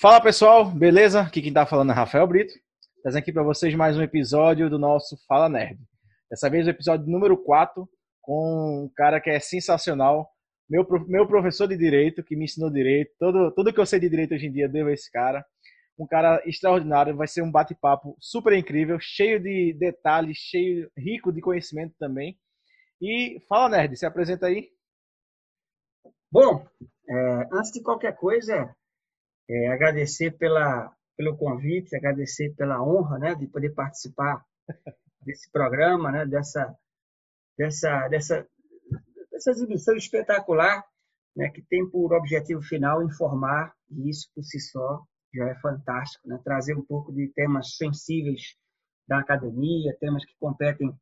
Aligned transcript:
Fala 0.00 0.18
pessoal, 0.18 0.64
beleza? 0.64 1.20
Aqui 1.20 1.42
quem 1.42 1.52
tá 1.52 1.66
falando 1.66 1.92
é 1.92 1.94
Rafael 1.94 2.26
Brito, 2.26 2.54
trazendo 3.02 3.20
aqui 3.20 3.30
para 3.30 3.42
vocês 3.42 3.74
mais 3.74 3.98
um 3.98 4.02
episódio 4.02 4.70
do 4.70 4.78
nosso 4.78 5.14
Fala 5.28 5.46
Nerd. 5.46 5.78
Dessa 6.30 6.48
vez 6.48 6.66
o 6.66 6.70
episódio 6.70 7.06
número 7.06 7.36
4, 7.36 7.86
com 8.22 8.84
um 8.84 8.90
cara 8.96 9.20
que 9.20 9.28
é 9.28 9.38
sensacional, 9.38 10.26
meu, 10.70 10.86
meu 11.06 11.26
professor 11.26 11.66
de 11.68 11.76
Direito, 11.76 12.24
que 12.24 12.34
me 12.34 12.46
ensinou 12.46 12.70
Direito, 12.70 13.10
todo, 13.18 13.52
tudo 13.52 13.74
que 13.74 13.78
eu 13.78 13.84
sei 13.84 14.00
de 14.00 14.08
Direito 14.08 14.32
hoje 14.32 14.46
em 14.46 14.52
dia 14.52 14.70
devo 14.70 14.88
a 14.88 14.94
esse 14.94 15.12
cara. 15.12 15.44
Um 15.98 16.06
cara 16.06 16.42
extraordinário, 16.46 17.14
vai 17.14 17.28
ser 17.28 17.42
um 17.42 17.52
bate-papo 17.52 18.16
super 18.18 18.54
incrível, 18.54 18.96
cheio 18.98 19.38
de 19.38 19.76
detalhes, 19.78 20.38
cheio, 20.38 20.90
rico 20.96 21.30
de 21.30 21.42
conhecimento 21.42 21.94
também. 22.00 22.38
E 23.02 23.38
fala 23.46 23.68
Nerd, 23.68 23.98
se 23.98 24.06
apresenta 24.06 24.46
aí. 24.46 24.66
Bom, 26.32 26.66
é, 27.06 27.48
antes 27.52 27.70
de 27.70 27.82
qualquer 27.82 28.16
coisa, 28.16 28.74
é, 29.50 29.68
agradecer 29.68 30.30
pela, 30.38 30.94
pelo 31.16 31.36
convite, 31.36 31.96
agradecer 31.96 32.54
pela 32.54 32.80
honra 32.82 33.18
né, 33.18 33.34
de 33.34 33.48
poder 33.48 33.70
participar 33.70 34.44
desse 35.26 35.50
programa, 35.50 36.12
né, 36.12 36.24
dessa, 36.24 36.72
dessa, 37.58 38.08
dessa, 38.08 38.46
dessa 39.30 39.50
exibição 39.50 39.96
espetacular 39.96 40.84
né, 41.36 41.50
que 41.50 41.62
tem 41.62 41.88
por 41.88 42.12
objetivo 42.12 42.62
final 42.62 43.02
informar, 43.02 43.74
e 43.90 44.08
isso 44.08 44.30
por 44.34 44.44
si 44.44 44.60
só 44.60 45.02
já 45.34 45.48
é 45.48 45.54
fantástico, 45.56 46.28
né, 46.28 46.40
trazer 46.44 46.76
um 46.76 46.84
pouco 46.84 47.12
de 47.12 47.28
temas 47.28 47.76
sensíveis 47.76 48.56
da 49.08 49.18
academia, 49.18 49.96
temas 49.98 50.24
que 50.24 50.34
competem 50.38 50.94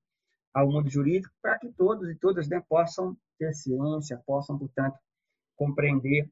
ao 0.54 0.70
mundo 0.70 0.88
jurídico, 0.88 1.34
para 1.42 1.58
que 1.58 1.70
todos 1.74 2.08
e 2.08 2.14
todas 2.14 2.48
né, 2.48 2.62
possam 2.66 3.14
ter 3.38 3.52
ciência, 3.52 4.22
possam, 4.26 4.58
portanto, 4.58 4.98
compreender 5.54 6.30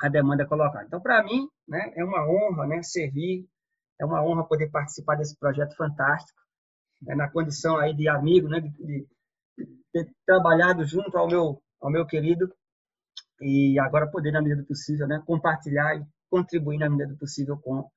a 0.00 0.08
demanda 0.08 0.46
colocada. 0.46 0.84
Então, 0.84 1.00
para 1.00 1.22
mim, 1.22 1.48
né, 1.68 1.92
é 1.96 2.04
uma 2.04 2.26
honra 2.28 2.66
né, 2.66 2.82
servir, 2.82 3.46
é 4.00 4.04
uma 4.04 4.22
honra 4.24 4.44
poder 4.44 4.70
participar 4.70 5.16
desse 5.16 5.38
projeto 5.38 5.74
fantástico, 5.76 6.38
né, 7.02 7.14
na 7.14 7.30
condição 7.30 7.78
aí 7.78 7.94
de 7.94 8.08
amigo, 8.08 8.48
né, 8.48 8.60
de, 8.60 8.70
de, 8.70 9.06
ter 9.92 10.10
trabalhado 10.26 10.84
junto 10.84 11.16
ao 11.16 11.28
meu, 11.28 11.62
ao 11.80 11.90
meu 11.90 12.04
querido 12.06 12.52
e 13.40 13.78
agora 13.78 14.10
poder, 14.10 14.32
na 14.32 14.42
medida 14.42 14.62
do 14.62 14.66
possível, 14.66 15.06
né, 15.06 15.22
compartilhar 15.26 15.96
e 15.96 16.04
contribuir 16.30 16.78
na 16.78 16.90
medida 16.90 17.12
do 17.12 17.18
possível 17.18 17.56
com 17.58 17.88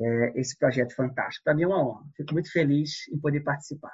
é, 0.00 0.40
esse 0.40 0.56
projeto 0.58 0.94
fantástico. 0.94 1.44
Para 1.44 1.54
mim 1.54 1.62
é 1.62 1.66
uma 1.66 1.82
honra. 1.82 2.02
Fico 2.16 2.32
muito 2.32 2.50
feliz 2.50 3.08
em 3.12 3.20
poder 3.20 3.40
participar. 3.40 3.92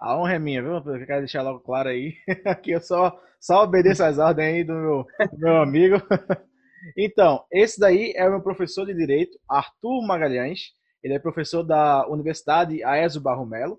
A 0.00 0.16
honra 0.16 0.34
é 0.34 0.38
minha, 0.38 0.62
viu? 0.62 0.74
Eu 0.74 1.06
quero 1.06 1.20
deixar 1.20 1.42
logo 1.42 1.60
claro 1.60 1.88
aí 1.88 2.14
que 2.62 2.70
eu 2.70 2.80
só, 2.80 3.20
só 3.40 3.64
obedeço 3.64 4.04
as 4.04 4.18
ordens 4.18 4.46
aí 4.54 4.64
do 4.64 4.74
meu, 4.74 5.06
do 5.32 5.38
meu 5.38 5.56
amigo. 5.62 5.96
Então, 6.96 7.44
esse 7.52 7.78
daí 7.78 8.12
é 8.16 8.26
o 8.26 8.30
meu 8.30 8.42
professor 8.42 8.86
de 8.86 8.94
Direito, 8.94 9.38
Arthur 9.48 10.06
Magalhães. 10.06 10.72
Ele 11.02 11.14
é 11.14 11.18
professor 11.18 11.62
da 11.62 12.06
Universidade 12.08 12.82
Aécio 12.82 13.20
Barro 13.20 13.46
Melo. 13.46 13.78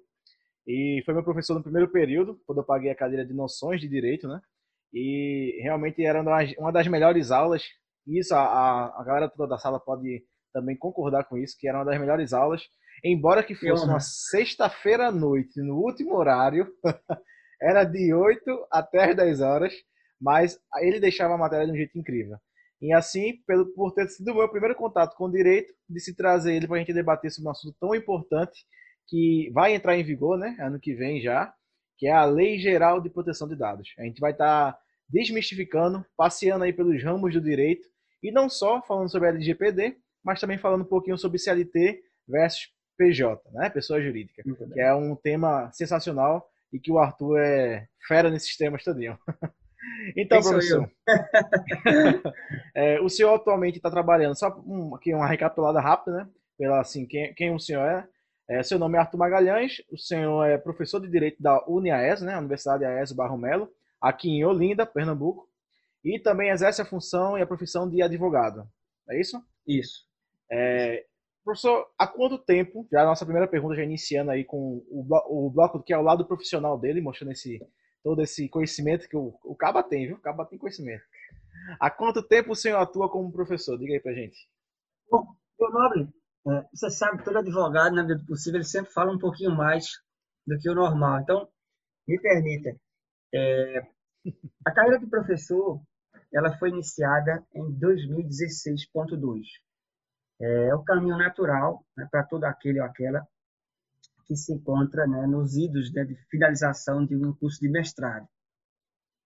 E 0.67 1.01
foi 1.05 1.13
meu 1.13 1.23
professor 1.23 1.55
no 1.55 1.63
primeiro 1.63 1.91
período, 1.91 2.39
quando 2.45 2.59
eu 2.59 2.65
paguei 2.65 2.91
a 2.91 2.95
cadeira 2.95 3.25
de 3.25 3.33
Noções 3.33 3.81
de 3.81 3.87
Direito, 3.87 4.27
né? 4.27 4.39
E 4.93 5.59
realmente 5.61 6.03
era 6.03 6.21
uma 6.21 6.71
das 6.71 6.87
melhores 6.87 7.31
aulas. 7.31 7.63
Isso, 8.07 8.33
a, 8.35 8.99
a 8.99 9.03
galera 9.03 9.29
toda 9.29 9.49
da 9.49 9.57
sala 9.57 9.79
pode 9.79 10.23
também 10.53 10.77
concordar 10.77 11.25
com 11.25 11.37
isso, 11.37 11.55
que 11.59 11.67
era 11.67 11.77
uma 11.77 11.85
das 11.85 11.99
melhores 11.99 12.33
aulas. 12.33 12.61
Embora 13.03 13.43
que 13.43 13.55
fosse 13.55 13.85
uma 13.85 13.99
sexta-feira 13.99 15.07
à 15.07 15.11
noite, 15.11 15.61
no 15.61 15.77
último 15.77 16.15
horário, 16.15 16.67
era 17.61 17.83
de 17.83 18.13
8 18.13 18.67
até 18.71 19.11
as 19.11 19.15
10 19.15 19.41
horas, 19.41 19.73
mas 20.19 20.59
ele 20.81 20.99
deixava 20.99 21.35
a 21.35 21.37
matéria 21.37 21.65
de 21.65 21.71
um 21.71 21.75
jeito 21.75 21.97
incrível. 21.97 22.37
E 22.81 22.93
assim, 22.93 23.33
pelo, 23.45 23.65
por 23.73 23.93
ter 23.93 24.07
sido 24.07 24.31
o 24.31 24.35
meu 24.35 24.49
primeiro 24.49 24.75
contato 24.75 25.15
com 25.15 25.25
o 25.25 25.31
direito, 25.31 25.73
de 25.87 25.99
se 25.99 26.15
trazer 26.15 26.55
ele 26.55 26.67
para 26.67 26.77
a 26.77 26.79
gente 26.79 26.93
debater 26.93 27.31
sobre 27.31 27.49
um 27.49 27.51
assunto 27.51 27.75
tão 27.79 27.93
importante 27.93 28.65
que 29.07 29.49
vai 29.53 29.73
entrar 29.73 29.97
em 29.97 30.03
vigor, 30.03 30.37
né, 30.37 30.55
ano 30.59 30.79
que 30.79 30.93
vem 30.93 31.19
já, 31.19 31.53
que 31.97 32.07
é 32.07 32.11
a 32.11 32.23
Lei 32.23 32.57
Geral 32.59 33.01
de 33.01 33.09
Proteção 33.09 33.47
de 33.47 33.55
Dados. 33.55 33.93
A 33.97 34.03
gente 34.03 34.19
vai 34.19 34.31
estar 34.31 34.73
tá 34.73 34.79
desmistificando, 35.09 36.05
passeando 36.15 36.63
aí 36.63 36.71
pelos 36.71 37.03
ramos 37.03 37.33
do 37.33 37.41
direito, 37.41 37.87
e 38.23 38.31
não 38.31 38.49
só 38.49 38.81
falando 38.81 39.09
sobre 39.09 39.27
a 39.27 39.31
LGPD, 39.31 39.97
mas 40.23 40.39
também 40.39 40.57
falando 40.57 40.81
um 40.81 40.89
pouquinho 40.89 41.17
sobre 41.17 41.39
CLT 41.39 42.01
versus 42.27 42.69
PJ, 42.97 43.41
né, 43.51 43.69
pessoa 43.69 44.01
jurídica, 44.01 44.43
que 44.43 44.79
é 44.79 44.93
um 44.93 45.15
tema 45.15 45.71
sensacional 45.71 46.49
e 46.71 46.79
que 46.79 46.91
o 46.91 46.99
Arthur 46.99 47.39
é 47.39 47.87
fera 48.07 48.29
nesses 48.29 48.55
temas 48.55 48.83
todinho. 48.83 49.17
Então, 50.15 50.41
professor, 50.41 50.89
é, 52.75 52.99
o 53.01 53.09
senhor 53.09 53.33
atualmente 53.33 53.77
está 53.77 53.89
trabalhando, 53.89 54.37
só 54.37 54.49
um, 54.65 54.95
aqui 54.95 55.13
uma 55.13 55.27
recapitulada 55.27 55.79
rápida, 55.79 56.17
né? 56.17 56.29
Pela, 56.57 56.81
assim, 56.81 57.05
quem, 57.05 57.33
quem 57.33 57.53
o 57.53 57.59
senhor 57.59 57.85
é. 57.85 58.07
é. 58.49 58.63
Seu 58.63 58.77
nome 58.77 58.97
é 58.97 58.99
Arthur 58.99 59.17
Magalhães, 59.17 59.77
o 59.91 59.97
senhor 59.97 60.45
é 60.45 60.57
professor 60.57 60.99
de 60.99 61.09
Direito 61.09 61.41
da 61.41 61.63
UniAES, 61.67 62.21
né? 62.21 62.37
Universidade 62.37 62.85
AES 62.85 63.11
Barro 63.11 63.37
Melo, 63.37 63.69
aqui 64.01 64.29
em 64.29 64.45
Olinda, 64.45 64.85
Pernambuco, 64.85 65.47
e 66.03 66.19
também 66.19 66.49
exerce 66.49 66.81
a 66.81 66.85
função 66.85 67.37
e 67.37 67.41
a 67.41 67.47
profissão 67.47 67.89
de 67.89 68.01
advogado. 68.01 68.67
É 69.09 69.19
isso? 69.19 69.41
Isso. 69.67 70.07
É, 70.51 71.05
professor, 71.43 71.87
há 71.97 72.07
quanto 72.07 72.37
tempo, 72.37 72.87
já 72.91 73.01
a 73.01 73.05
nossa 73.05 73.25
primeira 73.25 73.47
pergunta, 73.47 73.75
já 73.75 73.83
iniciando 73.83 74.31
aí 74.31 74.43
com 74.43 74.83
o, 74.89 75.05
o 75.47 75.49
bloco 75.49 75.81
que 75.83 75.93
é 75.93 75.97
o 75.97 76.03
lado 76.03 76.25
profissional 76.25 76.77
dele, 76.79 77.01
mostrando 77.01 77.31
esse 77.31 77.59
todo 78.03 78.21
esse 78.21 78.47
conhecimento 78.49 79.07
que 79.07 79.17
o, 79.17 79.37
o 79.43 79.55
Caba 79.55 79.83
tem, 79.83 80.07
viu? 80.07 80.17
O 80.17 80.21
Caba 80.21 80.45
tem 80.45 80.57
conhecimento. 80.57 81.03
Há 81.79 81.89
quanto 81.89 82.23
tempo 82.23 82.51
o 82.51 82.55
senhor 82.55 82.77
atua 82.77 83.09
como 83.09 83.31
professor? 83.31 83.77
Diga 83.77 83.93
aí 83.93 83.99
pra 83.99 84.13
gente. 84.13 84.49
Bom, 85.09 85.35
meu 85.59 85.71
nobre, 85.71 86.09
é, 86.47 86.65
você 86.73 86.89
sabe 86.89 87.17
que 87.17 87.25
todo 87.25 87.37
advogado, 87.37 87.95
na 87.95 88.03
medida 88.03 88.19
do 88.19 88.25
possível, 88.25 88.57
ele 88.57 88.65
sempre 88.65 88.91
fala 88.91 89.11
um 89.11 89.19
pouquinho 89.19 89.51
mais 89.51 89.85
do 90.47 90.57
que 90.57 90.69
o 90.69 90.75
normal. 90.75 91.19
Então, 91.19 91.47
me 92.07 92.19
permita. 92.19 92.75
É, 93.33 93.81
a 94.65 94.71
carreira 94.71 94.99
de 94.99 95.07
professor, 95.07 95.81
ela 96.33 96.57
foi 96.57 96.69
iniciada 96.69 97.45
em 97.53 97.71
2016.2. 97.79 99.43
É 100.41 100.73
o 100.73 100.83
caminho 100.83 101.17
natural 101.17 101.85
né, 101.97 102.07
para 102.09 102.23
todo 102.23 102.45
aquele 102.45 102.79
ou 102.79 102.85
aquela 102.85 103.27
que 104.29 104.35
se 104.35 104.53
encontra 104.53 105.07
né, 105.07 105.25
nos 105.25 105.57
idos 105.57 105.91
né, 105.91 106.05
de 106.05 106.15
finalização 106.29 107.03
de 107.03 107.15
um 107.15 107.33
curso 107.33 107.59
de 107.59 107.67
mestrado. 107.67 108.27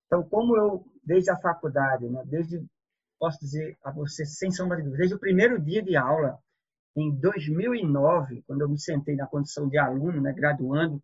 Então, 0.06 0.24
como 0.24 0.56
eu, 0.56 0.86
desde 1.04 1.30
a 1.30 1.36
faculdade, 1.36 2.08
né, 2.08 2.24
desde, 2.26 2.66
posso 3.20 3.38
dizer 3.42 3.78
a 3.84 3.92
você, 3.92 4.26
sem 4.26 4.50
sombra 4.50 4.78
de 4.78 4.84
dúvida, 4.84 5.00
desde 5.00 5.16
o 5.16 5.20
primeiro 5.20 5.62
dia 5.62 5.84
de 5.84 5.98
aula, 5.98 6.40
em 6.96 7.14
2009, 7.20 8.44
quando 8.48 8.62
eu 8.62 8.70
me 8.70 8.80
sentei 8.80 9.18
na 9.18 9.28
condição 9.28 9.68
de 9.68 9.78
aluno, 9.78 10.22
né, 10.22 10.32
graduando, 10.32 11.04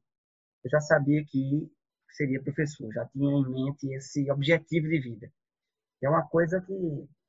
eu 0.63 0.69
já 0.69 0.79
sabia 0.79 1.21
que 1.25 1.69
seria 2.11 2.41
professor, 2.41 2.89
já 2.93 3.05
tinha 3.07 3.29
em 3.29 3.49
mente 3.49 3.93
esse 3.93 4.31
objetivo 4.31 4.87
de 4.87 4.99
vida. 5.01 5.29
É 6.01 6.07
uma 6.07 6.25
coisa 6.25 6.61
que 6.61 6.73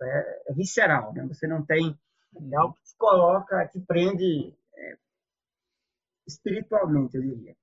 é, 0.02 0.42
é 0.52 0.54
visceral, 0.54 1.12
né? 1.12 1.26
você 1.26 1.48
não 1.48 1.64
tem 1.66 1.98
é 2.52 2.56
algo 2.56 2.74
que 2.74 2.84
te 2.84 2.96
coloca, 2.96 3.66
te 3.66 3.80
prende 3.80 4.54
espiritualmente, 6.30 7.16
eu 7.16 7.22
diria. 7.22 7.56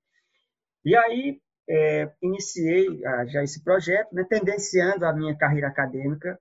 E 0.86 0.96
aí 0.96 1.42
é, 1.70 2.12
iniciei 2.22 3.06
ah, 3.06 3.26
já 3.26 3.44
esse 3.44 3.64
projeto, 3.64 4.14
né, 4.14 4.24
tendenciando 4.30 5.06
a 5.06 5.14
minha 5.14 5.36
carreira 5.38 5.68
acadêmica 5.68 6.40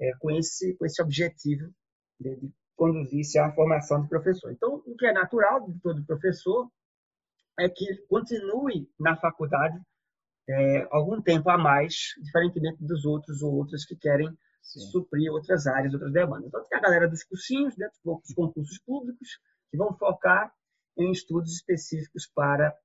é, 0.00 0.12
com 0.18 0.30
esse 0.30 0.74
com 0.76 0.84
esse 0.84 1.00
objetivo 1.00 1.72
de, 2.20 2.36
de 2.36 2.52
conduzir-se 2.76 3.38
à 3.38 3.52
formação 3.52 4.02
de 4.02 4.08
professor. 4.08 4.52
Então, 4.52 4.82
o 4.86 4.96
que 4.96 5.06
é 5.06 5.12
natural 5.12 5.66
de 5.70 5.78
todo 5.80 6.04
professor 6.04 6.68
é 7.58 7.68
que 7.68 7.84
ele 7.88 8.04
continue 8.08 8.90
na 8.98 9.16
faculdade 9.16 9.80
é, 10.48 10.86
algum 10.90 11.22
tempo 11.22 11.48
a 11.48 11.56
mais, 11.56 11.94
diferentemente 12.22 12.84
dos 12.84 13.04
outros 13.04 13.42
ou 13.42 13.54
outras 13.54 13.84
que 13.84 13.96
querem 13.96 14.28
Sim. 14.60 14.80
suprir 14.90 15.30
outras 15.30 15.66
áreas, 15.66 15.94
outras 15.94 16.12
demandas. 16.12 16.48
Então, 16.48 16.64
tem 16.64 16.78
a 16.78 16.82
galera 16.82 17.08
dos 17.08 17.22
cursinhos, 17.22 17.76
né, 17.76 17.88
dos 18.04 18.34
concursos 18.34 18.78
públicos, 18.84 19.38
que 19.70 19.76
vão 19.76 19.96
focar 19.96 20.52
em 20.96 21.10
estudos 21.10 21.52
específicos 21.52 22.26
para 22.34 22.76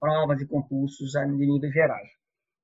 provas 0.00 0.40
e 0.40 0.46
concursos 0.46 1.12
de 1.12 1.26
níveis 1.26 1.72
gerais. 1.72 2.08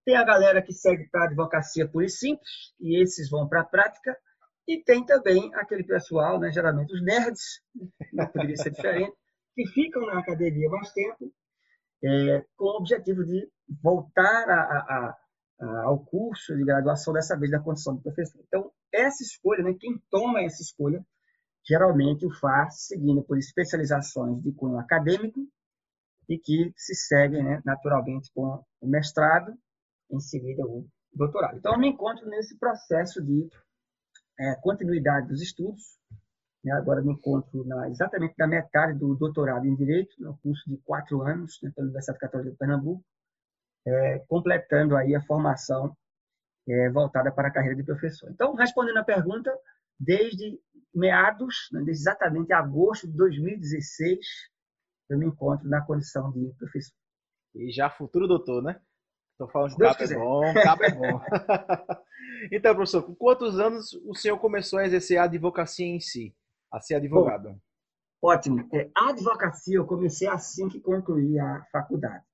Tem 0.05 0.16
a 0.16 0.25
galera 0.25 0.62
que 0.62 0.72
segue 0.72 1.08
para 1.08 1.22
a 1.22 1.26
advocacia 1.26 1.88
pura 1.88 2.06
e 2.06 2.11
simples, 2.11 2.75
e 2.78 3.02
esses 3.02 3.31
vão 3.31 3.49
para 3.49 3.62
a 3.62 3.64
prática, 3.64 4.16
e 4.69 4.82
tem 4.82 5.05
também 5.05 5.55
aquele 5.55 5.84
pessoal, 5.84 6.38
né, 6.38 6.50
geralmente 6.52 6.93
os 6.93 7.02
nerds, 7.02 7.61
não 8.12 8.26
poderia 8.26 8.56
ser 8.56 8.70
diferente, 8.70 9.16
que 9.55 9.66
ficam 9.69 10.06
na 10.06 10.19
academia 10.19 10.69
mais 10.69 10.93
tempo, 10.93 11.32
é, 12.02 12.44
com 12.56 12.64
o 12.64 12.76
objetivo 12.78 13.25
de 13.25 13.49
voltar 13.82 14.49
a, 14.49 14.60
a, 14.60 15.17
a, 15.60 15.82
ao 15.84 16.05
curso 16.05 16.55
de 16.55 16.64
graduação, 16.64 17.12
dessa 17.12 17.38
vez 17.38 17.50
da 17.50 17.60
condição 17.60 17.96
de 17.96 18.02
professor. 18.02 18.43
Então, 18.46 18.70
essa 18.93 19.22
escolha, 19.22 19.62
né, 19.62 19.75
quem 19.78 20.02
toma 20.10 20.43
essa 20.43 20.62
escolha, 20.62 21.05
geralmente 21.66 22.26
o 22.26 22.31
faz 22.31 22.87
seguindo 22.87 23.22
por 23.22 23.38
especializações 23.38 24.43
de 24.43 24.52
cunho 24.52 24.78
acadêmico 24.78 25.40
e 26.28 26.38
que 26.38 26.72
se 26.76 26.94
seguem 26.94 27.43
né, 27.43 27.62
naturalmente 27.64 28.31
com 28.34 28.62
o 28.81 28.87
mestrado, 28.87 29.56
em 30.11 30.20
seguida 30.20 30.64
o 30.64 30.87
doutorado. 31.12 31.56
Então, 31.56 31.72
eu 31.72 31.78
me 31.78 31.88
encontro 31.88 32.28
nesse 32.28 32.58
processo 32.58 33.22
de 33.22 33.49
é, 34.38 34.55
continuidade 34.56 35.28
dos 35.28 35.43
estudos. 35.43 35.99
Né? 36.62 36.72
Agora 36.72 37.02
me 37.02 37.12
encontro 37.12 37.64
na, 37.64 37.88
exatamente 37.88 38.34
na 38.38 38.46
metade 38.46 38.99
do 38.99 39.14
doutorado 39.14 39.67
em 39.67 39.75
Direito, 39.75 40.14
no 40.19 40.37
curso 40.38 40.69
de 40.69 40.76
quatro 40.78 41.22
anos 41.22 41.58
né, 41.62 41.70
pela 41.75 41.87
Universidade 41.87 42.19
Católica 42.19 42.50
de 42.50 42.56
Pernambuco, 42.56 43.05
é, 43.87 44.19
completando 44.28 44.96
aí 44.96 45.14
a 45.14 45.22
formação 45.22 45.96
é, 46.67 46.88
voltada 46.90 47.31
para 47.31 47.49
a 47.49 47.52
carreira 47.52 47.76
de 47.76 47.84
professor. 47.84 48.31
Então, 48.31 48.55
respondendo 48.55 48.99
à 48.99 49.05
pergunta, 49.05 49.55
desde 50.00 50.58
meados, 50.94 51.69
né, 51.73 51.82
exatamente 51.88 52.52
agosto 52.52 53.06
de 53.06 53.17
2016, 53.17 54.19
eu 55.11 55.19
me 55.19 55.26
encontro 55.26 55.69
na 55.69 55.81
condição 55.82 56.31
de 56.32 56.52
professor. 56.58 56.94
E 57.55 57.70
já 57.73 57.91
futuro 57.91 58.26
doutor, 58.26 58.62
né? 58.62 58.81
Estou 59.32 59.49
falando 59.49 59.75
que 59.76 59.82
o 59.82 59.87
é 59.87 60.14
bom, 60.14 60.55
cabo 60.62 60.85
é 60.85 60.91
bom. 60.93 61.20
então, 62.52 62.75
professor, 62.75 63.02
com 63.02 63.14
quantos 63.14 63.58
anos 63.58 63.93
o 64.05 64.14
senhor 64.14 64.38
começou 64.38 64.79
a 64.79 64.87
exercer 64.87 65.19
a 65.19 65.25
advocacia 65.25 65.87
em 65.87 66.00
si, 66.00 66.35
a 66.73 66.81
ser 66.81 66.94
advogado? 66.94 67.50
Bom, 67.50 68.29
ótimo. 68.31 68.69
É, 68.73 68.91
a 68.96 69.11
advocacia 69.11 69.76
eu 69.76 69.87
comecei 69.87 70.29
assim 70.29 70.69
que 70.69 70.81
concluí 70.81 71.38
a 71.38 71.64
faculdade. 71.73 72.25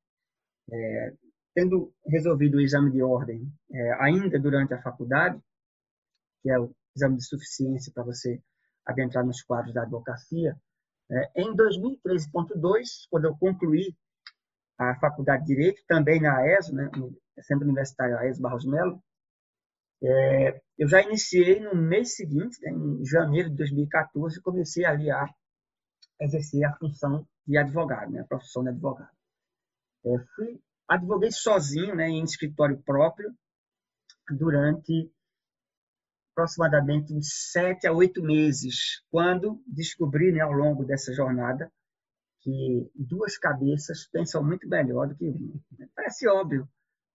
É, 0.70 1.14
tendo 1.54 1.92
resolvido 2.06 2.56
o 2.56 2.60
exame 2.60 2.90
de 2.90 3.02
ordem 3.02 3.50
é, 3.72 3.92
ainda 3.94 4.38
durante 4.38 4.74
a 4.74 4.82
faculdade, 4.82 5.40
que 6.42 6.50
é 6.50 6.58
o 6.58 6.70
exame 6.94 7.16
de 7.16 7.26
suficiência 7.26 7.92
para 7.94 8.04
você 8.04 8.40
adentrar 8.86 9.24
nos 9.24 9.42
quadros 9.42 9.74
da 9.74 9.82
advocacia, 9.82 10.56
é, 11.10 11.42
em 11.42 11.54
2013.2, 11.54 13.08
quando 13.10 13.24
eu 13.24 13.36
concluí 13.36 13.94
a 14.78 14.94
faculdade 14.98 15.44
de 15.44 15.54
Direito, 15.54 15.82
também 15.86 16.20
na 16.20 16.36
AES, 16.38 16.72
né, 16.72 16.90
Centro 17.40 17.64
Universitário 17.64 18.16
AES 18.18 18.38
Barros 18.38 18.64
Melo, 18.64 19.02
é, 20.02 20.60
eu 20.78 20.88
já 20.88 21.02
iniciei 21.02 21.60
no 21.60 21.74
mês 21.74 22.14
seguinte, 22.14 22.58
né, 22.62 22.70
em 22.70 23.04
janeiro 23.04 23.50
de 23.50 23.56
2014, 23.56 24.40
comecei 24.40 24.84
ali 24.84 25.10
a 25.10 25.28
exercer 26.20 26.64
a 26.64 26.74
função 26.76 27.26
de 27.46 27.58
advogado, 27.58 28.10
né, 28.10 28.20
a 28.20 28.24
profissão 28.24 28.62
de 28.62 28.70
advogado. 28.70 29.10
É, 30.06 30.18
fui, 30.34 30.60
advoguei 30.88 31.30
sozinho, 31.30 31.94
né, 31.94 32.08
em 32.08 32.22
escritório 32.22 32.80
próprio, 32.82 33.34
durante 34.30 35.12
aproximadamente 36.32 37.12
uns 37.12 37.50
sete 37.52 37.86
a 37.86 37.92
oito 37.92 38.22
meses, 38.22 39.02
quando 39.10 39.62
descobri, 39.66 40.32
né, 40.32 40.40
ao 40.40 40.52
longo 40.52 40.84
dessa 40.84 41.12
jornada, 41.12 41.70
que 42.40 42.90
duas 42.94 43.36
cabeças 43.36 44.06
pensam 44.06 44.42
muito 44.42 44.68
melhor 44.68 45.08
do 45.08 45.16
que 45.16 45.28
uma. 45.28 45.60
Parece 45.94 46.28
óbvio, 46.28 46.68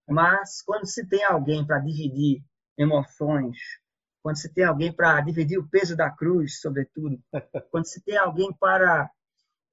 mas 0.08 0.62
quando 0.62 0.86
se 0.86 1.08
tem 1.08 1.24
alguém 1.24 1.66
para 1.66 1.80
dividir 1.80 2.44
emoções, 2.78 3.58
quando 4.22 4.38
se 4.38 4.54
tem 4.54 4.64
alguém 4.64 4.92
para 4.92 5.22
dividir 5.22 5.58
o 5.58 5.68
peso 5.68 5.96
da 5.96 6.10
cruz, 6.10 6.60
sobretudo, 6.60 7.20
quando 7.72 7.86
se 7.86 8.04
tem 8.04 8.18
alguém 8.18 8.52
para 8.54 9.10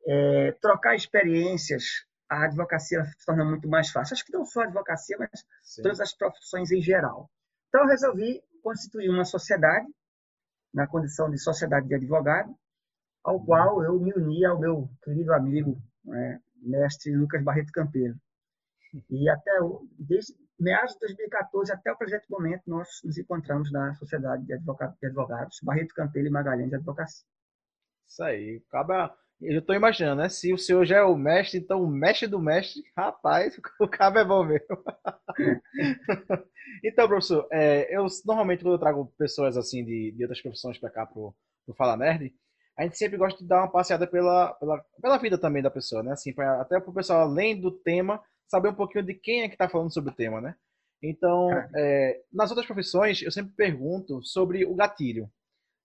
é, 0.07 0.53
trocar 0.61 0.95
experiências, 0.95 1.85
a 2.31 2.45
advocacia 2.45 3.05
se 3.05 3.27
torna 3.27 3.45
muito 3.45 3.69
mais 3.69 3.91
fácil. 3.91 4.15
Acho 4.15 4.25
que 4.25 4.33
não 4.33 4.45
só 4.47 4.63
a 4.63 4.65
advocacia, 4.65 5.17
mas 5.19 5.45
Sim. 5.63 5.83
todas 5.83 6.01
as 6.01 6.15
profissões 6.15 6.71
em 6.71 6.81
geral. 6.81 7.31
Então, 7.69 7.83
eu 7.83 7.89
resolvi 7.89 8.43
constituir 8.63 9.11
uma 9.11 9.25
sociedade, 9.25 9.87
na 10.73 10.87
condição 10.87 11.31
de 11.31 11.39
sociedade 11.39 11.87
de 11.87 11.95
advogado, 11.95 12.55
ao 13.23 13.45
qual 13.45 13.83
eu 13.83 13.99
me 14.01 14.13
uni 14.15 14.45
ao 14.45 14.59
meu 14.59 14.89
querido 15.03 15.33
amigo, 15.33 15.81
né, 16.05 16.41
mestre 16.57 17.15
Lucas 17.15 17.43
Barreto 17.43 17.73
Campeiro. 17.73 18.17
E 19.11 19.29
até 19.29 19.53
desde 19.99 20.35
meados 20.59 20.95
de 20.95 21.01
2014 21.01 21.73
até 21.73 21.93
o 21.93 21.97
presente 21.97 22.31
momento 22.31 22.63
nós 22.67 22.89
nos 23.05 23.19
encontramos 23.19 23.73
na 23.73 23.95
Sociedade 23.95 24.45
de 24.45 24.53
Advogados, 24.53 24.97
de 24.99 25.07
Advogados 25.07 25.59
Barreto 25.63 25.95
Campeiro 25.95 26.29
e 26.29 26.31
Magalhães 26.31 26.69
de 26.69 26.77
Advocacia. 26.77 27.27
Isso 28.07 28.23
aí, 28.23 28.63
acaba 28.69 29.17
eu 29.43 29.59
estou 29.61 29.75
imaginando, 29.75 30.23
né? 30.23 30.29
Se 30.29 30.53
o 30.53 30.59
senhor 30.59 30.85
já 30.85 30.99
é 30.99 31.03
o 31.03 31.17
mestre, 31.17 31.59
então 31.59 31.83
o 31.83 31.87
mestre 31.87 32.29
do 32.29 32.41
mestre, 32.41 32.83
rapaz, 32.97 33.55
o 33.81 33.89
cabo 33.89 34.19
é 34.19 34.25
bom 34.25 34.45
mesmo. 34.45 34.67
então, 36.85 37.09
professor, 37.09 37.47
é, 37.53 37.95
eu 37.97 38.07
normalmente 38.25 38.63
quando 38.63 38.75
eu 38.75 38.81
trago 38.81 39.13
pessoas 39.19 39.57
assim 39.57 39.85
de, 39.85 40.13
de 40.13 40.25
outras 40.25 40.41
profissões 40.41 40.79
para 40.79 40.91
cá 40.91 41.07
pro, 41.07 41.35
pro 41.67 41.75
Fala 41.75 41.97
Nerd, 41.97 42.33
a 42.79 42.85
gente 42.85 42.97
sempre 42.97 43.19
gosta 43.19 43.39
de 43.41 43.49
dar 43.49 43.59
uma 43.59 43.71
passeada 43.71 44.07
pela, 44.07 44.55
pela, 44.55 44.85
pela 45.01 45.19
vida 45.19 45.37
também 45.37 45.63
da 45.63 45.71
pessoa, 45.71 46.03
né? 46.03 46.13
Assim, 46.13 46.33
pra, 46.33 46.61
até 46.61 46.81
para 46.81 46.91
o 46.91 46.95
pessoal, 46.95 47.23
além 47.23 47.61
do 47.61 47.71
tema, 47.71 48.23
saber 48.49 48.69
um 48.69 48.75
pouquinho 48.75 49.05
de 49.05 49.15
quem 49.15 49.43
é 49.43 49.49
que 49.49 49.55
está 49.55 49.69
falando 49.69 49.93
sobre 49.93 50.11
o 50.11 50.15
tema, 50.15 50.41
né? 50.41 50.55
Então, 51.03 51.51
é, 51.75 52.21
nas 52.33 52.51
outras 52.51 52.67
profissões, 52.67 53.23
eu 53.23 53.31
sempre 53.33 53.53
pergunto 53.57 54.23
sobre 54.23 54.65
o 54.65 54.75
gatilho. 54.75 55.29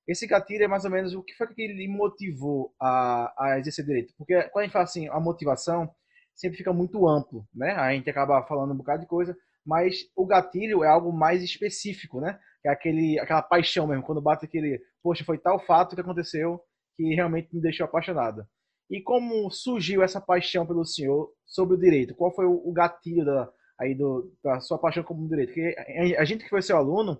Esse 0.07 0.25
gatilho 0.25 0.63
é 0.63 0.67
mais 0.67 0.85
ou 0.85 0.91
menos 0.91 1.13
o 1.13 1.21
que 1.21 1.33
foi 1.33 1.47
que 1.47 1.61
ele 1.61 1.87
motivou 1.87 2.73
a, 2.79 3.33
a 3.37 3.59
exercer 3.59 3.85
direito. 3.85 4.13
Porque 4.17 4.41
quando 4.49 4.59
a 4.59 4.63
gente 4.63 4.73
fala 4.73 4.85
assim, 4.85 5.07
a 5.09 5.19
motivação 5.19 5.89
sempre 6.33 6.57
fica 6.57 6.71
muito 6.71 7.07
amplo, 7.07 7.45
né? 7.53 7.71
A 7.73 7.91
gente 7.91 8.09
acaba 8.09 8.41
falando 8.47 8.73
um 8.73 8.77
bocado 8.77 9.01
de 9.01 9.07
coisa, 9.07 9.35
mas 9.65 9.97
o 10.15 10.25
gatilho 10.25 10.83
é 10.83 10.87
algo 10.87 11.11
mais 11.11 11.43
específico, 11.43 12.21
né? 12.21 12.39
É 12.65 12.69
aquele, 12.69 13.19
aquela 13.19 13.41
paixão 13.41 13.87
mesmo, 13.87 14.03
quando 14.03 14.21
bate 14.21 14.45
aquele, 14.45 14.81
poxa, 15.03 15.25
foi 15.25 15.37
tal 15.37 15.59
fato 15.59 15.95
que 15.95 16.01
aconteceu 16.01 16.61
que 16.95 17.13
realmente 17.13 17.53
me 17.53 17.61
deixou 17.61 17.85
apaixonado. 17.85 18.47
E 18.89 19.01
como 19.01 19.51
surgiu 19.51 20.01
essa 20.01 20.21
paixão 20.21 20.65
pelo 20.65 20.85
senhor 20.85 21.29
sobre 21.45 21.75
o 21.75 21.79
direito? 21.79 22.15
Qual 22.15 22.33
foi 22.33 22.45
o 22.45 22.71
gatilho 22.71 23.25
da, 23.25 23.51
aí 23.79 23.93
do, 23.93 24.33
da 24.41 24.61
sua 24.61 24.79
paixão 24.79 25.03
como 25.03 25.27
direito? 25.27 25.49
Porque 25.49 25.75
a 26.17 26.23
gente 26.23 26.43
que 26.43 26.49
foi 26.49 26.61
seu 26.61 26.77
aluno, 26.77 27.19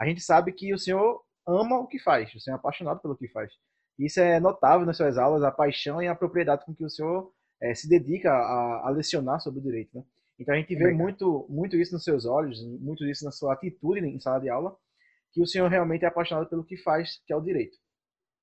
a 0.00 0.06
gente 0.06 0.22
sabe 0.22 0.52
que 0.52 0.72
o 0.72 0.78
senhor 0.78 1.20
ama 1.46 1.78
o 1.78 1.86
que 1.86 1.98
faz, 1.98 2.30
senhor 2.30 2.56
é 2.56 2.58
apaixonado 2.58 3.00
pelo 3.00 3.16
que 3.16 3.28
faz. 3.28 3.52
Isso 3.98 4.20
é 4.20 4.40
notável 4.40 4.86
nas 4.86 4.96
suas 4.96 5.18
aulas, 5.18 5.42
a 5.42 5.50
paixão 5.50 6.02
e 6.02 6.08
a 6.08 6.14
propriedade 6.14 6.64
com 6.64 6.74
que 6.74 6.84
o 6.84 6.90
senhor 6.90 7.32
é, 7.60 7.74
se 7.74 7.88
dedica 7.88 8.32
a, 8.32 8.88
a, 8.88 8.90
lecionar 8.90 9.40
sobre 9.40 9.60
o 9.60 9.62
direito. 9.62 9.90
Né? 9.94 10.02
Então 10.38 10.54
a 10.54 10.58
gente 10.58 10.74
vê 10.74 10.92
muito, 10.92 11.46
muito 11.48 11.76
isso 11.76 11.92
nos 11.92 12.04
seus 12.04 12.24
olhos, 12.24 12.60
muito 12.80 13.04
isso 13.04 13.24
na 13.24 13.30
sua 13.30 13.52
atitude 13.52 14.00
em 14.00 14.18
sala 14.18 14.40
de 14.40 14.48
aula, 14.48 14.74
que 15.32 15.40
o 15.42 15.46
senhor 15.46 15.68
realmente 15.68 16.04
é 16.04 16.08
apaixonado 16.08 16.48
pelo 16.48 16.64
que 16.64 16.76
faz, 16.76 17.22
que 17.26 17.32
é 17.32 17.36
o 17.36 17.40
direito 17.40 17.76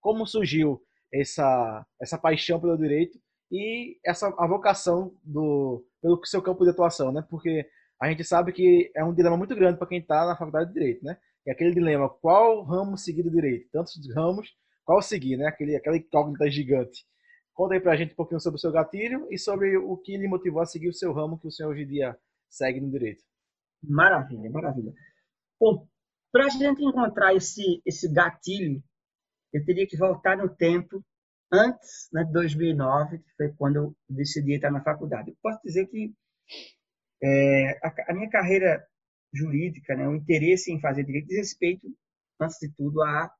como 0.01 0.25
surgiu 0.25 0.81
essa, 1.13 1.85
essa 2.01 2.17
paixão 2.17 2.59
pelo 2.59 2.77
direito 2.77 3.19
e 3.51 3.97
essa 4.05 4.27
a 4.37 4.47
vocação 4.47 5.15
do 5.23 5.85
pelo 6.01 6.23
seu 6.25 6.41
campo 6.41 6.63
de 6.63 6.69
atuação, 6.71 7.11
né? 7.11 7.25
Porque 7.29 7.67
a 7.99 8.09
gente 8.09 8.23
sabe 8.23 8.53
que 8.53 8.91
é 8.95 9.03
um 9.03 9.13
dilema 9.13 9.35
muito 9.35 9.55
grande 9.55 9.77
para 9.77 9.87
quem 9.87 9.99
está 9.99 10.25
na 10.25 10.37
faculdade 10.37 10.69
de 10.69 10.73
direito, 10.73 11.03
né? 11.03 11.17
É 11.49 11.51
aquele 11.51 11.73
dilema, 11.73 12.07
qual 12.07 12.61
ramo 12.61 12.95
seguir 12.95 13.23
do 13.23 13.31
direito? 13.31 13.67
Tantos 13.71 13.97
ramos, 14.13 14.55
qual 14.85 15.01
seguir, 15.01 15.35
né? 15.35 15.47
Aquele 15.47 15.75
aquela 15.75 15.97
incógnita 15.97 16.47
gigante. 16.47 17.03
Conta 17.55 17.73
aí 17.73 17.79
para 17.79 17.93
a 17.93 17.95
gente 17.95 18.13
um 18.13 18.15
pouquinho 18.15 18.39
sobre 18.39 18.57
o 18.57 18.61
seu 18.61 18.71
gatilho 18.71 19.27
e 19.31 19.37
sobre 19.39 19.75
o 19.75 19.97
que 19.97 20.15
lhe 20.15 20.27
motivou 20.27 20.61
a 20.61 20.65
seguir 20.67 20.89
o 20.89 20.93
seu 20.93 21.11
ramo 21.11 21.39
que 21.39 21.47
o 21.47 21.51
senhor 21.51 21.71
hoje 21.71 21.81
em 21.81 21.87
dia 21.87 22.15
segue 22.47 22.79
no 22.79 22.91
direito. 22.91 23.23
Maravilha, 23.81 24.47
maravilha. 24.51 24.93
Bom, 25.59 25.87
para 26.31 26.45
a 26.45 26.49
gente 26.49 26.83
encontrar 26.83 27.33
esse, 27.33 27.81
esse 27.83 28.07
gatilho 28.13 28.83
eu 29.51 29.65
teria 29.65 29.87
que 29.87 29.97
voltar 29.97 30.37
no 30.37 30.47
tempo 30.55 31.03
antes 31.51 32.09
né, 32.13 32.23
de 32.23 32.31
2009, 32.31 33.17
que 33.17 33.35
foi 33.35 33.51
quando 33.57 33.75
eu 33.77 33.95
decidi 34.07 34.53
entrar 34.53 34.69
na 34.69 34.83
faculdade. 34.83 35.31
Eu 35.31 35.37
posso 35.41 35.59
dizer 35.63 35.87
que 35.87 36.13
é, 37.23 37.79
a, 37.83 37.93
a, 38.09 38.13
minha 38.13 38.29
carreira 38.29 38.87
jurídica, 39.33 39.95
né, 39.95 40.07
o 40.07 40.15
interesse 40.15 40.71
em 40.71 40.79
fazer 40.79 41.03
direito 41.03 41.27
diz 41.27 41.37
respeito, 41.37 41.87
antes 42.39 42.57
de 42.59 42.69
tudo, 42.75 43.01
a 43.01 43.31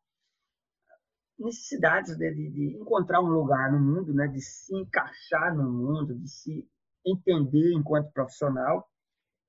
necessidades 1.40 2.18
né, 2.18 2.30
de, 2.32 2.50
de, 2.50 2.78
encontrar 2.78 3.22
um 3.22 3.30
lugar 3.30 3.72
no 3.72 3.80
mundo, 3.80 4.14
né, 4.14 4.28
de 4.28 4.42
se 4.42 4.76
encaixar 4.76 5.56
no 5.56 5.72
mundo, 5.72 6.16
de 6.16 6.28
se 6.28 6.68
entender 7.06 7.74
enquanto 7.74 8.12
profissional, 8.12 8.88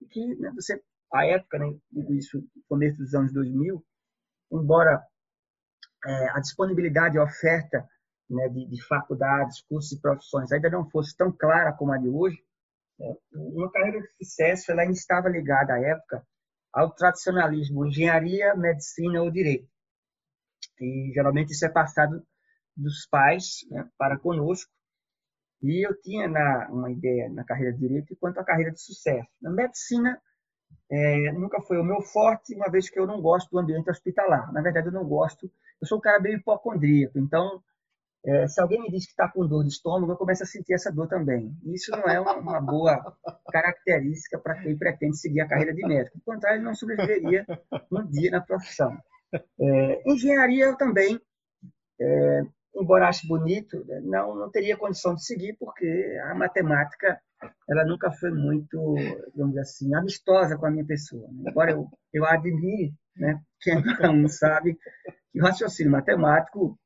e 0.01 0.07
que 0.07 0.35
né, 0.37 0.53
você, 0.55 0.81
a 1.13 1.27
época, 1.27 1.59
né, 1.59 1.77
digo 1.91 2.15
isso, 2.15 2.43
começo 2.69 2.97
dos 2.97 3.15
anos 3.15 3.33
2000, 3.33 3.85
embora 4.53 5.05
é, 6.07 6.31
a 6.31 6.41
disponibilidade 6.41 7.17
e 7.17 7.21
oferta 7.21 7.87
né, 8.29 8.49
de, 8.49 8.67
de, 8.67 8.83
faculdades, 8.87 9.63
cursos 9.63 9.93
e 9.93 10.01
profissões 10.01 10.53
ainda 10.53 10.71
não 10.71 10.89
fosse 10.89 11.17
tão 11.17 11.33
clara 11.33 11.73
como 11.73 11.93
a 11.93 11.99
de 11.99 12.09
hoje, 12.09 12.39
né, 12.99 13.17
uma 13.33 13.71
carreira 13.71 14.01
de 14.01 14.09
sucesso 14.25 14.71
ela 14.71 14.83
ainda 14.83 14.95
estava 14.95 15.29
ligada 15.29 15.75
à 15.75 15.81
época 15.81 16.25
ao 16.73 16.91
tradicionalismo, 16.91 17.87
engenharia, 17.87 18.55
medicina 18.55 19.23
ou 19.23 19.31
direito. 19.31 19.69
E 20.81 21.13
geralmente 21.15 21.53
isso 21.53 21.65
é 21.65 21.69
passado 21.69 22.23
dos 22.77 23.07
pais 23.07 23.67
né, 23.71 23.89
para 23.99 24.19
conosco. 24.19 24.71
E 25.63 25.87
eu 25.87 26.01
tinha 26.01 26.27
na, 26.27 26.69
uma 26.71 26.91
ideia 26.91 27.29
na 27.29 27.45
carreira 27.45 27.73
de 27.73 27.81
direito 27.81 28.17
quanto 28.17 28.39
à 28.39 28.45
carreira 28.45 28.71
de 28.71 28.81
sucesso. 28.81 29.29
Na 29.43 29.51
medicina, 29.51 30.21
é, 30.91 31.33
nunca 31.33 31.61
foi 31.61 31.79
o 31.79 31.85
meu 31.85 32.01
forte, 32.01 32.55
uma 32.55 32.71
vez 32.71 32.89
que 32.89 32.99
eu 32.99 33.07
não 33.07 33.21
gosto 33.21 33.51
do 33.51 33.59
ambiente 33.59 33.91
hospitalar. 33.91 34.51
Na 34.53 34.63
verdade, 34.63 34.89
eu 34.89 34.93
não 34.93 35.05
gosto 35.05 35.51
eu 35.81 35.87
sou 35.87 35.99
um 35.99 36.01
cara 36.01 36.21
meio 36.21 36.37
hipocondríaco, 36.37 37.19
então 37.19 37.63
é, 38.25 38.47
se 38.47 38.61
alguém 38.61 38.83
me 38.83 38.91
diz 38.91 39.07
que 39.07 39.13
está 39.13 39.29
com 39.29 39.47
dor 39.47 39.63
de 39.63 39.71
estômago, 39.71 40.13
eu 40.13 40.17
começo 40.17 40.43
a 40.43 40.47
sentir 40.47 40.75
essa 40.75 40.93
dor 40.93 41.09
também. 41.09 41.55
Isso 41.65 41.91
não 41.91 42.05
é 42.05 42.21
uma, 42.21 42.35
uma 42.37 42.61
boa 42.61 43.17
característica 43.51 44.39
para 44.39 44.61
quem 44.61 44.77
pretende 44.77 45.17
seguir 45.17 45.41
a 45.41 45.49
carreira 45.49 45.73
de 45.73 45.87
médico. 45.87 46.19
Por 46.25 46.35
contrário, 46.35 46.63
não 46.63 46.75
sobreviveria 46.75 47.47
um 47.91 48.07
dia 48.07 48.31
na 48.31 48.41
profissão. 48.41 48.97
É, 49.59 50.03
engenharia 50.11 50.67
eu 50.67 50.77
também, 50.77 51.19
é, 51.99 52.43
embora 52.77 53.09
ache 53.09 53.27
bonito, 53.27 53.85
né, 53.87 54.01
não, 54.05 54.35
não 54.35 54.51
teria 54.51 54.77
condição 54.77 55.15
de 55.15 55.25
seguir, 55.25 55.57
porque 55.59 56.19
a 56.25 56.35
matemática 56.35 57.19
ela 57.71 57.87
nunca 57.87 58.11
foi 58.11 58.31
muito, 58.31 58.97
vamos 59.35 59.53
dizer 59.53 59.61
assim, 59.61 59.95
amistosa 59.95 60.59
com 60.59 60.67
a 60.67 60.71
minha 60.71 60.85
pessoa. 60.85 61.27
Né? 61.33 61.51
Embora 61.51 61.71
eu, 61.71 61.89
eu 62.13 62.27
admire, 62.27 62.93
né, 63.17 63.41
quem 63.63 63.83
não 64.13 64.29
sabe, 64.29 64.77
que 65.33 65.41
o 65.41 65.45
raciocínio 65.45 65.93
matemático 65.93 66.79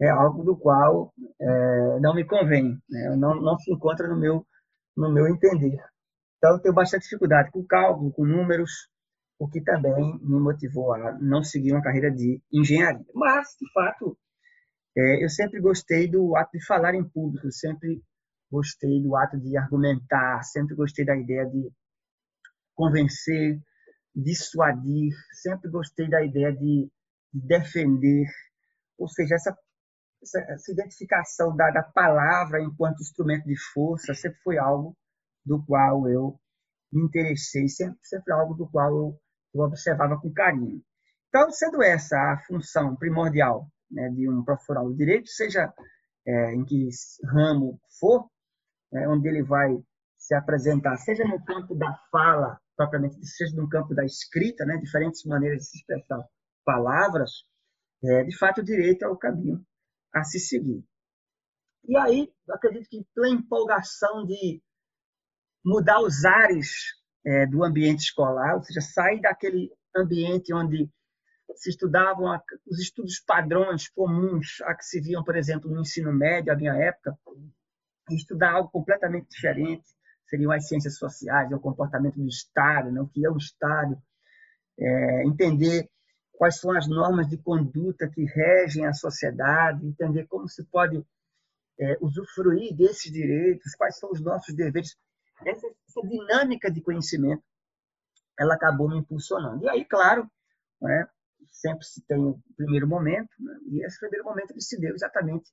é 0.00 0.08
algo 0.08 0.44
do 0.44 0.56
qual 0.56 1.12
é, 1.40 2.00
não 2.00 2.14
me 2.14 2.24
convém, 2.24 2.78
né? 2.88 3.16
não, 3.16 3.40
não 3.40 3.58
se 3.58 3.72
encontra 3.72 4.08
no 4.08 4.18
meu, 4.18 4.46
no 4.96 5.12
meu 5.12 5.28
entender. 5.28 5.78
Então, 6.36 6.52
eu 6.52 6.60
tenho 6.60 6.74
bastante 6.74 7.02
dificuldade 7.02 7.50
com 7.50 7.64
cálculo, 7.64 8.12
com 8.12 8.24
números, 8.24 8.88
o 9.38 9.48
que 9.48 9.60
também 9.60 10.18
me 10.22 10.40
motivou 10.40 10.92
a 10.92 11.18
não 11.20 11.42
seguir 11.42 11.72
uma 11.72 11.82
carreira 11.82 12.10
de 12.10 12.42
engenharia. 12.52 13.04
Mas, 13.14 13.48
de 13.60 13.70
fato, 13.72 14.18
é, 14.96 15.24
eu 15.24 15.28
sempre 15.28 15.60
gostei 15.60 16.08
do 16.08 16.36
ato 16.36 16.58
de 16.58 16.64
falar 16.64 16.94
em 16.94 17.08
público, 17.08 17.50
sempre 17.52 18.02
gostei 18.50 19.00
do 19.00 19.14
ato 19.16 19.38
de 19.38 19.56
argumentar, 19.56 20.42
sempre 20.42 20.74
gostei 20.74 21.04
da 21.04 21.16
ideia 21.16 21.44
de 21.46 21.70
convencer, 22.74 23.60
dissuadir, 24.14 25.12
sempre 25.32 25.70
gostei 25.70 26.08
da 26.08 26.24
ideia 26.24 26.52
de, 26.52 26.90
de 27.32 27.46
defender, 27.46 28.26
ou 28.98 29.08
seja, 29.08 29.36
essa, 29.36 29.56
essa, 30.22 30.40
essa 30.52 30.72
identificação 30.72 31.54
da, 31.56 31.70
da, 31.70 31.82
palavra 31.82 32.62
enquanto 32.62 33.00
instrumento 33.00 33.44
de 33.44 33.56
força 33.72 34.14
sempre 34.14 34.38
foi 34.42 34.58
algo 34.58 34.96
do 35.44 35.64
qual 35.64 36.08
eu 36.08 36.38
me 36.92 37.04
interessei, 37.04 37.68
sempre, 37.68 37.98
sempre 38.02 38.32
algo 38.32 38.54
do 38.54 38.68
qual 38.68 38.90
eu, 38.90 39.20
eu 39.54 39.60
observava 39.62 40.18
com 40.20 40.32
carinho. 40.32 40.82
Então, 41.28 41.50
sendo 41.50 41.82
essa 41.82 42.16
a 42.16 42.38
função 42.46 42.96
primordial 42.96 43.68
né, 43.90 44.08
de 44.10 44.28
um 44.28 44.42
profissional 44.42 44.88
do 44.88 44.96
direito, 44.96 45.28
seja 45.28 45.72
é, 46.26 46.54
em 46.54 46.64
que 46.64 46.88
ramo 47.24 47.78
for, 48.00 48.28
é, 48.94 49.08
onde 49.08 49.28
ele 49.28 49.42
vai 49.42 49.76
se 50.16 50.34
apresentar, 50.34 50.96
seja 50.96 51.24
no 51.24 51.42
campo 51.44 51.74
da 51.74 51.94
fala, 52.10 52.58
propriamente, 52.76 53.24
seja 53.26 53.54
no 53.56 53.68
campo 53.68 53.94
da 53.94 54.04
escrita, 54.04 54.64
né, 54.64 54.76
diferentes 54.78 55.24
maneiras 55.24 55.58
de 55.60 55.66
se 55.66 55.78
expressar 55.78 56.26
palavras, 56.64 57.30
é, 58.02 58.24
de 58.24 58.36
fato, 58.36 58.60
o 58.60 58.64
direito 58.64 59.04
é 59.04 59.08
o 59.08 59.16
caminho 59.16 59.64
a 60.14 60.24
se 60.24 60.38
seguir. 60.38 60.84
E 61.86 61.96
aí, 61.96 62.32
acredito 62.50 62.88
que 62.88 63.06
pela 63.14 63.28
empolgação 63.28 64.24
de 64.24 64.62
mudar 65.64 66.00
os 66.00 66.24
ares 66.24 66.70
é, 67.24 67.46
do 67.46 67.64
ambiente 67.64 68.00
escolar, 68.00 68.56
ou 68.56 68.62
seja, 68.62 68.80
sair 68.80 69.20
daquele 69.20 69.70
ambiente 69.96 70.52
onde 70.52 70.90
se 71.56 71.70
estudavam 71.70 72.38
os 72.66 72.78
estudos 72.78 73.20
padrões 73.20 73.88
comuns 73.88 74.60
a 74.62 74.74
que 74.74 74.84
se 74.84 75.00
viam, 75.00 75.24
por 75.24 75.36
exemplo, 75.36 75.70
no 75.70 75.80
ensino 75.80 76.12
médio, 76.12 76.52
à 76.52 76.56
minha 76.56 76.74
época, 76.74 77.18
e 78.10 78.14
estudar 78.14 78.52
algo 78.52 78.70
completamente 78.70 79.28
diferente, 79.28 79.84
seriam 80.26 80.52
as 80.52 80.68
ciências 80.68 80.96
sociais, 80.96 81.50
o 81.52 81.58
comportamento 81.58 82.16
do 82.16 82.28
Estado, 82.28 82.92
né? 82.92 83.00
o 83.00 83.08
que 83.08 83.24
é 83.24 83.30
um 83.30 83.36
Estado, 83.36 84.00
é, 84.78 85.24
entender 85.26 85.88
quais 86.38 86.60
são 86.60 86.70
as 86.70 86.86
normas 86.86 87.28
de 87.28 87.36
conduta 87.36 88.08
que 88.08 88.24
regem 88.24 88.86
a 88.86 88.92
sociedade, 88.92 89.84
entender 89.84 90.24
como 90.28 90.48
se 90.48 90.64
pode 90.64 91.04
é, 91.80 91.98
usufruir 92.00 92.74
desses 92.76 93.12
direitos, 93.12 93.74
quais 93.74 93.98
são 93.98 94.10
os 94.12 94.20
nossos 94.20 94.54
deveres. 94.54 94.96
Essa, 95.44 95.66
essa, 95.66 96.00
dinâmica 96.06 96.70
de 96.70 96.80
conhecimento, 96.80 97.42
ela 98.38 98.54
acabou 98.54 98.88
me 98.88 98.98
impulsionando. 98.98 99.64
E 99.64 99.68
aí, 99.68 99.84
claro, 99.84 100.30
né, 100.80 101.08
sempre 101.50 101.84
se 101.84 102.00
tem 102.06 102.18
o 102.18 102.40
primeiro 102.56 102.86
momento, 102.86 103.30
né, 103.40 103.58
e 103.66 103.84
esse 103.84 103.98
primeiro 103.98 104.24
momento 104.24 104.52
ele 104.52 104.60
se 104.60 104.80
deu 104.80 104.94
exatamente 104.94 105.50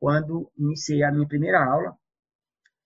quando 0.00 0.50
iniciei 0.58 1.04
a 1.04 1.12
minha 1.12 1.26
primeira 1.26 1.64
aula, 1.64 1.96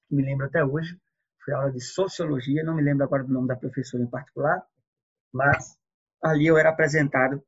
que 0.07 0.15
me 0.15 0.23
lembro 0.23 0.45
até 0.45 0.63
hoje, 0.63 1.01
foi 1.43 1.55
a 1.55 1.57
aula 1.57 1.73
de 1.73 1.81
sociologia, 1.81 2.63
não 2.63 2.75
me 2.75 2.83
lembro 2.83 3.03
agora 3.03 3.25
do 3.25 3.33
nome 3.33 3.49
da 3.49 3.57
professora 3.57 4.03
em 4.03 4.11
particular, 4.11 4.63
mas 5.33 5.80
ali 6.23 6.47
eu 6.47 6.59
era 6.59 6.71
apresentado 6.71 7.43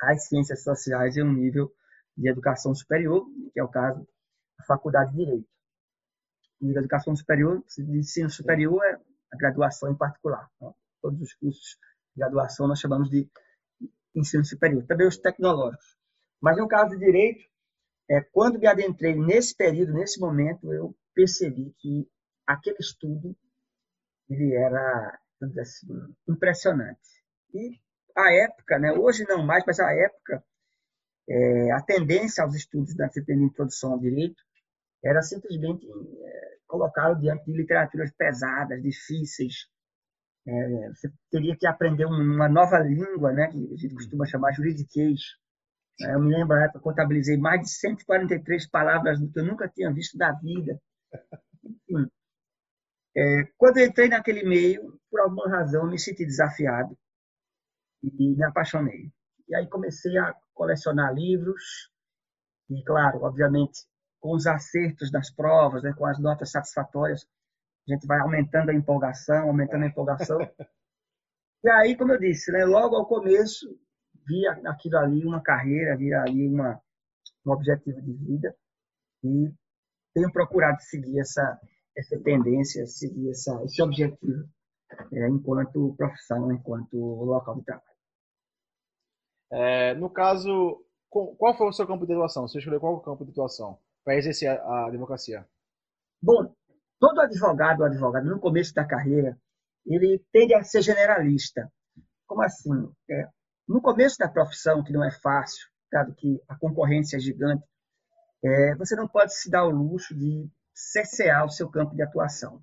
às 0.00 0.28
ciências 0.28 0.62
sociais 0.62 1.16
em 1.16 1.22
um 1.22 1.32
nível 1.32 1.72
de 2.16 2.28
educação 2.28 2.74
superior, 2.74 3.26
que 3.52 3.60
é 3.60 3.64
o 3.64 3.68
caso 3.68 4.06
da 4.58 4.64
Faculdade 4.64 5.12
de 5.12 5.18
Direito. 5.18 5.48
E 6.60 6.76
a 6.76 6.80
educação 6.80 7.16
superior, 7.16 7.62
de 7.76 7.98
ensino 7.98 8.28
superior, 8.28 8.84
é 8.84 9.00
a 9.32 9.36
graduação 9.36 9.90
em 9.90 9.96
particular. 9.96 10.50
Né? 10.60 10.70
Todos 11.00 11.20
os 11.20 11.34
cursos 11.34 11.78
de 12.14 12.20
graduação 12.20 12.68
nós 12.68 12.78
chamamos 12.78 13.08
de 13.08 13.30
ensino 14.14 14.44
superior, 14.44 14.84
também 14.86 15.06
os 15.06 15.16
tecnológicos. 15.16 15.96
Mas 16.40 16.58
no 16.58 16.68
caso 16.68 16.90
de 16.90 17.04
direito, 17.04 17.42
é, 18.10 18.20
quando 18.20 18.58
me 18.58 18.66
adentrei 18.66 19.14
nesse 19.14 19.54
período, 19.56 19.92
nesse 19.92 20.18
momento, 20.18 20.72
eu 20.72 20.96
percebi 21.14 21.72
que 21.78 22.10
aquele 22.46 22.78
estudo 22.80 23.36
ele 24.28 24.54
era, 24.54 25.18
assim, 25.60 25.86
impressionante. 26.28 27.19
E 27.54 27.78
a 28.16 28.32
época, 28.32 28.78
né, 28.78 28.92
hoje 28.92 29.24
não 29.28 29.44
mais, 29.44 29.64
mas 29.66 29.78
a 29.80 29.92
época, 29.92 30.44
é, 31.28 31.72
a 31.72 31.82
tendência 31.82 32.42
aos 32.44 32.54
estudos 32.54 32.94
da 32.94 33.06
disciplina 33.06 33.40
de 33.40 33.46
introdução 33.46 33.92
ao 33.92 33.98
direito 33.98 34.42
era 35.04 35.22
simplesmente 35.22 35.86
é, 35.86 36.56
colocá-lo 36.66 37.16
diante 37.20 37.44
de 37.44 37.56
literaturas 37.56 38.10
pesadas, 38.12 38.82
difíceis. 38.82 39.66
É, 40.46 40.88
você 40.88 41.12
teria 41.30 41.56
que 41.56 41.66
aprender 41.66 42.06
uma 42.06 42.48
nova 42.48 42.78
língua, 42.78 43.32
né, 43.32 43.48
que 43.48 43.74
a 43.74 43.76
gente 43.76 43.94
costuma 43.94 44.26
chamar 44.26 44.52
juridiquês, 44.52 45.20
eu 46.00 46.18
me 46.20 46.34
lembro, 46.34 46.56
na 46.56 46.64
época, 46.64 46.80
contabilizei 46.80 47.36
mais 47.36 47.60
de 47.60 47.70
143 47.70 48.66
palavras 48.68 49.18
que 49.18 49.38
eu 49.38 49.44
nunca 49.44 49.68
tinha 49.68 49.92
visto 49.92 50.16
da 50.16 50.32
vida. 50.32 50.80
Enfim, 51.62 52.10
é, 53.14 53.44
quando 53.58 53.80
entrei 53.80 54.08
naquele 54.08 54.42
meio, 54.44 54.98
por 55.10 55.20
alguma 55.20 55.48
razão, 55.48 55.86
me 55.86 55.98
senti 55.98 56.24
desafiado 56.24 56.96
e 58.02 58.36
me 58.36 58.44
apaixonei. 58.44 59.10
E 59.48 59.54
aí 59.54 59.68
comecei 59.68 60.16
a 60.18 60.34
colecionar 60.54 61.14
livros 61.14 61.90
e, 62.68 62.82
claro, 62.84 63.22
obviamente, 63.22 63.84
com 64.20 64.34
os 64.34 64.46
acertos 64.46 65.10
das 65.10 65.30
provas, 65.30 65.82
né, 65.82 65.92
com 65.96 66.06
as 66.06 66.18
notas 66.20 66.50
satisfatórias, 66.50 67.26
a 67.88 67.92
gente 67.92 68.06
vai 68.06 68.20
aumentando 68.20 68.70
a 68.70 68.74
empolgação, 68.74 69.48
aumentando 69.48 69.84
a 69.84 69.88
empolgação. 69.88 70.38
E 71.62 71.68
aí, 71.68 71.94
como 71.94 72.10
eu 72.10 72.18
disse, 72.18 72.50
né, 72.50 72.64
logo 72.64 72.96
ao 72.96 73.04
começo, 73.04 73.78
via 74.26 74.52
aquilo 74.64 74.96
ali 74.96 75.26
uma 75.26 75.42
carreira, 75.42 75.94
via 75.94 76.22
ali 76.22 76.48
uma, 76.48 76.80
um 77.44 77.52
objetivo 77.52 78.00
de 78.00 78.14
vida 78.14 78.56
e 79.22 79.52
tenho 80.14 80.32
procurado 80.32 80.80
seguir 80.80 81.20
essa, 81.20 81.60
essa 81.94 82.18
tendência, 82.20 82.86
seguir 82.86 83.28
essa, 83.28 83.62
esse 83.64 83.82
objetivo 83.82 84.48
é, 85.12 85.28
enquanto 85.28 85.94
profissão, 85.98 86.50
enquanto 86.50 86.96
local 86.96 87.56
de 87.56 87.64
trabalho. 87.64 87.89
É, 89.52 89.94
no 89.94 90.08
caso, 90.10 90.84
qual 91.08 91.56
foi 91.56 91.68
o 91.68 91.72
seu 91.72 91.86
campo 91.86 92.06
de 92.06 92.12
atuação? 92.12 92.46
Você 92.46 92.58
escolheu 92.58 92.80
qual 92.80 93.00
campo 93.00 93.24
de 93.24 93.32
atuação 93.32 93.78
para 94.04 94.16
exercer 94.16 94.48
a, 94.48 94.86
advocacia? 94.86 95.46
Bom, 96.22 96.54
todo 96.98 97.20
advogado 97.20 97.84
advogado, 97.84 98.26
no 98.26 98.38
começo 98.38 98.74
da 98.74 98.84
carreira, 98.84 99.36
ele 99.86 100.24
tende 100.32 100.54
a 100.54 100.62
ser 100.62 100.82
generalista. 100.82 101.70
Como 102.26 102.42
assim? 102.42 102.92
É, 103.10 103.28
no 103.68 103.80
começo 103.80 104.18
da 104.18 104.28
profissão, 104.28 104.84
que 104.84 104.92
não 104.92 105.04
é 105.04 105.10
fácil, 105.10 105.66
dado 105.90 106.14
que 106.14 106.40
a 106.48 106.56
concorrência 106.56 107.16
é 107.16 107.20
gigante, 107.20 107.64
é, 108.42 108.74
você 108.76 108.96
não 108.96 109.08
pode 109.08 109.34
se 109.34 109.50
dar 109.50 109.64
o 109.64 109.70
luxo 109.70 110.14
de 110.14 110.48
cercear 110.74 111.44
o 111.44 111.50
seu 111.50 111.68
campo 111.68 111.94
de 111.94 112.02
atuação. 112.02 112.60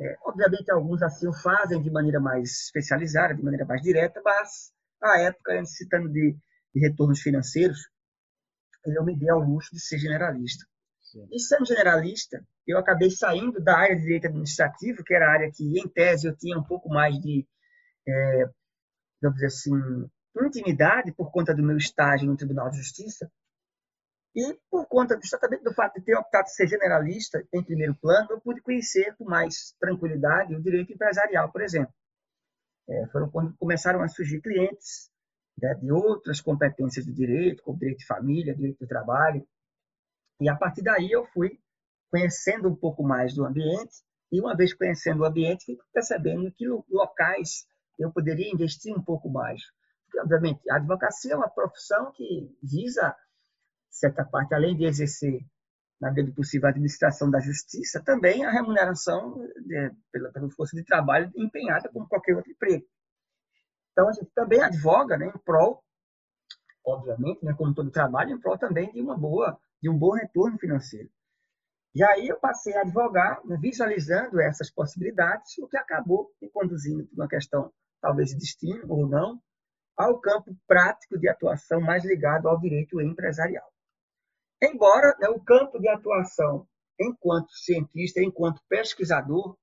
É, 0.00 0.16
obviamente, 0.24 0.70
alguns 0.70 1.02
assim 1.02 1.28
o 1.28 1.32
fazem 1.32 1.80
de 1.80 1.90
maneira 1.90 2.18
mais 2.18 2.64
especializada, 2.64 3.34
de 3.34 3.42
maneira 3.42 3.64
mais 3.64 3.80
direta, 3.80 4.20
mas, 4.24 4.72
à 5.04 5.20
época, 5.20 5.54
necessitando 5.54 6.08
de, 6.08 6.36
de 6.74 6.80
retornos 6.80 7.20
financeiros, 7.20 7.88
eu 8.86 9.04
me 9.04 9.16
dei 9.16 9.30
ao 9.30 9.40
luxo 9.40 9.70
de 9.72 9.80
ser 9.80 9.98
generalista. 9.98 10.64
Sim. 11.00 11.26
E 11.30 11.38
sendo 11.40 11.66
generalista, 11.66 12.44
eu 12.66 12.78
acabei 12.78 13.10
saindo 13.10 13.62
da 13.62 13.76
área 13.76 13.96
de 13.96 14.02
direito 14.02 14.26
administrativo, 14.26 15.04
que 15.04 15.14
era 15.14 15.26
a 15.26 15.32
área 15.32 15.50
que, 15.52 15.78
em 15.78 15.88
tese, 15.88 16.26
eu 16.26 16.36
tinha 16.36 16.58
um 16.58 16.64
pouco 16.64 16.88
mais 16.88 17.14
de 17.18 17.46
é, 18.06 18.44
vamos 19.22 19.36
dizer 19.36 19.46
assim, 19.46 19.70
intimidade 20.46 21.12
por 21.12 21.30
conta 21.30 21.54
do 21.54 21.62
meu 21.62 21.76
estágio 21.76 22.26
no 22.26 22.36
Tribunal 22.36 22.70
de 22.70 22.78
Justiça 22.78 23.30
e 24.34 24.58
por 24.68 24.86
conta 24.86 25.18
exatamente 25.22 25.62
do 25.62 25.72
fato 25.72 25.94
de 25.94 26.04
ter 26.04 26.16
optado 26.16 26.48
ser 26.48 26.66
generalista 26.66 27.46
em 27.52 27.62
primeiro 27.62 27.94
plano, 27.94 28.28
eu 28.30 28.40
pude 28.40 28.60
conhecer 28.60 29.14
com 29.16 29.24
mais 29.24 29.74
tranquilidade 29.78 30.54
o 30.54 30.62
direito 30.62 30.92
empresarial, 30.92 31.52
por 31.52 31.62
exemplo. 31.62 31.94
É, 32.88 33.06
foram 33.08 33.30
quando 33.30 33.56
começaram 33.56 34.02
a 34.02 34.08
surgir 34.08 34.40
clientes 34.40 35.10
né, 35.60 35.74
de 35.74 35.90
outras 35.90 36.40
competências 36.40 37.06
do 37.06 37.12
direito, 37.12 37.62
como 37.62 37.78
direito 37.78 37.98
de 37.98 38.06
família, 38.06 38.54
direito 38.54 38.80
do 38.80 38.86
trabalho, 38.86 39.46
e 40.40 40.48
a 40.48 40.56
partir 40.56 40.82
daí 40.82 41.10
eu 41.10 41.24
fui 41.26 41.58
conhecendo 42.10 42.68
um 42.68 42.76
pouco 42.76 43.02
mais 43.02 43.34
do 43.34 43.44
ambiente 43.44 44.02
e 44.30 44.40
uma 44.40 44.56
vez 44.56 44.74
conhecendo 44.74 45.22
o 45.22 45.24
ambiente, 45.24 45.64
fui 45.64 45.76
percebendo 45.92 46.50
que 46.52 46.66
locais 46.90 47.66
eu 47.98 48.12
poderia 48.12 48.52
investir 48.52 48.94
um 48.96 49.02
pouco 49.02 49.28
mais. 49.28 49.62
porque, 50.04 50.20
obviamente, 50.20 50.68
a 50.70 50.76
advocacia 50.76 51.32
é 51.32 51.36
uma 51.36 51.48
profissão 51.48 52.12
que 52.12 52.56
visa, 52.62 53.16
certa 53.90 54.24
parte, 54.24 54.54
além 54.54 54.76
de 54.76 54.84
exercer, 54.84 55.40
na 56.04 56.10
medida 56.10 56.30
do 56.30 56.34
possível, 56.34 56.66
a 56.66 56.70
administração 56.70 57.30
da 57.30 57.40
justiça, 57.40 58.02
também 58.04 58.44
a 58.44 58.50
remuneração 58.50 59.38
de, 59.64 59.90
pela, 60.12 60.30
pela 60.30 60.50
força 60.50 60.76
de 60.76 60.84
trabalho 60.84 61.32
empenhada 61.34 61.88
como 61.88 62.06
qualquer 62.06 62.36
outro 62.36 62.52
emprego. 62.52 62.84
Então, 63.90 64.10
a 64.10 64.12
gente 64.12 64.30
também 64.34 64.62
advoga 64.62 65.16
né, 65.16 65.32
em 65.34 65.38
prol, 65.38 65.82
obviamente, 66.84 67.42
né, 67.42 67.54
como 67.56 67.72
todo 67.72 67.90
trabalho, 67.90 68.32
em 68.32 68.38
prol 68.38 68.58
também 68.58 68.92
de 68.92 69.00
uma 69.00 69.16
boa, 69.16 69.58
de 69.80 69.88
um 69.88 69.96
bom 69.96 70.10
retorno 70.10 70.58
financeiro. 70.58 71.08
E 71.94 72.04
aí 72.04 72.28
eu 72.28 72.38
passei 72.38 72.76
a 72.76 72.82
advogar, 72.82 73.40
né, 73.46 73.56
visualizando 73.58 74.38
essas 74.42 74.70
possibilidades, 74.70 75.56
o 75.56 75.66
que 75.66 75.78
acabou 75.78 76.30
me 76.42 76.50
conduzindo 76.50 77.06
por 77.06 77.14
uma 77.14 77.28
questão, 77.28 77.72
talvez 78.02 78.28
de 78.28 78.36
destino 78.36 78.84
ou 78.92 79.08
não, 79.08 79.40
ao 79.96 80.20
campo 80.20 80.54
prático 80.66 81.18
de 81.18 81.30
atuação 81.30 81.80
mais 81.80 82.04
ligado 82.04 82.46
ao 82.46 82.60
direito 82.60 83.00
empresarial. 83.00 83.73
Embora 84.64 85.14
né, 85.20 85.28
o 85.28 85.40
campo 85.40 85.78
de 85.78 85.88
atuação 85.88 86.66
enquanto 86.98 87.52
cientista, 87.52 88.20
enquanto 88.20 88.62
pesquisador, 88.68 89.56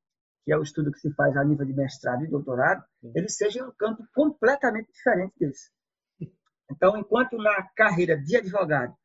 que 0.45 0.51
é 0.51 0.57
o 0.57 0.63
estudo 0.63 0.91
que 0.91 0.99
se 0.99 1.11
faz 1.13 1.35
a 1.35 1.43
nível 1.43 1.65
de 1.65 1.73
mestrado 1.73 2.23
e 2.23 2.27
doutorado, 2.27 2.83
ele 3.15 3.29
seja 3.29 3.65
um 3.65 3.71
campo 3.71 4.05
completamente 4.13 4.91
diferente 4.91 5.33
desse. 5.39 5.71
Então, 6.69 6.97
enquanto 6.97 7.37
na 7.37 7.63
carreira 7.75 8.17
de 8.17 8.37
advogado 8.37 8.95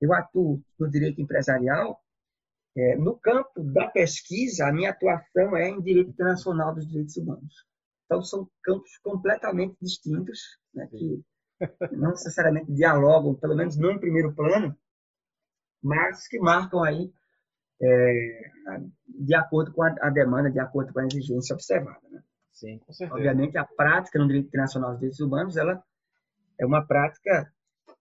eu 0.00 0.12
atuo 0.14 0.62
no 0.78 0.90
direito 0.90 1.20
empresarial, 1.20 2.00
é, 2.76 2.96
no 2.96 3.18
campo 3.18 3.62
da 3.62 3.88
pesquisa, 3.88 4.66
a 4.66 4.72
minha 4.72 4.90
atuação 4.90 5.56
é 5.56 5.68
em 5.68 5.80
direito 5.80 6.10
internacional 6.10 6.74
dos 6.74 6.86
direitos 6.86 7.16
humanos. 7.16 7.66
Então, 8.06 8.22
são 8.22 8.48
campos 8.62 8.96
completamente 8.98 9.76
distintos, 9.80 10.58
né, 10.72 10.86
que 10.86 11.22
não 11.92 12.10
necessariamente 12.10 12.72
dialogam, 12.72 13.34
pelo 13.34 13.56
menos 13.56 13.76
não 13.76 13.90
em 13.90 13.98
primeiro 13.98 14.34
plano, 14.34 14.76
mas 15.82 16.26
que 16.28 16.38
marcam 16.38 16.82
aí 16.82 17.12
é, 17.82 18.50
de 19.08 19.34
acordo 19.34 19.72
com 19.72 19.82
a, 19.82 19.94
a, 20.02 20.10
demanda, 20.10 20.50
de 20.50 20.60
acordo 20.60 20.92
com 20.92 21.00
a 21.00 21.06
exigência 21.06 21.54
observada. 21.54 22.00
Né? 22.10 22.22
Sim, 22.52 22.78
com 22.78 22.92
certeza. 22.92 23.16
Obviamente, 23.16 23.56
a 23.56 23.64
prática 23.64 24.18
no 24.18 24.26
direito 24.26 24.48
internacional 24.48 24.90
dos 24.90 25.00
direitos 25.00 25.20
humanos 25.20 25.56
ela 25.56 25.82
é 26.58 26.66
uma 26.66 26.86
prática 26.86 27.50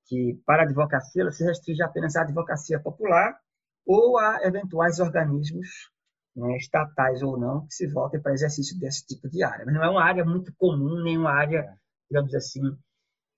que, 0.06 0.42
para 0.46 0.64
a 0.64 0.66
advocacia, 0.66 1.22
ela 1.22 1.32
se 1.32 1.46
restringe 1.46 1.82
apenas 1.82 2.16
à 2.16 2.24
advocacia 2.24 2.80
popular 2.80 3.40
ou 3.86 4.18
a 4.18 4.40
eventuais 4.44 5.00
organismos 5.00 5.68
né, 6.36 6.58
estatais 6.58 7.24
ou 7.24 7.38
não 7.40 7.66
que 7.66 7.74
se 7.74 7.88
voltem 7.88 8.22
para 8.22 8.34
exercício 8.34 8.78
desse 8.80 9.06
tipo 9.06 9.30
de 9.30 9.44
área. 9.44 9.66
Mas 9.66 9.74
não 9.74 9.84
é 9.84 9.90
uma 9.90 10.04
área 10.04 10.26
muito 10.26 10.54
comum, 10.58 11.02
nem 11.04 11.18
uma 11.18 11.32
área, 11.32 11.74
digamos 12.10 12.34
assim, 12.36 12.62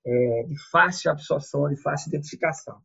é, 0.05 0.43
de 0.43 0.55
fácil 0.71 1.12
absorção, 1.12 1.69
de 1.69 1.79
fácil 1.81 2.10
identificação. 2.10 2.81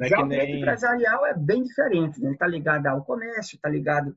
É 0.00 0.08
Já 0.08 0.20
o 0.20 0.28
direito 0.28 0.50
nem... 0.50 0.60
empresarial 0.60 1.26
é 1.26 1.34
bem 1.34 1.62
diferente, 1.62 2.20
né? 2.20 2.32
está 2.32 2.46
ligado 2.46 2.86
ao 2.86 3.04
comércio, 3.04 3.56
está 3.56 3.68
ligado 3.68 4.16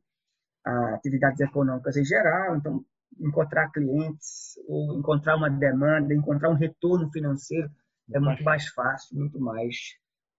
a 0.65 0.95
atividades 0.95 1.39
econômicas 1.39 1.97
em 1.97 2.05
geral, 2.05 2.55
então 2.55 2.85
encontrar 3.19 3.71
clientes 3.71 4.53
ou 4.67 4.97
encontrar 4.97 5.35
uma 5.35 5.49
demanda, 5.49 6.13
encontrar 6.13 6.49
um 6.49 6.55
retorno 6.55 7.11
financeiro 7.11 7.69
é 8.13 8.19
muito 8.19 8.43
mais 8.43 8.67
fácil, 8.67 9.17
muito 9.17 9.39
mais 9.39 9.75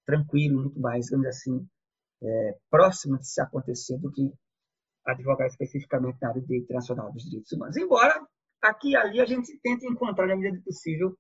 tranquilo, 0.07 0.63
muito 0.63 0.81
mais, 0.81 1.07
digamos 1.07 1.27
assim, 1.27 1.67
é, 2.23 2.59
próxima 2.71 3.19
de 3.19 3.29
se 3.29 3.41
acontecer 3.41 3.99
do 3.99 4.11
que 4.13 4.33
advogar 5.07 5.49
especificamente 5.49 6.19
na 6.21 6.29
área 6.29 6.41
de 6.41 6.47
direito 6.47 6.65
internacional 6.65 7.13
dos 7.13 7.25
direitos 7.25 7.53
humanos. 7.53 7.77
Embora 7.77 8.27
aqui 8.63 8.91
e 8.91 8.97
ali 8.97 9.21
a 9.21 9.25
gente 9.25 9.59
tente 9.63 9.87
encontrar, 9.87 10.27
na 10.27 10.37
medida 10.37 10.57
do 10.57 10.65
possível, 10.65 11.17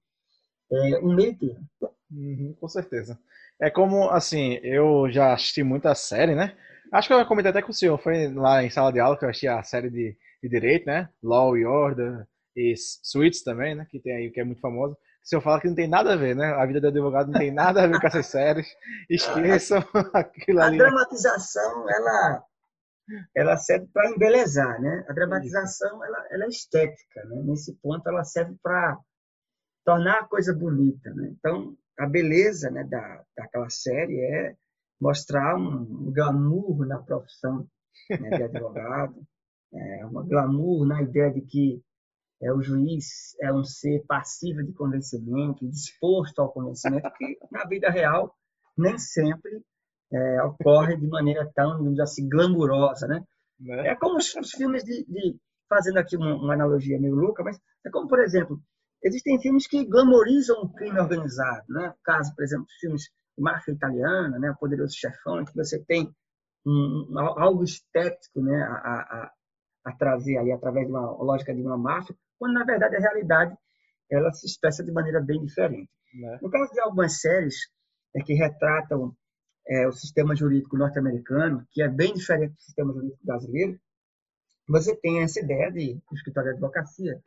é, 0.70 0.99
um 0.99 1.14
meio 1.14 1.37
termo. 1.38 1.66
Uhum, 2.12 2.55
com 2.61 2.68
certeza. 2.68 3.18
É 3.61 3.70
como, 3.70 4.11
assim, 4.11 4.55
eu 4.62 5.11
já 5.11 5.33
assisti 5.33 5.62
muita 5.62 5.94
série, 5.94 6.35
né? 6.35 6.57
Acho 6.92 7.09
que 7.09 7.14
eu 7.14 7.27
comentei 7.27 7.51
até 7.51 7.62
com 7.62 7.70
o 7.70 7.75
senhor, 7.75 7.98
foi 7.98 8.33
lá 8.33 8.62
em 8.62 8.70
sala 8.70 8.92
de 8.92 9.01
aula 9.01 9.18
que 9.18 9.25
eu 9.25 9.31
assisti 9.31 9.48
a 9.48 9.62
série 9.62 9.88
de, 9.88 10.16
de 10.42 10.48
Direito, 10.48 10.87
né? 10.87 11.09
Law 11.22 11.57
e 11.57 11.64
Order, 11.64 12.27
e 12.55 12.75
Suits 12.77 13.42
também, 13.42 13.75
né? 13.75 13.87
Que 13.90 13.98
tem 13.98 14.14
aí, 14.14 14.31
que 14.31 14.40
é 14.40 14.44
muito 14.44 14.61
famoso 14.61 14.96
se 15.22 15.37
eu 15.37 15.40
falar 15.40 15.61
que 15.61 15.68
não 15.68 15.75
tem 15.75 15.88
nada 15.88 16.12
a 16.12 16.16
ver, 16.16 16.35
né? 16.35 16.53
A 16.55 16.66
vida 16.66 16.81
do 16.81 16.88
advogado 16.88 17.31
não 17.31 17.38
tem 17.38 17.53
nada 17.53 17.83
a 17.83 17.87
ver 17.87 18.01
com 18.01 18.07
essas 18.07 18.27
séries. 18.27 18.66
Esqueçam 19.09 19.79
aquilo 20.12 20.61
ali. 20.61 20.81
A 20.81 20.85
dramatização, 20.85 21.88
ela, 21.88 22.44
ela 23.37 23.57
serve 23.57 23.87
para 23.92 24.11
embelezar, 24.11 24.81
né? 24.81 25.05
A 25.09 25.12
dramatização, 25.12 26.05
ela, 26.05 26.27
ela 26.31 26.44
é 26.44 26.48
estética, 26.48 27.25
né? 27.27 27.42
Nesse 27.44 27.72
ponto, 27.77 28.07
ela 28.09 28.25
serve 28.25 28.57
para 28.62 28.98
tornar 29.85 30.20
a 30.20 30.27
coisa 30.27 30.53
bonita, 30.53 31.11
né? 31.14 31.33
Então, 31.38 31.77
a 31.98 32.07
beleza 32.07 32.70
né, 32.70 32.85
da, 32.85 33.22
daquela 33.37 33.70
série 33.70 34.18
é 34.20 34.57
mostrar 35.00 35.57
um 35.57 36.12
glamour 36.12 36.87
na 36.87 36.98
profissão 36.98 37.66
né, 38.09 38.31
de 38.31 38.42
advogado, 38.44 39.20
é, 39.74 40.07
uma 40.07 40.22
glamour 40.22 40.87
na 40.87 41.02
ideia 41.02 41.31
de 41.31 41.40
que 41.42 41.83
é, 42.42 42.52
o 42.52 42.61
juiz 42.61 43.37
é 43.40 43.52
um 43.52 43.64
ser 43.64 44.05
passivo 44.07 44.62
de 44.64 44.72
convencimento, 44.72 45.68
disposto 45.68 46.40
ao 46.40 46.52
convencimento, 46.52 47.09
que 47.16 47.38
na 47.50 47.64
vida 47.64 47.88
real 47.88 48.37
nem 48.76 48.98
sempre 48.98 49.62
é, 50.12 50.42
ocorre 50.42 50.96
de 50.96 51.07
maneira 51.07 51.50
tão, 51.55 51.94
assim, 52.02 52.28
glamurosa, 52.28 53.07
né? 53.07 53.24
né? 53.59 53.88
É 53.88 53.94
como 53.94 54.18
os, 54.18 54.35
os 54.35 54.50
filmes 54.50 54.85
de, 54.85 55.05
de, 55.05 55.37
fazendo 55.68 55.98
aqui 55.98 56.16
uma, 56.16 56.35
uma, 56.35 56.55
analogia 56.55 57.00
meio 57.00 57.14
louca, 57.14 57.42
mas 57.42 57.59
é 57.87 57.90
como, 57.90 58.09
por 58.09 58.20
exemplo, 58.20 58.61
existem 59.03 59.41
filmes 59.41 59.67
que 59.67 59.85
glamorizam 59.85 60.62
o 60.62 60.73
crime 60.73 60.99
organizado, 60.99 61.65
né? 61.69 61.95
Caso, 62.05 62.35
por 62.35 62.45
exemplo, 62.45 62.67
filmes 62.81 63.03
de 63.37 63.43
máfia 63.43 63.73
italiana, 63.73 64.38
né? 64.38 64.51
O 64.51 64.57
Poderoso 64.57 64.95
Chefão, 64.97 65.45
que 65.45 65.55
você 65.55 65.83
tem 65.85 66.12
um, 66.67 67.09
um, 67.11 67.19
algo 67.19 67.65
estético, 67.65 68.43
né? 68.43 68.62
A, 68.62 68.75
a, 68.75 69.33
a 69.85 69.93
trazer 69.93 70.38
ali 70.38 70.53
através 70.53 70.87
de 70.87 70.93
uma 70.93 71.11
lógica 71.23 71.55
de 71.55 71.61
uma 71.61 71.77
máfia, 71.77 72.15
quando 72.38 72.55
na 72.55 72.65
verdade 72.65 72.97
a 72.97 73.01
realidade 73.01 73.57
ela 74.11 74.33
se 74.33 74.47
expressa 74.47 74.85
de 74.85 74.93
maneira 74.93 75.21
bem 75.21 75.45
diferente. 75.45 75.91
É. 76.15 76.38
No 76.41 76.51
caso 76.51 76.73
de 76.73 76.81
algumas 76.81 77.21
séries 77.21 77.57
é, 78.15 78.23
que 78.23 78.35
retratam 78.35 79.17
é, 79.67 79.87
o 79.88 79.93
sistema 79.93 80.37
jurídico 80.37 80.77
norte-americano, 80.77 81.67
que 81.71 81.83
é 81.83 81.88
bem 81.88 82.12
diferente 82.12 82.55
do 82.55 82.61
sistema 82.61 82.93
jurídico 82.93 83.25
brasileiro, 83.25 83.81
você 84.69 84.95
tem 84.97 85.23
essa 85.23 85.41
ideia 85.41 85.71
de 85.73 86.01
escritório 86.12 86.51
de 86.51 86.57
advocacia 86.57 87.21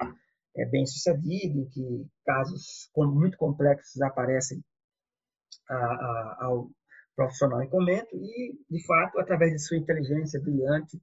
é 0.57 0.65
bem 0.65 0.85
sucedido, 0.85 1.69
que 1.71 2.07
casos 2.25 2.89
muito 2.95 3.37
complexos 3.37 4.01
aparecem 4.01 4.63
a, 5.69 5.75
a, 5.75 6.37
ao 6.41 6.69
profissional 7.15 7.61
em 7.61 7.69
comento 7.69 8.15
e, 8.15 8.57
de 8.69 8.85
fato, 8.85 9.19
através 9.19 9.51
de 9.51 9.59
sua 9.59 9.77
inteligência 9.77 10.39
brilhante 10.39 10.99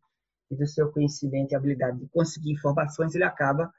e 0.50 0.56
do 0.56 0.66
seu 0.66 0.92
conhecimento 0.92 1.52
e 1.52 1.56
habilidade 1.56 1.98
de 1.98 2.08
conseguir 2.08 2.52
informações, 2.52 3.14
ele 3.14 3.24
acaba 3.24 3.72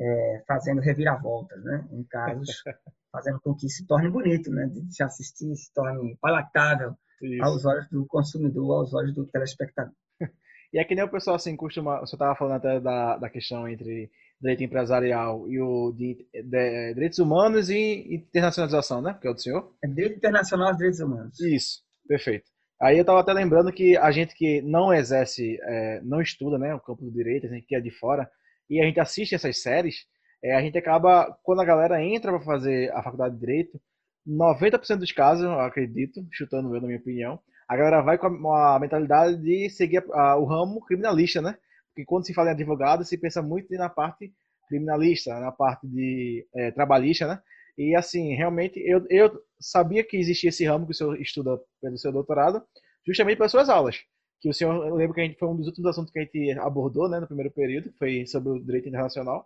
é, 0.00 0.42
fazendo 0.46 0.80
reviravoltas, 0.80 1.62
né? 1.64 1.86
Em 1.90 2.04
casos, 2.04 2.62
fazendo 3.10 3.40
com 3.40 3.54
que 3.54 3.68
se 3.68 3.86
torne 3.86 4.10
bonito, 4.10 4.50
né? 4.50 4.66
De 4.66 4.94
se 4.94 5.02
assistir, 5.02 5.54
se 5.56 5.72
torne 5.72 6.16
palatável 6.20 6.94
Isso. 7.22 7.44
aos 7.44 7.64
olhos 7.64 7.88
do 7.90 8.06
consumidor, 8.06 8.80
aos 8.80 8.94
olhos 8.94 9.14
do 9.14 9.26
telespectador. 9.26 9.94
E 10.70 10.78
é 10.78 10.84
que 10.84 10.94
nem 10.94 11.02
o 11.02 11.10
pessoal 11.10 11.36
assim 11.36 11.56
costuma. 11.56 11.98
Você 12.00 12.14
estava 12.14 12.36
falando 12.36 12.56
até 12.56 12.78
da, 12.78 13.16
da 13.16 13.30
questão 13.30 13.66
entre 13.66 14.10
direito 14.40 14.62
empresarial 14.62 15.48
e 15.48 15.60
o 15.60 15.92
de, 15.92 16.26
de, 16.32 16.42
de 16.42 16.94
direitos 16.94 17.18
humanos 17.18 17.70
e 17.70 18.06
internacionalização, 18.14 19.02
né? 19.02 19.18
Que 19.20 19.26
é 19.26 19.30
o 19.30 19.34
do 19.34 19.40
senhor? 19.40 19.72
É 19.82 19.88
direito 19.88 20.16
internacional 20.16 20.72
e 20.72 20.76
direitos 20.76 21.00
humanos. 21.00 21.40
Isso, 21.40 21.82
perfeito. 22.06 22.44
Aí 22.80 22.96
eu 22.96 23.00
estava 23.00 23.20
até 23.20 23.32
lembrando 23.32 23.72
que 23.72 23.96
a 23.96 24.10
gente 24.12 24.34
que 24.36 24.62
não 24.62 24.94
exerce, 24.94 25.58
é, 25.62 26.00
não 26.04 26.20
estuda, 26.20 26.58
né, 26.58 26.72
o 26.74 26.80
campo 26.80 27.04
do 27.04 27.10
direito, 27.10 27.46
a 27.46 27.50
gente 27.50 27.66
que 27.66 27.74
é 27.74 27.80
de 27.80 27.90
fora, 27.90 28.30
e 28.70 28.80
a 28.80 28.84
gente 28.84 29.00
assiste 29.00 29.34
essas 29.34 29.60
séries, 29.60 30.06
é, 30.42 30.54
a 30.54 30.60
gente 30.60 30.78
acaba, 30.78 31.36
quando 31.42 31.60
a 31.60 31.64
galera 31.64 32.02
entra 32.02 32.30
para 32.30 32.40
fazer 32.40 32.92
a 32.92 33.02
faculdade 33.02 33.34
de 33.34 33.40
Direito, 33.40 33.80
90% 34.26 34.98
dos 34.98 35.10
casos, 35.10 35.44
eu 35.44 35.58
acredito, 35.58 36.24
chutando 36.30 36.74
eu 36.74 36.80
na 36.80 36.86
minha 36.86 36.98
opinião, 36.98 37.40
a 37.68 37.76
galera 37.76 38.00
vai 38.02 38.18
com 38.18 38.52
a, 38.52 38.76
a 38.76 38.78
mentalidade 38.78 39.36
de 39.42 39.68
seguir 39.70 40.04
a, 40.12 40.32
a, 40.32 40.36
o 40.36 40.44
ramo 40.44 40.84
criminalista, 40.84 41.42
né? 41.42 41.56
Porque 41.98 42.06
quando 42.06 42.26
se 42.26 42.32
fala 42.34 42.50
em 42.50 42.52
advogado, 42.52 43.04
se 43.04 43.18
pensa 43.18 43.42
muito 43.42 43.74
na 43.74 43.88
parte 43.88 44.32
criminalista, 44.68 45.40
na 45.40 45.50
parte 45.50 45.84
de 45.88 46.46
é, 46.54 46.70
trabalhista, 46.70 47.26
né? 47.26 47.42
E 47.76 47.96
assim, 47.96 48.34
realmente, 48.34 48.78
eu, 48.78 49.04
eu 49.10 49.32
sabia 49.58 50.04
que 50.04 50.16
existia 50.16 50.50
esse 50.50 50.64
ramo 50.64 50.86
que 50.86 50.92
o 50.92 50.94
senhor 50.94 51.20
estuda 51.20 51.58
pelo 51.82 51.98
seu 51.98 52.12
doutorado, 52.12 52.62
justamente 53.04 53.36
pelas 53.36 53.50
suas 53.50 53.68
aulas 53.68 53.98
que 54.40 54.48
o 54.48 54.54
senhor, 54.54 54.86
eu 54.86 54.94
lembro 54.94 55.14
que 55.14 55.20
a 55.20 55.24
gente 55.24 55.36
foi 55.36 55.48
um 55.48 55.56
dos 55.56 55.66
últimos 55.66 55.90
assuntos 55.90 56.12
que 56.12 56.18
a 56.20 56.22
gente 56.22 56.52
abordou, 56.60 57.08
né, 57.08 57.18
no 57.18 57.26
primeiro 57.26 57.50
período, 57.50 57.90
que 57.90 57.98
foi 57.98 58.24
sobre 58.24 58.50
o 58.50 58.64
direito 58.64 58.88
internacional. 58.88 59.44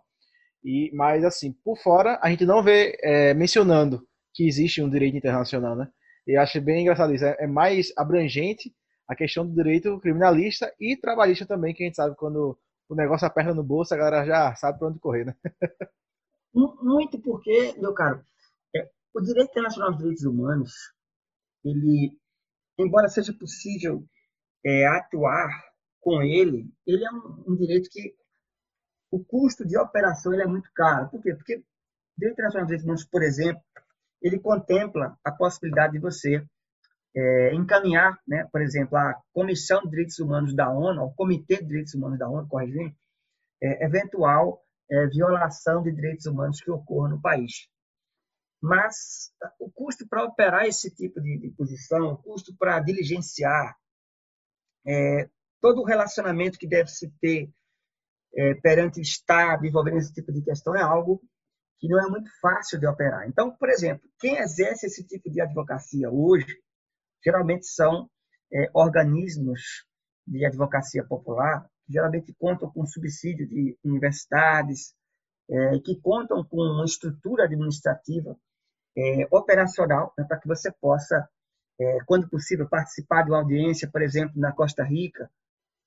E, 0.63 0.91
mas 0.93 1.25
assim, 1.25 1.51
por 1.51 1.79
fora, 1.79 2.19
a 2.21 2.29
gente 2.29 2.45
não 2.45 2.61
vê 2.61 2.95
é, 3.01 3.33
mencionando 3.33 4.07
que 4.35 4.47
existe 4.47 4.83
um 4.83 4.89
direito 4.89 5.17
internacional, 5.17 5.75
né? 5.75 5.87
E 6.27 6.37
acho 6.37 6.61
bem 6.61 6.81
engraçado 6.81 7.11
isso. 7.13 7.25
É, 7.25 7.35
é, 7.39 7.47
mais 7.47 7.91
abrangente 7.97 8.71
a 9.07 9.15
questão 9.15 9.45
do 9.45 9.53
direito 9.53 9.99
criminalista 9.99 10.73
e 10.79 10.95
trabalhista 10.95 11.45
também, 11.45 11.73
que 11.73 11.83
a 11.83 11.85
gente 11.85 11.95
sabe 11.95 12.15
quando 12.15 12.57
o 12.89 12.95
negócio 12.95 13.25
aperta 13.27 13.53
no 13.53 13.63
bolso, 13.63 13.93
a 13.93 13.97
galera 13.97 14.25
já 14.25 14.55
sabe 14.55 14.79
para 14.79 14.87
onde 14.87 14.99
correr, 14.99 15.25
né? 15.25 15.35
Muito 16.53 17.19
porque, 17.19 17.73
meu 17.79 17.93
caro, 17.93 18.23
é, 18.75 18.89
o 19.13 19.21
direito 19.21 19.49
internacional 19.51 19.91
dos 19.91 19.99
direitos 19.99 20.23
humanos, 20.23 20.73
ele, 21.65 22.17
embora 22.77 23.07
seja 23.09 23.33
possível 23.33 24.03
é, 24.63 24.85
atuar 24.85 25.49
com 25.99 26.21
ele, 26.21 26.71
ele 26.85 27.03
é 27.03 27.11
um, 27.11 27.43
um, 27.47 27.55
direito 27.55 27.89
que 27.89 28.15
o 29.09 29.23
custo 29.23 29.65
de 29.65 29.77
operação 29.77 30.33
ele 30.33 30.43
é 30.43 30.47
muito 30.47 30.69
caro. 30.73 31.09
Por 31.09 31.21
quê? 31.23 31.33
Porque 31.33 31.55
o 31.55 31.63
direito 32.19 32.33
internacional 32.33 32.65
dos 32.65 32.67
direitos 32.67 32.85
humanos, 32.85 33.05
por 33.05 33.23
exemplo, 33.23 33.63
ele 34.21 34.39
contempla 34.39 35.17
a 35.23 35.31
possibilidade 35.31 35.93
de 35.93 35.99
você 35.99 36.45
é, 37.15 37.53
encaminhar, 37.53 38.19
né, 38.27 38.47
por 38.51 38.61
exemplo, 38.61 38.97
a 38.97 39.15
Comissão 39.31 39.81
de 39.83 39.89
Direitos 39.89 40.19
Humanos 40.19 40.55
da 40.55 40.69
ONU, 40.71 41.03
o 41.03 41.13
Comitê 41.13 41.57
de 41.57 41.67
Direitos 41.67 41.93
Humanos 41.93 42.17
da 42.17 42.29
ONU, 42.29 42.47
corrigindo, 42.47 42.95
é, 43.61 43.85
eventual 43.85 44.63
é, 44.89 45.07
violação 45.07 45.81
de 45.81 45.91
direitos 45.91 46.25
humanos 46.25 46.61
que 46.61 46.69
ocorra 46.69 47.09
no 47.09 47.21
país. 47.21 47.67
Mas 48.61 49.31
o 49.59 49.69
custo 49.71 50.07
para 50.07 50.23
operar 50.23 50.65
esse 50.65 50.89
tipo 50.93 51.19
de, 51.21 51.37
de 51.39 51.49
posição, 51.51 52.13
o 52.13 52.17
custo 52.17 52.55
para 52.57 52.79
diligenciar 52.79 53.75
é, 54.85 55.29
todo 55.59 55.81
o 55.81 55.85
relacionamento 55.85 56.57
que 56.57 56.67
deve 56.67 56.89
se 56.89 57.09
ter 57.19 57.51
é, 58.35 58.53
perante 58.55 58.99
o 58.99 59.01
Estado 59.01 59.65
envolvendo 59.65 59.97
esse 59.97 60.13
tipo 60.13 60.31
de 60.31 60.41
questão 60.41 60.75
é 60.75 60.81
algo 60.81 61.21
que 61.79 61.87
não 61.87 61.99
é 61.99 62.09
muito 62.09 62.29
fácil 62.39 62.79
de 62.79 62.87
operar. 62.87 63.27
Então, 63.27 63.51
por 63.51 63.69
exemplo, 63.69 64.07
quem 64.19 64.37
exerce 64.37 64.85
esse 64.85 65.05
tipo 65.05 65.29
de 65.29 65.41
advocacia 65.41 66.09
hoje 66.09 66.62
geralmente 67.23 67.65
são 67.65 68.09
é, 68.51 68.69
organismos 68.73 69.85
de 70.27 70.45
advocacia 70.45 71.03
popular, 71.03 71.67
que 71.85 71.93
geralmente 71.93 72.33
contam 72.39 72.69
com 72.71 72.85
subsídio 72.85 73.47
de 73.47 73.77
universidades, 73.83 74.93
é, 75.49 75.79
que 75.79 75.99
contam 75.99 76.43
com 76.43 76.57
uma 76.57 76.85
estrutura 76.85 77.45
administrativa 77.45 78.37
é, 78.97 79.27
operacional 79.31 80.13
né, 80.17 80.23
para 80.23 80.39
que 80.39 80.47
você 80.47 80.71
possa, 80.71 81.27
é, 81.79 81.97
quando 82.05 82.29
possível, 82.29 82.67
participar 82.69 83.23
de 83.23 83.31
uma 83.31 83.39
audiência, 83.39 83.89
por 83.89 84.01
exemplo, 84.01 84.39
na 84.39 84.51
Costa 84.51 84.83
Rica, 84.83 85.29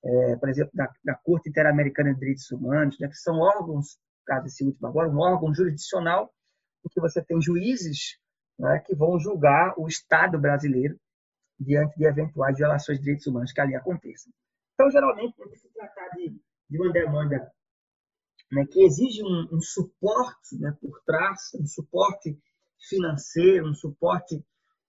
é, 0.04 0.36
por 0.36 0.48
exemplo, 0.48 0.72
da, 0.74 0.92
da 1.04 1.14
Corte 1.14 1.48
Interamericana 1.48 2.12
de 2.12 2.20
Direitos 2.20 2.50
Humanos, 2.50 2.98
né, 2.98 3.08
que 3.08 3.16
são 3.16 3.38
órgãos, 3.38 3.98
caso 4.26 4.46
esse 4.46 4.64
último 4.64 4.88
agora, 4.88 5.08
um 5.08 5.18
órgão 5.18 5.54
jurisdicional, 5.54 6.32
em 6.84 6.88
que 6.88 7.00
você 7.00 7.22
tem 7.22 7.40
juízes 7.40 8.18
né, 8.58 8.80
que 8.84 8.94
vão 8.94 9.18
julgar 9.18 9.74
o 9.78 9.88
Estado 9.88 10.38
brasileiro 10.38 10.98
diante 11.58 11.96
de 11.96 12.04
eventuais 12.06 12.56
violações 12.56 12.98
de 12.98 13.04
direitos 13.04 13.26
humanos 13.26 13.52
que 13.52 13.60
ali 13.60 13.74
aconteçam. 13.74 14.32
Então, 14.74 14.90
geralmente, 14.90 15.34
quando 15.36 15.56
se 15.56 15.68
tratar 15.72 16.08
de, 16.10 16.38
de 16.68 16.78
uma 16.78 16.92
demanda 16.92 17.50
né, 18.52 18.64
que 18.70 18.82
exige 18.84 19.22
um, 19.22 19.48
um 19.52 19.60
suporte 19.60 20.58
né, 20.58 20.76
por 20.80 21.02
trás, 21.04 21.50
um 21.54 21.66
suporte 21.66 22.38
financeiro, 22.88 23.68
um 23.68 23.74
suporte 23.74 24.44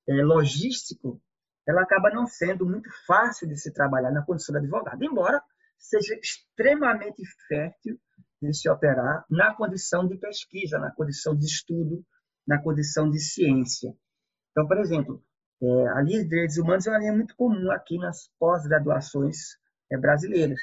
é, 0.08 0.13
logístico, 0.23 1.21
ela 1.65 1.82
acaba 1.82 2.10
não 2.10 2.27
sendo 2.27 2.65
muito 2.65 2.89
fácil 3.06 3.47
de 3.47 3.58
se 3.58 3.73
trabalhar 3.73 4.12
na 4.12 4.23
condição 4.23 4.53
de 4.53 4.60
advogado, 4.60 5.03
embora 5.03 5.41
seja 5.77 6.15
extremamente 6.15 7.23
fértil 7.47 7.99
de 8.41 8.53
se 8.53 8.69
operar 8.69 9.25
na 9.30 9.53
condição 9.53 10.08
de 10.08 10.17
pesquisa, 10.17 10.80
na 10.80 10.91
condição 10.91 11.36
de 11.36 11.45
estudo, 11.45 12.06
na 12.47 12.62
condição 12.62 13.10
de 13.10 13.19
ciência. 13.19 13.93
Então, 14.51 14.67
por 14.67 14.77
exemplo, 14.77 15.23
é, 15.62 15.88
a 15.89 16.02
linha 16.02 16.24
de 16.24 16.30
direitos 16.30 16.58
humanos 16.58 16.86
é 16.86 16.91
uma 16.91 17.00
linha 17.00 17.13
muito 17.13 17.36
comum 17.36 17.72
aqui 17.72 17.98
nas 17.98 18.30
pós-graduações 18.39 19.58
é, 19.91 19.98
brasileiras. 19.98 20.62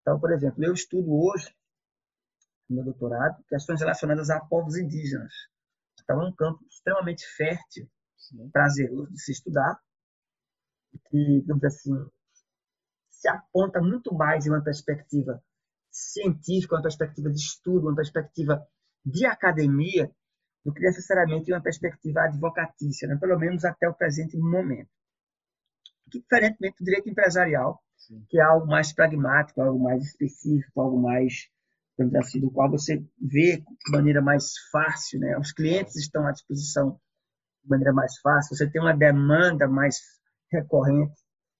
Então, 0.00 0.18
por 0.18 0.32
exemplo, 0.32 0.64
eu 0.64 0.72
estudo 0.72 1.12
hoje, 1.12 1.54
no 2.68 2.76
meu 2.76 2.84
doutorado, 2.84 3.42
questões 3.48 3.80
relacionadas 3.80 4.30
a 4.30 4.40
povos 4.40 4.76
indígenas. 4.76 5.32
Então, 6.02 6.22
é 6.22 6.28
um 6.28 6.34
campo 6.34 6.64
extremamente 6.68 7.26
fértil, 7.36 7.88
Sim. 8.16 8.48
prazeroso 8.50 9.12
de 9.12 9.20
se 9.20 9.32
estudar, 9.32 9.78
que, 11.10 11.40
digamos 11.40 11.64
assim, 11.64 11.92
se 13.10 13.28
aponta 13.28 13.80
muito 13.80 14.14
mais 14.14 14.46
em 14.46 14.50
uma 14.50 14.64
perspectiva 14.64 15.42
científica, 15.90 16.76
uma 16.76 16.82
perspectiva 16.82 17.28
de 17.30 17.38
estudo, 17.38 17.88
uma 17.88 17.96
perspectiva 17.96 18.66
de 19.04 19.26
academia, 19.26 20.10
do 20.64 20.72
que 20.72 20.80
necessariamente 20.80 21.52
uma 21.52 21.62
perspectiva 21.62 22.22
advocatícia, 22.22 23.08
né? 23.08 23.16
pelo 23.16 23.38
menos 23.38 23.64
até 23.64 23.88
o 23.88 23.94
presente 23.94 24.36
momento. 24.36 24.90
Que, 26.10 26.20
diferentemente 26.20 26.76
do 26.78 26.84
direito 26.84 27.08
empresarial, 27.08 27.80
Sim. 27.96 28.24
que 28.28 28.38
é 28.38 28.42
algo 28.42 28.66
mais 28.66 28.92
pragmático, 28.92 29.62
algo 29.62 29.82
mais 29.82 30.04
específico, 30.04 30.80
algo 30.80 31.00
mais, 31.00 31.48
assim, 32.18 32.40
do 32.40 32.50
qual 32.50 32.70
você 32.70 33.02
vê 33.20 33.58
de 33.58 33.92
maneira 33.92 34.20
mais 34.20 34.52
fácil, 34.70 35.20
né? 35.20 35.38
os 35.38 35.52
clientes 35.52 35.96
estão 35.96 36.26
à 36.26 36.32
disposição 36.32 37.00
de 37.62 37.70
maneira 37.70 37.92
mais 37.92 38.18
fácil, 38.20 38.56
você 38.56 38.68
tem 38.68 38.80
uma 38.80 38.96
demanda 38.96 39.68
mais 39.68 39.98
recorrente, 40.50 41.14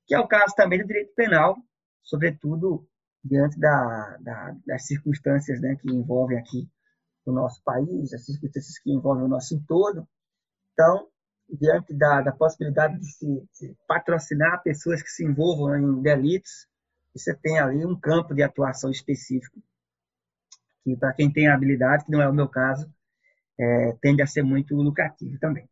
que 0.06 0.14
é 0.14 0.18
o 0.18 0.26
caso 0.26 0.54
também 0.56 0.78
do 0.78 0.86
direito 0.86 1.14
penal, 1.14 1.56
sobretudo 2.02 2.86
diante 3.22 3.58
da, 3.58 4.16
da, 4.20 4.56
das 4.66 4.86
circunstâncias 4.86 5.60
né, 5.60 5.76
que 5.76 5.90
envolvem 5.94 6.38
aqui 6.38 6.68
nosso 7.32 7.62
país, 7.62 8.12
as 8.12 8.24
circunstâncias 8.24 8.78
que 8.78 8.92
envolvem 8.92 9.24
o 9.24 9.28
nosso 9.28 9.54
entorno. 9.54 10.08
Então, 10.72 11.08
diante 11.48 11.94
da, 11.94 12.22
da 12.22 12.32
possibilidade 12.32 12.98
de 12.98 13.06
se 13.06 13.26
de 13.60 13.76
patrocinar 13.86 14.62
pessoas 14.62 15.02
que 15.02 15.10
se 15.10 15.24
envolvam 15.24 15.76
em 15.76 16.02
delitos, 16.02 16.66
você 17.14 17.34
tem 17.34 17.58
ali 17.58 17.84
um 17.84 17.98
campo 17.98 18.34
de 18.34 18.42
atuação 18.42 18.90
específico, 18.90 19.60
que 20.84 20.96
para 20.96 21.12
quem 21.12 21.32
tem 21.32 21.48
habilidade, 21.48 22.04
que 22.04 22.12
não 22.12 22.22
é 22.22 22.28
o 22.28 22.34
meu 22.34 22.48
caso, 22.48 22.92
é, 23.58 23.92
tende 24.00 24.22
a 24.22 24.26
ser 24.26 24.42
muito 24.42 24.74
lucrativo 24.76 25.38
também. 25.38 25.68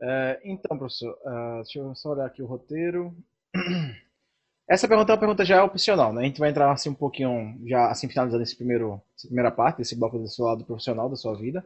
É, 0.00 0.40
então, 0.44 0.76
professor, 0.76 1.16
uh, 1.24 1.62
deixa 1.62 1.78
eu 1.78 1.94
só 1.94 2.10
olhar 2.10 2.26
aqui 2.26 2.42
o 2.42 2.46
roteiro. 2.46 3.16
Essa 4.72 4.88
pergunta 4.88 5.12
é 5.12 5.14
uma 5.14 5.20
pergunta 5.20 5.44
já 5.44 5.62
opcional, 5.62 6.14
né? 6.14 6.22
A 6.22 6.24
gente 6.24 6.40
vai 6.40 6.48
entrar 6.48 6.72
assim 6.72 6.88
um 6.88 6.94
pouquinho, 6.94 7.60
já 7.66 7.90
assim 7.90 8.08
finalizando 8.08 8.42
esse 8.42 8.56
primeiro, 8.56 9.02
essa 9.14 9.28
primeira 9.28 9.50
parte, 9.50 9.76
desse 9.76 9.94
bloco 9.94 10.18
do 10.18 10.26
seu 10.26 10.46
lado 10.46 10.64
profissional, 10.64 11.10
da 11.10 11.16
sua 11.16 11.36
vida. 11.36 11.62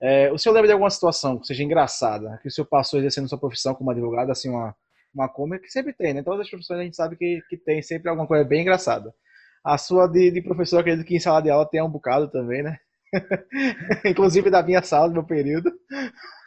É, 0.00 0.28
o 0.32 0.36
senhor 0.36 0.52
lembra 0.52 0.66
de 0.66 0.72
alguma 0.72 0.90
situação 0.90 1.38
que 1.38 1.46
seja 1.46 1.62
engraçada, 1.62 2.40
que 2.42 2.48
o 2.48 2.50
senhor 2.50 2.66
passou 2.66 2.98
exercendo 2.98 3.28
sua 3.28 3.38
profissão 3.38 3.76
como 3.76 3.92
advogado, 3.92 4.32
assim, 4.32 4.50
uma, 4.50 4.74
uma 5.14 5.28
cômica, 5.28 5.62
que 5.62 5.70
sempre 5.70 5.92
tem, 5.92 6.14
né? 6.14 6.22
Todas 6.24 6.40
as 6.40 6.50
profissões 6.50 6.80
a 6.80 6.82
gente 6.82 6.96
sabe 6.96 7.14
que, 7.14 7.40
que 7.48 7.56
tem 7.56 7.80
sempre 7.80 8.08
alguma 8.08 8.26
coisa 8.26 8.44
bem 8.44 8.62
engraçada. 8.62 9.14
A 9.64 9.78
sua 9.78 10.08
de, 10.08 10.32
de 10.32 10.42
professor, 10.42 10.80
acredito 10.80 11.06
que 11.06 11.14
em 11.14 11.20
sala 11.20 11.40
de 11.40 11.48
aula 11.48 11.64
tem 11.70 11.80
um 11.80 11.88
bocado 11.88 12.26
também, 12.28 12.64
né? 12.64 12.76
Inclusive 14.04 14.50
da 14.50 14.64
minha 14.64 14.82
sala, 14.82 15.06
do 15.06 15.14
meu 15.14 15.24
período, 15.24 15.70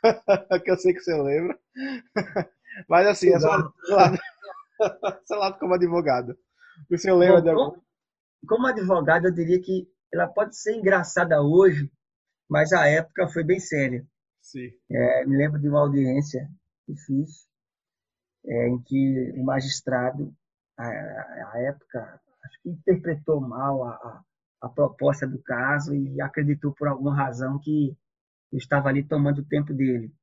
que 0.62 0.72
eu 0.72 0.76
sei 0.76 0.94
que 0.94 1.00
você 1.00 1.16
lembra. 1.16 1.58
Mas 2.90 3.08
assim, 3.08 3.34
a 3.34 3.40
sua, 3.40 3.72
seu 5.26 5.38
lado 5.38 5.58
como 5.60 5.74
advogado. 5.74 6.38
O 6.90 6.98
senhor 6.98 7.18
lembra 7.18 7.42
de 7.42 7.50
algum? 7.50 7.80
Como 8.48 8.68
advogado, 8.68 9.28
eu 9.28 9.34
diria 9.34 9.62
que 9.62 9.88
ela 10.14 10.28
pode 10.28 10.56
ser 10.58 10.76
engraçada 10.76 11.42
hoje, 11.42 11.92
mas 12.50 12.72
a 12.74 12.88
época 12.88 13.28
foi 13.28 13.44
bem 13.44 13.60
séria. 13.60 14.06
Sim. 14.42 14.72
É, 14.92 15.26
me 15.26 15.38
lembro 15.38 15.60
de 15.60 15.68
uma 15.68 15.82
audiência 15.82 16.48
que 16.86 16.96
fiz, 16.96 17.48
é, 18.46 18.68
em 18.68 18.80
que 18.82 19.34
o 19.36 19.44
magistrado, 19.44 20.34
a 20.78 21.60
época, 21.62 22.22
acho 22.44 22.62
que 22.62 22.70
interpretou 22.70 23.42
mal 23.42 23.84
a, 23.84 23.92
a, 23.92 24.24
a, 24.64 24.70
proposta 24.70 25.26
do 25.26 25.42
caso 25.42 25.96
e 25.96 26.22
acreditou 26.22 26.74
por 26.74 26.88
alguma 26.88 27.16
razão 27.16 27.58
que 27.60 27.98
eu 28.52 28.58
estava 28.58 28.90
ali 28.90 29.04
tomando 29.04 29.40
o 29.40 29.46
tempo 29.46 29.74
dele. 29.74 30.14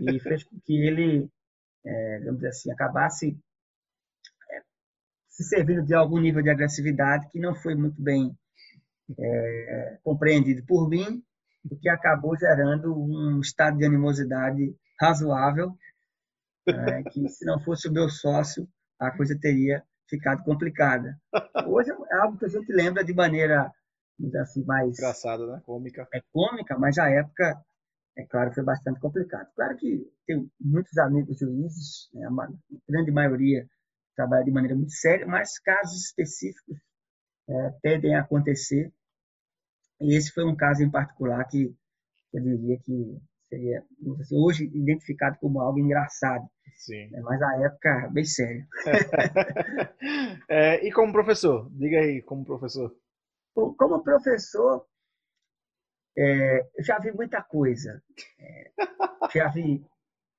E 0.00 0.18
fez 0.20 0.42
com 0.44 0.58
que 0.60 0.74
ele, 0.74 1.30
é, 1.84 2.18
vamos 2.20 2.36
dizer 2.36 2.48
assim, 2.48 2.72
acabasse 2.72 3.38
se 5.38 5.44
servindo 5.44 5.84
de 5.84 5.94
algum 5.94 6.18
nível 6.18 6.42
de 6.42 6.50
agressividade 6.50 7.28
que 7.30 7.38
não 7.38 7.54
foi 7.54 7.76
muito 7.76 8.02
bem 8.02 8.36
é, 9.16 9.98
compreendido 10.02 10.66
por 10.66 10.88
mim, 10.88 11.22
o 11.70 11.76
que 11.76 11.88
acabou 11.88 12.36
gerando 12.36 12.92
um 12.92 13.38
estado 13.38 13.78
de 13.78 13.84
animosidade 13.84 14.74
razoável, 15.00 15.78
é, 16.66 17.04
que 17.04 17.28
se 17.28 17.44
não 17.44 17.60
fosse 17.60 17.88
o 17.88 17.92
meu 17.92 18.08
sócio, 18.08 18.68
a 18.98 19.12
coisa 19.12 19.38
teria 19.40 19.84
ficado 20.10 20.42
complicada. 20.42 21.16
Hoje 21.68 21.90
é 21.90 22.16
algo 22.16 22.36
que 22.36 22.46
a 22.46 22.48
gente 22.48 22.72
lembra 22.72 23.04
de 23.04 23.14
maneira 23.14 23.72
assim, 24.42 24.64
mais... 24.64 24.98
Engraçada, 24.98 25.46
né? 25.46 25.62
Cômica. 25.64 26.08
É 26.12 26.20
cômica, 26.32 26.76
mas 26.76 26.98
a 26.98 27.08
época, 27.08 27.62
é 28.16 28.24
claro, 28.24 28.52
foi 28.52 28.64
bastante 28.64 28.98
complicado. 28.98 29.48
Claro 29.54 29.76
que 29.76 30.04
tenho 30.26 30.50
muitos 30.60 30.98
amigos 30.98 31.38
juízes, 31.38 32.08
né, 32.12 32.26
a 32.26 32.48
grande 32.88 33.12
maioria 33.12 33.68
trabalha 34.18 34.44
de 34.44 34.50
maneira 34.50 34.74
muito 34.74 34.90
séria, 34.90 35.24
mas 35.24 35.60
casos 35.60 36.06
específicos 36.06 36.76
é, 37.48 37.70
tendem 37.80 38.16
a 38.16 38.22
acontecer. 38.22 38.92
E 40.00 40.16
esse 40.16 40.32
foi 40.32 40.44
um 40.44 40.56
caso 40.56 40.82
em 40.82 40.90
particular 40.90 41.44
que 41.44 41.72
eu 42.32 42.42
diria 42.42 42.78
que 42.80 43.16
seria 43.48 43.84
assim, 44.20 44.36
hoje 44.36 44.64
identificado 44.64 45.38
como 45.38 45.60
algo 45.60 45.78
engraçado. 45.78 46.44
Sim. 46.74 47.08
Né, 47.10 47.20
mas 47.20 47.40
a 47.40 47.62
época 47.62 48.10
bem 48.12 48.24
sério. 48.24 48.66
é, 50.50 50.84
e 50.84 50.92
como 50.92 51.12
professor? 51.12 51.70
Diga 51.70 51.98
aí, 51.98 52.20
como 52.22 52.44
professor. 52.44 52.92
Como 53.54 54.02
professor, 54.02 54.84
é, 56.16 56.60
eu 56.76 56.84
já 56.84 56.98
vi 56.98 57.12
muita 57.12 57.40
coisa. 57.40 58.02
É, 58.38 58.70
já 59.32 59.48
vi 59.48 59.84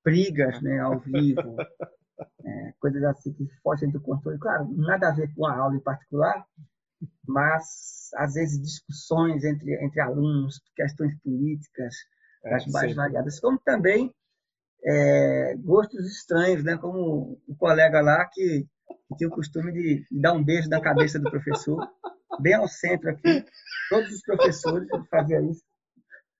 brigas 0.03 0.61
né, 0.61 0.79
ao 0.79 0.99
vivo, 0.99 1.55
é, 2.43 2.73
coisas 2.79 3.03
assim 3.03 3.33
que 3.33 3.47
fogem 3.63 3.89
do 3.89 4.01
controle. 4.01 4.39
Claro, 4.39 4.67
nada 4.75 5.09
a 5.09 5.13
ver 5.13 5.33
com 5.35 5.45
a 5.45 5.55
aula 5.55 5.75
em 5.75 5.81
particular, 5.81 6.45
mas 7.27 8.09
às 8.15 8.33
vezes 8.33 8.61
discussões 8.61 9.43
entre, 9.43 9.73
entre 9.83 10.01
alunos, 10.01 10.61
questões 10.75 11.15
políticas, 11.21 11.95
é, 12.43 12.51
das 12.51 12.67
mais 12.67 12.95
variadas, 12.95 13.39
como 13.39 13.59
também 13.59 14.13
é, 14.83 15.55
gostos 15.57 16.05
estranhos, 16.05 16.63
né? 16.63 16.77
como 16.77 17.39
o 17.47 17.55
colega 17.55 18.01
lá 18.01 18.25
que, 18.25 18.65
que 19.07 19.15
tinha 19.17 19.29
o 19.29 19.33
costume 19.33 19.71
de, 19.71 20.05
de 20.09 20.21
dar 20.21 20.33
um 20.33 20.43
beijo 20.43 20.69
na 20.69 20.81
cabeça 20.81 21.19
do 21.19 21.29
professor, 21.29 21.87
bem 22.39 22.53
ao 22.53 22.67
centro 22.67 23.09
aqui. 23.09 23.45
Todos 23.89 24.11
os 24.11 24.21
professores 24.21 24.87
faziam 25.09 25.49
isso 25.49 25.63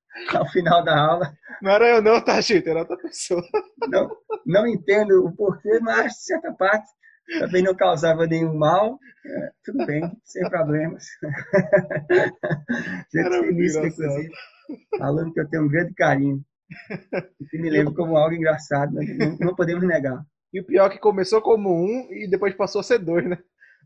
ao 0.35 0.47
final 0.47 0.83
da 0.83 0.97
aula. 0.97 1.33
Não 1.61 1.71
era 1.71 1.87
eu 1.89 2.01
não, 2.01 2.23
tá, 2.23 2.41
Chita? 2.41 2.69
Era 2.69 2.79
outra 2.79 2.97
pessoa. 2.97 3.43
Não, 3.87 4.09
não 4.45 4.67
entendo 4.67 5.25
o 5.25 5.35
porquê, 5.35 5.79
mas, 5.81 6.13
de 6.13 6.23
certa 6.23 6.53
parte, 6.53 6.89
também 7.39 7.63
não 7.63 7.75
causava 7.75 8.25
nenhum 8.25 8.57
mal. 8.57 8.97
É, 9.25 9.51
tudo 9.63 9.85
bem, 9.85 10.01
sem 10.23 10.49
problemas. 10.49 11.05
Gente 13.13 13.29
feliz, 13.29 13.75
inclusive. 13.75 14.31
Aluno 14.99 15.33
que 15.33 15.39
eu 15.39 15.49
tenho 15.49 15.63
um 15.63 15.69
grande 15.69 15.93
carinho. 15.93 16.43
E 17.39 17.45
que 17.45 17.57
me 17.57 17.69
lembro 17.69 17.93
como 17.93 18.15
algo 18.15 18.35
engraçado, 18.35 18.93
não, 18.93 19.37
não 19.39 19.55
podemos 19.55 19.85
negar. 19.87 20.23
E 20.53 20.61
o 20.61 20.65
pior 20.65 20.87
é 20.87 20.89
que 20.89 20.99
começou 20.99 21.41
como 21.41 21.69
um 21.69 22.07
e 22.11 22.27
depois 22.29 22.55
passou 22.55 22.81
a 22.81 22.83
ser 22.83 22.99
dois, 22.99 23.27
né? 23.27 23.37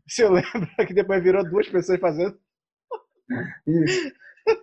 Você 0.06 0.28
lembra 0.28 0.70
que 0.86 0.94
depois 0.94 1.22
virou 1.22 1.44
duas 1.44 1.68
pessoas 1.68 2.00
fazendo? 2.00 2.38
Isso. 3.66 4.12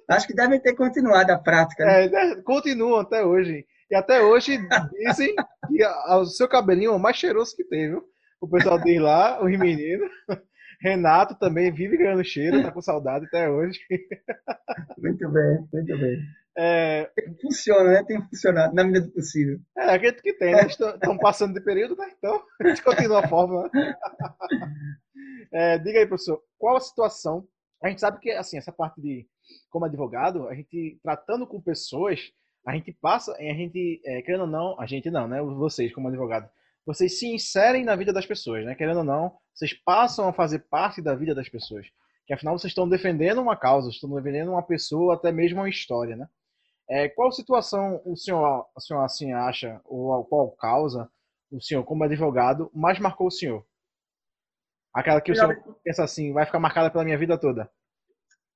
Acho 0.07 0.27
que 0.27 0.35
devem 0.35 0.59
ter 0.59 0.75
continuado 0.75 1.31
a 1.31 1.39
prática. 1.39 1.85
Né? 1.85 2.05
É, 2.05 2.09
né? 2.09 2.41
continuam 2.43 2.99
até 2.99 3.23
hoje. 3.23 3.65
E 3.89 3.95
até 3.95 4.21
hoje 4.21 4.57
dizem 4.91 5.35
que 5.67 5.85
o 5.85 6.25
seu 6.25 6.47
cabelinho 6.47 6.91
é 6.91 6.95
o 6.95 6.99
mais 6.99 7.17
cheiroso 7.17 7.55
que 7.55 7.63
tem, 7.63 7.89
viu? 7.89 8.03
O 8.39 8.47
pessoal 8.47 8.79
diz 8.79 8.99
lá, 8.99 9.43
os 9.43 9.57
meninos. 9.57 10.09
Renato 10.81 11.37
também 11.37 11.71
vive 11.71 11.95
ganhando 11.95 12.23
cheiro, 12.23 12.63
tá 12.63 12.71
com 12.71 12.81
saudade 12.81 13.25
até 13.25 13.47
hoje. 13.47 13.79
Muito 14.97 15.29
bem, 15.29 15.67
muito 15.71 15.97
bem. 15.99 16.19
É... 16.57 17.11
Funciona, 17.39 17.91
né? 17.91 18.03
Tem 18.03 18.19
funcionado 18.21 18.73
na 18.73 18.83
medida 18.83 19.05
do 19.05 19.11
possível. 19.11 19.59
É, 19.77 19.93
acredito 19.93 20.23
que 20.23 20.33
tem, 20.33 20.53
né? 20.53 20.65
Estão 20.65 21.17
passando 21.19 21.53
de 21.53 21.61
período, 21.61 21.95
né? 21.95 22.11
Então, 22.17 22.41
a 22.59 22.67
gente 22.67 22.83
continua 22.83 23.19
a 23.23 23.27
forma. 23.27 23.69
É, 25.53 25.77
diga 25.77 25.99
aí, 25.99 26.07
professor, 26.07 26.41
qual 26.57 26.77
a 26.77 26.79
situação? 26.79 27.45
A 27.83 27.89
gente 27.89 27.99
sabe 27.99 28.19
que, 28.21 28.31
assim, 28.31 28.57
essa 28.57 28.71
parte 28.71 29.01
de, 29.01 29.27
como 29.69 29.85
advogado, 29.85 30.47
a 30.47 30.55
gente, 30.55 30.99
tratando 31.03 31.47
com 31.47 31.61
pessoas, 31.61 32.31
a 32.65 32.73
gente 32.73 32.93
passa, 32.93 33.33
a 33.33 33.41
gente, 33.41 34.01
é, 34.05 34.21
querendo 34.21 34.41
ou 34.41 34.47
não, 34.47 34.79
a 34.79 34.85
gente 34.85 35.09
não, 35.09 35.27
né? 35.27 35.41
Vocês, 35.41 35.93
como 35.93 36.07
advogado, 36.07 36.49
vocês 36.85 37.19
se 37.19 37.27
inserem 37.27 37.83
na 37.83 37.95
vida 37.95 38.13
das 38.13 38.25
pessoas, 38.25 38.65
né? 38.65 38.75
Querendo 38.75 38.99
ou 38.99 39.03
não, 39.03 39.35
vocês 39.53 39.73
passam 39.73 40.27
a 40.27 40.33
fazer 40.33 40.59
parte 40.69 41.01
da 41.01 41.15
vida 41.15 41.35
das 41.35 41.49
pessoas. 41.49 41.87
Que 42.25 42.33
afinal 42.33 42.57
vocês 42.57 42.71
estão 42.71 42.87
defendendo 42.87 43.41
uma 43.41 43.57
causa, 43.57 43.89
estão 43.89 44.13
defendendo 44.13 44.51
uma 44.51 44.63
pessoa, 44.63 45.15
até 45.15 45.31
mesmo 45.31 45.59
uma 45.59 45.69
história, 45.69 46.15
né? 46.15 46.27
É, 46.89 47.07
qual 47.09 47.31
situação 47.31 48.01
o 48.05 48.15
senhor, 48.17 48.67
o 48.75 48.81
senhor 48.81 49.03
assim 49.03 49.31
acha, 49.33 49.79
ou 49.85 50.25
qual 50.25 50.51
causa 50.51 51.09
o 51.51 51.61
senhor, 51.61 51.83
como 51.83 52.03
advogado, 52.03 52.69
mais 52.73 52.99
marcou 52.99 53.27
o 53.27 53.31
senhor? 53.31 53.65
Aquela 54.93 55.21
que 55.21 55.31
o 55.31 55.35
senhor 55.35 55.55
pensa 55.83 56.03
assim, 56.03 56.33
vai 56.33 56.45
ficar 56.45 56.59
marcada 56.59 56.91
pela 56.91 57.05
minha 57.05 57.17
vida 57.17 57.37
toda. 57.37 57.71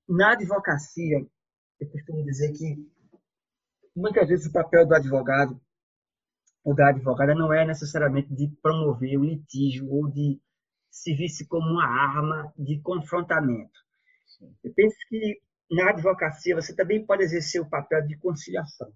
Na 0.07 0.33
advocacia, 0.33 1.25
eu 1.79 1.89
costumo 1.89 2.23
dizer 2.23 2.51
que 2.53 2.75
muitas 3.95 4.27
vezes 4.27 4.45
o 4.45 4.51
papel 4.51 4.87
do 4.87 4.95
advogado 4.95 5.59
o 6.65 6.73
da 6.73 6.89
advogada 6.89 7.35
não 7.35 7.53
é 7.53 7.63
necessariamente 7.63 8.33
de 8.35 8.49
promover 8.61 9.19
o 9.19 9.23
litígio 9.23 9.87
ou 9.87 10.09
de 10.09 10.41
se 10.89 11.13
visse 11.13 11.47
como 11.47 11.69
uma 11.69 11.85
arma 11.85 12.51
de 12.57 12.81
confrontamento. 12.81 13.79
Eu 14.63 14.73
penso 14.73 14.95
que 15.07 15.39
na 15.69 15.91
advocacia 15.91 16.55
você 16.55 16.75
também 16.75 17.05
pode 17.05 17.23
exercer 17.23 17.61
o 17.61 17.69
papel 17.69 18.05
de 18.07 18.17
conciliação. 18.17 18.91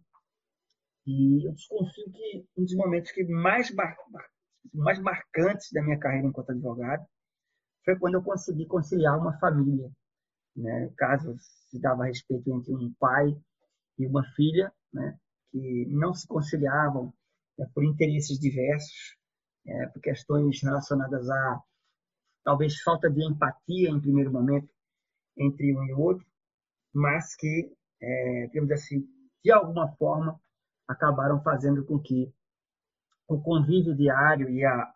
E 1.05 1.47
eu 1.47 1.53
desconfio 1.53 2.11
que 2.11 2.45
um 2.57 2.63
dos 2.63 2.75
momentos 2.75 3.11
que 3.11 3.23
mais, 3.25 3.71
mar... 3.71 3.95
mais 4.73 4.99
marcantes 4.99 5.71
da 5.71 5.83
minha 5.83 5.99
carreira 5.99 6.27
enquanto 6.27 6.51
advogado 6.51 7.05
foi 7.85 7.97
quando 7.99 8.15
eu 8.15 8.23
consegui 8.23 8.65
conciliar 8.65 9.17
uma 9.17 9.37
família. 9.39 9.91
Né? 10.59 10.91
Caso 10.97 11.35
se 11.39 11.79
dava 11.79 12.03
a 12.03 12.07
respeito 12.07 12.51
entre 12.53 12.73
um 12.73 12.93
pai 12.99 13.35
e 13.97 14.05
uma 14.05 14.23
filha, 14.35 14.71
né? 14.93 15.17
que 15.51 15.85
não 15.89 16.13
se 16.13 16.27
conciliavam 16.27 17.13
é, 17.59 17.65
por 17.73 17.83
interesses 17.83 18.37
diversos, 18.39 19.15
é, 19.65 19.87
por 19.87 20.01
questões 20.01 20.61
relacionadas 20.61 21.29
a 21.29 21.63
talvez 22.43 22.79
falta 22.81 23.09
de 23.09 23.23
empatia 23.23 23.89
em 23.89 23.99
primeiro 23.99 24.31
momento 24.31 24.69
entre 25.37 25.75
um 25.75 25.83
e 25.85 25.93
outro, 25.93 26.25
mas 26.93 27.35
que, 27.35 27.71
é, 28.01 28.47
digamos 28.47 28.71
assim, 28.71 29.07
de 29.43 29.51
alguma 29.51 29.87
forma 29.95 30.39
acabaram 30.87 31.41
fazendo 31.41 31.85
com 31.85 31.99
que 31.99 32.33
o 33.27 33.39
convívio 33.39 33.95
diário 33.95 34.49
e, 34.49 34.65
a, 34.65 34.91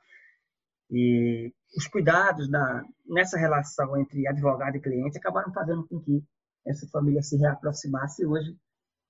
e 0.89 1.54
os 1.76 1.88
cuidados 1.88 2.50
na, 2.50 2.84
nessa 3.06 3.38
relação 3.38 3.98
entre 3.98 4.28
advogado 4.28 4.76
e 4.76 4.82
cliente 4.82 5.18
acabaram 5.18 5.52
fazendo 5.52 5.88
com 5.88 6.00
que 6.00 6.24
essa 6.66 6.88
família 6.88 7.22
se 7.22 7.38
reaproximasse 7.38 8.24
e 8.24 8.26
hoje 8.26 8.56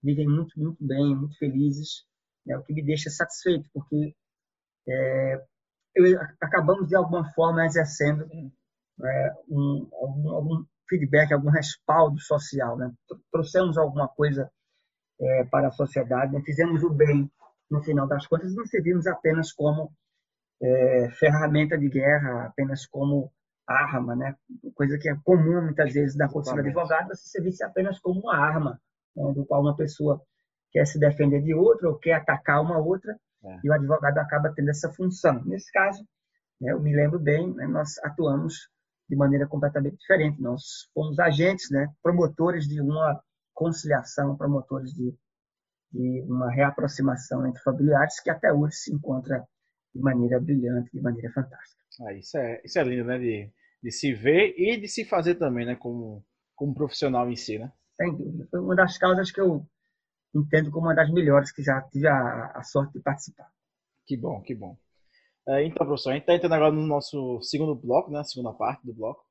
vivem 0.02 0.28
muito, 0.28 0.60
muito 0.60 0.86
bem, 0.86 1.16
muito 1.16 1.38
felizes 1.38 2.06
né, 2.46 2.58
o 2.58 2.64
que 2.64 2.74
me 2.74 2.84
deixa 2.84 3.10
satisfeito, 3.10 3.70
porque 3.74 4.16
é, 4.88 5.44
eu, 5.96 6.20
acabamos 6.42 6.88
de 6.88 6.96
alguma 6.96 7.32
forma 7.34 7.66
exercendo 7.66 8.28
é, 9.04 9.34
um, 9.50 9.88
algum, 9.94 10.30
algum, 10.30 10.66
feedback, 10.90 11.34
algum 11.34 11.50
respaldo 11.50 12.20
social, 12.20 12.78
né? 12.78 12.92
trouxemos 13.32 13.78
alguma 13.78 14.08
coisa 14.08 14.52
é, 15.20 15.46
para 15.46 15.70
a 15.70 15.72
sociedade, 15.72 16.34
né? 16.34 16.42
fizemos 16.46 16.84
o 16.84 16.90
bem 16.90 17.32
no 17.72 17.82
final 17.82 18.08
das 18.08 18.28
contas, 18.28 18.54
não 18.54 18.66
servimos 18.66 19.08
apenas 19.08 19.52
como 19.54 19.92
é, 20.64 21.10
ferramenta 21.20 21.78
de 21.78 21.90
guerra, 21.90 22.46
apenas 22.46 22.86
como 22.86 23.32
arma, 23.68 24.16
né? 24.16 24.36
coisa 24.76 24.98
que 24.98 25.10
é 25.10 25.16
comum 25.24 25.62
muitas 25.62 25.94
vezes 25.94 26.16
na 26.16 26.28
posição 26.28 26.56
do 26.56 26.62
advogado, 26.62 27.10
você 27.10 27.28
servisse 27.28 27.64
apenas 27.64 28.00
como 28.00 28.22
uma 28.22 28.36
arma, 28.36 28.80
né? 29.16 29.34
do 29.34 29.46
qual 29.46 29.62
uma 29.62 29.76
pessoa 29.76 30.22
quer 30.72 30.86
se 30.86 31.00
defender 31.00 31.42
de 31.42 31.54
outra 31.54 31.90
ou 31.90 31.98
quer 31.98 32.14
atacar 32.14 32.62
uma 32.62 32.78
outra, 32.78 33.16
é. 33.44 33.60
e 33.64 33.70
o 33.70 33.74
advogado 33.74 34.18
acaba 34.18 34.54
tendo 34.56 34.70
essa 34.70 34.92
função. 34.92 35.44
Nesse 35.46 35.72
caso, 35.72 36.04
né, 36.60 36.72
eu 36.72 36.80
me 36.80 36.96
lembro 36.96 37.20
bem, 37.20 37.54
né, 37.54 37.68
nós 37.68 37.98
atuamos 38.04 38.70
de 39.10 39.16
maneira 39.16 39.46
completamente 39.46 39.98
diferente. 39.98 40.42
Nós 40.42 40.90
fomos 40.94 41.20
agentes, 41.20 41.70
né, 41.70 41.88
promotores 42.02 42.68
de 42.68 42.82
uma 42.82 43.22
conciliação, 43.54 44.36
promotores 44.36 44.92
de, 44.94 45.14
de 45.92 46.26
uma 46.28 46.50
reaproximação 46.50 47.46
entre 47.46 47.62
familiares 47.62 48.20
que 48.22 48.30
até 48.30 48.52
hoje 48.52 48.76
se 48.78 48.94
encontra 48.94 49.46
de 49.94 50.02
maneira 50.02 50.40
brilhante, 50.40 50.90
de 50.94 51.02
maneira 51.02 51.32
fantástica. 51.32 51.82
Ah, 52.02 52.14
isso, 52.14 52.38
é, 52.38 52.62
isso 52.64 52.80
é 52.80 52.84
lindo, 52.84 53.06
né? 53.06 53.18
De, 53.20 53.52
de 53.82 53.92
se 53.92 54.14
ver 54.14 54.56
e 54.58 54.78
de 54.78 54.88
se 54.88 55.06
fazer 55.06 55.36
também, 55.36 55.66
né? 55.66 55.76
Como, 55.76 56.26
como 56.56 56.74
profissional 56.74 57.30
em 57.30 57.36
si, 57.36 57.60
né? 57.60 57.72
Sem 57.96 58.16
dúvida. 58.16 58.48
Foi 58.50 58.60
uma 58.60 58.76
das 58.76 58.98
causas 58.98 59.32
que 59.32 59.40
eu 59.40 59.66
entendo 60.36 60.72
como 60.72 60.88
uma 60.88 60.96
das 60.96 61.12
melhores 61.12 61.52
que 61.52 61.62
já 61.62 61.82
tive 61.82 62.08
a, 62.08 62.52
a 62.56 62.64
sorte 62.64 62.94
de 62.94 63.00
participar. 63.00 63.50
Que 64.06 64.18
bom, 64.18 64.42
que 64.42 64.56
bom. 64.56 64.78
É, 65.48 65.66
então, 65.66 65.86
professor, 65.86 66.12
a 66.12 66.14
gente 66.14 66.24
está 66.24 66.36
entrando 66.36 66.54
agora 66.54 66.72
no 66.72 66.86
nosso 66.86 67.42
segundo 67.42 67.76
bloco, 67.76 68.10
né, 68.10 68.24
segunda 68.24 68.54
parte 68.54 68.86
do 68.86 68.94
bloco, 68.94 69.24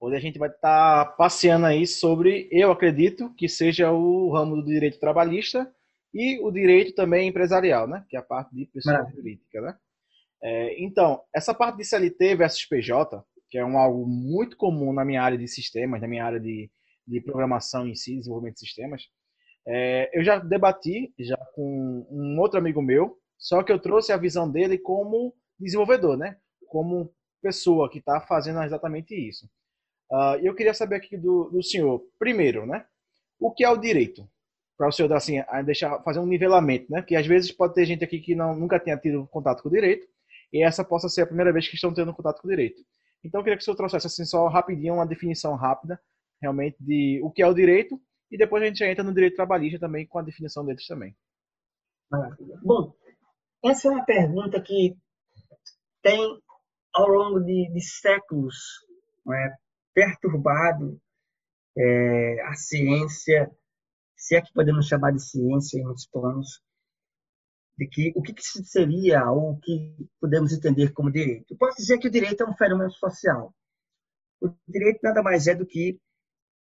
onde 0.00 0.16
a 0.16 0.20
gente 0.20 0.38
vai 0.38 0.48
estar 0.48 1.04
tá 1.04 1.12
passeando 1.12 1.66
aí 1.66 1.86
sobre, 1.86 2.48
eu 2.52 2.70
acredito, 2.70 3.34
que 3.34 3.48
seja 3.48 3.90
o 3.90 4.32
ramo 4.32 4.56
do 4.56 4.64
direito 4.64 5.00
trabalhista 5.00 5.70
e 6.14 6.40
o 6.40 6.50
direito 6.52 6.94
também 6.94 7.28
empresarial, 7.28 7.88
né, 7.88 8.04
que 8.08 8.16
é 8.16 8.20
a 8.20 8.22
parte 8.22 8.54
de 8.54 8.66
pessoa 8.66 8.94
Maravilha. 8.94 9.16
jurídica, 9.16 9.60
né. 9.60 9.76
É, 10.42 10.82
então, 10.82 11.20
essa 11.34 11.52
parte 11.52 11.78
de 11.78 11.84
CLT 11.84 12.36
versus 12.36 12.64
PJ, 12.66 13.22
que 13.50 13.58
é 13.58 13.64
um 13.64 13.78
algo 13.78 14.06
muito 14.06 14.56
comum 14.56 14.92
na 14.92 15.04
minha 15.04 15.22
área 15.22 15.38
de 15.38 15.48
sistemas, 15.48 16.00
na 16.00 16.08
minha 16.08 16.24
área 16.24 16.38
de, 16.38 16.70
de 17.06 17.20
programação 17.20 17.86
em 17.86 17.94
si, 17.94 18.16
desenvolvimento 18.16 18.54
de 18.54 18.60
sistemas, 18.60 19.02
é, 19.66 20.10
eu 20.18 20.24
já 20.24 20.38
debati 20.38 21.12
já 21.18 21.36
com 21.54 22.06
um 22.10 22.38
outro 22.40 22.58
amigo 22.58 22.80
meu, 22.80 23.18
só 23.38 23.62
que 23.62 23.70
eu 23.70 23.78
trouxe 23.78 24.12
a 24.12 24.16
visão 24.16 24.50
dele 24.50 24.78
como 24.78 25.34
desenvolvedor, 25.58 26.16
né? 26.16 26.36
Como 26.66 27.12
pessoa 27.42 27.90
que 27.90 27.98
está 27.98 28.20
fazendo 28.20 28.62
exatamente 28.62 29.14
isso. 29.14 29.46
Uh, 30.10 30.40
eu 30.42 30.54
queria 30.54 30.72
saber 30.72 30.96
aqui 30.96 31.16
do, 31.16 31.50
do 31.50 31.62
senhor, 31.62 32.02
primeiro, 32.18 32.66
né? 32.66 32.84
O 33.38 33.52
que 33.52 33.62
é 33.62 33.68
o 33.68 33.76
direito? 33.76 34.28
Para 34.76 34.88
o 34.88 34.92
senhor 34.92 35.12
assim, 35.12 35.36
deixar, 35.64 36.02
fazer 36.02 36.18
um 36.18 36.26
nivelamento, 36.26 36.90
né? 36.90 37.00
Porque 37.00 37.14
às 37.14 37.26
vezes 37.26 37.52
pode 37.52 37.74
ter 37.74 37.84
gente 37.84 38.02
aqui 38.02 38.20
que 38.20 38.34
não, 38.34 38.56
nunca 38.56 38.80
tenha 38.80 38.96
tido 38.96 39.26
contato 39.28 39.62
com 39.62 39.68
o 39.68 39.72
direito, 39.72 40.06
e 40.52 40.64
essa 40.64 40.84
possa 40.84 41.08
ser 41.08 41.22
a 41.22 41.26
primeira 41.26 41.52
vez 41.52 41.68
que 41.68 41.74
estão 41.74 41.92
tendo 41.92 42.14
contato 42.14 42.40
com 42.40 42.48
o 42.48 42.50
direito. 42.50 42.82
Então 43.24 43.40
eu 43.40 43.44
queria 43.44 43.56
que 43.56 43.62
o 43.62 43.64
senhor 43.64 43.76
trouxesse 43.76 44.06
assim, 44.06 44.24
só 44.24 44.46
rapidinho 44.48 44.94
uma 44.94 45.06
definição 45.06 45.54
rápida, 45.56 46.00
realmente, 46.40 46.76
de 46.80 47.20
o 47.22 47.30
que 47.30 47.42
é 47.42 47.46
o 47.46 47.54
direito 47.54 48.00
e 48.30 48.36
depois 48.36 48.62
a 48.62 48.66
gente 48.66 48.84
entra 48.84 49.02
no 49.02 49.14
direito 49.14 49.36
trabalhista 49.36 49.78
também 49.78 50.06
com 50.06 50.18
a 50.18 50.22
definição 50.22 50.64
deles 50.64 50.86
também. 50.86 51.16
Maravilha. 52.10 52.58
Bom, 52.62 52.94
essa 53.64 53.88
é 53.88 53.90
uma 53.90 54.04
pergunta 54.04 54.60
que 54.60 54.96
tem, 56.02 56.40
ao 56.94 57.08
longo 57.08 57.40
de, 57.40 57.70
de 57.72 57.80
séculos, 57.80 58.56
é, 59.30 59.54
perturbado 59.94 61.00
é, 61.76 62.42
a 62.42 62.54
ciência, 62.54 63.50
se 64.16 64.36
é 64.36 64.42
que 64.42 64.52
podemos 64.52 64.86
chamar 64.86 65.12
de 65.12 65.22
ciência 65.22 65.78
em 65.78 65.84
muitos 65.84 66.06
planos, 66.06 66.62
de 67.78 67.86
que 67.86 68.12
o 68.16 68.22
que, 68.22 68.32
que 68.32 68.42
seria 68.42 69.30
ou 69.30 69.52
o 69.52 69.60
que 69.60 69.94
podemos 70.20 70.52
entender 70.52 70.92
como 70.92 71.12
direito. 71.12 71.52
Eu 71.52 71.56
posso 71.56 71.76
dizer 71.76 71.98
que 71.98 72.08
o 72.08 72.10
direito 72.10 72.42
é 72.42 72.46
um 72.46 72.56
fenômeno 72.56 72.90
social. 72.90 73.54
O 74.40 74.50
direito 74.66 74.98
nada 75.02 75.22
mais 75.22 75.46
é 75.46 75.54
do 75.54 75.64
que 75.64 75.98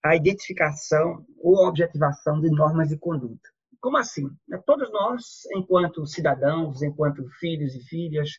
a 0.06 0.16
identificação 0.16 1.26
ou 1.40 1.68
objetivação 1.68 2.40
de 2.40 2.52
normas 2.52 2.90
de 2.90 2.98
conduta. 2.98 3.50
Como 3.82 3.98
assim? 3.98 4.30
Todos 4.66 4.92
nós, 4.92 5.46
enquanto 5.56 6.06
cidadãos, 6.06 6.84
enquanto 6.84 7.28
filhos 7.40 7.74
e 7.74 7.84
filhas, 7.84 8.30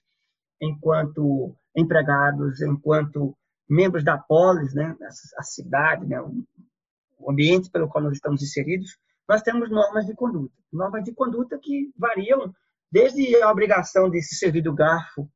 enquanto 0.60 1.56
empregados, 1.76 2.60
enquanto 2.62 3.36
membros 3.68 4.04
da 4.04 4.16
polis, 4.16 4.72
né, 4.72 4.96
a 5.36 5.42
cidade, 5.42 6.06
né, 6.06 6.20
o 6.20 7.30
ambiente 7.30 7.70
pelo 7.70 7.88
qual 7.88 8.04
nós 8.04 8.14
estamos 8.14 8.42
inseridos, 8.42 8.96
nós 9.28 9.42
temos 9.42 9.68
normas 9.68 10.06
de 10.06 10.14
conduta. 10.14 10.54
Normas 10.72 11.04
de 11.04 11.12
conduta 11.12 11.58
que 11.58 11.92
variam 11.96 12.54
desde 12.90 13.40
a 13.42 13.50
obrigação 13.50 14.10
de 14.10 14.22
se 14.22 14.36
servir 14.36 14.62
do 14.62 14.74
garfo 14.74 15.28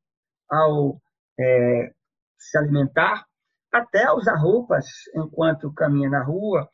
ao 0.51 1.01
é, 1.39 1.93
se 2.39 2.59
alimentar, 2.59 3.25
até 3.73 4.13
usar 4.13 4.37
roupas 4.37 4.87
enquanto 5.15 5.73
caminha 5.73 6.11
na 6.11 6.23
rua, 6.23 6.69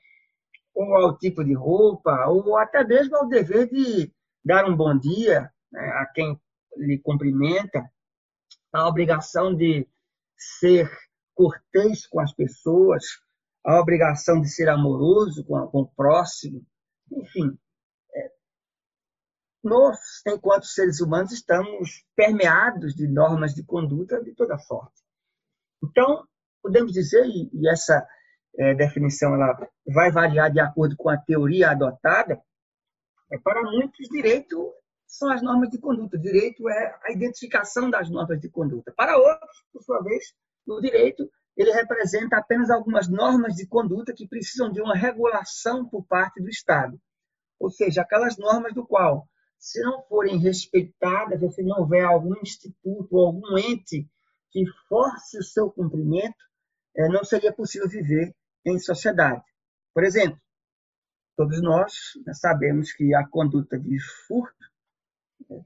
ou 0.74 0.94
ao 0.96 1.18
tipo 1.18 1.44
de 1.44 1.54
roupa, 1.54 2.26
ou 2.26 2.56
até 2.56 2.84
mesmo 2.84 3.16
ao 3.16 3.28
dever 3.28 3.68
de 3.68 4.12
dar 4.44 4.68
um 4.68 4.76
bom 4.76 4.96
dia 4.98 5.52
né, 5.70 5.80
a 5.80 6.06
quem 6.06 6.40
lhe 6.76 6.98
cumprimenta, 6.98 7.84
a 8.72 8.88
obrigação 8.88 9.54
de 9.54 9.86
ser 10.36 10.90
cortês 11.34 12.06
com 12.06 12.20
as 12.20 12.32
pessoas, 12.32 13.04
a 13.64 13.80
obrigação 13.80 14.40
de 14.40 14.48
ser 14.48 14.68
amoroso 14.68 15.44
com, 15.44 15.66
com 15.68 15.80
o 15.82 15.88
próximo, 15.88 16.64
enfim. 17.10 17.58
Nós, 19.62 19.98
enquanto 20.26 20.66
seres 20.66 21.00
humanos, 21.00 21.32
estamos 21.32 22.04
permeados 22.14 22.94
de 22.94 23.08
normas 23.08 23.54
de 23.54 23.64
conduta 23.64 24.22
de 24.22 24.34
toda 24.34 24.58
sorte. 24.58 25.02
Então, 25.82 26.26
podemos 26.62 26.92
dizer, 26.92 27.24
e 27.26 27.68
essa 27.68 28.06
é, 28.58 28.74
definição 28.74 29.34
ela 29.34 29.56
vai 29.86 30.10
variar 30.10 30.50
de 30.50 30.60
acordo 30.60 30.96
com 30.96 31.08
a 31.08 31.16
teoria 31.16 31.70
adotada, 31.70 32.40
é, 33.30 33.38
para 33.38 33.62
muitos, 33.62 34.08
direito 34.08 34.72
são 35.06 35.30
as 35.30 35.42
normas 35.42 35.70
de 35.70 35.78
conduta. 35.78 36.18
Direito 36.18 36.68
é 36.68 36.98
a 37.04 37.12
identificação 37.12 37.90
das 37.90 38.10
normas 38.10 38.40
de 38.40 38.48
conduta. 38.48 38.92
Para 38.96 39.16
outros, 39.16 39.64
por 39.72 39.82
sua 39.82 40.02
vez, 40.02 40.34
o 40.66 40.80
direito 40.80 41.28
ele 41.56 41.72
representa 41.72 42.36
apenas 42.36 42.70
algumas 42.70 43.08
normas 43.08 43.54
de 43.54 43.66
conduta 43.66 44.12
que 44.14 44.28
precisam 44.28 44.70
de 44.70 44.80
uma 44.80 44.94
regulação 44.94 45.88
por 45.88 46.04
parte 46.06 46.40
do 46.40 46.48
Estado. 46.48 47.00
Ou 47.58 47.68
seja, 47.68 48.02
aquelas 48.02 48.38
normas 48.38 48.72
do 48.72 48.86
qual, 48.86 49.26
se 49.58 49.80
não 49.82 50.02
forem 50.02 50.38
respeitadas, 50.38 51.54
se 51.54 51.62
não 51.62 51.80
houver 51.80 52.04
algum 52.04 52.34
instituto 52.40 53.18
algum 53.18 53.58
ente 53.58 54.08
que 54.50 54.64
force 54.88 55.38
o 55.38 55.42
seu 55.42 55.70
cumprimento, 55.70 56.36
é, 56.96 57.08
não 57.08 57.24
seria 57.24 57.52
possível 57.52 57.88
viver 57.88 58.34
em 58.64 58.78
sociedade. 58.78 59.42
Por 59.92 60.04
exemplo, 60.04 60.40
todos 61.36 61.60
nós 61.60 61.92
sabemos 62.32 62.92
que 62.92 63.14
a 63.14 63.26
conduta 63.26 63.78
de 63.78 63.98
furto, 64.26 64.56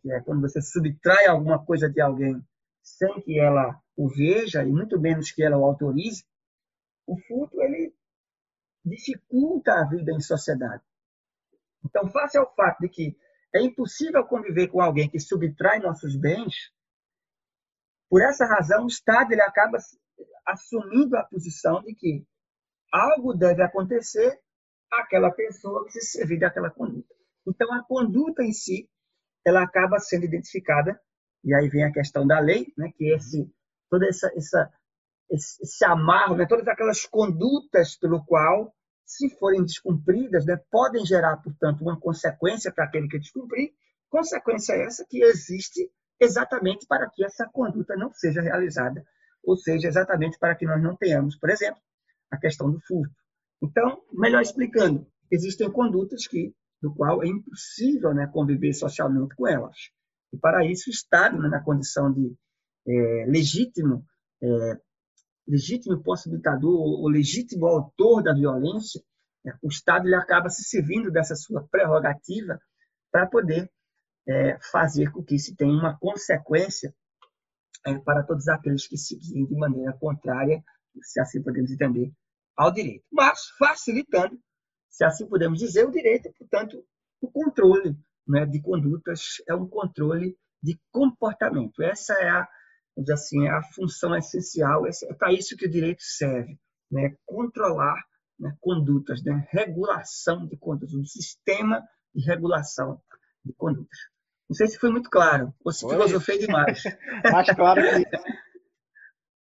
que 0.00 0.12
é 0.12 0.20
quando 0.20 0.40
você 0.40 0.61
subtrai 0.61 1.26
alguma 1.26 1.64
coisa 1.64 1.88
de 1.88 2.00
alguém 2.00 2.42
sem 2.83 3.20
que 3.20 3.38
ela 3.38 3.81
o 3.96 4.09
veja 4.09 4.64
e 4.64 4.72
muito 4.72 5.00
menos 5.00 5.31
que 5.31 5.42
ela 5.42 5.57
o 5.57 5.64
autorize, 5.64 6.24
o 7.07 7.16
furto 7.16 7.61
ele 7.62 7.94
dificulta 8.85 9.74
a 9.74 9.85
vida 9.85 10.12
em 10.12 10.20
sociedade. 10.20 10.83
Então, 11.85 12.11
face 12.11 12.37
ao 12.37 12.52
fato 12.55 12.81
de 12.81 12.88
que 12.88 13.16
é 13.55 13.61
impossível 13.61 14.25
conviver 14.25 14.69
com 14.69 14.81
alguém 14.81 15.09
que 15.09 15.21
subtrai 15.21 15.79
nossos 15.79 16.17
bens, 16.17 16.73
por 18.09 18.23
essa 18.23 18.47
razão 18.47 18.85
o 18.85 18.88
Estado 18.88 19.33
ele 19.33 19.43
acaba 19.43 19.79
assumindo 20.47 21.17
a 21.17 21.25
posição 21.25 21.83
de 21.83 21.95
que 21.95 22.27
algo 22.93 23.33
deve 23.33 23.62
acontecer 23.62 24.38
àquela 24.91 25.31
pessoa 25.31 25.85
que 25.85 25.93
se 25.93 26.19
servir 26.19 26.38
daquela 26.38 26.71
conduta. 26.71 27.15
Então, 27.47 27.73
a 27.73 27.83
conduta 27.83 28.43
em 28.43 28.53
si, 28.53 28.88
ela 29.45 29.62
acaba 29.62 29.99
sendo 29.99 30.25
identificada, 30.25 31.01
e 31.43 31.55
aí 31.55 31.69
vem 31.69 31.85
a 31.85 31.93
questão 31.93 32.27
da 32.27 32.38
lei, 32.38 32.73
né, 32.77 32.93
que 32.97 33.12
esse, 33.15 33.51
toda 33.91 34.07
essa, 34.07 34.31
essa 34.37 34.73
esse, 35.31 35.62
esse 35.62 35.85
amarro, 35.85 36.37
né, 36.37 36.47
todas 36.47 36.69
aquelas 36.69 37.07
condutas 37.07 37.97
pelo 37.97 38.25
qual, 38.25 38.75
se 39.16 39.31
forem 39.38 39.62
descumpridas, 39.62 40.46
né, 40.46 40.61
podem 40.70 41.05
gerar, 41.05 41.37
portanto, 41.38 41.83
uma 41.83 41.98
consequência 41.98 42.72
para 42.72 42.85
aquele 42.85 43.09
que 43.09 43.18
descumprir, 43.18 43.72
consequência 44.09 44.75
essa 44.75 45.05
que 45.09 45.22
existe 45.22 45.90
exatamente 46.20 46.87
para 46.87 47.09
que 47.11 47.25
essa 47.25 47.48
conduta 47.53 47.96
não 47.96 48.12
seja 48.12 48.40
realizada 48.40 49.05
ou 49.42 49.57
seja, 49.57 49.88
exatamente 49.88 50.38
para 50.38 50.55
que 50.55 50.64
nós 50.64 50.83
não 50.83 50.96
tenhamos, 50.96 51.37
por 51.37 51.51
exemplo, 51.51 51.81
a 52.31 52.37
questão 52.37 52.70
do 52.70 52.81
furto. 52.81 53.14
Então, 53.61 54.03
melhor 54.12 54.42
explicando, 54.42 55.07
existem 55.31 55.70
condutas 55.70 56.27
que, 56.27 56.55
do 56.81 56.94
qual 56.94 57.22
é 57.22 57.27
impossível 57.27 58.14
né, 58.14 58.27
conviver 58.27 58.72
socialmente 58.72 59.35
com 59.35 59.46
elas. 59.46 59.77
E 60.33 60.38
para 60.38 60.64
isso, 60.64 60.88
o 60.88 60.92
Estado, 60.92 61.40
né, 61.40 61.48
na 61.48 61.62
condição 61.62 62.12
de 62.12 62.35
é, 62.87 63.27
legítimo, 63.27 64.05
é, 64.42 64.81
legítimo 65.53 66.03
possibilitador 66.03 66.73
ou 66.73 67.09
legítimo 67.09 67.67
autor 67.67 68.23
da 68.23 68.33
violência, 68.33 69.03
é, 69.47 69.53
o 69.62 69.69
Estado 69.69 70.07
ele 70.07 70.15
acaba 70.15 70.49
se 70.49 70.65
servindo 70.65 71.11
dessa 71.11 71.37
sua 71.37 71.62
prerrogativa 71.69 72.59
para 73.11 73.27
poder 73.27 73.71
é, 74.27 74.59
fazer 74.71 75.11
com 75.12 75.23
que 75.23 75.38
se 75.38 75.55
tenha 75.55 75.73
uma 75.73 75.99
consequência 75.99 76.95
é, 77.85 77.99
para 77.99 78.23
todos 78.23 78.49
aqueles 78.49 78.87
que 78.87 78.97
se 78.97 79.19
dizem 79.19 79.45
de 79.45 79.55
maneira 79.55 79.93
contrária, 79.93 80.65
se 81.03 81.21
assim 81.21 81.43
podemos 81.43 81.71
entender, 81.71 82.11
ao 82.57 82.73
direito. 82.73 83.05
Mas 83.12 83.49
facilitando, 83.59 84.41
se 84.88 85.05
assim 85.05 85.29
podemos 85.29 85.59
dizer, 85.59 85.87
o 85.87 85.91
direito, 85.91 86.33
portanto, 86.38 86.83
o 87.21 87.31
controle 87.31 87.95
né, 88.27 88.47
de 88.47 88.62
condutas 88.62 89.43
é 89.47 89.55
um 89.55 89.69
controle 89.69 90.35
de 90.62 90.81
comportamento. 90.91 91.83
Essa 91.83 92.15
é 92.15 92.31
a, 92.31 92.49
assim, 93.11 93.46
é 93.46 93.50
a 93.50 93.62
função 93.62 94.16
essencial, 94.16 94.87
é 94.87 95.14
para 95.14 95.33
isso 95.33 95.57
que 95.57 95.66
o 95.66 95.70
direito 95.70 96.02
serve, 96.02 96.59
né, 96.90 97.14
controlar 97.24 98.02
né, 98.38 98.55
condutas, 98.61 99.22
né, 99.24 99.46
regulação 99.50 100.46
de 100.46 100.57
condutas, 100.57 100.94
um 100.94 101.05
sistema 101.05 101.83
de 102.14 102.24
regulação 102.24 103.00
de 103.44 103.52
condutas. 103.55 103.98
Não 104.48 104.57
sei 104.57 104.66
se 104.66 104.78
foi 104.78 104.90
muito 104.90 105.09
claro, 105.09 105.55
ou 105.64 105.72
se 105.72 105.88
filosofei 105.88 106.38
demais. 106.38 106.83
Mais 107.33 107.48
claro 107.50 107.81
que 107.81 108.07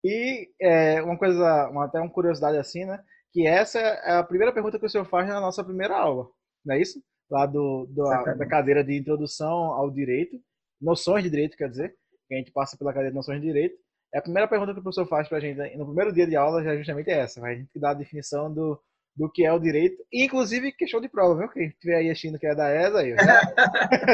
E 0.03 0.49
é, 0.59 1.01
uma 1.01 1.17
coisa, 1.17 1.69
uma, 1.69 1.85
até 1.85 1.99
uma 1.99 2.11
curiosidade 2.11 2.57
assim, 2.57 2.85
né? 2.85 3.01
Que 3.31 3.47
essa 3.47 3.79
é 3.79 4.17
a 4.17 4.23
primeira 4.23 4.53
pergunta 4.53 4.79
que 4.79 4.85
o 4.85 4.89
senhor 4.89 5.05
faz 5.05 5.27
na 5.27 5.39
nossa 5.39 5.63
primeira 5.63 5.95
aula, 5.95 6.27
não 6.65 6.75
é 6.75 6.81
isso? 6.81 7.01
Lá 7.29 7.45
do, 7.45 7.85
do 7.89 8.07
a, 8.07 8.33
da 8.33 8.47
cadeira 8.47 8.83
de 8.83 8.97
introdução 8.97 9.71
ao 9.71 9.89
direito, 9.91 10.37
noções 10.81 11.23
de 11.23 11.29
direito, 11.29 11.57
quer 11.57 11.69
dizer, 11.69 11.95
que 12.27 12.35
a 12.35 12.37
gente 12.37 12.51
passa 12.51 12.77
pela 12.77 12.91
cadeira 12.91 13.11
de 13.11 13.15
noções 13.15 13.41
de 13.41 13.47
direito. 13.47 13.75
É 14.13 14.19
a 14.19 14.21
primeira 14.21 14.47
pergunta 14.47 14.73
que 14.73 14.79
o 14.79 14.83
professor 14.83 15.07
faz 15.07 15.27
para 15.27 15.37
a 15.37 15.41
gente 15.41 15.57
no 15.77 15.85
primeiro 15.85 16.13
dia 16.13 16.25
de 16.25 16.35
aula 16.35 16.63
já 16.63 16.73
é 16.73 16.77
justamente 16.77 17.09
essa, 17.09 17.43
a 17.43 17.53
gente 17.53 17.77
dá 17.79 17.89
a 17.89 17.93
definição 17.93 18.53
do, 18.53 18.79
do 19.15 19.29
que 19.29 19.45
é 19.45 19.51
o 19.51 19.59
direito, 19.59 20.01
inclusive 20.13 20.71
questão 20.71 21.01
de 21.01 21.09
prova, 21.09 21.39
viu? 21.39 21.49
Quem 21.49 21.67
estiver 21.67 21.95
aí 21.95 22.09
assistindo 22.09 22.37
que 22.37 22.47
é 22.47 22.55
da 22.55 22.69
ESA, 22.73 22.99
aí, 22.99 23.15
já, 23.15 23.41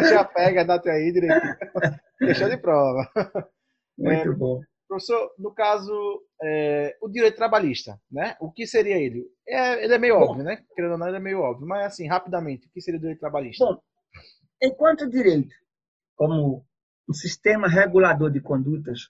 já 0.10 0.24
pega, 0.24 0.62
anota 0.62 0.90
aí 0.90 1.12
direitinho. 1.12 1.56
questão 2.18 2.50
de 2.50 2.58
prova. 2.58 3.10
Muito 3.98 4.32
é, 4.32 4.36
bom. 4.36 4.62
Professor, 4.88 5.32
no 5.38 5.54
caso, 5.54 6.22
é, 6.42 6.96
o 7.02 7.10
direito 7.10 7.36
trabalhista, 7.36 8.00
né? 8.12 8.36
O 8.40 8.52
que 8.52 8.66
seria 8.66 8.98
ele? 8.98 9.26
É, 9.48 9.84
ele 9.84 9.94
é 9.94 9.98
meio 9.98 10.18
bom, 10.18 10.26
óbvio, 10.26 10.44
né? 10.44 10.64
Querendo 10.76 10.94
ou 10.94 10.98
não, 10.98 11.08
ele 11.08 11.18
é 11.18 11.20
meio 11.20 11.40
óbvio. 11.40 11.68
Mas, 11.68 11.86
assim, 11.88 12.08
rapidamente, 12.08 12.68
o 12.68 12.72
que 12.72 12.82
seria 12.82 12.98
o 12.98 13.02
direito 13.02 13.20
trabalhista? 13.20 13.66
Bom, 13.66 13.80
enquanto 14.62 15.10
direito, 15.10 15.54
como 16.16 16.66
um 17.08 17.14
sistema 17.14 17.68
regulador 17.68 18.32
de 18.32 18.40
condutas, 18.40 19.10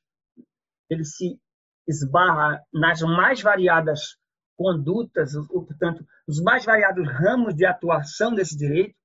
ele 0.89 1.03
se 1.03 1.39
esbarra 1.87 2.61
nas 2.73 3.01
mais 3.01 3.41
variadas 3.41 4.17
condutas, 4.55 5.33
portanto, 5.47 6.05
os 6.27 6.41
mais 6.41 6.63
variados 6.65 7.07
ramos 7.07 7.55
de 7.55 7.65
atuação 7.65 8.33
desse 8.33 8.57
direito, 8.57 8.95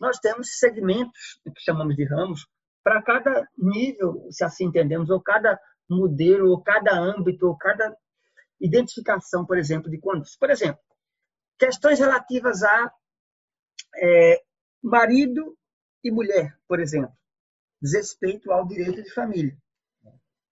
nós 0.00 0.18
temos 0.18 0.58
segmentos, 0.58 1.40
que 1.44 1.60
chamamos 1.60 1.96
de 1.96 2.04
ramos, 2.04 2.46
para 2.84 3.02
cada 3.02 3.48
nível, 3.56 4.26
se 4.30 4.44
assim 4.44 4.66
entendemos, 4.66 5.10
ou 5.10 5.20
cada 5.20 5.58
modelo, 5.88 6.50
ou 6.50 6.62
cada 6.62 6.98
âmbito, 6.98 7.46
ou 7.46 7.56
cada 7.56 7.96
identificação, 8.60 9.44
por 9.44 9.58
exemplo, 9.58 9.90
de 9.90 9.98
condutas. 9.98 10.36
Por 10.36 10.50
exemplo, 10.50 10.80
questões 11.58 11.98
relativas 11.98 12.62
à 12.62 12.92
é, 13.96 14.42
marido 14.82 15.56
e 16.02 16.10
mulher, 16.10 16.56
por 16.66 16.80
exemplo, 16.80 17.12
desrespeito 17.82 18.52
ao 18.52 18.66
direito 18.66 19.02
de 19.02 19.12
família. 19.12 19.56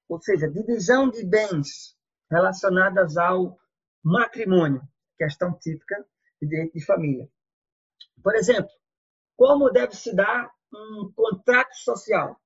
Ou 0.08 0.20
seja, 0.20 0.50
divisão 0.50 1.08
de 1.08 1.24
bens 1.24 1.96
relacionadas 2.28 3.16
ao 3.16 3.56
matrimônio, 4.04 4.82
questão 5.16 5.56
típica 5.58 6.04
de 6.42 6.48
direito 6.48 6.72
de 6.72 6.84
família. 6.84 7.28
Por 8.22 8.34
exemplo, 8.34 8.70
como 9.36 9.70
deve 9.70 9.94
se 9.94 10.14
dar 10.14 10.50
um 10.74 11.12
contrato 11.14 11.74
social, 11.74 12.36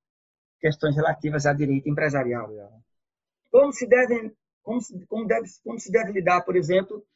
questões 0.61 0.95
relativas 0.95 1.47
a 1.47 1.53
direito 1.53 1.89
empresarial. 1.89 2.51
Como 3.51 3.73
se 3.73 3.89
como 4.63 4.81
se, 4.81 5.07
como 5.07 5.27
deve, 5.27 5.49
como 5.63 5.79
se 5.79 5.91
deve 5.91 6.13
lidar, 6.13 6.43
por 6.43 6.57
exemplo, 6.57 7.07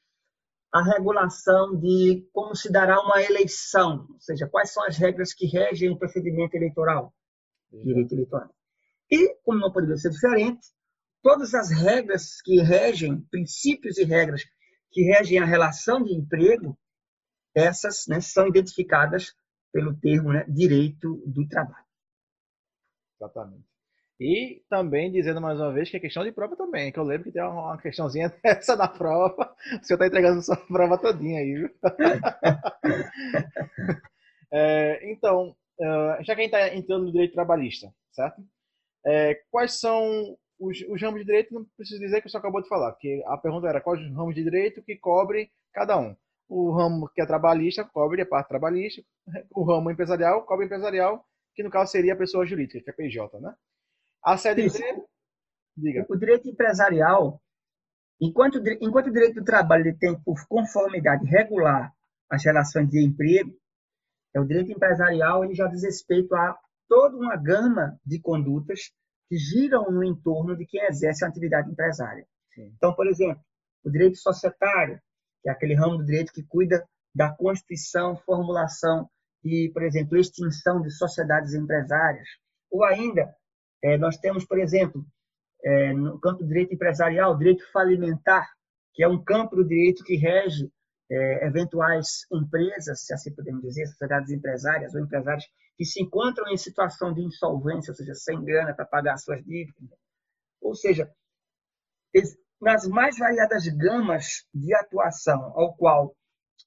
a 0.73 0.83
regulação 0.83 1.79
de 1.79 2.29
como 2.33 2.55
se 2.55 2.71
dará 2.71 3.01
uma 3.01 3.23
eleição, 3.23 4.07
ou 4.11 4.21
seja, 4.21 4.47
quais 4.49 4.71
são 4.71 4.85
as 4.85 4.99
regras 4.99 5.33
que 5.33 5.47
regem 5.47 5.91
o 5.91 5.99
procedimento 5.99 6.55
eleitoral, 6.55 7.15
direito 7.73 8.15
eleitoral. 8.15 8.51
E, 9.11 9.35
como 9.45 9.61
não 9.61 9.73
poderia 9.73 9.97
ser 9.97 10.11
diferente, 10.11 10.67
todas 11.23 11.55
as 11.55 11.71
regras 11.71 12.41
que 12.43 12.61
regem, 12.61 13.21
princípios 13.31 13.99
e 13.99 14.05
regras 14.05 14.45
que 14.91 15.03
regem 15.03 15.39
a 15.39 15.45
relação 15.45 16.03
de 16.03 16.15
emprego, 16.15 16.79
essas 17.55 18.07
né, 18.07 18.21
são 18.21 18.49
identificadas 18.49 19.35
pelo 19.73 19.99
termo 19.99 20.33
né, 20.33 20.45
direito 20.49 21.23
do 21.27 21.47
trabalho. 21.49 21.85
Exatamente. 23.21 23.67
E 24.21 24.63
também 24.69 25.13
dizendo 25.13 25.41
mais 25.41 25.61
uma 25.61 25.73
vez 25.73 25.91
que 25.91 25.97
é 25.97 26.01
questão 26.01 26.25
de 26.25 26.33
prova 26.33 26.57
também, 26.57 26.91
que 26.91 26.99
eu 26.99 27.05
lembro 27.05 27.25
que 27.25 27.33
tem 27.33 27.43
uma 27.43 27.79
questãozinha 27.79 28.35
dessa 28.43 28.75
na 28.75 28.89
prova. 28.89 29.55
O 29.81 29.85
senhor 29.85 29.97
está 29.97 30.07
entregando 30.07 30.43
sua 30.43 30.57
prova 30.67 30.99
todinha 30.99 31.41
aí, 31.41 31.55
viu? 31.55 31.71
é, 34.51 35.13
então, 35.13 35.55
uh, 35.81 36.25
já 36.25 36.35
que 36.35 36.41
a 36.41 36.45
gente 36.45 36.55
está 36.55 36.75
entrando 36.75 37.05
no 37.05 37.13
direito 37.13 37.35
trabalhista, 37.35 37.93
certo? 38.13 38.43
É, 39.07 39.41
quais 39.51 39.79
são 39.79 40.37
os, 40.59 40.81
os, 40.89 41.01
ramos 41.01 41.21
de 41.21 41.27
direito? 41.27 41.55
Não 41.55 41.65
preciso 41.77 42.01
dizer 42.01 42.21
que 42.21 42.29
senhor 42.29 42.41
acabou 42.41 42.63
de 42.63 42.69
falar, 42.69 42.93
porque 42.93 43.23
a 43.27 43.37
pergunta 43.39 43.69
era 43.69 43.81
quais 43.81 44.01
os 44.01 44.15
ramos 44.15 44.35
de 44.35 44.43
direito 44.43 44.83
que 44.83 44.97
cobre 44.97 45.51
cada 45.73 45.99
um. 45.99 46.17
O 46.49 46.73
ramo 46.73 47.09
que 47.15 47.21
é 47.21 47.27
trabalhista 47.27 47.85
cobre 47.85 48.23
a 48.23 48.27
parte 48.27 48.49
trabalhista, 48.49 49.03
o 49.51 49.63
ramo 49.65 49.91
empresarial 49.91 50.45
cobre 50.45 50.67
empresarial, 50.67 51.25
que 51.55 51.63
no 51.63 51.71
caso 51.71 51.93
seria 51.93 52.15
a 52.15 52.17
pessoa 52.17 52.47
jurídica, 52.47 52.81
que 52.81 52.91
é 52.91 52.93
PJ, 52.93 53.39
né? 53.41 53.55
A 54.23 54.37
CLT, 54.37 55.05
diga. 55.77 56.07
O 56.09 56.17
direito 56.17 56.49
empresarial, 56.49 57.41
enquanto, 58.21 58.63
enquanto 58.81 59.09
o 59.09 59.13
direito 59.13 59.37
do 59.37 59.45
trabalho 59.45 59.97
tem 59.99 60.19
por 60.21 60.47
conformidade 60.49 61.25
regular 61.27 61.93
as 62.31 62.45
relações 62.45 62.89
de 62.89 63.05
emprego, 63.05 63.55
é 64.35 64.41
o 64.41 64.45
direito 64.45 64.73
empresarial 64.73 65.45
ele 65.45 65.55
já 65.55 65.67
diz 65.67 65.83
respeito 65.83 66.35
a 66.35 66.57
toda 66.89 67.17
uma 67.17 67.37
gama 67.37 67.99
de 68.05 68.21
condutas 68.21 68.91
que 69.29 69.37
giram 69.37 69.91
no 69.91 70.03
entorno 70.03 70.57
de 70.57 70.65
quem 70.67 70.83
exerce 70.85 71.25
a 71.25 71.29
atividade 71.29 71.71
empresária. 71.71 72.27
Sim. 72.55 72.73
Então, 72.77 72.95
por 72.95 73.07
exemplo, 73.07 73.43
o 73.85 73.91
direito 73.91 74.17
societário, 74.17 75.01
que 75.43 75.49
é 75.49 75.53
aquele 75.53 75.75
ramo 75.75 75.99
do 75.99 76.05
direito 76.05 76.33
que 76.33 76.43
cuida 76.43 76.87
da 77.15 77.31
constituição, 77.31 78.17
formulação 78.17 79.09
e, 79.45 79.71
por 79.73 79.83
exemplo, 79.83 80.17
extinção 80.17 80.81
de 80.81 80.91
sociedades 80.91 81.55
empresárias. 81.55 82.29
Ou 82.71 82.85
ainda, 82.85 83.35
é, 83.83 83.97
nós 83.99 84.17
temos, 84.17 84.45
por 84.45 84.59
exemplo, 84.59 85.05
é, 85.63 85.93
no 85.93 86.19
campo 86.21 86.43
do 86.43 86.49
direito 86.49 86.75
empresarial, 86.75 87.35
o 87.35 87.39
direito 87.39 87.71
falimentar, 87.73 88.49
que 88.95 89.03
é 89.03 89.09
um 89.09 89.23
campo 89.23 89.57
do 89.57 89.67
direito 89.67 90.05
que 90.05 90.17
rege 90.17 90.71
é, 91.11 91.47
eventuais 91.47 92.27
empresas, 92.33 93.07
se 93.07 93.15
assim 93.15 93.35
podemos 93.35 93.63
dizer, 93.63 93.87
sociedades 93.87 94.31
empresárias 94.31 94.95
ou 94.95 95.01
empresários 95.01 95.47
que 95.77 95.85
se 95.85 96.03
encontram 96.03 96.49
em 96.49 96.57
situação 96.57 97.15
de 97.15 97.23
insolvência, 97.23 97.91
ou 97.91 97.95
seja, 97.95 98.15
sem 98.15 98.43
grana 98.45 98.75
para 98.75 98.85
pagar 98.85 99.17
suas 99.17 99.45
dívidas. 99.45 99.99
Ou 100.61 100.75
seja, 100.75 101.11
nas 102.61 102.87
mais 102.89 103.17
variadas 103.17 103.67
gamas 103.69 104.45
de 104.53 104.75
atuação 104.75 105.53
ao 105.55 105.75
qual 105.77 106.15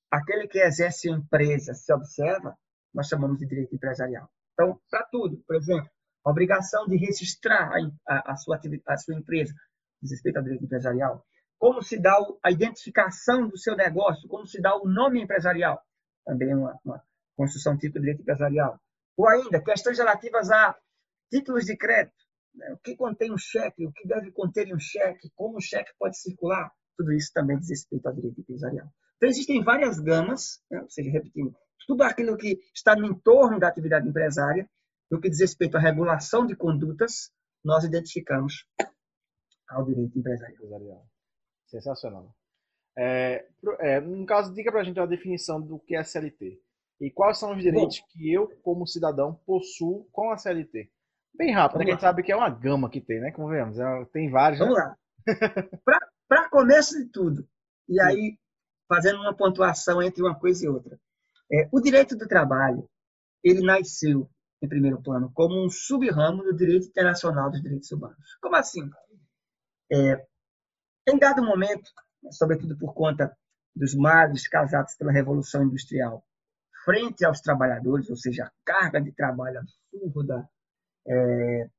aquele 0.09 0.47
que 0.47 0.59
exerce 0.59 1.09
a 1.09 1.13
empresa 1.13 1.73
se 1.73 1.93
observa, 1.93 2.57
nós 2.93 3.07
chamamos 3.07 3.37
de 3.37 3.45
direito 3.45 3.75
empresarial. 3.75 4.29
Então, 4.53 4.79
para 4.89 5.05
tudo, 5.11 5.37
por 5.45 5.55
exemplo, 5.55 5.89
a 6.25 6.29
obrigação 6.29 6.87
de 6.87 6.97
registrar 6.97 7.71
a, 8.07 8.31
a, 8.31 8.35
sua, 8.37 8.59
a 8.87 8.97
sua 8.97 9.15
empresa, 9.15 9.53
respeito 10.01 10.37
ao 10.37 10.43
direito 10.43 10.65
empresarial, 10.65 11.25
como 11.61 11.83
se 11.83 11.99
dá 11.99 12.17
a 12.41 12.49
identificação 12.49 13.47
do 13.47 13.55
seu 13.55 13.75
negócio, 13.75 14.27
como 14.27 14.47
se 14.47 14.59
dá 14.59 14.75
o 14.75 14.87
nome 14.87 15.21
empresarial, 15.21 15.79
também 16.25 16.55
uma, 16.55 16.75
uma 16.83 17.03
construção 17.37 17.77
típica 17.77 17.99
do 17.99 18.01
direito 18.01 18.21
empresarial. 18.23 18.81
Ou 19.15 19.29
ainda, 19.29 19.63
questões 19.63 19.99
relativas 19.99 20.49
a 20.49 20.75
títulos 21.31 21.65
de 21.65 21.77
crédito, 21.77 22.17
né? 22.55 22.73
o 22.73 22.77
que 22.79 22.95
contém 22.95 23.31
um 23.31 23.37
cheque, 23.37 23.85
o 23.85 23.91
que 23.91 24.07
deve 24.07 24.31
conter 24.31 24.73
um 24.73 24.79
cheque, 24.79 25.29
como 25.35 25.59
o 25.59 25.61
cheque 25.61 25.91
pode 25.99 26.17
circular, 26.17 26.71
tudo 26.97 27.13
isso 27.13 27.31
também 27.31 27.59
diz 27.59 27.69
respeito 27.69 28.07
ao 28.07 28.15
direito 28.15 28.41
empresarial. 28.41 28.87
Então, 29.17 29.29
existem 29.29 29.63
várias 29.63 29.99
gamas, 29.99 30.63
né? 30.71 30.81
ou 30.81 30.89
seja, 30.89 31.11
repetindo, 31.11 31.55
tudo 31.85 32.01
aquilo 32.01 32.35
que 32.37 32.59
está 32.73 32.95
no 32.95 33.05
entorno 33.05 33.59
da 33.59 33.67
atividade 33.67 34.09
empresária, 34.09 34.67
no 35.11 35.21
que 35.21 35.29
diz 35.29 35.39
respeito 35.39 35.77
à 35.77 35.79
regulação 35.79 36.43
de 36.43 36.55
condutas, 36.55 37.29
nós 37.63 37.83
identificamos 37.83 38.65
ao 39.69 39.85
direito 39.85 40.17
empresarial. 40.17 41.05
Sensacional. 41.71 42.35
É, 42.97 43.47
é, 43.79 44.01
no 44.01 44.25
caso, 44.25 44.53
diga 44.53 44.71
para 44.71 44.81
a 44.81 44.83
gente 44.83 44.99
a 44.99 45.05
definição 45.05 45.61
do 45.61 45.79
que 45.79 45.95
é 45.95 46.03
CLT. 46.03 46.59
E 46.99 47.09
quais 47.09 47.39
são 47.39 47.55
os 47.55 47.63
direitos 47.63 47.99
Bom, 47.99 48.05
que 48.11 48.31
eu, 48.31 48.47
como 48.61 48.85
cidadão, 48.85 49.39
possuo 49.45 50.05
com 50.11 50.31
a 50.31 50.37
CLT? 50.37 50.91
Bem 51.33 51.53
rápido, 51.53 51.79
né? 51.79 51.85
Que 51.85 51.91
a 51.91 51.93
gente 51.93 52.01
sabe 52.01 52.23
que 52.23 52.31
é 52.31 52.35
uma 52.35 52.49
gama 52.49 52.89
que 52.89 52.99
tem, 52.99 53.21
né? 53.21 53.31
Como 53.31 53.47
vemos, 53.47 53.79
é, 53.79 54.05
tem 54.11 54.29
vários. 54.29 54.59
Vamos 54.59 54.75
né? 54.75 54.83
lá. 54.83 54.97
Para 56.27 56.49
começo 56.49 56.97
de 56.97 57.09
tudo, 57.09 57.47
e 57.89 57.93
Sim. 57.93 58.01
aí 58.01 58.37
fazendo 58.87 59.19
uma 59.19 59.35
pontuação 59.35 60.01
entre 60.01 60.21
uma 60.21 60.37
coisa 60.37 60.65
e 60.65 60.69
outra. 60.69 60.99
É, 61.51 61.67
o 61.71 61.79
direito 61.79 62.15
do 62.17 62.27
trabalho, 62.27 62.87
ele 63.43 63.61
nasceu, 63.61 64.29
em 64.61 64.67
primeiro 64.67 65.01
plano, 65.01 65.31
como 65.33 65.63
um 65.63 65.69
sub-ramo 65.69 66.43
do 66.43 66.55
direito 66.55 66.87
internacional 66.87 67.49
dos 67.49 67.61
direitos 67.61 67.91
humanos. 67.91 68.37
Como 68.41 68.55
assim? 68.55 68.89
É, 69.91 70.25
em 71.07 71.17
dado 71.17 71.43
momento, 71.43 71.89
sobretudo 72.31 72.77
por 72.77 72.93
conta 72.93 73.35
dos 73.75 73.95
males 73.95 74.47
causados 74.47 74.95
pela 74.95 75.11
Revolução 75.11 75.63
Industrial, 75.63 76.23
frente 76.83 77.25
aos 77.25 77.41
trabalhadores, 77.41 78.09
ou 78.09 78.15
seja, 78.15 78.45
a 78.45 78.51
carga 78.65 79.01
de 79.01 79.11
trabalho 79.11 79.59
absurda, 79.59 80.49
é, 81.07 81.69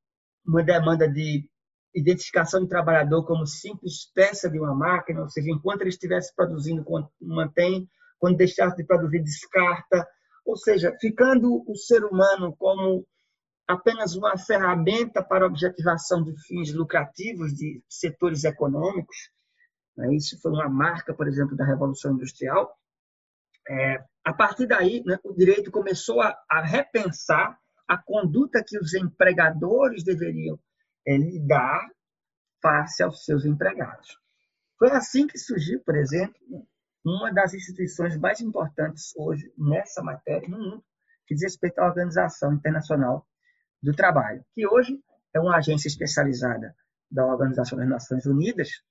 uma 0.47 0.63
demanda 0.63 1.09
de 1.09 1.49
identificação 1.95 2.61
do 2.61 2.69
trabalhador 2.69 3.25
como 3.25 3.47
simples 3.47 4.11
peça 4.15 4.49
de 4.49 4.59
uma 4.59 4.75
máquina, 4.75 5.23
ou 5.23 5.29
seja, 5.29 5.51
enquanto 5.51 5.83
ele 5.83 5.91
estivesse 5.91 6.35
produzindo, 6.35 6.85
mantém, 7.21 7.89
quando 8.19 8.37
deixasse 8.37 8.77
de 8.77 8.85
produzir, 8.85 9.23
descarta, 9.23 10.07
ou 10.45 10.57
seja, 10.57 10.97
ficando 11.01 11.63
o 11.69 11.77
ser 11.77 12.05
humano 12.05 12.55
como 12.57 13.07
apenas 13.67 14.15
uma 14.15 14.37
ferramenta 14.37 15.23
para 15.23 15.47
objetivação 15.47 16.23
de 16.23 16.35
fins 16.47 16.73
lucrativos 16.73 17.53
de 17.55 17.83
setores 17.89 18.45
econômicos. 18.45 19.31
Né? 19.97 20.15
Isso 20.15 20.41
foi 20.41 20.53
uma 20.53 20.69
marca, 20.69 21.15
por 21.15 21.29
exemplo, 21.29 21.57
da 21.57 21.65
Revolução 21.65 22.13
Industrial. 22.13 22.77
É, 23.69 24.05
a 24.25 24.33
partir 24.33 24.67
daí, 24.67 25.03
né, 25.05 25.19
o 25.25 25.35
direito 25.35 25.71
começou 25.71 26.21
a, 26.21 26.37
repensar 26.63 27.59
a 27.89 27.97
conduta 27.97 28.63
que 28.67 28.79
os 28.79 28.95
empregadores 28.95 30.03
deveriam 30.05 30.59
é, 31.07 31.17
lidar 31.17 31.89
face 32.61 33.03
aos 33.03 33.25
seus 33.25 33.45
empregados. 33.45 34.19
Foi 34.79 34.91
assim 34.91 35.27
que 35.27 35.39
surgiu, 35.39 35.81
por 35.85 35.97
exemplo, 35.97 36.39
uma 37.05 37.33
das 37.33 37.55
instituições 37.55 38.17
mais 38.17 38.41
importantes 38.41 39.13
hoje 39.17 39.53
nessa 39.59 40.03
matéria 40.03 40.49
no 40.49 40.59
mundo, 40.59 40.85
que 41.27 41.35
diz 41.35 41.45
respeito 41.45 41.79
à 41.81 41.87
Organização 41.87 42.53
Internacional 42.53 43.27
do 43.83 43.93
Trabalho, 43.93 44.45
que 44.55 44.67
hoje 44.67 45.03
é 45.35 45.41
uma 45.41 45.57
agência 45.57 45.89
especializada 45.89 46.75
da 47.11 47.27
Organização 47.27 47.79
das 47.79 47.89
Nações 47.89 48.27
Unidas, 48.27 48.83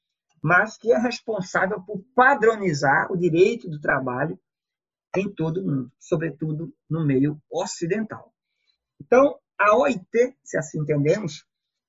mas 0.42 0.78
que 0.78 0.92
é 0.92 0.98
responsável 0.98 1.82
por 1.82 2.04
padronizar 2.16 3.12
o 3.12 3.18
direito 3.18 3.70
do 3.70 3.80
trabalho 3.80 4.40
em 5.16 5.30
todo 5.34 5.62
o 5.62 5.66
mundo, 5.66 5.92
sobretudo 6.00 6.74
no 6.90 7.06
meio 7.06 7.40
ocidental. 7.52 8.34
Então, 9.00 9.38
a 9.58 9.78
OIT, 9.78 10.36
se 10.44 10.58
assim 10.58 10.80
entendemos, 10.80 11.46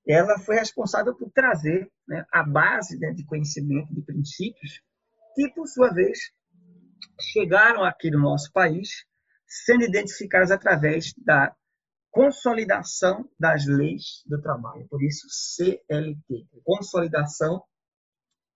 ela 0.07 0.39
foi 0.39 0.57
responsável 0.57 1.15
por 1.15 1.31
trazer 1.31 1.91
né, 2.07 2.27
a 2.31 2.43
base 2.43 2.99
né, 2.99 3.13
de 3.13 3.25
conhecimento 3.25 3.95
de 3.95 4.03
princípios 4.03 4.83
que, 5.35 5.49
por 5.55 5.67
sua 5.67 5.91
vez, 5.91 6.33
chegaram 7.21 7.85
aqui 7.85 8.11
no 8.11 8.19
nosso 8.19 8.53
país, 8.53 9.07
sendo 9.47 9.85
identificados 9.85 10.51
através 10.51 11.15
da 11.17 11.55
consolidação 12.13 13.27
das 13.41 13.67
leis 13.67 14.23
do 14.27 14.41
trabalho. 14.41 14.87
Por 14.89 15.03
isso, 15.03 15.27
CLT, 15.29 16.47
consolidação 16.63 17.63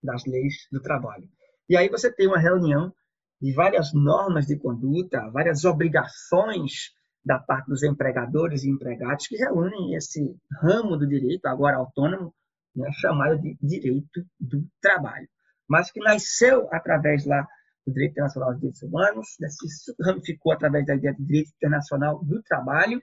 das 0.01 0.23
leis 0.25 0.67
do 0.71 0.79
trabalho. 0.79 1.27
E 1.67 1.75
aí 1.75 1.89
você 1.89 2.13
tem 2.13 2.27
uma 2.27 2.39
reunião 2.39 2.93
de 3.41 3.51
várias 3.53 3.93
normas 3.93 4.45
de 4.45 4.57
conduta, 4.57 5.29
várias 5.31 5.65
obrigações 5.65 6.95
da 7.25 7.39
parte 7.39 7.67
dos 7.67 7.83
empregadores 7.83 8.63
e 8.63 8.69
empregados 8.69 9.27
que 9.27 9.35
reúnem 9.35 9.95
esse 9.95 10.35
ramo 10.61 10.95
do 10.95 11.07
direito, 11.07 11.45
agora 11.47 11.77
autônomo, 11.77 12.33
né, 12.75 12.89
chamado 13.01 13.41
de 13.41 13.57
direito 13.61 14.23
do 14.39 14.65
trabalho, 14.79 15.27
mas 15.67 15.91
que 15.91 15.99
nasceu 15.99 16.69
através 16.71 17.25
lá 17.25 17.45
do 17.85 17.91
direito 17.91 18.11
internacional 18.11 18.51
dos 18.51 18.59
direitos 18.59 18.81
humanos, 18.83 19.27
né, 19.39 19.49
se 19.49 19.93
ramificou 20.01 20.53
através 20.53 20.85
da 20.85 20.95
ideia 20.95 21.13
do 21.13 21.25
direito 21.25 21.51
internacional 21.55 22.23
do 22.23 22.41
trabalho 22.43 23.01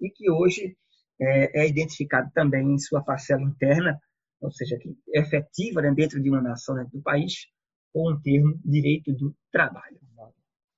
e 0.00 0.10
que 0.10 0.30
hoje 0.30 0.76
é, 1.20 1.62
é 1.62 1.68
identificado 1.68 2.30
também 2.32 2.74
em 2.74 2.78
sua 2.78 3.02
parcela 3.02 3.42
interna, 3.42 3.98
ou 4.40 4.50
seja, 4.50 4.78
que 4.78 4.96
é 5.14 5.20
efetiva 5.20 5.82
né, 5.82 5.92
dentro 5.92 6.22
de 6.22 6.28
uma 6.28 6.40
nação, 6.40 6.76
dentro 6.76 6.92
do 6.92 7.02
país, 7.02 7.46
com 7.92 8.12
o 8.12 8.20
termo 8.20 8.60
direito 8.64 9.12
do 9.12 9.34
trabalho. 9.50 9.98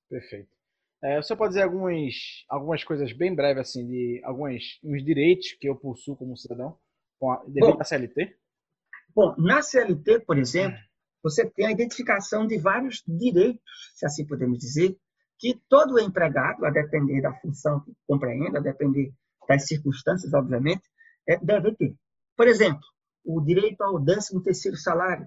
Perfeito. 0.09 0.49
É, 1.03 1.17
você 1.17 1.35
pode 1.35 1.51
dizer 1.55 1.63
algumas, 1.63 2.15
algumas 2.49 2.85
coisas 2.85 3.13
bem 3.13 3.35
breves, 3.35 3.69
assim, 3.69 3.87
de 3.87 4.21
alguns 4.25 4.79
uns 4.83 5.05
direitos 5.05 5.53
que 5.59 5.69
eu 5.69 5.77
possuo 5.77 6.17
como 6.17 6.37
cidadão 6.37 6.77
devido 7.47 7.75
bom, 7.75 7.81
à 7.81 7.85
CLT? 7.85 8.37
Bom, 9.15 9.35
na 9.39 9.63
CLT, 9.63 10.21
por 10.21 10.37
exemplo, 10.37 10.79
você 11.23 11.49
tem 11.49 11.67
a 11.67 11.71
identificação 11.71 12.47
de 12.47 12.59
vários 12.59 13.03
direitos, 13.07 13.63
se 13.95 14.05
assim 14.05 14.27
podemos 14.27 14.59
dizer, 14.59 14.97
que 15.41 15.59
todo 15.69 15.99
empregado, 15.99 16.67
a 16.67 16.71
depender 16.71 17.23
da 17.23 17.33
função 17.41 17.81
que 17.81 17.93
compreenda, 18.07 18.59
a 18.59 18.63
depender 18.63 19.11
das 19.49 19.67
circunstâncias, 19.67 20.33
obviamente, 20.35 20.83
é, 21.27 21.39
deve 21.39 21.75
ter. 21.75 21.97
Por 22.37 22.47
exemplo, 22.47 22.83
o 23.25 23.41
direito 23.41 23.83
ao 23.83 23.99
13 24.05 24.43
terceiro 24.43 24.77
salário, 24.77 25.27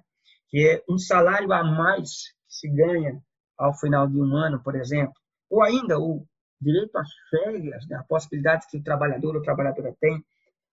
que 0.50 0.60
é 0.66 0.84
um 0.88 1.00
salário 1.00 1.52
a 1.52 1.64
mais 1.64 2.32
que 2.48 2.56
se 2.56 2.70
ganha 2.70 3.20
ao 3.58 3.74
final 3.78 4.08
de 4.08 4.18
um 4.18 4.36
ano, 4.36 4.62
por 4.64 4.76
exemplo, 4.76 5.14
ou 5.50 5.64
ainda 5.64 6.00
o 6.00 6.26
direito 6.62 6.96
às 6.96 7.10
férias, 7.30 7.86
né, 7.88 7.98
a 7.98 8.04
possibilidade 8.04 8.68
que 8.70 8.78
o 8.78 8.84
trabalhador 8.84 9.36
ou 9.36 9.42
trabalhadora 9.42 9.96
tem 10.00 10.24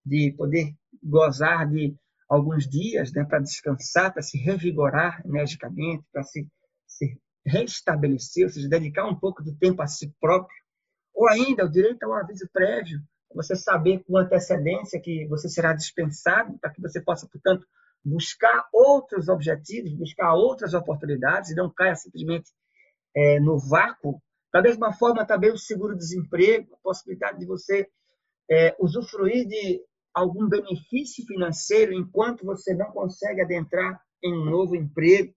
de 0.04 0.32
poder 0.36 0.72
gozar 1.02 1.68
de 1.68 1.94
alguns 2.28 2.68
dias 2.68 3.12
né, 3.12 3.24
para 3.24 3.40
descansar, 3.40 4.12
para 4.12 4.22
se 4.22 4.38
revigorar 4.38 5.22
energicamente, 5.26 6.04
para 6.12 6.22
se, 6.22 6.46
se 6.86 7.18
restabelecer, 7.50 8.44
ou 8.44 8.50
seja, 8.50 8.68
dedicar 8.68 9.06
um 9.06 9.18
pouco 9.18 9.42
de 9.42 9.54
tempo 9.56 9.82
a 9.82 9.86
si 9.86 10.14
próprio, 10.20 10.56
ou 11.14 11.28
ainda 11.28 11.64
o 11.64 11.70
direito 11.70 12.02
ao 12.04 12.14
aviso 12.14 12.48
prévio, 12.52 13.00
você 13.34 13.54
saber 13.54 14.02
com 14.04 14.16
antecedência 14.16 15.00
que 15.00 15.26
você 15.28 15.48
será 15.48 15.72
dispensado, 15.72 16.58
para 16.58 16.70
que 16.70 16.80
você 16.80 17.00
possa, 17.00 17.28
portanto, 17.30 17.66
buscar 18.04 18.68
outros 18.72 19.28
objetivos, 19.28 19.92
buscar 19.94 20.34
outras 20.34 20.74
oportunidades 20.74 21.50
e 21.50 21.54
não 21.54 21.70
caia 21.72 21.94
simplesmente 21.94 22.50
é, 23.14 23.38
no 23.40 23.58
vácuo. 23.58 24.20
Da 24.52 24.62
mesma 24.62 24.92
forma, 24.92 25.26
também 25.26 25.52
o 25.52 25.58
seguro-desemprego, 25.58 26.74
a 26.74 26.78
possibilidade 26.82 27.38
de 27.38 27.46
você 27.46 27.86
é, 28.50 28.74
usufruir 28.80 29.46
de 29.46 29.80
algum 30.12 30.48
benefício 30.48 31.24
financeiro 31.24 31.92
enquanto 31.92 32.44
você 32.44 32.74
não 32.74 32.90
consegue 32.90 33.42
adentrar 33.42 34.00
em 34.22 34.34
um 34.34 34.44
novo 34.44 34.74
emprego, 34.74 35.32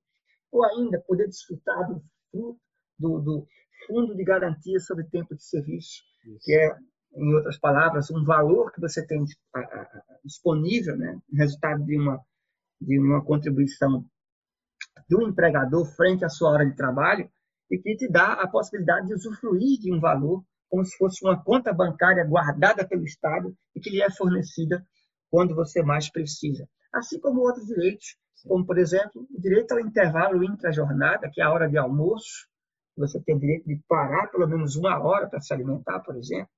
ou 0.53 0.63
ainda 0.65 1.01
poder 1.01 1.27
desfrutar 1.27 1.87
do 1.87 2.01
fruto 2.31 2.59
do, 2.99 3.19
do 3.19 3.47
fundo 3.87 4.15
de 4.15 4.23
garantia 4.23 4.79
sobre 4.79 5.03
tempo 5.05 5.35
de 5.35 5.43
serviço, 5.43 6.03
Isso. 6.25 6.39
que 6.41 6.53
é 6.53 6.77
em 7.15 7.33
outras 7.33 7.59
palavras, 7.59 8.09
um 8.09 8.23
valor 8.23 8.71
que 8.71 8.81
você 8.81 9.05
tem 9.05 9.23
disponível, 10.23 10.97
né, 10.97 11.19
resultado 11.31 11.83
de 11.85 11.99
uma, 11.99 12.19
de 12.81 12.99
uma 12.99 13.23
contribuição 13.23 14.03
do 15.07 15.27
empregador 15.27 15.85
frente 15.95 16.25
à 16.25 16.29
sua 16.29 16.51
hora 16.51 16.65
de 16.65 16.75
trabalho, 16.75 17.29
e 17.69 17.77
que 17.77 17.95
te 17.95 18.07
dá 18.09 18.33
a 18.33 18.47
possibilidade 18.47 19.07
de 19.07 19.13
usufruir 19.13 19.79
de 19.79 19.93
um 19.93 19.99
valor 19.99 20.43
como 20.69 20.83
se 20.83 20.97
fosse 20.97 21.23
uma 21.23 21.41
conta 21.43 21.71
bancária 21.71 22.25
guardada 22.25 22.87
pelo 22.87 23.03
Estado 23.03 23.55
e 23.75 23.79
que 23.79 23.91
lhe 23.91 24.01
é 24.01 24.09
fornecida 24.09 24.83
quando 25.29 25.53
você 25.53 25.83
mais 25.83 26.09
precisa. 26.09 26.67
Assim 26.91 27.19
como 27.19 27.41
outros 27.41 27.67
direitos, 27.67 28.17
como, 28.47 28.65
por 28.65 28.77
exemplo, 28.77 29.27
o 29.31 29.41
direito 29.41 29.71
ao 29.71 29.79
intervalo 29.79 30.43
intra-jornada, 30.43 31.29
que 31.31 31.41
é 31.41 31.43
a 31.43 31.51
hora 31.51 31.69
de 31.69 31.77
almoço, 31.77 32.47
você 32.97 33.21
tem 33.21 33.39
direito 33.39 33.65
de 33.65 33.81
parar 33.87 34.27
pelo 34.27 34.47
menos 34.47 34.75
uma 34.75 34.99
hora 35.01 35.27
para 35.27 35.41
se 35.41 35.53
alimentar, 35.53 35.99
por 36.01 36.15
exemplo, 36.15 36.49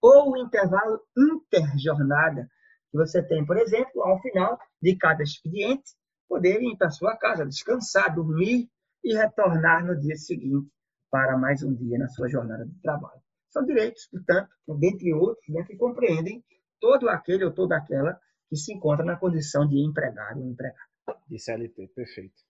ou 0.00 0.32
o 0.32 0.36
intervalo 0.36 1.00
interjornada, 1.16 2.48
que 2.90 2.96
você 2.96 3.22
tem, 3.22 3.44
por 3.44 3.56
exemplo, 3.56 4.02
ao 4.02 4.20
final 4.20 4.58
de 4.80 4.96
cada 4.96 5.22
expediente, 5.22 5.92
poder 6.28 6.62
ir 6.62 6.76
para 6.76 6.90
sua 6.90 7.16
casa, 7.16 7.46
descansar, 7.46 8.14
dormir 8.14 8.68
e 9.04 9.14
retornar 9.14 9.84
no 9.84 9.98
dia 9.98 10.16
seguinte 10.16 10.70
para 11.10 11.36
mais 11.36 11.62
um 11.62 11.74
dia 11.74 11.98
na 11.98 12.08
sua 12.08 12.28
jornada 12.28 12.64
de 12.64 12.80
trabalho. 12.80 13.20
São 13.50 13.64
direitos, 13.64 14.08
portanto, 14.10 14.48
dentre 14.78 15.12
outros, 15.12 15.46
né, 15.48 15.62
que 15.64 15.76
compreendem 15.76 16.42
todo 16.80 17.08
aquele 17.08 17.44
ou 17.44 17.52
toda 17.52 17.76
aquela 17.76 18.18
que 18.48 18.56
se 18.56 18.72
encontra 18.72 19.04
na 19.04 19.16
condição 19.16 19.68
de 19.68 19.78
empregado 19.78 20.40
ou 20.40 20.46
empregada. 20.46 20.91
De 21.28 21.38
CLT, 21.38 21.88
perfeito. 21.88 22.42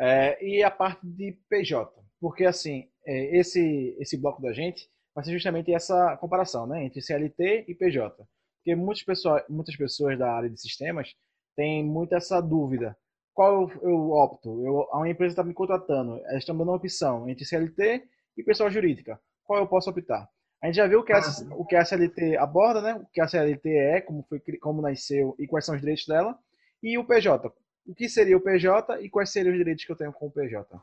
É, 0.00 0.42
e 0.44 0.62
a 0.62 0.70
parte 0.70 1.06
de 1.06 1.32
PJ, 1.48 1.92
porque 2.20 2.44
assim, 2.44 2.88
é, 3.04 3.38
esse, 3.38 3.96
esse 3.98 4.16
bloco 4.16 4.40
da 4.40 4.52
gente 4.52 4.88
vai 5.14 5.24
ser 5.24 5.32
justamente 5.32 5.72
essa 5.72 6.16
comparação 6.16 6.66
né, 6.66 6.84
entre 6.84 7.02
CLT 7.02 7.66
e 7.68 7.74
PJ. 7.74 8.16
Porque 8.56 8.74
muitas 8.74 9.02
pessoas, 9.02 9.42
muitas 9.48 9.76
pessoas 9.76 10.18
da 10.18 10.32
área 10.32 10.50
de 10.50 10.60
sistemas 10.60 11.14
têm 11.56 11.84
muito 11.84 12.14
essa 12.14 12.40
dúvida. 12.40 12.96
Qual 13.34 13.70
eu, 13.82 14.10
opto? 14.10 14.64
Eu, 14.64 14.94
a 14.94 15.08
empresa 15.08 15.32
está 15.32 15.44
me 15.44 15.54
contratando, 15.54 16.18
elas 16.26 16.38
estão 16.38 16.56
dando 16.56 16.68
uma 16.68 16.76
opção 16.76 17.28
entre 17.28 17.44
CLT 17.44 18.04
e 18.36 18.42
pessoa 18.42 18.70
jurídica. 18.70 19.20
Qual 19.44 19.58
eu 19.58 19.66
posso 19.66 19.90
optar? 19.90 20.28
A 20.62 20.66
gente 20.66 20.76
já 20.76 20.86
viu 20.86 21.02
que, 21.02 21.12
a, 21.12 21.20
o 21.52 21.64
que 21.64 21.74
a 21.74 21.84
CLT 21.84 22.36
aborda, 22.36 22.82
né? 22.82 22.94
o 22.94 23.06
que 23.06 23.20
a 23.20 23.26
CLT 23.26 23.68
é, 23.70 24.00
como, 24.02 24.22
foi, 24.28 24.40
como 24.60 24.82
nasceu 24.82 25.34
e 25.38 25.46
quais 25.46 25.64
são 25.64 25.74
os 25.74 25.80
direitos 25.80 26.06
dela. 26.06 26.38
E 26.82 26.98
o 26.98 27.04
PJ. 27.04 27.50
O 27.90 27.94
que 27.94 28.08
seria 28.08 28.36
o 28.36 28.40
PJ 28.40 29.02
e 29.02 29.10
quais 29.10 29.32
seriam 29.32 29.50
os 29.50 29.58
direitos 29.58 29.84
que 29.84 29.90
eu 29.90 29.96
tenho 29.96 30.12
com 30.12 30.28
o 30.28 30.30
PJ? 30.30 30.80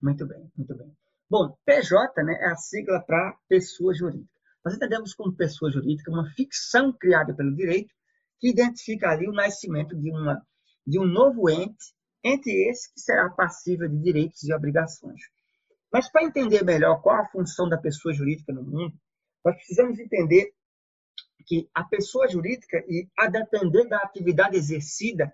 Muito 0.00 0.24
bem, 0.24 0.50
muito 0.56 0.74
bem. 0.74 0.90
Bom, 1.28 1.54
PJ 1.66 2.22
né, 2.24 2.32
é 2.40 2.46
a 2.46 2.56
sigla 2.56 2.98
para 2.98 3.36
pessoa 3.46 3.94
jurídica. 3.94 4.32
Nós 4.64 4.74
entendemos 4.74 5.12
como 5.12 5.36
pessoa 5.36 5.70
jurídica 5.70 6.10
uma 6.10 6.30
ficção 6.30 6.94
criada 6.94 7.34
pelo 7.34 7.54
direito 7.54 7.92
que 8.40 8.48
identifica 8.48 9.10
ali 9.10 9.28
o 9.28 9.34
nascimento 9.34 9.94
de, 9.94 10.10
uma, 10.10 10.42
de 10.86 10.98
um 10.98 11.04
novo 11.04 11.50
ente, 11.50 11.94
entre 12.24 12.70
esse 12.70 12.90
que 12.90 13.00
será 13.00 13.28
passível 13.28 13.86
de 13.86 13.98
direitos 13.98 14.42
e 14.42 14.54
obrigações. 14.54 15.20
Mas 15.92 16.10
para 16.10 16.24
entender 16.24 16.64
melhor 16.64 17.02
qual 17.02 17.20
a 17.20 17.26
função 17.26 17.68
da 17.68 17.76
pessoa 17.76 18.14
jurídica 18.14 18.54
no 18.54 18.62
mundo, 18.62 18.94
nós 19.44 19.54
precisamos 19.56 19.98
entender 19.98 20.54
que 21.46 21.68
a 21.74 21.84
pessoa 21.84 22.26
jurídica, 22.26 22.82
e 22.88 23.06
a 23.18 23.28
depender 23.28 23.86
da 23.88 23.98
atividade 23.98 24.56
exercida, 24.56 25.30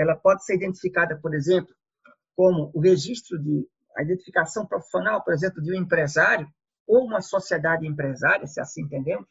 ela 0.00 0.16
pode 0.16 0.44
ser 0.46 0.54
identificada, 0.54 1.14
por 1.20 1.34
exemplo, 1.34 1.74
como 2.34 2.70
o 2.74 2.80
registro 2.80 3.38
de 3.38 3.68
a 3.94 4.02
identificação 4.02 4.64
profissional, 4.66 5.22
por 5.22 5.34
exemplo, 5.34 5.60
de 5.62 5.72
um 5.72 5.76
empresário 5.76 6.48
ou 6.86 7.04
uma 7.04 7.20
sociedade 7.20 7.86
empresária, 7.86 8.46
se 8.46 8.58
assim 8.58 8.82
entendemos, 8.82 9.28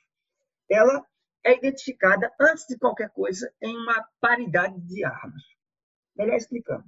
ela 0.69 1.03
é 1.43 1.57
identificada, 1.57 2.31
antes 2.39 2.67
de 2.67 2.77
qualquer 2.77 3.09
coisa, 3.09 3.51
em 3.59 3.75
uma 3.75 4.07
paridade 4.21 4.79
de 4.81 5.03
armas. 5.03 5.41
Melhor 6.15 6.35
explicando. 6.35 6.85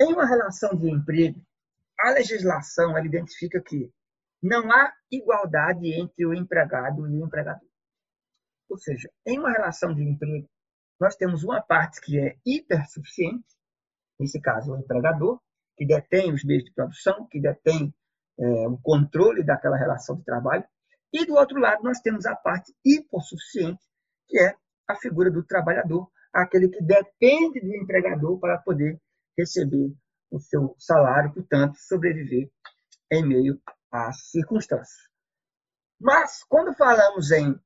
Em 0.00 0.12
uma 0.12 0.26
relação 0.26 0.76
de 0.76 0.88
emprego, 0.88 1.44
a 1.98 2.10
legislação 2.10 2.96
ela 2.96 3.06
identifica 3.06 3.60
que 3.60 3.92
não 4.40 4.70
há 4.70 4.94
igualdade 5.10 5.92
entre 5.92 6.24
o 6.24 6.32
empregado 6.32 7.08
e 7.08 7.20
o 7.20 7.26
empregador. 7.26 7.68
Ou 8.68 8.78
seja, 8.78 9.10
em 9.26 9.40
uma 9.40 9.50
relação 9.50 9.92
de 9.92 10.02
emprego, 10.04 10.48
nós 11.00 11.16
temos 11.16 11.42
uma 11.42 11.62
parte 11.62 12.00
que 12.00 12.18
é 12.18 12.36
hipersuficiente, 12.44 13.46
nesse 14.18 14.38
caso 14.40 14.72
o 14.72 14.78
empregador, 14.78 15.40
que 15.76 15.86
detém 15.86 16.32
os 16.32 16.44
meios 16.44 16.64
de 16.64 16.72
produção, 16.72 17.26
que 17.26 17.40
detém 17.40 17.94
é, 18.38 18.68
o 18.68 18.76
controle 18.78 19.42
daquela 19.42 19.78
relação 19.78 20.16
de 20.16 20.24
trabalho. 20.24 20.64
E, 21.10 21.24
do 21.24 21.34
outro 21.34 21.58
lado, 21.58 21.82
nós 21.82 22.00
temos 22.00 22.26
a 22.26 22.36
parte 22.36 22.74
hipossuficiente, 22.84 23.80
que 24.28 24.38
é 24.38 24.54
a 24.86 24.94
figura 24.96 25.30
do 25.30 25.42
trabalhador, 25.42 26.10
aquele 26.32 26.68
que 26.68 26.82
depende 26.82 27.60
do 27.60 27.74
empregador 27.74 28.38
para 28.38 28.58
poder 28.58 29.00
receber 29.36 29.92
o 30.30 30.38
seu 30.38 30.76
salário, 30.78 31.32
portanto, 31.32 31.76
sobreviver 31.78 32.50
em 33.10 33.26
meio 33.26 33.60
às 33.90 34.30
circunstâncias. 34.30 35.08
Mas, 35.98 36.44
quando 36.44 36.74
falamos 36.74 37.30
em 37.30 37.58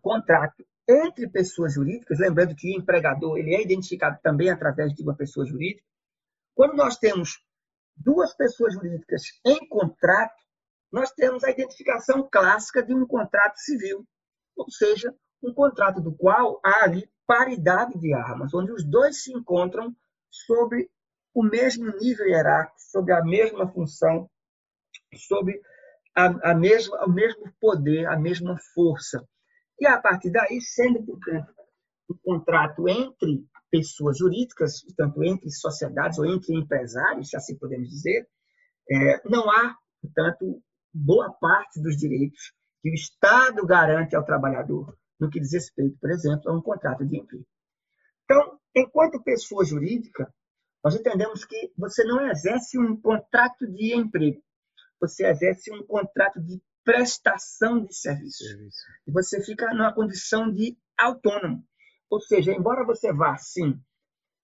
contrato 0.00 0.64
entre 0.88 1.28
pessoas 1.28 1.74
jurídicas, 1.74 2.18
lembrando 2.18 2.54
que 2.54 2.68
o 2.68 2.80
empregador 2.80 3.38
ele 3.38 3.54
é 3.54 3.62
identificado 3.62 4.18
também 4.22 4.50
através 4.50 4.94
de 4.94 5.02
uma 5.02 5.16
pessoa 5.16 5.44
jurídica, 5.44 5.84
quando 6.54 6.74
nós 6.74 6.96
temos 6.96 7.40
duas 7.96 8.34
pessoas 8.34 8.74
jurídicas 8.74 9.22
em 9.44 9.66
contrato, 9.68 10.34
nós 10.92 11.10
temos 11.12 11.42
a 11.44 11.50
identificação 11.50 12.28
clássica 12.30 12.82
de 12.82 12.94
um 12.94 13.06
contrato 13.06 13.58
civil, 13.58 14.06
ou 14.56 14.70
seja, 14.70 15.14
um 15.42 15.52
contrato 15.52 16.00
do 16.00 16.14
qual 16.14 16.60
há 16.64 16.84
ali 16.84 17.10
paridade 17.26 17.98
de 17.98 18.14
armas, 18.14 18.54
onde 18.54 18.72
os 18.72 18.84
dois 18.84 19.22
se 19.22 19.32
encontram 19.32 19.94
sobre 20.30 20.88
o 21.34 21.42
mesmo 21.42 21.94
nível 21.98 22.26
hierárquico, 22.26 22.80
sob 22.80 23.12
a 23.12 23.22
mesma 23.22 23.68
função, 23.68 24.30
sob 25.14 25.60
a, 26.14 26.50
a 26.50 26.54
mesma, 26.54 27.04
o 27.04 27.12
mesmo 27.12 27.52
poder, 27.60 28.06
a 28.06 28.18
mesma 28.18 28.56
força. 28.74 29.26
E 29.78 29.86
a 29.86 30.00
partir 30.00 30.30
daí, 30.30 30.60
sendo, 30.60 31.04
portanto, 31.04 31.52
um 32.10 32.16
contrato 32.22 32.88
entre 32.88 33.44
pessoas 33.70 34.18
jurídicas, 34.18 34.82
tanto 34.96 35.22
entre 35.24 35.50
sociedades 35.50 36.18
ou 36.18 36.26
entre 36.26 36.54
empresários, 36.54 37.28
se 37.28 37.36
assim 37.36 37.58
podemos 37.58 37.88
dizer, 37.88 38.26
é, 38.90 39.28
não 39.28 39.50
há, 39.50 39.76
portanto, 40.00 40.62
boa 40.94 41.32
parte 41.32 41.80
dos 41.82 41.96
direitos 41.96 42.52
que 42.80 42.90
o 42.90 42.94
Estado 42.94 43.66
garante 43.66 44.14
ao 44.14 44.24
trabalhador 44.24 44.96
no 45.18 45.30
que 45.30 45.40
diz 45.40 45.52
respeito, 45.52 45.98
por 45.98 46.10
exemplo, 46.10 46.50
a 46.50 46.56
um 46.56 46.62
contrato 46.62 47.04
de 47.04 47.18
emprego. 47.18 47.46
Então, 48.24 48.58
enquanto 48.74 49.22
pessoa 49.22 49.64
jurídica, 49.64 50.32
nós 50.84 50.94
entendemos 50.94 51.44
que 51.44 51.72
você 51.76 52.04
não 52.04 52.30
exerce 52.30 52.78
um 52.78 53.00
contrato 53.00 53.66
de 53.66 53.94
emprego, 53.94 54.42
você 55.00 55.26
exerce 55.26 55.72
um 55.72 55.84
contrato 55.84 56.40
de 56.40 56.60
prestação 56.86 57.84
de 57.84 57.92
serviço. 57.92 58.44
serviço. 58.44 58.86
E 59.08 59.10
você 59.10 59.42
fica 59.44 59.74
numa 59.74 59.92
condição 59.92 60.50
de 60.52 60.78
autônomo. 60.96 61.66
Ou 62.08 62.20
seja, 62.20 62.52
embora 62.52 62.86
você 62.86 63.12
vá, 63.12 63.36
sim, 63.36 63.78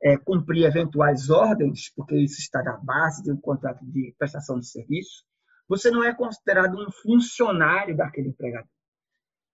é, 0.02 0.16
cumprir 0.16 0.64
eventuais 0.64 1.30
ordens, 1.30 1.92
porque 1.94 2.16
isso 2.16 2.40
está 2.40 2.60
na 2.60 2.76
base 2.78 3.22
de 3.22 3.30
um 3.30 3.40
contrato 3.40 3.86
de 3.86 4.12
prestação 4.18 4.58
de 4.58 4.66
serviço, 4.66 5.24
você 5.68 5.88
não 5.88 6.02
é 6.02 6.12
considerado 6.12 6.74
um 6.74 6.90
funcionário 6.90 7.96
daquele 7.96 8.30
empregador. 8.30 8.68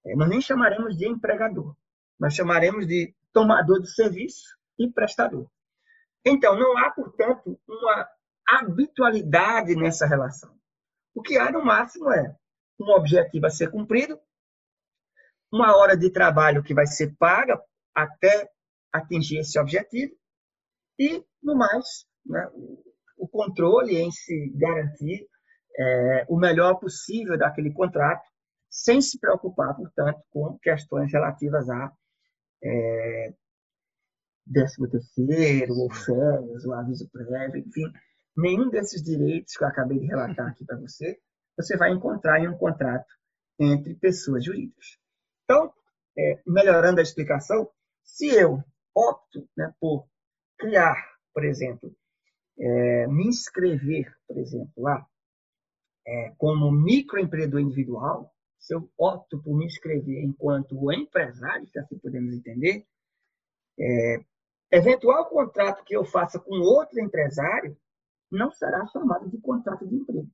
É, 0.07 0.17
nós 0.17 0.29
nem 0.31 0.41
chamaremos 0.41 0.97
de 0.97 1.07
empregador, 1.07 1.77
nós 2.19 2.35
chamaremos 2.35 2.87
de 2.87 3.15
tomador 3.35 3.83
de 3.83 3.95
serviço 3.95 4.57
e 4.79 4.91
prestador. 4.91 5.47
Então, 6.25 6.59
não 6.59 6.79
há, 6.79 6.91
portanto, 6.91 7.61
uma 7.69 8.09
habitualidade 8.49 9.77
nessa 9.77 10.07
relação. 10.07 10.57
O 11.15 11.21
que 11.21 11.37
há, 11.37 11.53
no 11.53 11.63
máximo, 11.63 12.11
é 12.11 12.35
um 12.79 12.91
objetivo 12.91 13.47
a 13.47 13.51
ser 13.51 13.71
cumprido, 13.71 14.19
uma 15.53 15.77
hora 15.77 15.97
de 15.97 16.11
trabalho 16.11 16.63
que 16.63 16.75
vai 16.75 16.87
ser 16.87 17.15
paga 17.19 17.61
até 17.95 18.51
atingir 18.93 19.39
esse 19.39 19.59
objetivo, 19.59 20.15
e, 20.99 21.25
no 21.43 21.55
mais, 21.55 22.07
né, 22.27 22.49
o 23.17 23.29
controle 23.29 23.97
em 23.97 24.11
se 24.11 24.51
garantir 24.57 25.27
é, 25.79 26.27
o 26.29 26.37
melhor 26.37 26.75
possível 26.75 27.39
daquele 27.39 27.73
contrato, 27.73 28.27
sem 28.69 29.01
se 29.01 29.19
preocupar, 29.19 29.75
portanto, 29.75 30.21
com 30.31 30.59
questões 30.59 31.13
relativas 31.13 31.69
a 31.71 31.93
é, 32.63 33.33
décimo 34.47 34.89
terceiro, 34.89 35.75
ou 35.75 35.93
férias, 35.93 36.65
ou 36.65 36.75
aviso 36.75 37.09
prévio, 37.11 37.59
enfim, 37.59 37.93
nenhum 38.37 38.69
desses 38.69 39.03
direitos 39.03 39.57
que 39.57 39.63
eu 39.63 39.69
acabei 39.69 39.99
de 39.99 40.07
relatar 40.07 40.49
aqui 40.49 40.65
para 40.65 40.79
você, 40.79 41.19
você 41.59 41.77
vai 41.77 41.91
encontrar 41.91 42.41
em 42.41 42.49
um 42.49 42.57
contrato 42.57 43.13
entre 43.59 43.95
pessoas 43.97 44.45
jurídicas. 44.45 44.97
Então, 45.45 45.73
é, 46.17 46.41
melhorando 46.47 47.01
a 47.01 47.03
explicação, 47.03 47.69
se 48.05 48.29
eu 48.29 48.63
opto 48.95 49.49
né, 49.57 49.75
por 49.81 50.07
criar, 50.57 50.97
por 51.35 51.45
exemplo, 51.45 51.93
é, 52.59 53.07
me 53.09 53.27
inscrever, 53.27 54.13
por 54.27 54.39
exemplo, 54.39 54.73
lá, 54.77 55.05
é, 56.07 56.33
como 56.39 56.71
microempreendedor 56.71 57.61
individual, 57.61 58.33
se 58.59 58.75
eu 58.75 58.89
opto 58.97 59.43
por 59.43 59.57
me 59.57 59.67
inscrever 59.67 60.23
enquanto 60.23 60.93
empresário, 60.93 61.67
se 61.69 61.79
assim 61.79 61.99
podemos 61.99 62.35
entender, 62.35 62.87
é, 63.79 64.25
eventual 64.71 65.29
contrato 65.29 65.85
que 65.85 65.97
eu 65.97 66.05
faça 66.05 66.39
com 66.39 66.55
outro 66.61 67.01
empresário 67.01 67.77
não 68.31 68.51
será 68.53 68.87
chamado 68.89 69.29
de 69.29 69.39
contrato 69.39 69.87
de 69.87 69.95
emprego, 69.95 70.29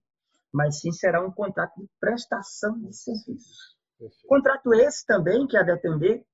mas 0.54 0.80
sim 0.80 0.92
será 0.92 1.20
um 1.20 1.32
contrato 1.32 1.80
de 1.80 1.88
prestação 1.98 2.80
de 2.80 2.96
serviços. 2.96 3.76
Contrato 4.28 4.72
esse 4.72 5.04
também, 5.04 5.48
que 5.48 5.56
a 5.56 5.64
depender, 5.64 6.24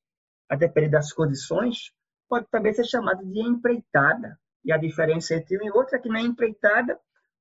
a 0.46 0.56
depender 0.56 0.90
das 0.90 1.10
condições, 1.10 1.90
pode 2.28 2.46
também 2.50 2.74
ser 2.74 2.84
chamado 2.84 3.24
de 3.24 3.40
empreitada. 3.40 4.38
E 4.62 4.70
a 4.70 4.76
diferença 4.76 5.34
entre 5.34 5.56
um 5.56 5.66
e 5.66 5.70
outro 5.70 5.96
é 5.96 5.98
que 5.98 6.10
na 6.10 6.20
empreitada 6.20 7.00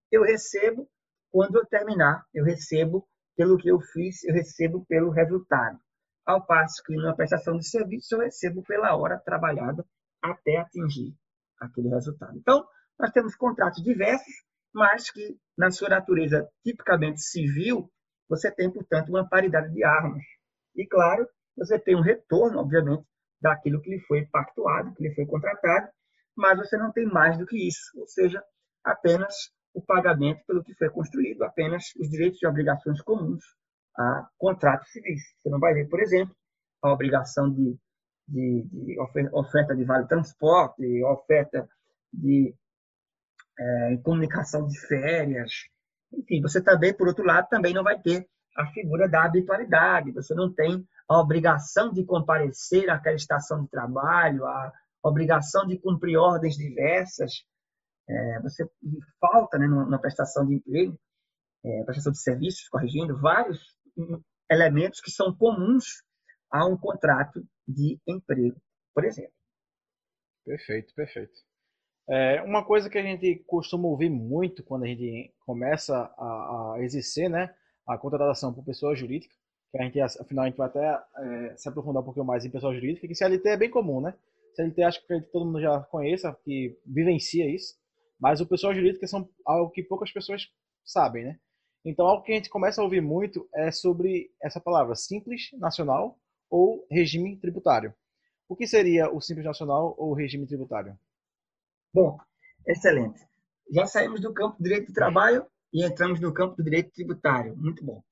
eu 0.10 0.24
recebo 0.24 0.90
quando 1.30 1.58
eu 1.58 1.66
terminar, 1.66 2.26
eu 2.34 2.46
recebo 2.46 3.06
pelo 3.36 3.58
que 3.58 3.70
eu 3.70 3.82
fiz, 3.82 4.24
eu 4.24 4.34
recebo 4.34 4.86
pelo 4.86 5.12
resultado. 5.12 5.78
Ao 6.26 6.46
passo 6.46 6.82
que 6.84 6.96
na 6.96 7.14
prestação 7.14 7.58
de 7.58 7.68
serviço 7.68 8.16
eu 8.16 8.22
recebo 8.22 8.64
pela 8.64 8.96
hora 8.96 9.20
trabalhada 9.20 9.86
até 10.22 10.58
atingir 10.58 11.14
aquele 11.60 11.90
resultado. 11.90 12.38
Então, 12.38 12.66
nós 12.98 13.12
temos 13.12 13.36
contratos 13.36 13.84
diversos, 13.84 14.34
mas 14.74 15.10
que, 15.10 15.38
na 15.58 15.72
sua 15.72 15.90
natureza 15.90 16.48
tipicamente 16.64 17.22
civil, 17.22 17.92
você 18.28 18.52
tem, 18.52 18.72
portanto, 18.72 19.10
uma 19.10 19.28
paridade 19.28 19.74
de 19.74 19.84
armas. 19.84 20.24
E, 20.76 20.86
claro, 20.86 21.28
você 21.58 21.80
tem 21.80 21.96
um 21.96 22.02
retorno, 22.02 22.60
obviamente, 22.60 23.04
daquilo 23.42 23.82
que 23.82 23.90
lhe 23.90 24.00
foi 24.02 24.26
pactuado, 24.28 24.94
que 24.96 25.04
lhe 25.04 25.16
foi 25.16 25.26
contratado, 25.26 25.90
mas 26.36 26.58
você 26.58 26.78
não 26.78 26.92
tem 26.92 27.06
mais 27.06 27.38
do 27.38 27.46
que 27.46 27.68
isso, 27.68 28.00
ou 28.00 28.08
seja, 28.08 28.44
apenas 28.84 29.34
o 29.74 29.82
pagamento 29.82 30.42
pelo 30.46 30.64
que 30.64 30.74
foi 30.76 30.90
construído, 30.90 31.44
apenas 31.44 31.84
os 32.00 32.10
direitos 32.10 32.42
e 32.42 32.48
obrigações 32.48 33.02
comuns 33.02 33.44
a 33.98 34.28
contratos 34.38 34.90
civis. 34.92 35.22
Você 35.42 35.50
não 35.50 35.60
vai 35.60 35.74
ver, 35.74 35.88
por 35.90 36.00
exemplo, 36.00 36.36
a 36.82 36.92
obrigação 36.92 37.52
de, 37.52 37.78
de, 38.28 38.64
de 38.72 39.00
oferta 39.34 39.76
de 39.76 39.84
vale 39.84 40.08
transporte, 40.08 41.04
oferta 41.04 41.68
de 42.12 42.56
é, 43.60 43.98
comunicação 44.04 44.68
de 44.68 44.80
férias. 44.88 45.52
Enfim, 46.14 46.42
você 46.42 46.62
também, 46.64 46.94
por 46.94 47.08
outro 47.08 47.26
lado, 47.26 47.48
também 47.50 47.74
não 47.74 47.84
vai 47.84 48.00
ter 48.00 48.28
a 48.56 48.66
figura 48.68 49.08
da 49.08 49.26
habitualidade. 49.26 50.12
Você 50.12 50.34
não 50.34 50.52
tem 50.52 50.88
a 51.08 51.20
obrigação 51.20 51.92
de 51.92 52.04
comparecer 52.04 52.90
àquela 52.90 53.16
estação 53.16 53.64
de 53.64 53.70
trabalho, 53.70 54.46
a 54.46 54.72
obrigação 55.04 55.66
de 55.68 55.78
cumprir 55.78 56.18
ordens 56.18 56.56
diversas. 56.56 57.44
É, 58.08 58.42
você 58.42 58.68
falta 59.20 59.58
né, 59.58 59.68
na 59.68 60.00
prestação 60.00 60.46
de 60.46 60.56
emprego, 60.56 61.00
é, 61.64 61.84
prestação 61.84 62.12
de 62.12 62.22
serviços, 62.22 62.68
corrigindo, 62.70 63.20
vários 63.20 63.60
elementos 64.50 65.00
que 65.00 65.12
são 65.12 65.36
comuns 65.36 66.04
a 66.52 66.66
um 66.66 66.76
contrato 66.78 67.46
de 67.68 68.00
emprego, 68.08 68.60
por 68.94 69.06
exemplo. 69.06 69.34
Perfeito, 70.46 70.94
perfeito. 70.96 71.49
É, 72.10 72.42
uma 72.42 72.66
coisa 72.66 72.90
que 72.90 72.98
a 72.98 73.04
gente 73.04 73.44
costuma 73.46 73.88
ouvir 73.88 74.10
muito 74.10 74.64
quando 74.64 74.84
a 74.84 74.88
gente 74.88 75.32
começa 75.46 75.96
a, 76.18 76.74
a 76.74 76.78
exercer 76.80 77.30
né, 77.30 77.54
a 77.88 77.98
contratação 78.00 78.52
por 78.52 78.66
pessoa 78.66 78.96
jurídica, 78.96 79.34
que 79.72 79.78
a 79.78 79.84
gente, 79.84 80.02
afinal, 80.02 80.46
a 80.46 80.48
gente 80.48 80.58
vai 80.58 80.68
até 80.68 81.00
é, 81.18 81.56
se 81.56 81.70
aprofundar 81.70 82.02
um 82.02 82.06
pouquinho 82.06 82.26
mais 82.26 82.44
em 82.44 82.50
pessoa 82.50 82.74
jurídica, 82.74 83.08
que 83.08 83.14
CLT 83.14 83.50
é 83.50 83.58
bem 83.58 83.70
comum, 83.70 84.02
né? 84.02 84.16
CLT 84.56 84.82
acho 84.82 85.06
que 85.06 85.22
todo 85.32 85.46
mundo 85.46 85.62
já 85.62 85.82
conheça, 85.82 86.36
que 86.44 86.76
vivencia 86.84 87.48
isso, 87.48 87.76
mas 88.20 88.42
o 88.42 88.48
pessoal 88.48 88.74
jurídica 88.74 89.06
são 89.06 89.30
algo 89.46 89.70
que 89.70 89.84
poucas 89.84 90.12
pessoas 90.12 90.48
sabem, 90.84 91.26
né? 91.26 91.40
Então, 91.86 92.08
algo 92.08 92.24
que 92.24 92.32
a 92.32 92.36
gente 92.36 92.50
começa 92.50 92.82
a 92.82 92.84
ouvir 92.84 93.02
muito 93.02 93.48
é 93.54 93.72
sobre 93.72 94.32
essa 94.42 94.60
palavra 94.60 94.96
simples 94.96 95.50
nacional 95.60 96.18
ou 96.50 96.86
regime 96.90 97.38
tributário. 97.38 97.94
O 98.50 98.56
que 98.56 98.66
seria 98.66 99.14
o 99.14 99.22
simples 99.22 99.46
nacional 99.46 99.94
ou 99.98 100.14
regime 100.14 100.48
tributário? 100.48 100.98
Bom, 101.94 102.18
excelente. 102.68 103.20
Já 103.72 103.86
saímos 103.86 104.22
do 104.22 104.34
campo 104.34 104.58
do 104.58 104.64
direito 104.64 104.88
do 104.88 104.94
trabalho 104.94 105.46
e 105.74 105.86
entramos 105.86 106.20
no 106.20 106.34
campo 106.34 106.56
do 106.56 106.64
direito 106.64 106.92
tributário. 106.92 107.56
Muito 107.56 107.84
bom. 107.84 108.04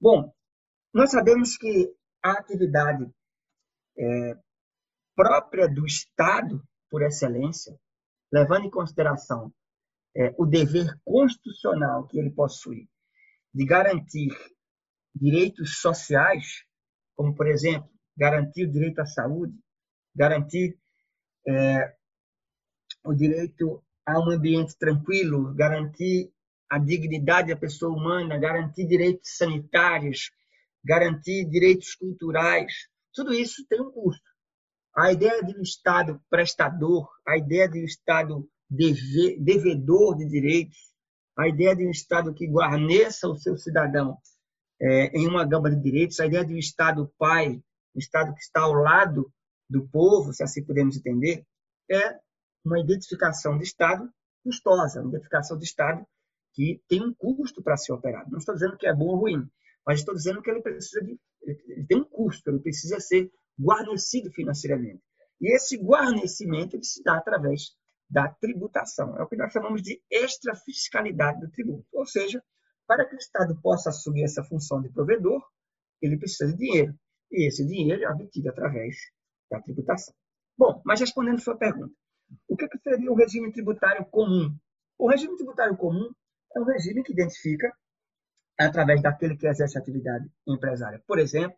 Bom, 0.00 0.32
nós 0.92 1.10
sabemos 1.10 1.56
que 1.56 1.92
a 2.22 2.32
atividade 2.32 3.10
é, 3.98 4.36
própria 5.14 5.68
do 5.68 5.86
Estado, 5.86 6.62
por 6.90 7.02
excelência, 7.02 7.78
levando 8.32 8.66
em 8.66 8.70
consideração 8.70 9.52
é, 10.16 10.34
o 10.38 10.46
dever 10.46 10.98
constitucional 11.04 12.06
que 12.06 12.18
ele 12.18 12.30
possui 12.30 12.88
de 13.54 13.64
garantir 13.64 14.30
direitos 15.14 15.80
sociais, 15.80 16.64
como, 17.14 17.34
por 17.34 17.46
exemplo, 17.46 17.90
garantir 18.16 18.66
o 18.66 18.72
direito 18.72 19.00
à 19.00 19.06
saúde, 19.06 19.58
garantir 20.14 20.78
é, 21.46 21.94
o 23.04 23.14
direito 23.14 23.82
a 24.06 24.18
um 24.18 24.30
ambiente 24.30 24.76
tranquilo, 24.76 25.54
garantir 25.54 26.30
a 26.70 26.78
dignidade 26.78 27.48
da 27.48 27.56
pessoa 27.56 27.94
humana, 27.94 28.38
garantir 28.38 28.86
direitos 28.86 29.36
sanitários, 29.36 30.32
garantir 30.84 31.44
direitos 31.44 31.94
culturais. 31.94 32.72
Tudo 33.14 33.32
isso 33.34 33.66
tem 33.68 33.80
um 33.80 33.90
custo. 33.90 34.22
A 34.96 35.12
ideia 35.12 35.42
de 35.42 35.56
um 35.56 35.62
Estado 35.62 36.20
prestador, 36.28 37.08
a 37.26 37.36
ideia 37.36 37.68
de 37.68 37.80
um 37.80 37.84
Estado 37.84 38.48
devedor 38.70 40.16
de 40.16 40.26
direitos, 40.26 40.78
a 41.38 41.48
ideia 41.48 41.76
de 41.76 41.86
um 41.86 41.90
Estado 41.90 42.34
que 42.34 42.46
guarneça 42.46 43.28
o 43.28 43.36
seu 43.36 43.56
cidadão 43.56 44.16
é, 44.80 45.06
em 45.16 45.28
uma 45.28 45.44
gama 45.44 45.70
de 45.70 45.80
direitos, 45.80 46.18
a 46.20 46.26
ideia 46.26 46.44
de 46.44 46.54
um 46.54 46.58
Estado 46.58 47.12
pai, 47.18 47.62
um 47.94 47.98
Estado 47.98 48.34
que 48.34 48.40
está 48.40 48.62
ao 48.62 48.72
lado 48.72 49.32
do 49.68 49.86
povo, 49.88 50.32
se 50.32 50.42
assim 50.42 50.64
podemos 50.64 50.96
entender, 50.96 51.44
é 51.90 52.18
uma 52.64 52.80
identificação 52.80 53.58
de 53.58 53.64
Estado 53.64 54.10
custosa, 54.42 55.00
uma 55.00 55.10
identificação 55.10 55.56
de 55.58 55.64
Estado 55.64 56.06
que 56.52 56.82
tem 56.88 57.02
um 57.02 57.14
custo 57.14 57.62
para 57.62 57.76
ser 57.76 57.92
operado. 57.92 58.30
Não 58.30 58.38
estou 58.38 58.54
dizendo 58.54 58.76
que 58.76 58.86
é 58.86 58.94
bom 58.94 59.06
ou 59.06 59.16
ruim, 59.16 59.48
mas 59.86 60.00
estou 60.00 60.14
dizendo 60.14 60.42
que 60.42 60.50
ele 60.50 60.60
precisa 60.60 61.02
de, 61.02 61.18
ele 61.42 61.86
tem 61.86 61.98
um 61.98 62.04
custo, 62.04 62.50
ele 62.50 62.60
precisa 62.60 63.00
ser 63.00 63.30
guarnecido 63.58 64.30
financeiramente. 64.32 65.02
E 65.40 65.54
esse 65.54 65.76
guarnecimento 65.76 66.76
ele 66.76 66.84
se 66.84 67.02
dá 67.02 67.16
através 67.16 67.72
da 68.08 68.28
tributação. 68.28 69.16
É 69.18 69.22
o 69.22 69.26
que 69.26 69.36
nós 69.36 69.52
chamamos 69.52 69.82
de 69.82 70.00
extrafiscalidade 70.10 71.40
do 71.40 71.50
tributo. 71.50 71.86
Ou 71.92 72.06
seja, 72.06 72.42
para 72.86 73.06
que 73.06 73.14
o 73.14 73.18
Estado 73.18 73.58
possa 73.60 73.88
assumir 73.88 74.24
essa 74.24 74.44
função 74.44 74.82
de 74.82 74.90
provedor, 74.90 75.42
ele 76.00 76.18
precisa 76.18 76.52
de 76.52 76.58
dinheiro. 76.58 76.94
E 77.30 77.48
esse 77.48 77.66
dinheiro 77.66 78.04
é 78.04 78.10
obtido 78.10 78.50
através 78.50 78.96
da 79.50 79.60
tributação. 79.60 80.14
Bom, 80.56 80.82
mas 80.84 81.00
respondendo 81.00 81.40
sua 81.40 81.56
pergunta, 81.56 81.94
o 82.48 82.56
que 82.56 82.68
seria 82.82 83.10
o 83.10 83.14
regime 83.14 83.52
tributário 83.52 84.04
comum? 84.06 84.54
O 84.98 85.08
regime 85.08 85.36
tributário 85.36 85.76
comum 85.76 86.10
é 86.54 86.60
um 86.60 86.64
regime 86.64 87.02
que 87.02 87.12
identifica, 87.12 87.72
através 88.58 89.02
daquele 89.02 89.36
que 89.36 89.46
exerce 89.46 89.78
atividade 89.78 90.30
empresária, 90.46 91.02
por 91.06 91.18
exemplo, 91.18 91.56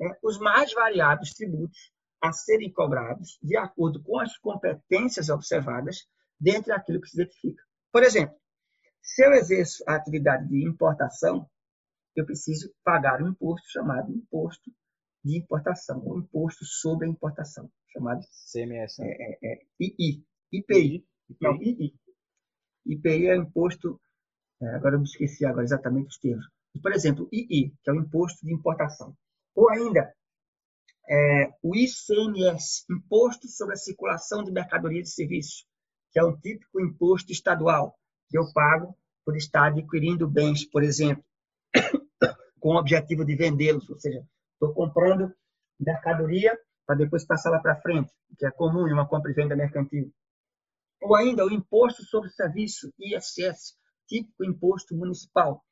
é, 0.00 0.18
os 0.22 0.38
mais 0.38 0.72
variados 0.72 1.32
tributos 1.34 1.92
a 2.20 2.32
serem 2.32 2.72
cobrados 2.72 3.38
de 3.42 3.56
acordo 3.56 4.02
com 4.02 4.18
as 4.18 4.36
competências 4.38 5.28
observadas 5.28 6.06
dentre 6.40 6.72
aquilo 6.72 7.00
que 7.00 7.08
se 7.08 7.20
identifica. 7.20 7.62
Por 7.92 8.02
exemplo, 8.02 8.36
se 9.02 9.24
eu 9.24 9.32
exerço 9.32 9.84
a 9.86 9.94
atividade 9.94 10.48
de 10.48 10.66
importação, 10.66 11.48
eu 12.16 12.24
preciso 12.24 12.72
pagar 12.82 13.22
um 13.22 13.28
imposto 13.28 13.68
chamado 13.70 14.10
imposto 14.10 14.70
de 15.24 15.38
importação, 15.38 16.02
ou 16.04 16.18
imposto 16.18 16.64
sobre 16.64 17.06
a 17.06 17.10
importação, 17.10 17.70
chamado 17.92 18.20
CMS. 18.52 18.98
Né? 18.98 19.08
É, 19.08 19.38
é, 19.42 19.54
é, 19.54 19.60
II, 19.80 20.24
IPI. 20.52 21.06
Não, 21.40 21.56
II. 21.56 21.94
IPI 22.86 23.26
é 23.28 23.38
o 23.38 23.42
imposto, 23.42 24.00
é, 24.60 24.66
agora 24.74 24.96
eu 24.96 25.00
me 25.00 25.06
esqueci 25.06 25.46
agora 25.46 25.64
exatamente 25.64 26.08
os 26.08 26.18
termos. 26.18 26.46
Por 26.82 26.92
exemplo, 26.92 27.28
II, 27.32 27.74
que 27.82 27.90
é 27.90 27.92
o 27.92 27.96
imposto 27.96 28.44
de 28.44 28.52
importação. 28.52 29.16
Ou 29.54 29.70
ainda, 29.70 30.12
é, 31.08 31.52
o 31.62 31.76
ICMS, 31.76 32.84
Imposto 32.90 33.46
sobre 33.48 33.74
a 33.74 33.78
Circulação 33.78 34.42
de 34.42 34.50
Mercadorias 34.50 35.08
e 35.08 35.12
Serviços, 35.12 35.66
que 36.10 36.18
é 36.18 36.24
um 36.24 36.36
típico 36.36 36.80
imposto 36.80 37.30
estadual 37.32 37.96
que 38.28 38.38
eu 38.38 38.52
pago 38.52 38.96
por 39.24 39.36
estar 39.36 39.66
adquirindo 39.66 40.28
bens, 40.28 40.64
por 40.64 40.82
exemplo, 40.82 41.24
com 42.60 42.70
o 42.70 42.78
objetivo 42.78 43.24
de 43.24 43.36
vendê-los, 43.36 43.88
ou 43.88 43.98
seja, 43.98 44.26
estou 44.54 44.72
comprando 44.74 45.32
mercadoria 45.78 46.58
para 46.86 46.96
depois 46.96 47.26
passar 47.26 47.50
lá 47.50 47.60
para 47.60 47.80
frente, 47.80 48.12
que 48.38 48.46
é 48.46 48.50
comum 48.50 48.86
em 48.88 48.92
uma 48.92 49.08
compra 49.08 49.30
e 49.30 49.34
venda 49.34 49.56
mercantil. 49.56 50.12
Ou 51.02 51.14
ainda 51.14 51.44
o 51.44 51.52
imposto 51.52 52.02
sobre 52.04 52.30
serviço, 52.30 52.92
ISS, 52.98 53.76
típico 54.06 54.44
imposto 54.44 54.94
municipal. 54.94 55.62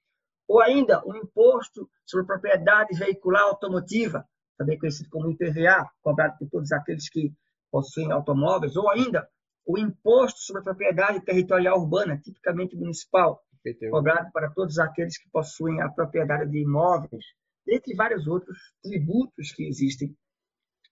Ou 0.49 0.61
ainda 0.61 1.03
o 1.07 1.16
imposto 1.16 1.89
sobre 2.05 2.26
propriedade 2.26 2.99
veicular 2.99 3.43
automotiva, 3.43 4.26
também 4.59 4.78
conhecido 4.78 5.09
como 5.11 5.30
IPVA, 5.30 5.91
cobrado 6.03 6.37
por 6.39 6.49
todos 6.51 6.72
aqueles 6.72 7.09
que 7.09 7.33
possuem 7.70 8.12
automóveis, 8.12 8.76
ou 8.76 8.91
ainda 8.91 9.26
o 9.64 9.78
imposto 9.78 10.41
sobre 10.41 10.62
propriedade 10.62 11.24
territorial 11.24 11.80
urbana, 11.80 12.18
tipicamente 12.18 12.76
municipal, 12.76 13.43
cobrado 13.91 14.30
para 14.33 14.51
todos 14.51 14.78
aqueles 14.78 15.16
que 15.16 15.30
possuem 15.30 15.80
a 15.80 15.89
propriedade 15.89 16.51
de 16.51 16.59
imóveis, 16.59 17.24
dentre 17.66 17.94
vários 17.94 18.26
outros 18.26 18.58
tributos 18.82 19.52
que 19.52 19.66
existem 19.66 20.16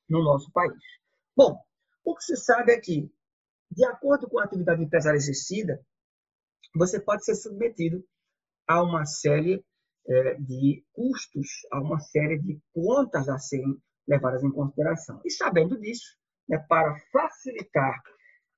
no 0.08 0.22
nosso 0.22 0.50
país. 0.52 0.82
Bom, 1.36 1.58
o 2.04 2.14
que 2.16 2.24
se 2.24 2.36
sabe 2.36 2.72
é 2.72 2.80
que, 2.80 3.10
de 3.70 3.84
acordo 3.84 4.28
com 4.28 4.38
a 4.38 4.44
atividade 4.44 4.82
empresária 4.82 5.16
exercida, 5.16 5.80
você 6.74 7.00
pode 7.00 7.24
ser 7.24 7.34
submetido 7.34 8.04
a 8.66 8.82
uma 8.82 9.04
série 9.04 9.64
é, 10.08 10.34
de 10.34 10.84
custos, 10.92 11.48
a 11.72 11.80
uma 11.80 11.98
série 12.00 12.38
de 12.38 12.60
contas 12.72 13.28
a 13.28 13.38
serem 13.38 13.80
levadas 14.06 14.42
em 14.42 14.50
consideração. 14.50 15.20
E 15.24 15.30
sabendo 15.30 15.78
disso, 15.80 16.16
né, 16.48 16.58
para 16.68 16.98
facilitar 17.12 18.00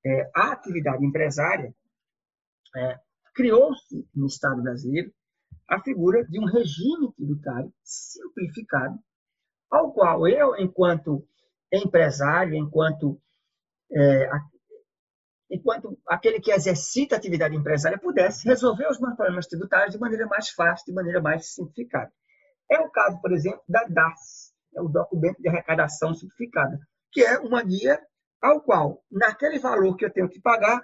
é, 0.04 0.30
a 0.34 0.52
atividade 0.52 1.04
empresária, 1.04 1.74
é, 2.76 2.98
criou-se 3.34 4.08
no 4.14 4.26
Estado 4.26 4.62
brasileiro 4.62 5.12
a 5.68 5.80
figura 5.80 6.24
de 6.24 6.38
um 6.38 6.44
regime 6.44 7.12
tributário 7.14 7.72
simplificado, 7.82 8.98
ao 9.70 9.92
qual 9.92 10.26
eu, 10.28 10.56
enquanto 10.56 11.26
empresário, 11.72 12.54
enquanto, 12.54 13.20
é, 13.90 14.28
enquanto 15.50 15.98
aquele 16.06 16.40
que 16.40 16.52
exercita 16.52 17.16
atividade 17.16 17.56
empresária, 17.56 17.98
pudesse 17.98 18.46
resolver 18.46 18.86
os 18.88 19.00
meus 19.00 19.14
problemas 19.16 19.46
tributários 19.46 19.94
de 19.94 20.00
maneira 20.00 20.26
mais 20.26 20.50
fácil, 20.50 20.84
de 20.86 20.92
maneira 20.92 21.20
mais 21.20 21.54
simplificada. 21.54 22.12
É 22.70 22.80
o 22.80 22.90
caso, 22.90 23.20
por 23.20 23.32
exemplo, 23.32 23.62
da 23.68 23.84
DAS, 23.84 24.52
é 24.74 24.80
o 24.80 24.88
Documento 24.88 25.40
de 25.40 25.48
Arrecadação 25.48 26.14
Simplificada, 26.14 26.78
que 27.10 27.22
é 27.22 27.38
uma 27.38 27.62
guia 27.62 28.00
ao 28.40 28.60
qual, 28.60 29.02
naquele 29.10 29.58
valor 29.58 29.96
que 29.96 30.04
eu 30.04 30.12
tenho 30.12 30.28
que 30.28 30.40
pagar, 30.40 30.82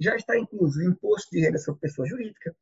já 0.00 0.14
está 0.14 0.38
incluso 0.38 0.78
o 0.78 0.84
imposto 0.84 1.30
de 1.30 1.40
renda 1.40 1.58
sobre 1.58 1.80
pessoa 1.80 2.06
jurídica, 2.06 2.54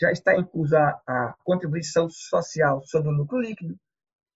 já 0.00 0.10
está 0.10 0.36
incluso 0.36 0.76
a, 0.76 1.34
contribuição 1.44 2.08
social 2.10 2.82
sobre 2.84 3.08
o 3.08 3.12
lucro 3.12 3.40
líquido, 3.40 3.78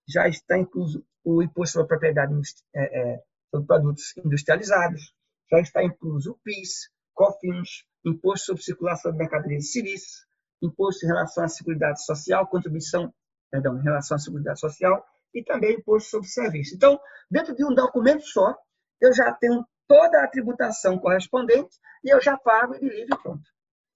já 0.08 0.28
está 0.28 0.56
incluso 0.56 1.04
o 1.24 1.42
imposto 1.42 1.74
sobre 1.74 1.84
a 1.84 1.88
propriedade 1.88 2.32
é, 2.74 3.14
é, 3.14 3.22
sobre 3.50 3.66
produtos 3.66 4.16
industrializados, 4.16 5.12
já 5.50 5.60
está 5.60 5.82
incluso 5.82 6.32
o 6.32 6.38
PIS, 6.38 6.90
COFINS, 7.14 7.84
imposto 8.04 8.46
sobre 8.46 8.62
circulação 8.62 9.12
de 9.12 9.18
mercadorias 9.18 9.64
e 9.64 9.68
serviços, 9.68 10.26
imposto 10.62 11.04
em 11.04 11.08
relação 11.08 11.44
à 11.44 11.48
seguridade 11.48 12.04
social, 12.04 12.46
contribuição, 12.46 13.12
perdão, 13.50 13.78
em 13.78 13.82
relação 13.82 14.16
à 14.16 14.18
seguridade 14.18 14.60
social 14.60 15.04
e 15.34 15.42
também 15.42 15.74
imposto 15.74 16.10
sobre 16.10 16.28
serviço. 16.28 16.74
Então, 16.74 16.98
dentro 17.30 17.54
de 17.54 17.64
um 17.64 17.74
documento 17.74 18.22
só, 18.22 18.56
eu 19.00 19.12
já 19.12 19.32
tenho 19.32 19.66
toda 19.86 20.22
a 20.22 20.28
tributação 20.28 20.98
correspondente 20.98 21.76
e 22.04 22.12
eu 22.12 22.20
já 22.20 22.36
pago 22.36 22.74
e 22.76 22.88
livre 22.88 23.18
pronto. 23.22 23.48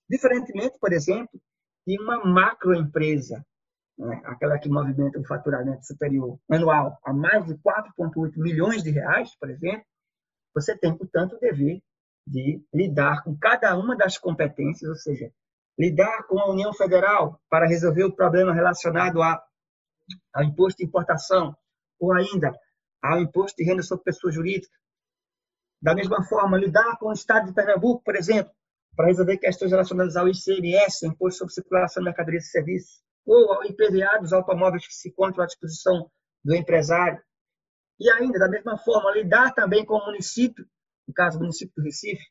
Diferentemente, 0.09 0.79
por 0.79 0.93
exemplo, 0.93 1.41
de 1.87 2.01
uma 2.01 2.25
macroempresa, 2.25 3.45
né, 3.99 4.23
aquela 4.25 4.59
que 4.59 4.69
movimenta 4.69 5.19
um 5.19 5.25
faturamento 5.25 5.85
superior 5.87 6.39
anual 6.51 6.99
a 7.05 7.13
mais 7.13 7.45
de 7.47 7.55
4,8 7.55 8.33
milhões 8.37 8.83
de 8.83 8.91
reais, 8.91 9.35
por 9.39 9.51
exemplo, 9.51 9.85
você 10.55 10.77
tem, 10.77 10.97
portanto, 10.97 11.35
o 11.35 11.41
dever 11.41 11.81
de 12.27 12.63
lidar 12.73 13.23
com 13.25 13.37
cada 13.37 13.77
uma 13.77 13.97
das 13.97 14.17
competências, 14.19 14.89
ou 14.89 14.97
seja, 14.97 15.33
lidar 15.79 16.25
com 16.25 16.39
a 16.39 16.51
União 16.51 16.73
Federal 16.73 17.41
para 17.49 17.67
resolver 17.67 18.05
o 18.05 18.15
problema 18.15 18.53
relacionado 18.53 19.23
a, 19.23 19.43
ao 20.33 20.45
imposto 20.45 20.79
de 20.79 20.85
importação, 20.85 21.57
ou 21.99 22.13
ainda 22.13 22.53
ao 23.03 23.19
imposto 23.21 23.57
de 23.57 23.65
renda 23.65 23.83
sobre 23.83 24.05
pessoa 24.05 24.33
jurídica, 24.33 24.77
da 25.81 25.95
mesma 25.95 26.23
forma, 26.25 26.57
lidar 26.57 26.97
com 26.99 27.09
o 27.09 27.13
Estado 27.13 27.47
de 27.47 27.55
Pernambuco, 27.55 28.05
por 28.05 28.15
exemplo, 28.15 28.53
para 28.97 29.07
resolver 29.07 29.39
questões 29.39 29.71
relacionadas 29.71 30.17
ao 30.17 30.29
ICMS, 30.29 31.07
Imposto 31.07 31.39
sobre 31.39 31.55
Circulação 31.55 32.03
de 32.03 32.09
Mercadorias 32.09 32.45
e 32.45 32.51
Serviços, 32.51 33.03
ou 33.25 33.53
ao 33.53 33.65
IPVA 33.65 34.21
dos 34.21 34.33
automóveis 34.33 34.87
que 34.87 34.95
se 34.95 35.09
encontram 35.09 35.45
à 35.45 35.47
disposição 35.47 36.11
do 36.45 36.55
empresário. 36.55 37.23
E 37.99 38.11
ainda, 38.11 38.39
da 38.39 38.49
mesma 38.49 38.77
forma, 38.79 39.13
lidar 39.13 39.55
também 39.55 39.85
com 39.85 39.95
o 39.95 40.07
município, 40.07 40.67
no 41.07 41.15
caso 41.15 41.39
do 41.39 41.43
município 41.43 41.73
do 41.77 41.83
Recife, 41.83 42.25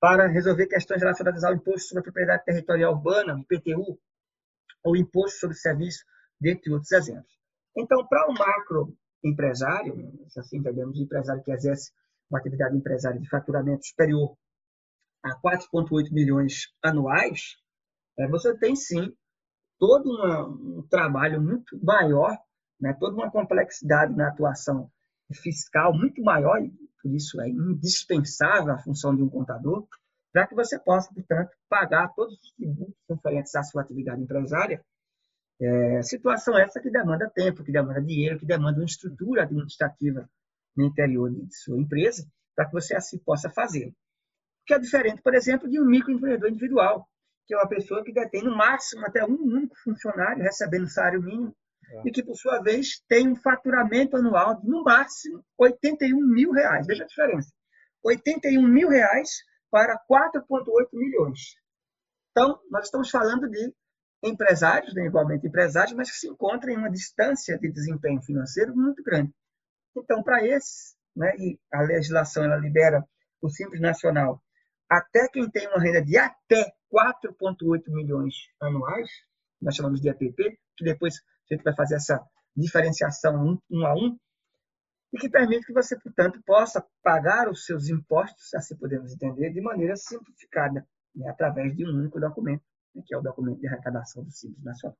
para 0.00 0.26
resolver 0.26 0.66
questões 0.66 1.00
relacionadas 1.00 1.44
ao 1.44 1.54
Imposto 1.54 1.88
sobre 1.88 2.00
a 2.00 2.04
Propriedade 2.04 2.44
Territorial 2.44 2.94
Urbana, 2.94 3.38
IPTU, 3.40 3.98
ou 4.82 4.96
Imposto 4.96 5.38
sobre 5.38 5.56
Serviço, 5.56 6.04
dentre 6.40 6.72
outros 6.72 6.90
exemplos. 6.90 7.32
Então, 7.76 8.04
para 8.08 8.28
o 8.28 8.34
macro 8.34 8.96
empresário, 9.22 9.94
se 10.28 10.40
assim 10.40 10.58
entendemos, 10.58 10.98
o 10.98 11.02
empresário 11.02 11.42
que 11.42 11.52
exerce 11.52 11.92
uma 12.28 12.40
atividade 12.40 12.76
empresária 12.76 13.20
de 13.20 13.28
faturamento 13.28 13.86
superior 13.86 14.36
a 15.22 15.36
4,8 15.40 16.12
milhões 16.12 16.68
anuais, 16.82 17.56
é, 18.18 18.26
você 18.28 18.56
tem 18.56 18.74
sim 18.74 19.14
todo 19.78 20.10
uma, 20.10 20.48
um 20.48 20.86
trabalho 20.88 21.40
muito 21.40 21.78
maior, 21.82 22.36
né, 22.80 22.92
toda 22.98 23.16
uma 23.16 23.30
complexidade 23.30 24.14
na 24.14 24.28
atuação 24.28 24.90
fiscal 25.32 25.94
muito 25.94 26.22
maior, 26.22 26.62
e 26.62 26.70
por 27.00 27.12
isso 27.12 27.40
é 27.40 27.48
indispensável 27.48 28.74
a 28.74 28.78
função 28.78 29.14
de 29.14 29.22
um 29.22 29.28
contador, 29.28 29.86
para 30.32 30.46
que 30.46 30.54
você 30.54 30.78
possa, 30.78 31.12
portanto, 31.12 31.50
pagar 31.68 32.08
todos 32.14 32.34
os 32.34 32.52
tributos 32.52 32.94
referentes 33.08 33.54
à 33.54 33.62
sua 33.62 33.82
atividade 33.82 34.22
empresária. 34.22 34.84
É, 35.60 36.02
situação 36.02 36.58
essa 36.58 36.80
que 36.80 36.90
demanda 36.90 37.30
tempo, 37.30 37.62
que 37.62 37.70
demanda 37.70 38.00
dinheiro, 38.00 38.38
que 38.38 38.46
demanda 38.46 38.78
uma 38.78 38.86
estrutura 38.86 39.42
administrativa 39.42 40.28
no 40.76 40.86
interior 40.86 41.30
de 41.30 41.54
sua 41.54 41.78
empresa, 41.78 42.26
para 42.54 42.66
que 42.66 42.72
você 42.72 42.96
assim 42.96 43.18
possa 43.18 43.50
fazer. 43.50 43.94
Que 44.66 44.74
é 44.74 44.78
diferente, 44.78 45.22
por 45.22 45.34
exemplo, 45.34 45.68
de 45.68 45.80
um 45.80 45.84
microempreendedor 45.84 46.50
individual, 46.50 47.08
que 47.46 47.54
é 47.54 47.56
uma 47.56 47.68
pessoa 47.68 48.04
que 48.04 48.12
detém 48.12 48.42
no 48.42 48.56
máximo 48.56 49.04
até 49.06 49.24
um 49.24 49.34
único 49.34 49.76
funcionário 49.82 50.42
recebendo 50.42 50.88
salário 50.88 51.22
mínimo 51.22 51.54
é. 51.90 52.02
e 52.06 52.10
que, 52.10 52.22
por 52.22 52.36
sua 52.36 52.60
vez, 52.60 53.02
tem 53.08 53.28
um 53.28 53.36
faturamento 53.36 54.16
anual 54.16 54.60
de, 54.60 54.68
no 54.68 54.82
máximo, 54.82 55.44
81 55.58 56.16
mil 56.16 56.52
reais. 56.52 56.86
Veja 56.86 57.04
a 57.04 57.06
diferença. 57.06 57.52
81 58.02 58.66
mil 58.66 58.88
reais 58.88 59.30
para 59.70 59.98
4,8 60.10 60.88
milhões. 60.92 61.56
Então, 62.30 62.58
nós 62.70 62.86
estamos 62.86 63.10
falando 63.10 63.48
de 63.48 63.74
empresários, 64.22 64.94
né, 64.94 65.06
igualmente 65.06 65.46
empresários, 65.46 65.94
mas 65.94 66.10
que 66.10 66.16
se 66.16 66.28
encontram 66.28 66.72
em 66.72 66.76
uma 66.76 66.90
distância 66.90 67.58
de 67.58 67.70
desempenho 67.70 68.22
financeiro 68.22 68.74
muito 68.74 69.02
grande. 69.02 69.32
Então, 69.96 70.22
para 70.22 70.46
esses, 70.46 70.94
né, 71.14 71.34
e 71.36 71.58
a 71.72 71.82
legislação 71.82 72.44
ela 72.44 72.56
libera 72.56 73.04
o 73.40 73.50
Simples 73.50 73.80
Nacional, 73.80 74.40
até 74.92 75.26
quem 75.28 75.48
tem 75.50 75.66
uma 75.68 75.80
renda 75.80 76.04
de 76.04 76.18
até 76.18 76.70
4,8 76.92 77.84
milhões 77.88 78.34
anuais, 78.60 79.08
nós 79.60 79.74
chamamos 79.74 80.02
de 80.02 80.10
APP, 80.10 80.58
que 80.76 80.84
depois 80.84 81.14
a 81.16 81.54
gente 81.54 81.64
vai 81.64 81.74
fazer 81.74 81.94
essa 81.94 82.22
diferenciação 82.54 83.34
um, 83.36 83.58
um 83.70 83.86
a 83.86 83.94
um, 83.94 84.18
e 85.14 85.18
que 85.18 85.30
permite 85.30 85.66
que 85.66 85.72
você, 85.72 85.98
portanto, 85.98 86.42
possa 86.44 86.86
pagar 87.02 87.48
os 87.48 87.64
seus 87.64 87.88
impostos, 87.88 88.52
assim 88.54 88.76
podemos 88.76 89.14
entender, 89.14 89.50
de 89.50 89.62
maneira 89.62 89.96
simplificada, 89.96 90.86
né, 91.14 91.28
através 91.28 91.74
de 91.74 91.86
um 91.86 91.98
único 91.98 92.20
documento, 92.20 92.62
né, 92.94 93.02
que 93.06 93.14
é 93.14 93.18
o 93.18 93.22
documento 93.22 93.60
de 93.60 93.68
arrecadação 93.68 94.22
do 94.22 94.30
Simples 94.30 94.62
Nacional. 94.62 94.98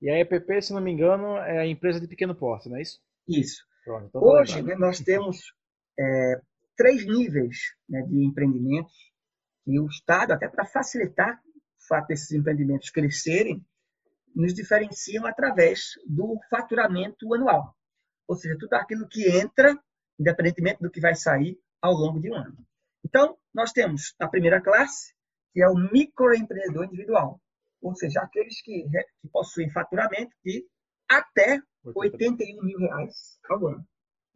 E 0.00 0.08
a 0.08 0.18
EPP, 0.18 0.62
se 0.62 0.72
não 0.72 0.80
me 0.80 0.92
engano, 0.92 1.36
é 1.36 1.58
a 1.58 1.66
empresa 1.66 2.00
de 2.00 2.08
pequeno 2.08 2.34
porte, 2.34 2.70
não 2.70 2.78
é 2.78 2.82
isso? 2.82 2.98
Isso. 3.28 3.66
Pronto, 3.84 4.06
então 4.06 4.22
Hoje, 4.22 4.62
né, 4.62 4.74
nós 4.76 5.00
temos 5.00 5.52
é, 5.98 6.40
três 6.74 7.06
níveis 7.06 7.58
né, 7.86 8.00
de 8.02 8.24
empreendimentos 8.24 9.09
e 9.70 9.78
o 9.78 9.86
Estado, 9.86 10.32
até 10.32 10.48
para 10.48 10.64
facilitar 10.64 11.40
o 11.44 11.86
fato 11.86 12.08
desses 12.08 12.32
empreendimentos 12.32 12.90
crescerem, 12.90 13.64
nos 14.34 14.54
diferenciam 14.54 15.26
através 15.26 15.92
do 16.06 16.38
faturamento 16.48 17.32
anual. 17.34 17.74
Ou 18.28 18.36
seja, 18.36 18.56
tudo 18.58 18.74
aquilo 18.74 19.08
que 19.08 19.28
entra, 19.28 19.78
independentemente 20.18 20.80
do 20.80 20.90
que 20.90 21.00
vai 21.00 21.14
sair 21.14 21.58
ao 21.80 21.92
longo 21.92 22.20
de 22.20 22.30
um 22.30 22.34
ano. 22.34 22.56
Então, 23.04 23.36
nós 23.52 23.72
temos 23.72 24.14
a 24.20 24.28
primeira 24.28 24.60
classe, 24.60 25.14
que 25.52 25.62
é 25.62 25.68
o 25.68 25.74
microempreendedor 25.74 26.84
individual, 26.84 27.40
ou 27.82 27.94
seja, 27.94 28.20
aqueles 28.20 28.60
que, 28.62 28.84
que 29.20 29.28
possuem 29.32 29.70
faturamento 29.70 30.36
de 30.44 30.64
até 31.08 31.60
81 31.84 32.62
mil 32.62 32.78
reais 32.78 33.38
ao 33.48 33.66
ano. 33.66 33.84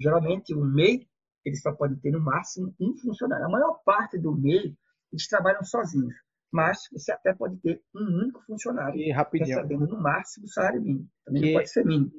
Geralmente, 0.01 0.55
o 0.55 0.64
MEI 0.64 1.07
ele 1.45 1.57
só 1.57 1.72
pode 1.72 1.97
ter 1.97 2.11
no 2.11 2.20
máximo 2.20 2.74
um 2.80 2.97
funcionário. 2.97 3.45
A 3.45 3.51
maior 3.51 3.80
parte 3.85 4.18
do 4.18 4.35
MEI, 4.35 4.74
eles 5.15 5.29
trabalham 5.29 5.62
sozinhos, 5.62 6.15
mas 6.53 6.79
você 6.93 7.12
até 7.12 7.33
pode 7.33 7.57
ter 7.59 7.81
um 7.95 8.23
único 8.23 8.43
funcionário 8.45 9.01
e 9.01 9.11
rapidinho. 9.11 9.57
recebendo 9.57 9.87
no 9.87 10.01
máximo 10.01 10.47
o 10.47 10.49
salário 10.49 10.83
mínimo. 10.83 11.09
Também 11.25 11.43
que, 11.43 11.53
pode 11.53 11.71
ser 11.71 11.85
mínimo. 11.85 12.12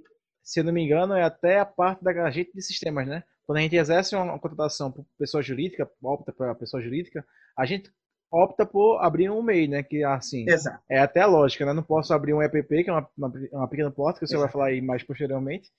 Se 0.44 0.60
eu 0.60 0.64
não 0.64 0.74
me 0.74 0.84
engano, 0.84 1.14
é 1.14 1.24
até 1.24 1.60
a 1.60 1.66
parte 1.66 2.04
da 2.04 2.12
agente 2.24 2.52
de 2.54 2.62
sistemas, 2.62 3.08
né? 3.08 3.24
Quando 3.46 3.60
a 3.60 3.62
gente 3.62 3.76
exerce 3.76 4.16
uma 4.16 4.40
contratação 4.40 4.92
por 4.92 5.06
pessoa 5.18 5.44
jurídica, 5.44 5.90
opta 6.02 6.32
para 6.32 6.56
pessoa 6.56 6.82
jurídica, 6.82 7.26
a 7.58 7.66
gente 7.66 7.92
opta 8.32 8.66
por 8.66 9.00
abrir 9.04 9.30
um 9.30 9.42
MEI, 9.42 9.68
né? 9.68 9.84
Que 9.84 10.04
assim, 10.04 10.48
Exato. 10.48 10.84
é 10.90 11.00
até 11.00 11.22
a 11.22 11.28
lógica, 11.28 11.66
né? 11.66 11.74
Não 11.74 11.84
posso 11.84 12.14
abrir 12.14 12.34
um 12.34 12.42
EPP, 12.42 12.84
que 12.84 12.90
é 12.90 12.94
uma, 12.94 13.10
uma, 13.18 13.34
uma 13.52 13.70
pequena 13.70 13.92
porta, 13.92 14.20
que 14.20 14.28
você 14.28 14.38
vai 14.38 14.50
falar 14.50 14.68
aí 14.68 14.82
mais 14.82 15.04
posteriormente. 15.04 15.70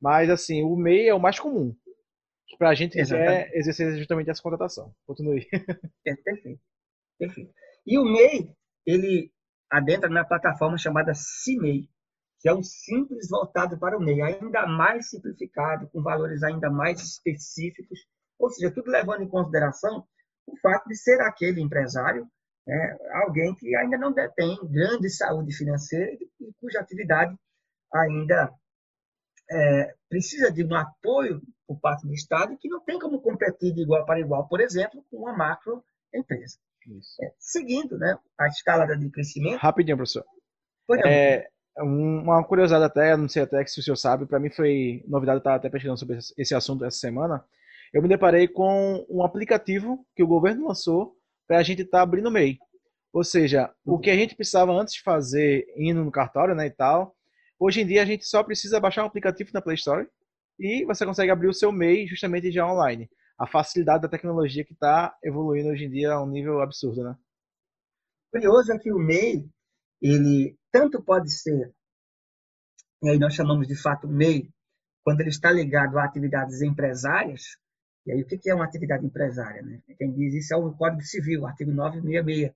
Mas 0.00 0.28
assim, 0.28 0.62
o 0.62 0.76
MEI 0.76 1.08
é 1.08 1.14
o 1.14 1.20
mais 1.20 1.38
comum. 1.38 1.74
Para 2.58 2.70
a 2.70 2.74
gente 2.74 2.98
Exatamente. 2.98 3.50
quer 3.50 3.56
exercer 3.56 3.96
justamente 3.96 4.30
essa 4.30 4.42
contratação. 4.42 4.94
Continue. 5.06 5.46
É, 6.06 6.14
perfeito. 6.16 6.60
perfeito. 7.18 7.52
E 7.86 7.98
o 7.98 8.04
MEI, 8.04 8.54
ele 8.86 9.32
adentra 9.70 10.08
na 10.08 10.24
plataforma 10.24 10.76
chamada 10.76 11.14
CIMEI, 11.14 11.88
que 12.40 12.48
é 12.48 12.54
um 12.54 12.62
simples 12.62 13.28
voltado 13.30 13.78
para 13.78 13.96
o 13.96 14.00
MEI, 14.00 14.20
ainda 14.20 14.66
mais 14.66 15.08
simplificado, 15.08 15.88
com 15.88 16.02
valores 16.02 16.42
ainda 16.42 16.70
mais 16.70 17.00
específicos, 17.00 18.00
ou 18.38 18.50
seja, 18.50 18.70
tudo 18.70 18.90
levando 18.90 19.22
em 19.22 19.28
consideração 19.28 20.06
o 20.46 20.56
fato 20.58 20.86
de 20.88 20.96
ser 20.96 21.20
aquele 21.22 21.62
empresário 21.62 22.28
né, 22.66 22.96
alguém 23.24 23.54
que 23.54 23.74
ainda 23.76 23.98
não 23.98 24.12
detém 24.12 24.58
grande 24.64 25.10
saúde 25.10 25.54
financeira 25.54 26.12
e 26.40 26.52
cuja 26.60 26.80
atividade 26.80 27.36
ainda 27.92 28.52
é, 29.50 29.94
precisa 30.08 30.50
de 30.50 30.64
um 30.64 30.74
apoio 30.74 31.40
por 31.66 31.78
parte 31.80 32.06
do 32.06 32.12
Estado 32.12 32.56
que 32.58 32.68
não 32.68 32.80
tem 32.80 32.98
como 32.98 33.20
competir 33.20 33.72
de 33.72 33.82
igual 33.82 34.04
para 34.04 34.20
igual, 34.20 34.48
por 34.48 34.60
exemplo, 34.60 35.04
com 35.10 35.18
uma 35.18 35.36
macroempresa. 35.36 36.58
É, 37.22 37.32
seguindo 37.38 37.96
né, 37.96 38.16
a 38.38 38.46
escalada 38.46 38.96
de 38.96 39.10
crescimento. 39.10 39.58
Rapidinho, 39.58 39.96
professor. 39.96 40.24
É, 41.06 41.48
uma 41.78 42.44
curiosidade 42.44 42.84
até, 42.84 43.16
não 43.16 43.28
sei 43.28 43.42
até 43.42 43.64
se 43.66 43.80
o 43.80 43.82
senhor 43.82 43.96
sabe, 43.96 44.26
para 44.26 44.38
mim 44.38 44.50
foi 44.50 45.02
novidade, 45.08 45.38
estar 45.38 45.54
até 45.54 45.70
pesquisando 45.70 45.98
sobre 45.98 46.18
esse 46.36 46.54
assunto 46.54 46.84
essa 46.84 46.98
semana. 46.98 47.42
Eu 47.92 48.02
me 48.02 48.08
deparei 48.08 48.46
com 48.46 49.04
um 49.08 49.24
aplicativo 49.24 50.04
que 50.14 50.22
o 50.22 50.26
governo 50.26 50.68
lançou 50.68 51.16
para 51.46 51.58
a 51.58 51.62
gente 51.62 51.82
estar 51.82 51.98
tá 51.98 52.02
abrindo 52.02 52.30
MEI. 52.30 52.58
Ou 53.12 53.24
seja, 53.24 53.72
o 53.84 53.98
que 53.98 54.10
a 54.10 54.16
gente 54.16 54.34
precisava 54.34 54.72
antes 54.72 54.94
de 54.94 55.02
fazer 55.02 55.64
indo 55.76 56.04
no 56.04 56.10
cartório 56.10 56.54
né, 56.54 56.66
e 56.66 56.70
tal, 56.70 57.13
hoje 57.58 57.80
em 57.80 57.86
dia 57.86 58.02
a 58.02 58.06
gente 58.06 58.26
só 58.26 58.42
precisa 58.42 58.80
baixar 58.80 59.02
um 59.02 59.06
aplicativo 59.06 59.50
na 59.52 59.62
Play 59.62 59.76
Store 59.76 60.06
e 60.58 60.84
você 60.84 61.04
consegue 61.04 61.30
abrir 61.30 61.48
o 61.48 61.54
seu 61.54 61.72
MEI 61.72 62.06
justamente 62.06 62.50
já 62.50 62.66
online 62.66 63.08
a 63.38 63.46
facilidade 63.46 64.02
da 64.02 64.08
tecnologia 64.08 64.64
que 64.64 64.72
está 64.72 65.16
evoluindo 65.22 65.68
hoje 65.68 65.84
em 65.84 65.90
dia 65.90 66.12
a 66.12 66.22
um 66.22 66.28
nível 66.28 66.60
absurdo, 66.60 67.02
né? 67.02 67.16
Curioso 68.30 68.72
é 68.72 68.78
que 68.78 68.92
o 68.92 68.98
MEI, 68.98 69.48
ele 70.00 70.56
tanto 70.72 71.02
pode 71.02 71.32
ser, 71.32 71.72
e 73.02 73.10
aí 73.10 73.18
nós 73.18 73.34
chamamos 73.34 73.66
de 73.66 73.76
fato 73.76 74.08
MEI, 74.08 74.50
quando 75.04 75.20
ele 75.20 75.30
está 75.30 75.50
ligado 75.50 75.98
a 75.98 76.04
atividades 76.04 76.62
empresárias, 76.62 77.42
e 78.06 78.12
aí 78.12 78.22
o 78.22 78.26
que 78.26 78.50
é 78.50 78.54
uma 78.54 78.64
atividade 78.64 79.04
empresária? 79.04 79.62
Né? 79.62 79.82
Quem 79.98 80.12
diz 80.12 80.34
isso 80.34 80.54
é 80.54 80.56
o 80.56 80.72
Código 80.72 81.02
Civil, 81.02 81.46
artigo 81.46 81.72
966. 81.72 82.52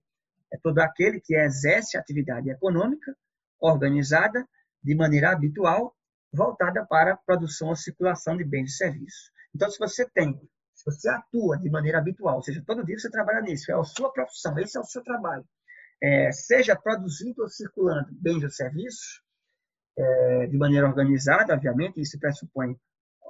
É 0.52 0.58
todo 0.62 0.78
aquele 0.78 1.20
que 1.20 1.34
exerce 1.36 1.96
atividade 1.96 2.50
econômica 2.50 3.14
organizada 3.60 4.46
de 4.82 4.94
maneira 4.94 5.32
habitual, 5.32 5.94
voltada 6.32 6.84
para 6.86 7.14
a 7.14 7.16
produção 7.16 7.68
ou 7.68 7.76
circulação 7.76 8.36
de 8.36 8.44
bens 8.44 8.72
e 8.72 8.76
serviços. 8.76 9.30
Então, 9.54 9.70
se 9.70 9.78
você 9.78 10.08
tem 10.08 10.38
se 10.78 10.84
você 10.84 11.08
atua 11.08 11.58
de 11.58 11.68
maneira 11.68 11.98
habitual, 11.98 12.36
ou 12.36 12.42
seja, 12.42 12.62
todo 12.64 12.84
dia 12.84 12.96
você 12.96 13.10
trabalha 13.10 13.40
nisso, 13.40 13.72
é 13.72 13.74
a 13.74 13.82
sua 13.82 14.12
profissão, 14.12 14.56
esse 14.60 14.78
é 14.78 14.80
o 14.80 14.84
seu 14.84 15.02
trabalho, 15.02 15.44
é, 16.00 16.30
seja 16.30 16.76
produzindo 16.76 17.42
ou 17.42 17.48
circulando 17.48 18.08
bens 18.12 18.44
ou 18.44 18.50
serviços, 18.50 19.20
é, 19.98 20.46
de 20.46 20.56
maneira 20.56 20.86
organizada, 20.86 21.52
obviamente, 21.52 22.00
isso 22.00 22.16
pressupõe 22.20 22.76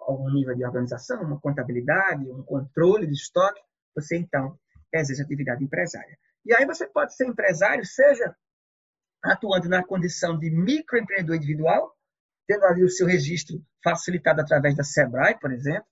algum 0.07 0.31
nível 0.31 0.55
de 0.55 0.63
organização, 0.63 1.23
uma 1.23 1.41
contabilidade, 1.41 2.31
um 2.31 2.43
controle 2.43 3.07
de 3.07 3.15
estoque, 3.15 3.61
você 3.95 4.19
então 4.19 4.59
exerce 4.93 5.23
atividade 5.23 5.65
empresária. 5.65 6.19
E 6.45 6.55
aí 6.55 6.67
você 6.67 6.87
pode 6.87 7.17
ser 7.17 7.27
empresário, 7.27 7.85
seja 7.87 8.37
atuando 9.23 9.69
na 9.69 9.85
condição 9.85 10.39
de 10.39 10.51
microempreendedor 10.51 11.37
individual, 11.37 11.93
tendo 12.47 12.65
ali 12.65 12.85
o 12.85 12.89
seu 12.89 13.07
registro 13.07 13.63
facilitado 13.83 14.41
através 14.41 14.75
da 14.77 14.85
SEBRAE, 14.85 15.39
por 15.39 15.53
exemplo, 15.53 15.87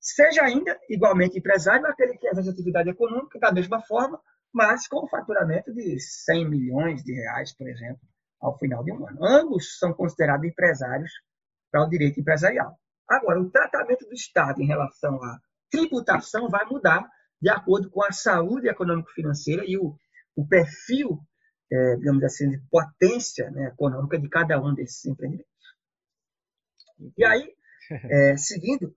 seja 0.00 0.42
ainda 0.42 0.78
igualmente 0.88 1.38
empresário, 1.38 1.86
aquele 1.86 2.16
que 2.16 2.28
exerce 2.28 2.50
atividade 2.50 2.88
econômica 2.88 3.38
da 3.38 3.52
mesma 3.52 3.82
forma, 3.82 4.20
mas 4.52 4.86
com 4.88 5.06
faturamento 5.08 5.72
de 5.74 6.00
100 6.00 6.48
milhões 6.48 7.02
de 7.02 7.12
reais, 7.12 7.54
por 7.54 7.68
exemplo, 7.68 8.00
ao 8.40 8.56
final 8.58 8.82
de 8.84 8.92
um 8.92 9.06
ano. 9.06 9.18
Ambos 9.24 9.78
são 9.78 9.92
considerados 9.92 10.46
empresários 10.46 11.10
para 11.70 11.84
o 11.84 11.88
direito 11.88 12.20
empresarial. 12.20 12.78
Agora, 13.08 13.40
o 13.40 13.50
tratamento 13.50 14.06
do 14.06 14.14
Estado 14.14 14.62
em 14.62 14.66
relação 14.66 15.22
à 15.22 15.38
tributação 15.70 16.48
vai 16.48 16.64
mudar 16.66 17.08
de 17.40 17.48
acordo 17.48 17.90
com 17.90 18.02
a 18.02 18.12
saúde 18.12 18.68
econômico-financeira 18.68 19.64
e 19.66 19.76
o, 19.76 19.96
o 20.36 20.46
perfil, 20.46 21.18
é, 21.70 21.96
digamos 21.96 22.24
assim, 22.24 22.50
de 22.50 22.58
potência 22.70 23.50
né, 23.50 23.68
econômica 23.68 24.18
de 24.18 24.28
cada 24.28 24.60
um 24.60 24.74
desses 24.74 25.04
empreendimentos. 25.06 25.48
E 27.16 27.24
aí, 27.24 27.54
é, 27.90 28.36
seguindo, 28.36 28.94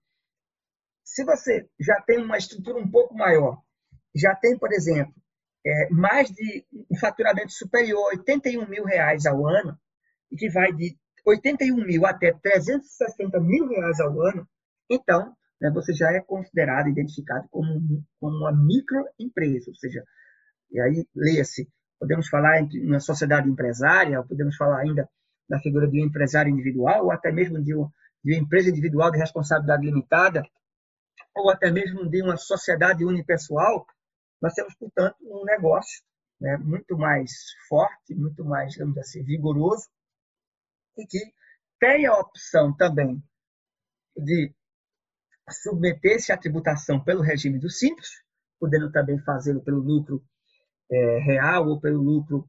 se 1.03 1.24
você 1.24 1.69
já 1.80 2.01
tem 2.01 2.24
uma 2.24 2.38
estrutura 2.38 2.78
um 2.78 2.89
pouco 2.89 3.13
maior, 3.13 3.61
já 4.15 4.36
tem, 4.36 4.57
por 4.57 4.72
exemplo, 4.72 5.13
é, 5.65 5.89
mais 5.89 6.30
de 6.30 6.65
um 6.89 6.97
faturamento 6.97 7.51
superior 7.51 8.01
a 8.05 8.17
81 8.17 8.67
mil 8.67 8.86
reais 8.86 9.26
ao 9.26 9.45
ano, 9.45 9.78
e 10.32 10.36
que 10.38 10.49
vai 10.49 10.72
de 10.74 10.97
81 11.26 11.76
mil 11.86 12.05
até 12.05 12.32
360 12.34 13.39
mil 13.41 13.67
reais 13.67 13.99
ao 13.99 14.22
ano, 14.22 14.47
então 14.89 15.36
né, 15.61 15.69
você 15.69 15.93
já 15.93 16.11
é 16.11 16.22
considerado, 16.22 16.89
identificado 16.89 17.47
como, 17.51 18.03
como 18.19 18.38
uma 18.38 18.51
microempresa, 18.51 19.69
ou 19.69 19.76
seja, 19.76 20.03
e 20.72 20.80
aí 20.80 21.05
leia-se, 21.15 21.69
podemos 22.02 22.28
falar 22.30 22.62
em 22.62 22.88
uma 22.88 22.99
sociedade 22.99 23.47
empresária, 23.47 24.24
podemos 24.24 24.56
falar 24.56 24.80
ainda 24.80 25.08
da 25.47 25.60
figura 25.60 25.88
de 25.88 26.02
um 26.02 26.08
empresário 26.08 26.52
individual, 26.52 27.06
ou 27.06 27.12
até 27.12 27.32
mesmo 27.32 27.64
de, 27.64 27.76
um, 27.76 27.88
de 28.24 28.34
uma 28.34 28.41
empresa 28.41 28.72
individual 28.72 29.12
de 29.12 29.20
responsabilidade 29.20 29.86
limitada, 29.86 30.43
ou 31.36 31.52
até 31.52 31.70
mesmo 31.70 32.10
de 32.10 32.24
uma 32.24 32.38
sociedade 32.38 33.06
unipessoal, 33.06 33.86
nós 34.41 34.52
temos, 34.56 34.74
portanto, 34.74 35.16
um 35.22 35.45
negócio 35.45 36.02
né, 36.39 36.58
muito 36.58 36.97
mais 36.97 37.32
forte, 37.70 38.16
muito 38.16 38.43
mais, 38.43 38.74
digamos 38.74 38.97
assim, 38.97 39.24
vigoroso, 39.24 39.88
e 40.97 41.06
que 41.06 41.20
tem 41.80 42.08
a 42.08 42.18
opção 42.18 42.76
também 42.76 43.24
de 44.18 44.52
submeter-se 45.52 46.32
à 46.32 46.38
tributação 46.38 46.99
pelo 47.04 47.22
regime 47.22 47.60
do 47.60 47.70
simples, 47.70 48.10
podendo 48.60 48.91
também 48.91 49.20
fazê-lo 49.20 49.62
pelo 49.62 49.80
lucro 49.80 50.26
é, 50.92 51.20
real 51.20 51.68
ou 51.68 51.80
pelo 51.80 52.02
lucro 52.02 52.48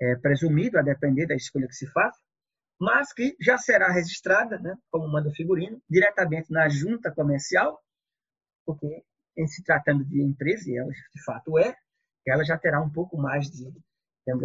é, 0.00 0.16
presumido, 0.16 0.78
a 0.78 0.82
depender 0.82 1.26
da 1.26 1.34
escolha 1.34 1.68
que 1.68 1.74
se 1.74 1.86
faça, 1.88 2.18
mas 2.80 3.12
que 3.12 3.36
já 3.40 3.56
será 3.56 3.90
registrada, 3.92 4.58
né, 4.58 4.76
como 4.90 5.08
manda 5.08 5.28
o 5.28 5.34
figurino, 5.34 5.80
diretamente 5.88 6.50
na 6.50 6.68
junta 6.68 7.12
comercial, 7.12 7.80
porque 8.66 9.04
em 9.36 9.46
se 9.46 9.62
tratando 9.62 10.04
de 10.04 10.22
empresa, 10.22 10.70
e 10.70 10.76
ela 10.76 10.90
de 10.90 11.24
fato 11.24 11.58
é, 11.58 11.74
ela 12.26 12.44
já 12.44 12.56
terá 12.58 12.80
um 12.80 12.90
pouco 12.90 13.16
mais 13.16 13.50
de, 13.50 13.68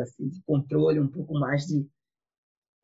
assim, 0.02 0.28
de 0.28 0.42
controle, 0.44 1.00
um 1.00 1.08
pouco 1.08 1.34
mais 1.34 1.66
de 1.66 1.88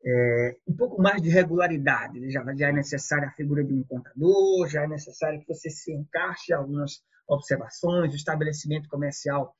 é, 0.04 0.56
um 0.68 0.76
pouco 0.76 1.02
mais 1.02 1.20
de 1.20 1.28
regularidade. 1.28 2.30
Já, 2.30 2.44
já 2.54 2.68
é 2.68 2.72
necessária 2.72 3.28
a 3.28 3.32
figura 3.32 3.64
de 3.64 3.74
um 3.74 3.82
contador, 3.82 4.68
já 4.68 4.84
é 4.84 4.86
necessário 4.86 5.40
que 5.40 5.48
você 5.48 5.68
se 5.68 5.92
encaixe 5.92 6.52
algumas 6.52 7.02
observações, 7.26 8.12
o 8.12 8.16
estabelecimento 8.16 8.88
comercial 8.88 9.56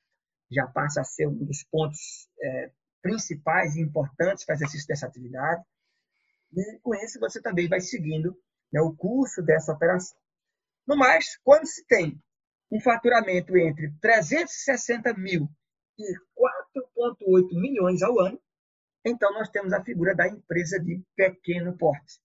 já 0.51 0.67
passa 0.67 1.01
a 1.01 1.05
ser 1.05 1.27
um 1.27 1.45
dos 1.45 1.65
pontos 1.65 2.29
é, 2.41 2.71
principais 3.03 3.77
e 3.77 3.81
importantes 3.81 4.45
para 4.45 4.55
o 4.55 4.57
exercício 4.57 4.87
dessa 4.87 5.07
atividade. 5.07 5.63
E 6.53 6.79
com 6.81 6.95
isso 6.95 7.21
você 7.21 7.41
também 7.41 7.69
vai 7.69 7.81
seguindo 7.81 8.37
né, 8.73 8.81
o 8.81 8.95
curso 8.95 9.43
dessa 9.43 9.73
operação. 9.73 10.19
No 10.87 10.97
mais, 10.97 11.37
quando 11.43 11.67
se 11.67 11.85
tem 11.87 12.21
um 12.71 12.81
faturamento 12.81 13.57
entre 13.57 13.93
360 14.01 15.15
mil 15.15 15.49
e 15.99 16.15
4,8 16.37 17.61
milhões 17.61 18.03
ao 18.03 18.19
ano, 18.21 18.41
então 19.05 19.33
nós 19.33 19.49
temos 19.49 19.73
a 19.73 19.83
figura 19.85 20.15
da 20.15 20.29
empresa 20.29 20.79
de 20.81 21.03
pequeno 21.15 21.77
porte. 21.77 22.21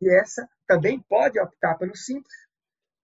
E 0.00 0.12
essa 0.20 0.48
também 0.66 1.00
pode 1.00 1.40
optar 1.40 1.76
pelo 1.76 1.96
simples, 1.96 2.34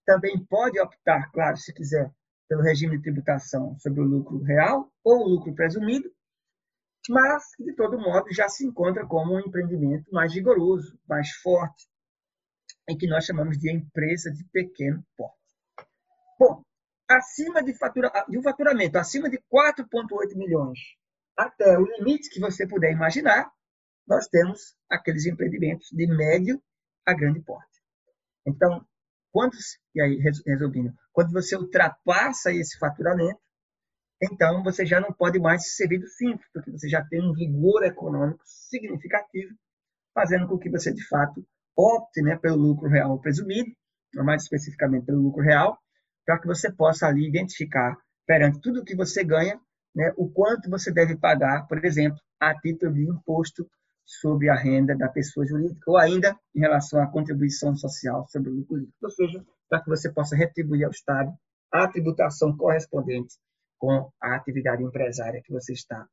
também 0.04 0.44
pode 0.44 0.78
optar, 0.80 1.30
claro, 1.30 1.56
se 1.56 1.72
quiser, 1.72 2.12
pelo 2.52 2.62
regime 2.62 2.98
de 2.98 3.04
tributação 3.04 3.78
sobre 3.78 4.02
o 4.02 4.04
lucro 4.04 4.42
real 4.42 4.92
ou 5.02 5.22
o 5.22 5.26
lucro 5.26 5.54
presumido, 5.54 6.12
mas, 7.08 7.44
de 7.58 7.74
todo 7.74 7.98
modo, 7.98 8.30
já 8.30 8.46
se 8.46 8.66
encontra 8.66 9.06
como 9.06 9.34
um 9.34 9.40
empreendimento 9.40 10.12
mais 10.12 10.34
rigoroso, 10.34 11.00
mais 11.08 11.30
forte, 11.36 11.88
em 12.86 12.98
que 12.98 13.08
nós 13.08 13.24
chamamos 13.24 13.58
de 13.58 13.72
empresa 13.72 14.30
de 14.30 14.44
pequeno 14.52 15.02
porte. 15.16 15.38
Bom, 16.38 16.62
acima 17.08 17.62
de, 17.62 17.72
fatura, 17.72 18.12
de 18.28 18.38
um 18.38 18.42
faturamento 18.42 18.98
acima 18.98 19.30
de 19.30 19.38
4,8 19.50 20.36
milhões 20.36 20.78
até 21.34 21.78
o 21.78 21.86
limite 21.86 22.28
que 22.28 22.38
você 22.38 22.68
puder 22.68 22.92
imaginar, 22.92 23.50
nós 24.06 24.28
temos 24.28 24.76
aqueles 24.90 25.24
empreendimentos 25.24 25.88
de 25.90 26.06
médio 26.06 26.62
a 27.06 27.14
grande 27.14 27.40
porte. 27.40 27.80
Então, 28.46 28.86
quando, 29.32 29.52
e 29.94 30.00
aí, 30.02 30.16
resumindo, 30.46 30.92
quando 31.12 31.32
você 31.32 31.56
ultrapassa 31.56 32.52
esse 32.52 32.78
faturamento, 32.78 33.40
então 34.22 34.62
você 34.62 34.86
já 34.86 35.00
não 35.00 35.12
pode 35.12 35.40
mais 35.40 35.74
ser 35.74 35.88
do 35.88 36.06
simples, 36.06 36.46
porque 36.52 36.70
você 36.70 36.88
já 36.88 37.04
tem 37.04 37.20
um 37.20 37.32
vigor 37.32 37.82
econômico 37.82 38.42
significativo, 38.44 39.54
fazendo 40.14 40.46
com 40.46 40.58
que 40.58 40.70
você, 40.70 40.92
de 40.92 41.04
fato, 41.08 41.44
opte 41.76 42.22
né, 42.22 42.36
pelo 42.36 42.56
lucro 42.56 42.88
real 42.88 43.18
presumido, 43.18 43.70
mais 44.14 44.42
especificamente 44.42 45.06
pelo 45.06 45.22
lucro 45.22 45.42
real, 45.42 45.78
para 46.24 46.38
que 46.38 46.46
você 46.46 46.70
possa 46.70 47.08
ali 47.08 47.26
identificar, 47.26 47.96
perante 48.26 48.60
tudo 48.60 48.80
o 48.80 48.84
que 48.84 48.94
você 48.94 49.24
ganha, 49.24 49.58
né, 49.94 50.12
o 50.16 50.30
quanto 50.30 50.70
você 50.70 50.92
deve 50.92 51.16
pagar, 51.16 51.66
por 51.66 51.84
exemplo, 51.84 52.20
a 52.38 52.54
título 52.54 52.92
de 52.92 53.08
imposto 53.08 53.66
sobre 54.04 54.48
a 54.48 54.54
renda 54.54 54.96
da 54.96 55.08
pessoa 55.08 55.46
jurídica, 55.46 55.90
ou 55.90 55.96
ainda 55.96 56.36
em 56.54 56.60
relação 56.60 57.00
à 57.02 57.06
contribuição 57.06 57.74
social 57.76 58.26
sobre 58.28 58.50
o 58.50 58.54
lucro 58.54 58.76
líquido, 58.76 58.96
ou 59.02 59.10
seja, 59.10 59.44
para 59.68 59.80
que 59.80 59.88
você 59.88 60.10
possa 60.12 60.36
retribuir 60.36 60.84
ao 60.84 60.90
Estado 60.90 61.32
a 61.72 61.88
tributação 61.88 62.56
correspondente 62.56 63.36
com 63.78 64.10
a 64.20 64.36
atividade 64.36 64.82
empresária 64.82 65.42
que 65.42 65.52
você 65.52 65.72
está 65.72 66.06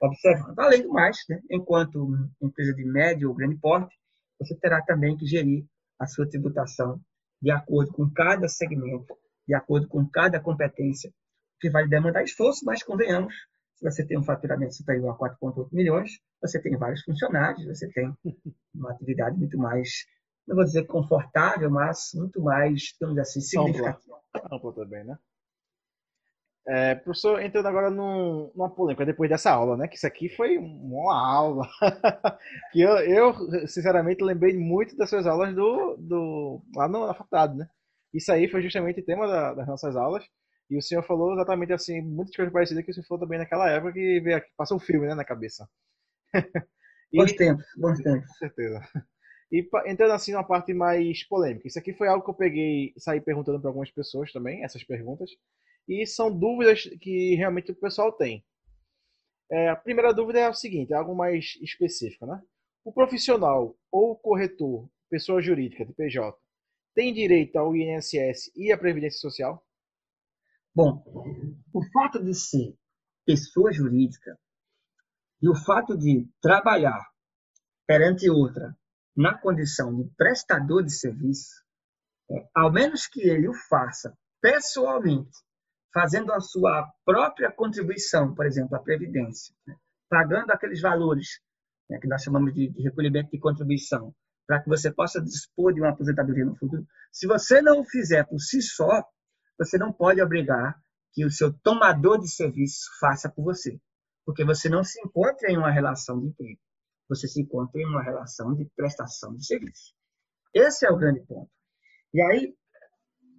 observando. 0.00 0.58
Além 0.58 0.82
do 0.82 0.90
mais, 0.90 1.18
né, 1.28 1.40
enquanto 1.50 2.16
empresa 2.40 2.72
de 2.74 2.84
médio 2.84 3.28
ou 3.28 3.34
grande 3.34 3.56
porte, 3.56 3.94
você 4.38 4.54
terá 4.56 4.80
também 4.82 5.16
que 5.16 5.26
gerir 5.26 5.66
a 5.98 6.06
sua 6.06 6.28
tributação 6.28 7.00
de 7.42 7.50
acordo 7.50 7.92
com 7.92 8.08
cada 8.10 8.48
segmento, 8.48 9.14
de 9.46 9.54
acordo 9.54 9.88
com 9.88 10.06
cada 10.08 10.40
competência 10.40 11.12
que 11.60 11.68
vai 11.68 11.86
demandar 11.86 12.22
esforço, 12.22 12.64
mas 12.64 12.82
convenhamos, 12.82 13.34
se 13.74 13.84
você 13.84 14.04
tem 14.04 14.18
um 14.18 14.24
faturamento 14.24 14.74
superior 14.74 15.10
a 15.10 15.18
4,8 15.18 15.68
milhões, 15.72 16.12
você 16.42 16.60
tem 16.60 16.76
vários 16.76 17.02
funcionários, 17.02 17.66
você 17.66 17.90
tem 17.92 18.12
uma 18.74 18.92
atividade 18.92 19.36
muito 19.36 19.58
mais, 19.58 19.90
não 20.46 20.56
vou 20.56 20.64
dizer 20.64 20.86
confortável, 20.86 21.70
mas 21.70 22.10
muito 22.14 22.42
mais, 22.42 22.94
digamos 22.98 23.18
assim, 23.18 23.40
significativa. 23.40 24.20
Ampla, 24.34 24.56
ampla 24.56 24.74
também, 24.74 25.04
né? 25.04 25.18
É, 26.68 26.94
professor, 26.94 27.42
entrando 27.42 27.66
agora 27.66 27.90
num, 27.90 28.52
numa 28.54 28.70
polêmica 28.70 29.04
depois 29.04 29.28
dessa 29.28 29.50
aula, 29.50 29.76
né? 29.76 29.88
Que 29.88 29.96
isso 29.96 30.06
aqui 30.06 30.28
foi 30.28 30.58
uma 30.58 31.18
aula. 31.18 31.66
que 32.72 32.80
eu, 32.80 32.96
eu, 32.98 33.34
sinceramente, 33.66 34.22
lembrei 34.22 34.56
muito 34.56 34.96
das 34.96 35.08
suas 35.10 35.26
aulas 35.26 35.54
do, 35.54 35.96
do, 35.98 36.62
lá 36.76 36.86
no, 36.86 37.06
na 37.06 37.14
faculdade, 37.14 37.56
né? 37.56 37.66
Isso 38.12 38.30
aí 38.30 38.48
foi 38.48 38.62
justamente 38.62 39.00
o 39.00 39.04
tema 39.04 39.26
da, 39.26 39.54
das 39.54 39.66
nossas 39.66 39.96
aulas. 39.96 40.24
E 40.70 40.78
o 40.78 40.82
senhor 40.82 41.02
falou 41.02 41.32
exatamente 41.32 41.72
assim, 41.72 42.00
muitas 42.00 42.36
coisas 42.36 42.52
parecidas 42.52 42.84
que 42.84 42.90
o 42.92 42.94
senhor 42.94 43.06
falou 43.06 43.24
também 43.24 43.38
naquela 43.38 43.68
época 43.68 43.92
que 43.92 44.20
veio 44.20 44.36
aqui, 44.36 44.48
passou 44.56 44.76
um 44.76 44.80
filme 44.80 45.08
né, 45.08 45.14
na 45.14 45.24
cabeça. 45.24 45.68
E, 47.12 47.18
bons 47.18 47.32
tempos, 47.32 47.66
bons 47.76 47.98
tempos. 48.02 48.26
Com 48.28 48.34
certeza. 48.34 48.80
E 49.52 49.68
entrando 49.86 50.12
assim 50.12 50.32
numa 50.32 50.46
parte 50.46 50.72
mais 50.72 51.26
polêmica, 51.26 51.66
isso 51.66 51.78
aqui 51.78 51.92
foi 51.92 52.06
algo 52.06 52.24
que 52.24 52.30
eu 52.30 52.34
peguei, 52.34 52.92
saí 52.96 53.20
perguntando 53.20 53.60
para 53.60 53.68
algumas 53.68 53.90
pessoas 53.90 54.32
também, 54.32 54.62
essas 54.62 54.84
perguntas, 54.84 55.30
e 55.88 56.06
são 56.06 56.30
dúvidas 56.32 56.82
que 57.00 57.34
realmente 57.34 57.72
o 57.72 57.74
pessoal 57.74 58.12
tem. 58.12 58.44
É, 59.50 59.68
a 59.68 59.76
primeira 59.76 60.14
dúvida 60.14 60.38
é 60.38 60.48
o 60.48 60.54
seguinte, 60.54 60.92
é 60.92 60.96
algo 60.96 61.16
mais 61.16 61.58
específico, 61.60 62.26
né? 62.26 62.40
O 62.84 62.92
profissional 62.92 63.76
ou 63.90 64.16
corretor, 64.16 64.88
pessoa 65.10 65.42
jurídica 65.42 65.84
de 65.84 65.92
PJ, 65.92 66.38
tem 66.94 67.12
direito 67.12 67.56
ao 67.56 67.74
INSS 67.74 68.52
e 68.54 68.72
à 68.72 68.78
Previdência 68.78 69.18
Social? 69.18 69.64
Bom, 70.72 71.02
o 71.74 71.82
fato 71.92 72.22
de 72.22 72.32
ser 72.34 72.76
pessoa 73.26 73.72
jurídica 73.72 74.38
e 75.42 75.48
o 75.48 75.54
fato 75.54 75.96
de 75.96 76.28
trabalhar 76.40 77.00
perante 77.86 78.28
outra 78.30 78.76
na 79.16 79.36
condição 79.36 79.94
de 79.94 80.08
prestador 80.16 80.82
de 80.82 80.92
serviço, 80.92 81.64
é, 82.30 82.48
ao 82.54 82.72
menos 82.72 83.06
que 83.06 83.20
ele 83.20 83.48
o 83.48 83.54
faça 83.68 84.16
pessoalmente, 84.40 85.36
fazendo 85.92 86.32
a 86.32 86.40
sua 86.40 86.88
própria 87.04 87.50
contribuição, 87.50 88.34
por 88.34 88.46
exemplo, 88.46 88.76
à 88.76 88.80
Previdência, 88.80 89.54
né, 89.66 89.76
pagando 90.08 90.50
aqueles 90.50 90.80
valores 90.80 91.40
né, 91.88 91.98
que 91.98 92.06
nós 92.06 92.22
chamamos 92.22 92.54
de, 92.54 92.68
de 92.68 92.82
recolhimento 92.82 93.30
de 93.30 93.38
contribuição, 93.38 94.14
para 94.46 94.62
que 94.62 94.68
você 94.68 94.92
possa 94.92 95.20
dispor 95.20 95.72
de 95.72 95.80
uma 95.80 95.90
aposentadoria 95.90 96.44
no 96.44 96.56
futuro. 96.56 96.86
Se 97.12 97.26
você 97.26 97.60
não 97.60 97.80
o 97.80 97.84
fizer 97.84 98.24
por 98.24 98.38
si 98.38 98.62
só, 98.62 99.04
você 99.58 99.76
não 99.76 99.92
pode 99.92 100.22
obrigar 100.22 100.80
que 101.12 101.24
o 101.24 101.30
seu 101.30 101.52
tomador 101.52 102.20
de 102.20 102.28
serviço 102.28 102.88
faça 102.98 103.28
por 103.28 103.44
você, 103.44 103.80
porque 104.24 104.44
você 104.44 104.68
não 104.68 104.84
se 104.84 105.00
encontra 105.00 105.50
em 105.50 105.56
uma 105.56 105.70
relação 105.70 106.20
de 106.20 106.28
emprego, 106.28 106.60
você 107.08 107.26
se 107.26 107.40
encontra 107.40 107.80
em 107.80 107.86
uma 107.86 108.02
relação 108.02 108.54
de 108.54 108.64
prestação 108.76 109.36
de 109.36 109.44
serviço. 109.44 109.94
Esse 110.54 110.86
é 110.86 110.90
o 110.90 110.96
grande 110.96 111.20
ponto. 111.26 111.50
E 112.12 112.22
aí, 112.22 112.56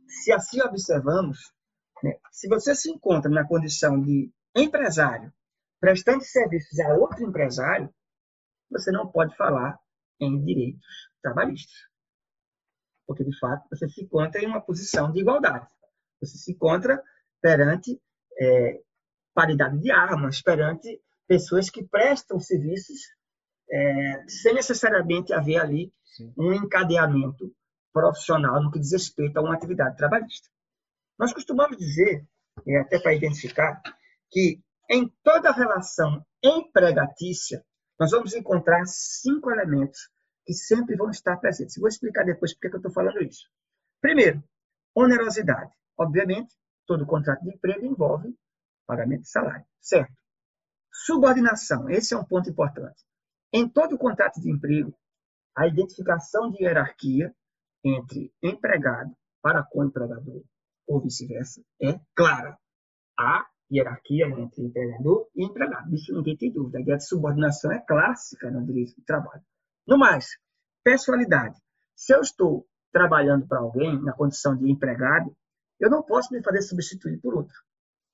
se 0.07 0.32
assim 0.32 0.61
observamos, 0.61 1.39
né, 2.03 2.17
se 2.32 2.47
você 2.47 2.75
se 2.75 2.89
encontra 2.89 3.29
na 3.29 3.47
condição 3.47 4.01
de 4.01 4.32
empresário, 4.55 5.34
prestando 5.79 6.23
serviços 6.23 6.79
a 6.79 6.93
outro 6.93 7.23
empresário, 7.23 7.93
você 8.69 8.91
não 8.91 9.09
pode 9.11 9.36
falar 9.36 9.77
em 10.19 10.43
direitos 10.43 10.86
trabalhistas. 11.21 11.75
Porque, 13.05 13.23
de 13.23 13.38
fato, 13.39 13.67
você 13.69 13.89
se 13.89 14.03
encontra 14.03 14.41
em 14.41 14.47
uma 14.47 14.61
posição 14.61 15.11
de 15.11 15.19
igualdade. 15.19 15.67
Você 16.21 16.38
se 16.38 16.51
encontra 16.53 17.01
perante 17.41 17.99
é, 18.39 18.82
paridade 19.34 19.79
de 19.79 19.91
armas, 19.91 20.41
perante 20.41 21.01
pessoas 21.27 21.69
que 21.69 21.84
prestam 21.84 22.39
serviços 22.39 22.99
é, 23.71 24.23
sem 24.27 24.53
necessariamente 24.53 25.34
haver 25.34 25.57
ali 25.57 25.93
Sim. 26.03 26.34
um 26.38 26.51
encadeamento 26.53 27.53
profissional 27.93 28.61
no 28.61 28.71
que 28.71 28.79
diz 28.79 28.91
respeito 28.91 29.38
a 29.38 29.41
uma 29.41 29.53
atividade 29.53 29.95
trabalhista. 29.97 30.49
Nós 31.17 31.34
costumamos 31.34 31.77
dizer, 31.77 32.25
é, 32.67 32.79
até 32.79 32.99
para 32.99 33.13
identificar, 33.13 33.82
que 34.29 34.59
em 34.89 35.09
toda 35.23 35.51
relação 35.51 36.25
empregatícia, 36.43 37.63
nós 37.99 38.11
vamos 38.11 38.34
encontrar 38.34 38.84
cinco 38.86 39.51
elementos 39.51 40.09
que 40.45 40.53
sempre 40.53 40.95
vão 40.95 41.09
estar 41.09 41.38
presentes. 41.38 41.77
Vou 41.77 41.88
explicar 41.88 42.25
depois 42.25 42.53
por 42.53 42.61
que 42.61 42.75
eu 42.75 42.77
estou 42.77 42.91
falando 42.91 43.21
isso. 43.21 43.47
Primeiro, 44.01 44.43
onerosidade. 44.95 45.71
Obviamente, 45.97 46.55
todo 46.86 47.05
contrato 47.05 47.43
de 47.43 47.51
emprego 47.51 47.86
envolve 47.86 48.36
pagamento 48.91 49.21
de 49.21 49.29
salário, 49.29 49.65
certo? 49.79 50.13
Subordinação, 50.91 51.89
esse 51.89 52.13
é 52.13 52.17
um 52.17 52.25
ponto 52.25 52.49
importante. 52.49 53.05
Em 53.53 53.67
todo 53.69 53.97
contrato 53.97 54.41
de 54.41 54.51
emprego, 54.51 54.93
a 55.55 55.65
identificação 55.65 56.51
de 56.51 56.61
hierarquia 56.61 57.33
entre 57.85 58.33
empregado 58.43 59.15
para 59.41 59.63
com 59.63 59.85
empregador 59.85 60.43
ou 60.85 60.99
vice-versa 60.99 61.63
é 61.81 61.97
clara. 62.13 62.57
há 63.17 63.47
hierarquia 63.71 64.27
entre 64.27 64.65
empregador 64.65 65.29
e 65.33 65.45
empregado. 65.45 65.95
Isso 65.95 66.13
ninguém 66.13 66.35
tem 66.35 66.51
dúvida. 66.51 66.79
A 66.79 66.81
ideia 66.81 66.97
de 66.97 67.07
subordinação 67.07 67.71
é 67.71 67.79
clássica 67.79 68.51
no 68.51 68.65
direito 68.65 68.93
do 68.95 69.03
trabalho. 69.03 69.43
No 69.87 69.97
mais, 69.97 70.37
pessoalidade. 70.83 71.57
Se 71.95 72.13
eu 72.13 72.19
estou 72.19 72.67
trabalhando 72.91 73.47
para 73.47 73.59
alguém 73.59 74.01
na 74.01 74.11
condição 74.11 74.57
de 74.57 74.69
empregado, 74.69 75.33
eu 75.79 75.89
não 75.89 76.03
posso 76.03 76.33
me 76.33 76.43
fazer 76.43 76.61
substituir 76.61 77.19
por 77.21 77.33
outro, 77.33 77.55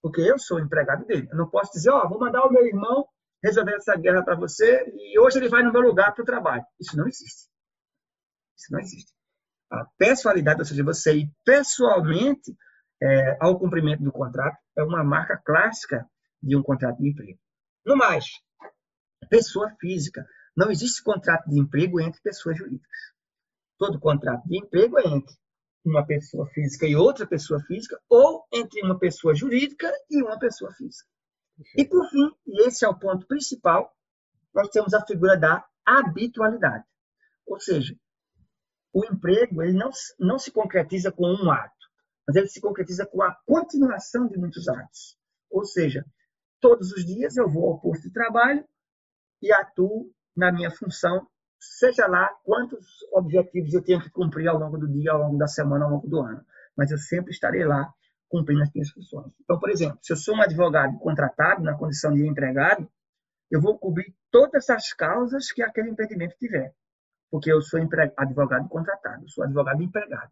porque 0.01 0.21
eu 0.21 0.37
sou 0.37 0.59
empregado 0.59 1.05
dele. 1.05 1.27
Eu 1.31 1.37
não 1.37 1.49
posso 1.49 1.71
dizer, 1.71 1.89
ó, 1.89 2.03
oh, 2.03 2.09
vou 2.09 2.19
mandar 2.19 2.45
o 2.45 2.51
meu 2.51 2.65
irmão 2.65 3.07
resolver 3.43 3.75
essa 3.75 3.95
guerra 3.95 4.23
para 4.23 4.35
você 4.35 4.85
e 4.95 5.19
hoje 5.19 5.37
ele 5.37 5.49
vai 5.49 5.63
no 5.63 5.71
meu 5.71 5.81
lugar 5.81 6.13
para 6.13 6.21
o 6.21 6.25
trabalho. 6.25 6.63
Isso 6.79 6.97
não 6.97 7.07
existe. 7.07 7.49
Isso 8.57 8.71
não 8.71 8.79
existe. 8.79 9.13
A 9.71 9.85
pessoalidade, 9.97 10.59
ou 10.59 10.65
seja, 10.65 10.83
você 10.83 11.17
ir 11.17 11.31
pessoalmente 11.43 12.55
é, 13.01 13.37
ao 13.39 13.59
cumprimento 13.59 14.03
do 14.03 14.11
contrato, 14.11 14.57
é 14.77 14.83
uma 14.83 15.03
marca 15.03 15.39
clássica 15.45 16.07
de 16.41 16.55
um 16.55 16.63
contrato 16.63 16.97
de 16.97 17.09
emprego. 17.09 17.39
No 17.85 17.95
mais, 17.95 18.25
pessoa 19.29 19.69
física. 19.79 20.25
Não 20.55 20.71
existe 20.71 21.03
contrato 21.03 21.47
de 21.49 21.59
emprego 21.59 21.99
entre 21.99 22.21
pessoas 22.21 22.57
jurídicas. 22.57 22.97
Todo 23.77 23.99
contrato 23.99 24.43
de 24.47 24.57
emprego 24.57 24.97
é 24.99 25.07
entre 25.07 25.35
uma 25.89 26.05
pessoa 26.05 26.47
física 26.47 26.85
e 26.85 26.95
outra 26.95 27.25
pessoa 27.25 27.61
física, 27.61 27.99
ou 28.09 28.45
entre 28.53 28.83
uma 28.83 28.99
pessoa 28.99 29.33
jurídica 29.33 29.91
e 30.09 30.21
uma 30.21 30.37
pessoa 30.37 30.71
física. 30.73 31.09
E, 31.75 31.85
por 31.85 32.07
fim, 32.09 32.29
e 32.45 32.67
esse 32.67 32.85
é 32.85 32.89
o 32.89 32.97
ponto 32.97 33.25
principal, 33.25 33.91
nós 34.53 34.69
temos 34.69 34.93
a 34.93 35.05
figura 35.05 35.37
da 35.37 35.65
habitualidade. 35.85 36.83
Ou 37.45 37.59
seja, 37.59 37.95
o 38.93 39.05
emprego 39.05 39.63
ele 39.63 39.73
não, 39.73 39.89
não 40.19 40.37
se 40.37 40.51
concretiza 40.51 41.11
com 41.11 41.25
um 41.25 41.51
ato, 41.51 41.87
mas 42.27 42.35
ele 42.35 42.47
se 42.47 42.59
concretiza 42.59 43.05
com 43.05 43.21
a 43.23 43.33
continuação 43.45 44.27
de 44.27 44.37
muitos 44.37 44.67
atos. 44.67 45.17
Ou 45.49 45.63
seja, 45.63 46.05
todos 46.59 46.91
os 46.91 47.05
dias 47.05 47.37
eu 47.37 47.49
vou 47.49 47.71
ao 47.71 47.79
posto 47.79 48.03
de 48.03 48.11
trabalho 48.11 48.65
e 49.41 49.51
atuo 49.53 50.11
na 50.35 50.51
minha 50.51 50.69
função, 50.69 51.27
seja 51.59 52.07
lá 52.07 52.29
quantos 52.43 52.85
objetivos 53.13 53.73
eu 53.73 53.83
tenho 53.83 54.01
que 54.01 54.09
cumprir 54.09 54.47
ao 54.47 54.57
longo 54.57 54.77
do 54.77 54.87
dia, 54.87 55.11
ao 55.11 55.19
longo 55.19 55.37
da 55.37 55.47
semana, 55.47 55.85
ao 55.85 55.91
longo 55.91 56.07
do 56.07 56.19
ano. 56.19 56.43
Mas 56.75 56.91
eu 56.91 56.97
sempre 56.97 57.31
estarei 57.31 57.65
lá 57.65 57.91
cumprindo 58.29 58.63
as 58.63 58.71
minhas 58.73 58.89
funções. 58.89 59.31
Então, 59.41 59.59
por 59.59 59.69
exemplo, 59.69 59.97
se 60.01 60.13
eu 60.13 60.17
sou 60.17 60.35
um 60.35 60.41
advogado 60.41 60.97
contratado 60.99 61.63
na 61.63 61.77
condição 61.77 62.13
de 62.13 62.27
empregado, 62.27 62.89
eu 63.49 63.61
vou 63.61 63.77
cobrir 63.79 64.13
todas 64.29 64.69
as 64.69 64.93
causas 64.93 65.51
que 65.51 65.61
aquele 65.61 65.89
empreendimento 65.89 66.35
tiver 66.37 66.73
porque 67.29 67.51
eu 67.51 67.61
sou 67.61 67.79
advogado 68.17 68.69
contratado, 68.69 69.29
sou 69.29 69.43
advogado 69.43 69.81
empregado. 69.81 70.31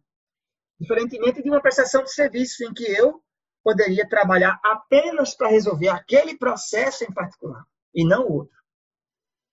Diferentemente 0.78 1.42
de 1.42 1.48
uma 1.48 1.60
prestação 1.60 2.02
de 2.02 2.12
serviço 2.12 2.64
em 2.64 2.72
que 2.72 2.84
eu 2.84 3.22
poderia 3.62 4.08
trabalhar 4.08 4.60
apenas 4.62 5.34
para 5.34 5.48
resolver 5.48 5.88
aquele 5.88 6.36
processo 6.36 7.04
em 7.04 7.12
particular 7.12 7.64
e 7.94 8.06
não 8.06 8.28
outro. 8.28 8.55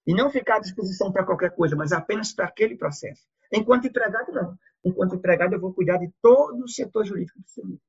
E 0.05 0.13
não 0.13 0.29
ficar 0.29 0.57
à 0.57 0.59
disposição 0.59 1.11
para 1.11 1.25
qualquer 1.25 1.55
coisa, 1.55 1.75
mas 1.75 1.91
apenas 1.91 2.33
para 2.33 2.45
aquele 2.45 2.75
processo. 2.75 3.23
Enquanto 3.51 3.87
empregado, 3.87 4.31
não. 4.31 4.57
Enquanto 4.83 5.15
empregado, 5.15 5.53
eu 5.53 5.61
vou 5.61 5.73
cuidar 5.73 5.97
de 5.97 6.11
todo 6.21 6.63
o 6.63 6.67
setor 6.67 7.05
jurídico 7.05 7.39
do 7.39 7.47
serviço. 7.47 7.81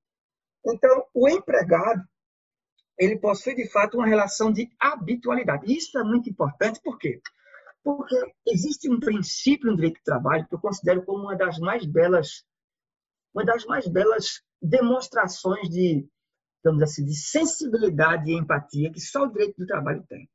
Então, 0.66 1.04
o 1.12 1.28
empregado, 1.28 2.02
ele 2.98 3.18
possui, 3.18 3.54
de 3.54 3.68
fato, 3.70 3.96
uma 3.96 4.06
relação 4.06 4.52
de 4.52 4.70
habitualidade. 4.80 5.72
Isso 5.72 5.98
é 5.98 6.04
muito 6.04 6.30
importante, 6.30 6.80
por 6.82 6.98
quê? 6.98 7.20
Porque 7.82 8.14
existe 8.46 8.90
um 8.90 9.00
princípio 9.00 9.70
no 9.70 9.76
direito 9.76 9.98
do 9.98 10.04
trabalho 10.04 10.46
que 10.46 10.54
eu 10.54 10.60
considero 10.60 11.04
como 11.04 11.24
uma 11.24 11.36
das 11.36 11.58
mais 11.58 11.84
belas, 11.84 12.44
uma 13.34 13.44
das 13.44 13.64
mais 13.66 13.86
belas 13.88 14.42
demonstrações 14.62 15.68
de, 15.68 16.08
digamos 16.62 16.82
assim, 16.82 17.04
de 17.04 17.14
sensibilidade 17.14 18.30
e 18.30 18.38
empatia 18.38 18.90
que 18.90 19.00
só 19.00 19.24
o 19.24 19.30
direito 19.30 19.56
do 19.58 19.66
trabalho 19.66 20.02
tem, 20.08 20.30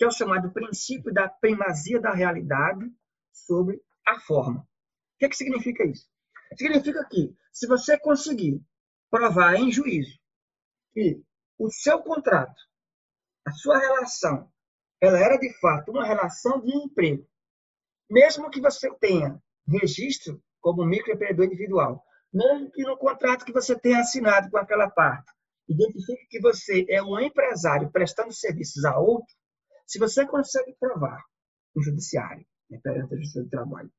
que 0.00 0.04
é 0.04 0.08
o 0.08 0.10
chamado 0.10 0.50
princípio 0.50 1.12
da 1.12 1.28
primazia 1.28 2.00
da 2.00 2.14
realidade 2.14 2.90
sobre 3.30 3.78
a 4.08 4.18
forma. 4.18 4.60
O 4.60 4.66
que, 5.18 5.26
é 5.26 5.28
que 5.28 5.36
significa 5.36 5.84
isso? 5.84 6.08
Significa 6.56 7.06
que, 7.06 7.36
se 7.52 7.66
você 7.66 7.98
conseguir 7.98 8.62
provar 9.10 9.56
em 9.56 9.70
juízo 9.70 10.18
que 10.94 11.22
o 11.58 11.70
seu 11.70 12.02
contrato, 12.02 12.62
a 13.46 13.52
sua 13.52 13.78
relação 13.78 14.50
ela 15.02 15.18
era 15.18 15.36
de 15.36 15.52
fato 15.60 15.90
uma 15.90 16.06
relação 16.06 16.62
de 16.62 16.74
emprego. 16.74 17.28
Mesmo 18.08 18.48
que 18.48 18.60
você 18.62 18.90
tenha 18.94 19.38
registro 19.68 20.42
como 20.62 20.82
microempreendedor 20.82 21.44
individual, 21.44 22.02
mesmo 22.32 22.70
que 22.70 22.84
no 22.84 22.96
contrato 22.96 23.44
que 23.44 23.52
você 23.52 23.78
tenha 23.78 24.00
assinado 24.00 24.50
com 24.50 24.56
aquela 24.56 24.88
parte, 24.88 25.30
identifique 25.68 26.26
que 26.30 26.40
você 26.40 26.86
é 26.88 27.02
um 27.02 27.20
empresário 27.20 27.90
prestando 27.90 28.32
serviços 28.32 28.82
a 28.86 28.98
outro, 28.98 29.38
se 29.90 29.98
você 29.98 30.24
consegue 30.24 30.72
provar 30.78 31.20
no 31.74 31.82
judiciário, 31.82 32.46
né, 32.70 32.78
perante 32.80 33.12
a 33.12 33.16
Justiça 33.16 33.42
do 33.42 33.50
Trabalho, 33.50 33.90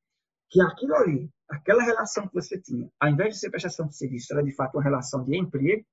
que 0.48 0.58
aquilo 0.62 0.94
ali, 0.94 1.30
aquela 1.50 1.82
relação 1.82 2.26
que 2.26 2.32
você 2.32 2.58
tinha, 2.58 2.90
ao 2.98 3.10
invés 3.10 3.34
de 3.34 3.40
ser 3.40 3.50
prestação 3.50 3.86
de 3.86 3.96
serviço, 3.96 4.32
era 4.32 4.42
de 4.42 4.54
fato 4.54 4.76
uma 4.76 4.82
relação 4.82 5.22
de 5.22 5.36
emprego, 5.36 5.84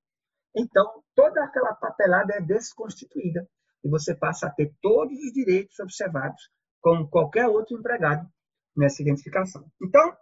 então 0.55 1.03
toda 1.13 1.43
aquela 1.43 1.75
papelada 1.75 2.33
é 2.33 2.41
desconstituída 2.41 3.45
e 3.83 3.89
você 3.89 4.15
passa 4.15 4.47
a 4.47 4.49
ter 4.49 4.73
todos 4.81 5.19
os 5.19 5.33
direitos 5.33 5.77
observados 5.79 6.49
como 6.79 7.09
qualquer 7.09 7.47
outro 7.47 7.77
empregado 7.77 8.25
nessa 8.77 9.01
identificação. 9.01 9.69
Então, 9.83 10.15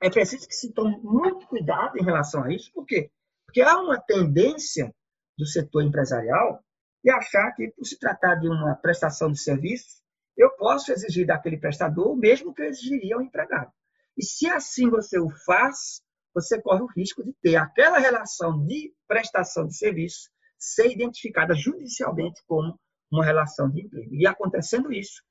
é 0.00 0.08
preciso 0.08 0.46
que 0.46 0.54
se 0.54 0.72
tome 0.72 1.00
muito 1.02 1.48
cuidado 1.48 1.98
em 1.98 2.04
relação 2.04 2.44
a 2.44 2.54
isso, 2.54 2.70
por 2.72 2.86
quê? 2.86 3.10
Porque 3.44 3.60
há 3.60 3.76
uma 3.76 4.00
tendência 4.00 4.94
do 5.36 5.46
setor 5.46 5.82
empresarial 5.82 6.62
de 7.02 7.10
achar 7.10 7.52
que, 7.54 7.68
por 7.68 7.84
se 7.84 7.98
tratar 7.98 8.36
de 8.36 8.48
uma 8.48 8.74
prestação 8.74 9.30
de 9.30 9.40
serviço, 9.40 10.00
eu 10.36 10.50
posso 10.56 10.92
exigir 10.92 11.26
daquele 11.26 11.58
prestador 11.58 12.12
o 12.12 12.16
mesmo 12.16 12.54
que 12.54 12.62
eu 12.62 12.66
exigiria 12.66 13.16
ao 13.16 13.22
empregado. 13.22 13.72
E 14.16 14.24
se 14.24 14.46
assim 14.48 14.88
você 14.88 15.18
o 15.18 15.30
faz, 15.44 16.02
você 16.34 16.60
corre 16.60 16.82
o 16.82 16.92
risco 16.94 17.24
de 17.24 17.32
ter 17.42 17.56
aquela 17.56 17.98
relação 17.98 18.64
de 18.66 18.94
prestação 19.06 19.66
de 19.66 19.76
serviço 19.76 20.30
ser 20.60 20.92
identificada 20.92 21.54
judicialmente 21.54 22.42
como 22.46 22.78
uma 23.10 23.24
relação 23.24 23.68
de 23.70 23.80
emprego. 23.80 24.14
E 24.14 24.26
acontecendo 24.26 24.92
isso, 24.92 25.22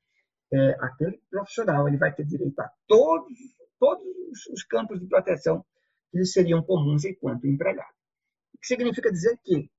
é, 0.51 0.72
aquele 0.82 1.21
profissional 1.29 1.87
ele 1.87 1.97
vai 1.97 2.13
ter 2.13 2.25
direito 2.25 2.59
a 2.59 2.70
todos, 2.87 3.37
todos 3.79 4.05
os 4.51 4.63
campos 4.63 5.00
de 5.00 5.08
proteção 5.08 5.63
que 6.12 6.17
lhe 6.17 6.25
seriam 6.25 6.63
comuns 6.63 7.05
enquanto 7.05 7.46
empregado. 7.46 7.93
O 8.55 8.59
que 8.59 8.67
significa 8.67 9.12
dizer 9.12 9.37
que, 9.43 9.70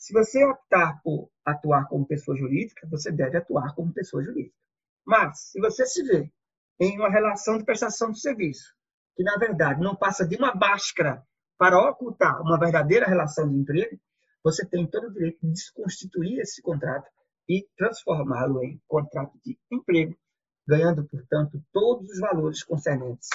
se 0.00 0.14
você 0.14 0.42
optar 0.46 0.98
por 1.02 1.30
atuar 1.44 1.86
como 1.86 2.06
pessoa 2.06 2.34
jurídica, 2.34 2.88
você 2.88 3.12
deve 3.12 3.36
atuar 3.36 3.74
como 3.74 3.92
pessoa 3.92 4.24
jurídica. 4.24 4.56
Mas, 5.06 5.50
se 5.50 5.60
você 5.60 5.84
se 5.84 6.02
vê 6.02 6.32
em 6.80 6.98
uma 6.98 7.10
relação 7.10 7.58
de 7.58 7.64
prestação 7.64 8.10
de 8.10 8.18
serviço, 8.18 8.74
que 9.14 9.22
na 9.22 9.36
verdade 9.36 9.82
não 9.82 9.94
passa 9.94 10.26
de 10.26 10.36
uma 10.36 10.54
máscara 10.54 11.22
para 11.58 11.78
ocultar 11.78 12.40
uma 12.40 12.58
verdadeira 12.58 13.06
relação 13.06 13.46
de 13.46 13.58
emprego, 13.58 14.00
você 14.42 14.66
tem 14.66 14.86
todo 14.86 15.08
o 15.08 15.12
direito 15.12 15.38
de 15.42 15.52
desconstituir 15.52 16.40
esse 16.40 16.62
contrato 16.62 17.10
e 17.46 17.68
transformá-lo 17.76 18.64
em 18.64 18.80
contrato 18.88 19.38
de 19.44 19.58
emprego, 19.70 20.16
ganhando, 20.66 21.06
portanto, 21.06 21.62
todos 21.74 22.08
os 22.08 22.20
valores 22.20 22.64
concernentes 22.64 23.28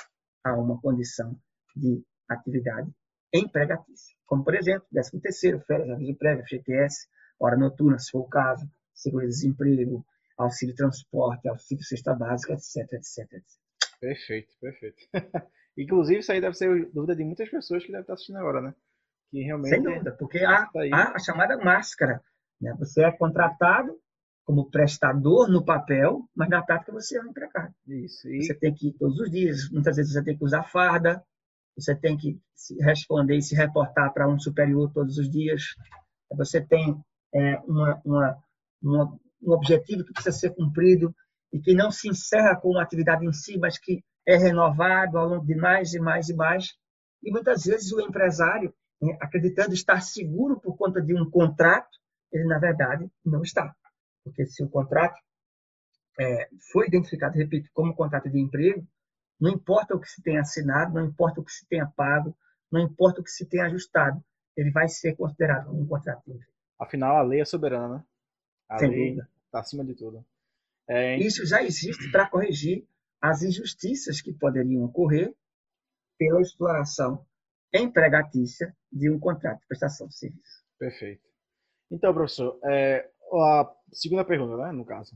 a 0.44 0.54
uma 0.54 0.82
condição 0.82 1.40
de 1.76 2.04
atividade 2.28 2.92
empregatícia, 3.34 4.16
como, 4.26 4.44
por 4.44 4.56
exemplo, 4.56 4.88
13 4.92 5.20
terceiro, 5.20 5.60
férias, 5.62 5.90
aviso 5.90 6.16
prévio, 6.18 6.46
FGTS, 6.46 7.08
hora 7.40 7.58
noturna, 7.58 8.00
se 8.00 8.12
for 8.12 8.22
o 8.22 8.30
caso, 8.30 8.70
seguro-desemprego, 8.94 10.06
auxílio 10.38 10.76
transporte, 10.76 11.48
auxílio 11.48 11.84
cesta 11.84 12.14
básica, 12.14 12.54
etc, 12.54 12.94
etc, 12.94 13.34
etc. 13.34 13.42
Perfeito, 14.00 14.54
perfeito. 14.60 14.98
Inclusive, 15.78 16.20
isso 16.20 16.32
aí 16.32 16.40
deve 16.40 16.56
ser 16.56 16.90
dúvida 16.92 17.16
de 17.16 17.24
muitas 17.24 17.50
pessoas 17.50 17.84
que 17.84 17.90
devem 17.90 18.02
estar 18.02 18.14
assistindo 18.14 18.38
agora, 18.38 18.62
né? 18.62 18.74
Que 19.30 19.42
realmente 19.42 19.70
Sem 19.70 19.84
dúvida, 19.84 20.12
porque 20.14 20.40
há, 20.40 20.66
tá 20.68 20.80
há 20.92 21.16
a 21.16 21.20
chamada 21.20 21.58
máscara. 21.58 22.24
Né? 22.62 22.74
Você 22.80 23.04
é 23.04 23.12
contratado 23.12 24.00
como 24.46 24.70
prestador 24.70 25.50
no 25.50 25.66
papel, 25.66 26.30
mas 26.36 26.48
na 26.50 26.62
prática 26.62 26.92
você 26.92 27.18
é 27.18 27.22
um 27.22 27.28
empregado. 27.28 27.74
Isso. 27.88 28.30
E... 28.30 28.44
Você 28.44 28.54
tem 28.54 28.74
que 28.74 28.90
ir 28.90 28.94
todos 28.94 29.20
os 29.20 29.30
dias, 29.30 29.70
muitas 29.72 29.98
vezes 29.98 30.14
você 30.14 30.24
tem 30.24 30.38
que 30.38 30.46
usar 30.46 30.64
farda, 30.64 31.22
você 31.78 31.96
tem 31.96 32.18
que 32.18 32.40
responder 32.82 33.38
e 33.38 33.42
se 33.42 33.56
reportar 33.56 34.14
para 34.14 34.28
um 34.28 34.40
superior 34.40 34.92
todos 34.94 35.18
os 35.18 35.30
dias. 35.30 35.64
Você 36.32 36.62
tem 36.62 36.98
é, 37.34 37.58
uma, 37.60 38.02
uma, 38.06 38.44
uma, 38.82 39.20
um 39.44 39.52
objetivo 39.52 40.04
que 40.06 40.14
precisa 40.14 40.38
ser 40.38 40.56
cumprido 40.56 41.14
e 41.52 41.60
que 41.60 41.74
não 41.74 41.92
se 41.92 42.10
encerra 42.10 42.56
com 42.56 42.72
uma 42.72 42.82
atividade 42.82 43.26
em 43.26 43.34
si, 43.34 43.58
mas 43.58 43.78
que 43.78 44.04
é 44.28 44.38
renovado 44.38 45.18
ao 45.18 45.28
longo 45.28 45.46
de 45.46 45.56
mais 45.56 45.94
e 45.94 46.00
mais 46.00 46.30
e 46.30 46.34
mais. 46.34 46.74
E 47.22 47.32
muitas 47.32 47.66
vezes 47.66 47.92
o 47.92 48.02
empresário, 48.02 48.74
né, 49.02 49.18
acreditando 49.22 49.74
estar 49.74 50.02
seguro 50.02 50.60
por 50.60 50.78
conta 50.78 51.02
de 51.02 51.14
um 51.14 51.30
contrato, 51.30 51.90
ele 52.32 52.46
na 52.46 52.58
verdade 52.58 53.10
não 53.24 53.42
está. 53.42 53.74
Porque 54.24 54.46
se 54.46 54.64
o 54.64 54.70
contrato 54.70 55.16
é, 56.20 56.50
foi 56.72 56.88
identificado, 56.88 57.38
repito, 57.38 57.70
como 57.74 57.96
contrato 57.96 58.30
de 58.30 58.40
emprego, 58.40 58.86
não 59.40 59.52
importa 59.52 59.96
o 59.96 60.00
que 60.00 60.10
se 60.10 60.22
tenha 60.22 60.42
assinado, 60.42 60.94
não 60.94 61.06
importa 61.06 61.42
o 61.42 61.44
que 61.44 61.52
se 61.52 61.68
tenha 61.68 61.86
pago, 61.96 62.36
não 62.72 62.80
importa 62.82 63.22
o 63.22 63.24
que 63.24 63.30
se 63.32 63.46
tenha 63.46 63.66
ajustado, 63.66 64.24
ele 64.56 64.72
vai 64.72 64.88
ser 64.88 65.16
considerado 65.16 65.68
como 65.68 65.82
um 65.82 65.88
contrato 65.88 66.22
emprego. 66.30 66.52
Afinal, 66.80 67.18
a 67.18 67.22
lei 67.22 67.42
é 67.42 67.46
soberana, 67.46 67.98
né? 67.98 68.04
A 68.70 68.80
Sem 68.80 68.90
lei 68.90 69.10
dúvida. 69.10 69.30
está 69.46 69.60
acima 69.60 69.84
de 69.86 69.96
tudo. 69.96 70.26
É, 70.88 71.18
Isso 71.18 71.46
já 71.46 71.64
existe 71.64 72.12
para 72.12 72.30
corrigir 72.30 72.88
as 73.22 73.42
injustiças 73.42 74.22
que 74.22 74.34
poderiam 74.34 74.84
ocorrer 74.84 75.34
pela 76.18 76.42
exploração 76.42 77.26
empregatícia 77.74 78.76
de 78.92 79.10
um 79.10 79.20
contrato 79.20 79.60
de 79.60 79.68
prestação 79.68 80.08
de 80.08 80.16
serviço. 80.18 80.64
perfeito. 80.80 81.24
Então, 81.92 82.14
professor, 82.14 82.60
é, 82.66 83.10
a 83.34 83.72
segunda 83.92 84.26
pergunta, 84.26 84.58
né, 84.58 84.72
no 84.72 84.86
caso. 84.86 85.16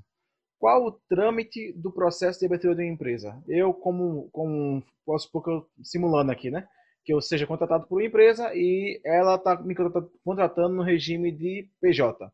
Qual 0.59 0.85
o 0.85 0.91
trâmite 0.91 1.71
do 1.73 1.89
processo 1.91 2.39
de 2.39 2.45
abertura 2.45 2.75
de 2.75 2.83
uma 2.83 2.91
empresa? 2.93 3.41
Eu, 3.47 3.73
como, 3.73 4.29
como 4.31 4.83
posso 5.05 5.25
supor 5.25 5.43
que 5.43 5.49
eu, 5.49 5.65
simulando 5.81 6.31
aqui, 6.31 6.51
né? 6.51 6.67
Que 7.05 7.13
eu 7.13 7.21
seja 7.21 7.47
contratado 7.47 7.87
por 7.87 7.95
uma 8.01 8.05
empresa 8.05 8.51
e 8.53 8.99
ela 9.05 9.35
está 9.35 9.55
me 9.61 9.73
contrata- 9.73 10.09
contratando 10.23 10.75
no 10.75 10.83
regime 10.83 11.31
de 11.31 11.69
PJ. 11.79 12.29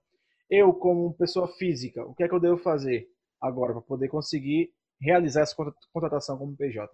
Eu, 0.49 0.73
como 0.73 1.13
pessoa 1.13 1.47
física, 1.47 2.03
o 2.03 2.15
que 2.15 2.23
é 2.23 2.27
que 2.27 2.33
eu 2.33 2.39
devo 2.39 2.57
fazer 2.57 3.07
agora 3.39 3.73
para 3.73 3.81
poder 3.83 4.07
conseguir 4.07 4.71
realizar 4.99 5.41
essa 5.41 5.55
contra- 5.55 5.75
contratação 5.93 6.35
como 6.35 6.57
PJ? 6.57 6.91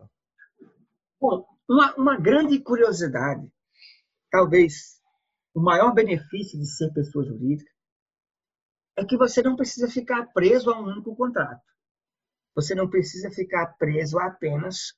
Bom, 1.20 1.46
uma, 1.70 1.96
uma 1.96 2.18
grande 2.20 2.60
curiosidade, 2.60 3.48
talvez 4.30 5.00
o 5.56 5.62
maior 5.62 5.94
benefício 5.94 6.60
de 6.60 6.66
ser 6.66 6.92
pessoa 6.94 7.24
jurídica, 7.24 7.71
é 9.02 9.06
que 9.06 9.18
você 9.18 9.42
não 9.42 9.56
precisa 9.56 9.90
ficar 9.90 10.28
preso 10.28 10.70
a 10.70 10.80
um 10.80 10.86
único 10.86 11.16
contrato. 11.16 11.62
Você 12.56 12.76
não 12.76 12.88
precisa 12.88 13.32
ficar 13.32 13.66
preso 13.78 14.20
a 14.20 14.28
apenas 14.28 14.94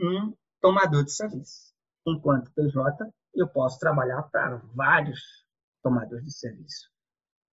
um 0.00 0.32
tomador 0.60 1.04
de 1.04 1.12
serviço. 1.12 1.74
Enquanto 2.06 2.52
PJ, 2.52 3.12
eu 3.34 3.48
posso 3.48 3.78
trabalhar 3.78 4.22
para 4.24 4.56
vários 4.74 5.20
tomadores 5.82 6.24
de 6.24 6.32
serviço. 6.32 6.90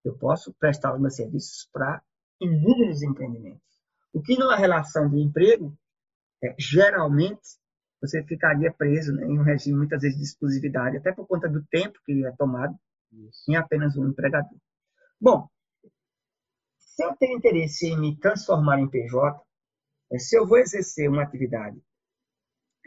Eu 0.05 0.17
posso 0.17 0.53
prestar 0.53 0.93
os 0.93 1.01
meus 1.01 1.15
serviços 1.15 1.67
para 1.71 2.01
inúmeros 2.39 3.01
empreendimentos. 3.01 3.65
O 4.13 4.21
que 4.21 4.37
numa 4.37 4.55
relação 4.55 5.09
de 5.09 5.17
emprego, 5.17 5.75
é, 6.43 6.55
geralmente, 6.59 7.57
você 7.99 8.23
ficaria 8.23 8.71
preso 8.71 9.13
né, 9.13 9.25
em 9.25 9.39
um 9.39 9.43
regime, 9.43 9.77
muitas 9.77 10.01
vezes, 10.01 10.17
de 10.17 10.23
exclusividade, 10.23 10.97
até 10.97 11.11
por 11.11 11.25
conta 11.25 11.49
do 11.49 11.63
tempo 11.65 11.99
que 12.05 12.25
é 12.25 12.31
tomado 12.33 12.77
Isso. 13.11 13.49
em 13.49 13.55
apenas 13.55 13.97
um 13.97 14.07
empregador. 14.07 14.57
Bom, 15.19 15.49
se 16.97 17.05
eu 17.05 17.15
tenho 17.15 17.37
interesse 17.37 17.85
em 17.85 17.99
me 17.99 18.17
transformar 18.17 18.79
em 18.79 18.89
PJ, 18.89 19.39
eh, 20.11 20.17
se 20.17 20.35
eu 20.35 20.47
vou 20.47 20.57
exercer 20.57 21.07
uma 21.07 21.21
atividade 21.21 21.79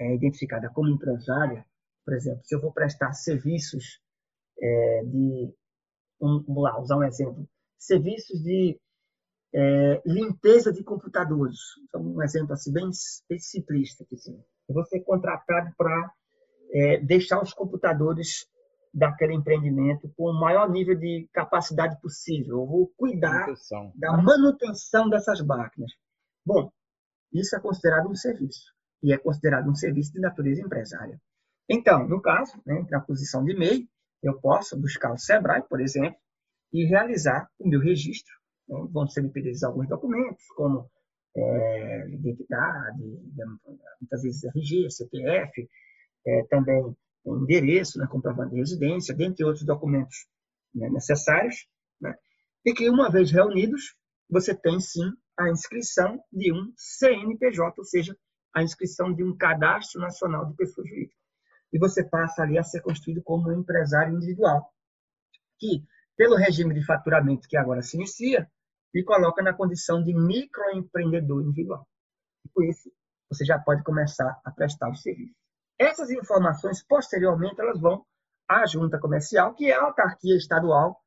eh, 0.00 0.14
identificada 0.14 0.68
como 0.70 0.88
empresária, 0.88 1.64
por 2.04 2.14
exemplo, 2.14 2.44
se 2.44 2.52
eu 2.56 2.60
vou 2.60 2.72
prestar 2.72 3.12
serviços 3.12 4.00
eh, 4.60 5.02
de, 5.04 5.54
um, 6.20 6.42
vamos 6.42 6.62
lá, 6.64 6.80
usar 6.80 6.96
um 6.96 7.04
exemplo, 7.04 7.48
serviços 7.78 8.42
de 8.42 8.80
eh, 9.54 10.02
limpeza 10.04 10.72
de 10.72 10.82
computadores, 10.82 11.60
então, 11.84 12.02
um 12.02 12.20
exemplo 12.20 12.52
assim 12.52 12.72
bem 12.72 12.90
bem 13.28 13.38
simplista, 13.38 14.04
assim. 14.12 14.42
eu 14.68 14.74
vou 14.74 14.84
ser 14.86 15.00
contratado 15.00 15.72
para 15.76 16.12
deixar 17.02 17.42
os 17.42 17.52
computadores 17.52 18.48
daquele 18.92 19.34
empreendimento 19.34 20.12
com 20.16 20.30
o 20.30 20.40
maior 20.40 20.68
nível 20.68 20.96
de 20.96 21.28
capacidade 21.32 22.00
possível. 22.00 22.60
Eu 22.60 22.66
vou 22.66 22.92
cuidar 22.96 23.40
Manutenção. 23.40 23.92
da 23.94 24.12
manutenção 24.16 25.08
dessas 25.08 25.40
máquinas. 25.40 25.92
Bom, 26.44 26.70
isso 27.32 27.54
é 27.54 27.60
considerado 27.60 28.08
um 28.08 28.14
serviço 28.14 28.72
e 29.02 29.12
é 29.12 29.18
considerado 29.18 29.70
um 29.70 29.74
serviço 29.74 30.12
de 30.12 30.20
natureza 30.20 30.60
empresária. 30.60 31.20
Então, 31.68 32.06
no 32.08 32.20
caso, 32.20 32.60
né, 32.66 32.84
na 32.90 33.00
posição 33.00 33.44
de 33.44 33.56
MEI, 33.56 33.88
eu 34.22 34.38
posso 34.40 34.78
buscar 34.78 35.12
o 35.12 35.18
SEBRAE, 35.18 35.62
por 35.62 35.80
exemplo, 35.80 36.18
e 36.72 36.84
realizar 36.84 37.48
o 37.58 37.68
meu 37.68 37.80
registro. 37.80 38.34
Né? 38.68 38.86
Vão 38.90 39.06
ser 39.06 39.22
me 39.22 39.30
pedidos 39.30 39.62
alguns 39.62 39.88
documentos, 39.88 40.44
como 40.56 40.90
é, 41.36 42.08
identidade, 42.08 43.02
muitas 44.00 44.22
vezes 44.22 44.44
RG, 44.44 44.90
CPF, 44.90 45.68
é, 46.26 46.44
também 46.50 46.94
endereço, 47.26 47.98
né, 47.98 48.06
comprovante 48.06 48.52
de 48.52 48.60
residência, 48.60 49.14
dentre 49.14 49.44
outros 49.44 49.64
documentos 49.64 50.26
né, 50.74 50.88
necessários, 50.90 51.66
né, 52.00 52.14
e 52.64 52.72
que, 52.72 52.88
uma 52.88 53.10
vez 53.10 53.30
reunidos, 53.30 53.94
você 54.28 54.54
tem 54.54 54.78
sim 54.80 55.10
a 55.38 55.48
inscrição 55.50 56.22
de 56.32 56.52
um 56.52 56.72
CNPJ, 56.76 57.74
ou 57.78 57.84
seja, 57.84 58.16
a 58.54 58.62
inscrição 58.62 59.12
de 59.14 59.24
um 59.24 59.36
cadastro 59.36 60.00
nacional 60.00 60.46
de 60.46 60.54
pessoa 60.54 60.86
jurídica. 60.86 61.16
E 61.72 61.78
você 61.78 62.04
passa 62.04 62.42
ali 62.42 62.58
a 62.58 62.62
ser 62.62 62.80
constituído 62.82 63.22
como 63.22 63.48
um 63.48 63.60
empresário 63.60 64.14
individual, 64.14 64.70
que, 65.58 65.84
pelo 66.16 66.36
regime 66.36 66.74
de 66.74 66.84
faturamento 66.84 67.48
que 67.48 67.56
agora 67.56 67.82
se 67.82 67.96
inicia, 67.96 68.50
lhe 68.94 69.04
coloca 69.04 69.42
na 69.42 69.54
condição 69.54 70.02
de 70.02 70.12
microempreendedor 70.12 71.42
individual. 71.42 71.86
E 72.44 72.48
por 72.48 72.64
isso, 72.64 72.90
você 73.30 73.44
já 73.44 73.58
pode 73.58 73.82
começar 73.84 74.40
a 74.44 74.50
prestar 74.50 74.90
o 74.90 74.96
serviço. 74.96 75.39
Essas 75.80 76.10
informações, 76.10 76.82
posteriormente, 76.86 77.58
elas 77.58 77.80
vão 77.80 78.04
à 78.46 78.66
junta 78.66 78.98
comercial, 78.98 79.54
que 79.54 79.70
é 79.70 79.74
a 79.74 79.84
autarquia 79.84 80.36
estadual 80.36 81.00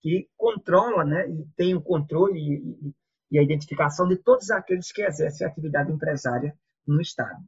que 0.00 0.28
controla 0.36 1.04
né, 1.04 1.28
e 1.28 1.44
tem 1.56 1.74
o 1.74 1.82
controle 1.82 2.38
e, 2.38 2.94
e 3.32 3.38
a 3.40 3.42
identificação 3.42 4.06
de 4.06 4.16
todos 4.16 4.48
aqueles 4.52 4.92
que 4.92 5.02
exercem 5.02 5.44
atividade 5.44 5.90
empresária 5.90 6.56
no 6.86 7.00
Estado. 7.00 7.42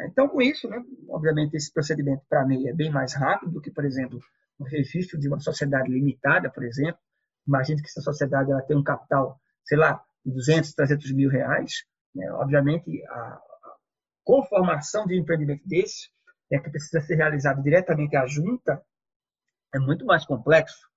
Então, 0.00 0.28
com 0.28 0.42
isso, 0.42 0.68
né, 0.68 0.84
obviamente, 1.08 1.56
esse 1.56 1.72
procedimento 1.72 2.22
para 2.28 2.44
mim 2.44 2.68
é 2.68 2.74
bem 2.74 2.90
mais 2.90 3.14
rápido 3.14 3.52
do 3.52 3.60
que, 3.62 3.70
por 3.70 3.86
exemplo, 3.86 4.20
o 4.58 4.64
registro 4.64 5.18
de 5.18 5.28
uma 5.28 5.40
sociedade 5.40 5.90
limitada, 5.90 6.50
por 6.50 6.62
exemplo. 6.62 7.00
Imagine 7.46 7.80
que 7.80 7.88
essa 7.88 8.02
sociedade 8.02 8.52
ela 8.52 8.60
tem 8.60 8.76
um 8.76 8.84
capital, 8.84 9.40
sei 9.64 9.78
lá, 9.78 10.04
de 10.24 10.30
200, 10.30 10.74
300 10.74 11.10
mil 11.12 11.30
reais. 11.30 11.84
Né? 12.14 12.30
Obviamente, 12.32 13.02
a 13.06 13.40
conformação 14.22 15.06
de 15.06 15.14
um 15.14 15.22
empreendimento 15.22 15.66
desse, 15.66 16.10
é 16.50 16.58
que 16.58 16.70
precisa 16.70 17.00
ser 17.00 17.16
realizado 17.16 17.62
diretamente 17.62 18.16
à 18.16 18.26
junta, 18.26 18.82
é 19.74 19.78
muito 19.78 20.04
mais 20.04 20.24
complexo. 20.24 20.88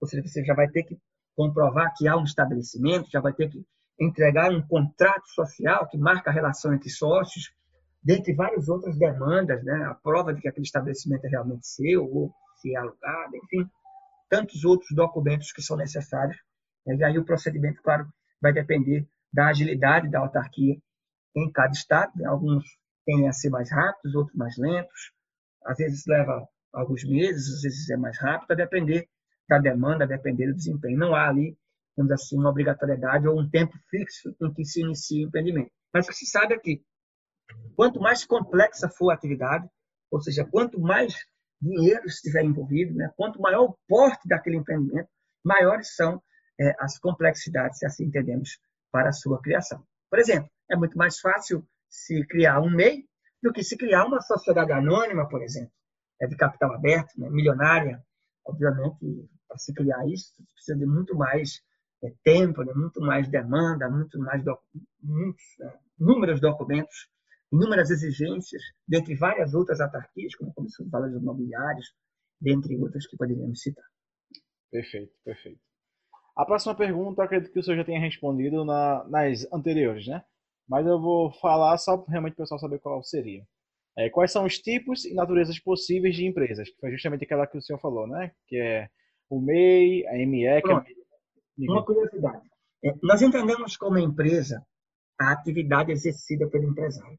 Ou 0.00 0.08
seja, 0.08 0.22
você 0.22 0.44
já 0.44 0.54
vai 0.54 0.68
ter 0.68 0.82
que 0.82 0.98
comprovar 1.34 1.92
que 1.96 2.08
há 2.08 2.16
um 2.16 2.24
estabelecimento, 2.24 3.10
já 3.10 3.20
vai 3.20 3.32
ter 3.32 3.48
que 3.50 3.64
entregar 3.98 4.50
um 4.50 4.66
contrato 4.66 5.28
social 5.28 5.88
que 5.88 5.96
marca 5.96 6.30
a 6.30 6.32
relação 6.32 6.74
entre 6.74 6.90
sócios, 6.90 7.52
dentre 8.02 8.34
várias 8.34 8.68
outras 8.68 8.98
demandas, 8.98 9.62
né? 9.64 9.84
a 9.84 9.94
prova 9.94 10.32
de 10.32 10.40
que 10.40 10.48
aquele 10.48 10.66
estabelecimento 10.66 11.24
é 11.24 11.28
realmente 11.28 11.66
seu, 11.66 12.04
ou 12.04 12.32
se 12.56 12.74
é 12.74 12.78
alugado, 12.78 13.36
enfim, 13.36 13.68
tantos 14.28 14.64
outros 14.64 14.90
documentos 14.94 15.52
que 15.52 15.62
são 15.62 15.76
necessários. 15.76 16.36
E 16.86 17.04
aí 17.04 17.18
o 17.18 17.24
procedimento, 17.24 17.82
claro, 17.82 18.06
vai 18.40 18.52
depender 18.52 19.06
da 19.32 19.48
agilidade 19.48 20.08
da 20.08 20.20
autarquia 20.20 20.76
em 21.34 21.50
cada 21.50 21.72
estado. 21.72 22.12
Né? 22.16 22.26
Alguns 22.26 22.64
tendem 23.06 23.28
a 23.28 23.32
ser 23.32 23.48
mais 23.48 23.70
rápidos, 23.70 24.14
outros 24.14 24.36
mais 24.36 24.56
lentos. 24.58 25.12
Às 25.64 25.78
vezes 25.78 26.04
leva 26.06 26.46
alguns 26.72 27.04
meses, 27.04 27.54
às 27.54 27.62
vezes 27.62 27.88
é 27.88 27.96
mais 27.96 28.18
rápido, 28.18 28.50
a 28.50 28.54
depender 28.54 29.08
da 29.48 29.58
demanda, 29.58 30.04
a 30.04 30.06
depender 30.06 30.48
do 30.48 30.54
desempenho. 30.54 30.98
Não 30.98 31.14
há 31.14 31.28
ali, 31.28 31.56
vamos 31.96 32.12
assim, 32.12 32.36
uma 32.36 32.50
obrigatoriedade 32.50 33.26
ou 33.26 33.40
um 33.40 33.48
tempo 33.48 33.72
fixo 33.88 34.34
em 34.42 34.52
que 34.52 34.64
se 34.64 34.82
inicia 34.82 35.24
o 35.24 35.28
empreendimento. 35.28 35.70
Mas 35.94 36.04
o 36.04 36.08
que 36.08 36.16
se 36.16 36.26
sabe 36.26 36.54
é 36.54 36.58
que 36.58 36.82
quanto 37.74 38.00
mais 38.00 38.24
complexa 38.24 38.88
for 38.88 39.10
a 39.10 39.14
atividade, 39.14 39.66
ou 40.10 40.20
seja, 40.20 40.44
quanto 40.44 40.80
mais 40.80 41.14
dinheiro 41.60 42.04
estiver 42.06 42.44
envolvido, 42.44 42.94
né, 42.94 43.10
quanto 43.16 43.40
maior 43.40 43.64
o 43.64 43.78
porte 43.88 44.28
daquele 44.28 44.56
empreendimento, 44.56 45.08
maiores 45.44 45.94
são 45.94 46.22
é, 46.60 46.74
as 46.78 46.98
complexidades, 46.98 47.78
se 47.78 47.86
assim 47.86 48.04
entendemos, 48.04 48.58
para 48.90 49.10
a 49.10 49.12
sua 49.12 49.40
criação. 49.40 49.82
Por 50.10 50.18
exemplo, 50.18 50.50
é 50.70 50.76
muito 50.76 50.96
mais 50.98 51.18
fácil 51.18 51.66
se 51.88 52.26
criar 52.26 52.60
um 52.60 52.70
MEI 52.70 53.04
do 53.42 53.52
que 53.52 53.62
se 53.62 53.76
criar 53.76 54.06
uma 54.06 54.20
sociedade 54.20 54.72
anônima, 54.72 55.28
por 55.28 55.42
exemplo, 55.42 55.72
é 56.20 56.26
de 56.26 56.36
capital 56.36 56.74
aberto, 56.74 57.12
né, 57.18 57.28
milionária. 57.30 58.02
Obviamente, 58.44 59.28
para 59.48 59.58
se 59.58 59.72
criar 59.74 60.06
isso, 60.08 60.32
precisa 60.54 60.78
de 60.78 60.86
muito 60.86 61.16
mais 61.16 61.60
é, 62.02 62.12
tempo, 62.22 62.62
né, 62.62 62.72
muito 62.74 63.00
mais 63.00 63.28
demanda, 63.28 63.88
muito 63.88 64.18
mais 64.18 64.42
muitos, 65.02 65.44
né, 65.58 65.72
inúmeros 65.98 66.40
documentos, 66.40 67.08
inúmeras 67.52 67.90
exigências, 67.90 68.62
dentre 68.86 69.14
várias 69.14 69.54
outras 69.54 69.80
autarquias, 69.80 70.34
como 70.34 70.50
a 70.50 70.54
Comissão 70.54 70.84
de 70.84 70.90
Valores 70.90 71.16
Imobiliários, 71.16 71.94
dentre 72.40 72.76
outras 72.76 73.06
que 73.06 73.16
poderíamos 73.16 73.60
citar. 73.60 73.84
Perfeito, 74.70 75.12
perfeito. 75.24 75.60
A 76.36 76.44
próxima 76.44 76.74
pergunta, 76.74 77.22
acredito 77.22 77.52
que 77.52 77.58
o 77.58 77.62
senhor 77.62 77.78
já 77.78 77.84
tenha 77.84 78.00
respondido 78.00 78.64
na, 78.64 79.04
nas 79.08 79.50
anteriores, 79.52 80.06
né? 80.06 80.22
Mas 80.68 80.86
eu 80.86 81.00
vou 81.00 81.32
falar 81.40 81.76
só 81.78 81.96
para 81.96 82.10
realmente 82.10 82.34
o 82.34 82.36
pessoal 82.36 82.58
saber 82.58 82.78
qual 82.80 83.02
seria. 83.02 83.44
É, 83.98 84.10
quais 84.10 84.30
são 84.30 84.44
os 84.44 84.58
tipos 84.58 85.04
e 85.04 85.14
naturezas 85.14 85.58
possíveis 85.58 86.14
de 86.14 86.26
empresas? 86.26 86.68
Que 86.68 86.78
foi 86.78 86.90
justamente 86.90 87.24
aquela 87.24 87.46
que 87.46 87.56
o 87.56 87.62
senhor 87.62 87.78
falou, 87.78 88.06
né? 88.06 88.32
Que 88.46 88.56
é 88.58 88.88
o 89.30 89.40
MEI, 89.40 90.06
a 90.06 90.12
ME, 90.26 90.62
que 90.62 90.70
é... 90.70 91.70
Uma 91.70 91.84
curiosidade. 91.84 92.46
É, 92.84 92.92
nós 93.02 93.22
entendemos 93.22 93.76
como 93.76 93.98
empresa 93.98 94.62
a 95.18 95.32
atividade 95.32 95.90
exercida 95.90 96.46
pelo 96.48 96.68
empresário. 96.68 97.18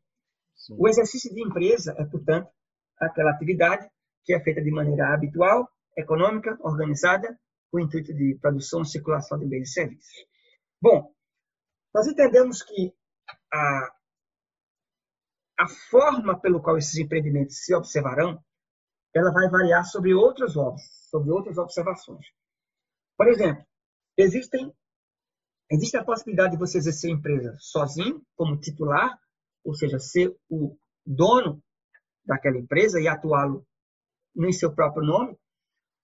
Sim. 0.55 0.75
O 0.77 0.87
exercício 0.87 1.33
de 1.33 1.41
empresa 1.41 1.95
é, 1.97 2.05
portanto, 2.05 2.49
aquela 2.99 3.31
atividade 3.31 3.89
que 4.23 4.33
é 4.33 4.39
feita 4.39 4.61
de 4.61 4.69
maneira 4.69 5.13
habitual, 5.13 5.67
econômica, 5.97 6.57
organizada 6.61 7.39
com 7.71 7.77
o 7.77 7.81
intuito 7.81 8.13
de 8.13 8.37
produção 8.39 8.81
e 8.81 8.85
circulação 8.85 9.39
de 9.39 9.45
bens 9.45 9.69
e 9.69 9.73
serviços. 9.73 10.25
Bom, 10.81 11.11
nós 11.93 12.07
entendemos 12.07 12.61
que 12.61 12.93
a, 13.53 13.91
a 15.59 15.67
forma 15.89 16.39
pelo 16.39 16.61
qual 16.61 16.77
esses 16.77 16.97
empreendimentos 16.97 17.63
se 17.63 17.73
observarão, 17.73 18.43
ela 19.13 19.31
vai 19.31 19.49
variar 19.49 19.85
sobre 19.85 20.13
outros 20.13 20.53
sobre 21.09 21.31
outras 21.31 21.57
observações. 21.57 22.25
Por 23.17 23.27
exemplo, 23.27 23.65
existem 24.17 24.73
existe 25.69 25.97
a 25.97 26.03
possibilidade 26.03 26.53
de 26.53 26.59
você 26.59 26.77
exercer 26.77 27.09
a 27.09 27.13
empresa 27.13 27.55
sozinho, 27.59 28.21
como 28.35 28.59
titular, 28.59 29.19
ou 29.63 29.73
seja, 29.73 29.99
ser 29.99 30.35
o 30.49 30.77
dono 31.05 31.61
daquela 32.25 32.57
empresa 32.57 33.01
e 33.01 33.07
atuá-lo 33.07 33.65
em 34.35 34.51
seu 34.51 34.73
próprio 34.73 35.03
nome, 35.03 35.37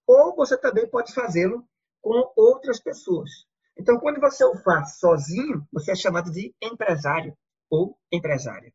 ou 0.07 0.36
você 0.36 0.57
também 0.57 0.90
pode 0.90 1.14
fazê-lo 1.14 1.68
com 2.02 2.34
outras 2.36 2.80
pessoas. 2.80 3.30
Então, 3.78 4.00
quando 4.00 4.20
você 4.20 4.44
o 4.45 4.56
faz 4.58 4.98
sozinho, 4.98 5.68
você 5.72 5.91
é 5.91 5.95
chamado 5.95 6.32
de 6.32 6.54
empresário 6.62 7.36
ou 7.70 7.98
empresária. 8.12 8.72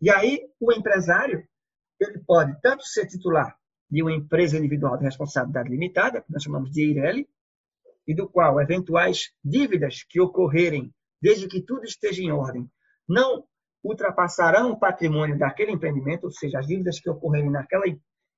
E 0.00 0.10
aí, 0.10 0.40
o 0.58 0.72
empresário, 0.72 1.46
ele 2.00 2.18
pode 2.26 2.58
tanto 2.60 2.84
ser 2.84 3.06
titular 3.06 3.56
de 3.90 4.02
uma 4.02 4.12
empresa 4.12 4.56
individual 4.56 4.96
de 4.96 5.04
responsabilidade 5.04 5.68
limitada, 5.68 6.22
que 6.22 6.32
nós 6.32 6.42
chamamos 6.42 6.70
de 6.70 6.82
EIRELI, 6.82 7.28
e 8.06 8.14
do 8.14 8.28
qual 8.28 8.60
eventuais 8.60 9.30
dívidas 9.44 10.04
que 10.08 10.20
ocorrerem, 10.20 10.94
desde 11.20 11.46
que 11.48 11.60
tudo 11.60 11.84
esteja 11.84 12.22
em 12.22 12.30
ordem, 12.30 12.70
não 13.08 13.44
ultrapassarão 13.82 14.72
o 14.72 14.78
patrimônio 14.78 15.38
daquele 15.38 15.72
empreendimento, 15.72 16.24
ou 16.24 16.30
seja, 16.30 16.58
as 16.58 16.66
dívidas 16.66 17.00
que 17.00 17.10
ocorrerem 17.10 17.50
naquela, 17.50 17.84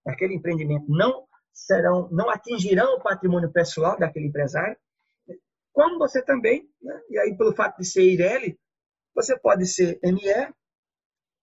naquele 0.05 0.35
empreendimento 0.35 0.87
não 0.89 1.27
serão, 1.53 2.09
não 2.11 2.31
atingirão 2.31 2.97
o 2.97 3.03
patrimônio 3.03 3.53
pessoal 3.53 3.99
daquele 3.99 4.27
empresário, 4.27 4.77
como 5.73 5.99
você 5.99 6.23
também, 6.23 6.69
né? 6.81 7.01
e 7.11 7.19
aí 7.19 7.37
pelo 7.37 7.55
fato 7.55 7.79
de 7.79 7.87
ser 7.87 8.05
IREL, 8.05 8.57
você 9.15 9.39
pode 9.39 9.67
ser 9.67 9.99
ME, 10.03 10.55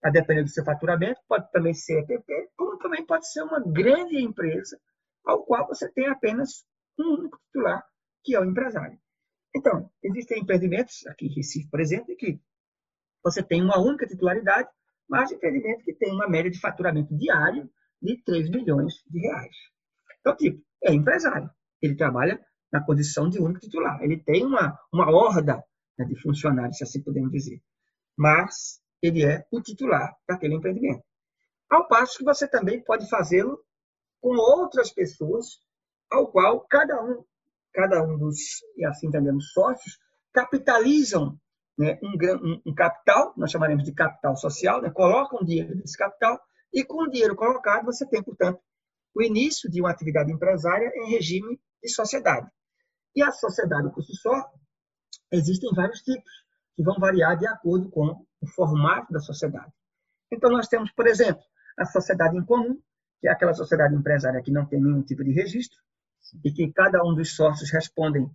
a 0.03 0.09
depender 0.09 0.43
do 0.43 0.49
seu 0.49 0.63
faturamento, 0.63 1.19
pode 1.27 1.51
também 1.51 1.73
ser 1.73 1.99
EPP, 1.99 2.51
como 2.55 2.77
também 2.77 3.05
pode 3.05 3.29
ser 3.29 3.43
uma 3.43 3.59
grande 3.59 4.17
empresa, 4.17 4.79
ao 5.25 5.43
qual 5.43 5.67
você 5.67 5.91
tem 5.91 6.07
apenas 6.07 6.65
um 6.97 7.19
único 7.19 7.37
titular, 7.45 7.83
que 8.23 8.35
é 8.35 8.39
o 8.39 8.45
empresário. 8.45 8.97
Então, 9.55 9.91
existem 10.03 10.41
empreendimentos, 10.41 11.05
aqui 11.07 11.27
em 11.27 11.35
Recife, 11.35 11.69
por 11.69 11.79
exemplo, 11.79 12.15
que 12.15 12.39
você 13.23 13.43
tem 13.43 13.61
uma 13.61 13.79
única 13.79 14.07
titularidade, 14.07 14.69
mas 15.07 15.31
empreendimento 15.31 15.83
que 15.83 15.93
tem 15.93 16.13
uma 16.13 16.29
média 16.29 16.51
de 16.51 16.59
faturamento 16.59 17.15
diário 17.17 17.69
de 18.01 18.21
3 18.23 18.49
milhões 18.49 18.93
de 19.09 19.19
reais. 19.19 19.55
Então, 20.19 20.35
tipo, 20.35 20.63
é 20.83 20.93
empresário. 20.93 21.49
Ele 21.81 21.95
trabalha 21.95 22.39
na 22.71 22.83
condição 22.83 23.29
de 23.29 23.39
único 23.39 23.59
titular. 23.59 24.01
Ele 24.01 24.17
tem 24.17 24.45
uma, 24.45 24.77
uma 24.91 25.09
horda 25.09 25.63
né, 25.97 26.05
de 26.05 26.15
funcionários, 26.21 26.77
se 26.77 26.83
assim 26.83 27.01
podemos 27.01 27.31
dizer. 27.31 27.61
Mas 28.17 28.79
ele 29.01 29.25
é 29.25 29.45
o 29.51 29.61
titular 29.61 30.15
daquele 30.27 30.55
empreendimento. 30.55 31.03
Ao 31.69 31.87
passo 31.87 32.17
que 32.17 32.23
você 32.23 32.47
também 32.47 32.81
pode 32.83 33.07
fazê-lo 33.09 33.59
com 34.21 34.35
outras 34.35 34.91
pessoas, 34.91 35.59
ao 36.11 36.27
qual 36.27 36.61
cada 36.61 37.01
um, 37.03 37.23
cada 37.73 38.03
um 38.03 38.17
dos, 38.17 38.37
e 38.75 38.85
assim 38.85 39.07
entendemos, 39.07 39.51
sócios, 39.51 39.97
capitalizam 40.33 41.39
né, 41.77 41.97
um, 42.03 42.11
um, 42.45 42.61
um, 42.67 42.73
capital, 42.75 43.33
nós 43.37 43.51
chamaremos 43.51 43.83
de 43.83 43.93
capital 43.93 44.35
social, 44.35 44.81
né, 44.81 44.89
colocam 44.89 45.45
dinheiro 45.45 45.75
nesse 45.75 45.97
capital, 45.97 46.39
e 46.73 46.83
com 46.83 47.03
o 47.03 47.09
dinheiro 47.09 47.35
colocado, 47.35 47.85
você 47.85 48.05
tem, 48.05 48.21
portanto, 48.21 48.59
o 49.15 49.21
início 49.21 49.69
de 49.69 49.81
uma 49.81 49.89
atividade 49.89 50.31
empresária 50.31 50.91
em 50.95 51.09
regime 51.09 51.59
de 51.81 51.89
sociedade. 51.89 52.49
E 53.15 53.23
a 53.23 53.31
sociedade 53.31 53.91
por 53.91 54.03
si 54.03 54.15
só, 54.15 54.51
existem 55.31 55.71
vários 55.73 56.01
tipos, 56.01 56.31
que 56.75 56.83
vão 56.83 56.95
variar 56.99 57.37
de 57.37 57.47
acordo 57.47 57.89
com 57.89 58.25
o 58.41 58.47
formato 58.47 59.11
da 59.11 59.19
sociedade. 59.19 59.71
Então, 60.31 60.49
nós 60.49 60.67
temos, 60.67 60.91
por 60.91 61.07
exemplo, 61.07 61.43
a 61.77 61.85
sociedade 61.85 62.37
em 62.37 62.45
comum, 62.45 62.79
que 63.19 63.27
é 63.27 63.31
aquela 63.31 63.53
sociedade 63.53 63.95
empresária 63.95 64.41
que 64.41 64.51
não 64.51 64.65
tem 64.65 64.81
nenhum 64.81 65.01
tipo 65.01 65.23
de 65.23 65.31
registro, 65.31 65.77
e 66.43 66.51
que 66.51 66.71
cada 66.71 67.03
um 67.03 67.15
dos 67.15 67.35
sócios 67.35 67.71
respondem 67.71 68.29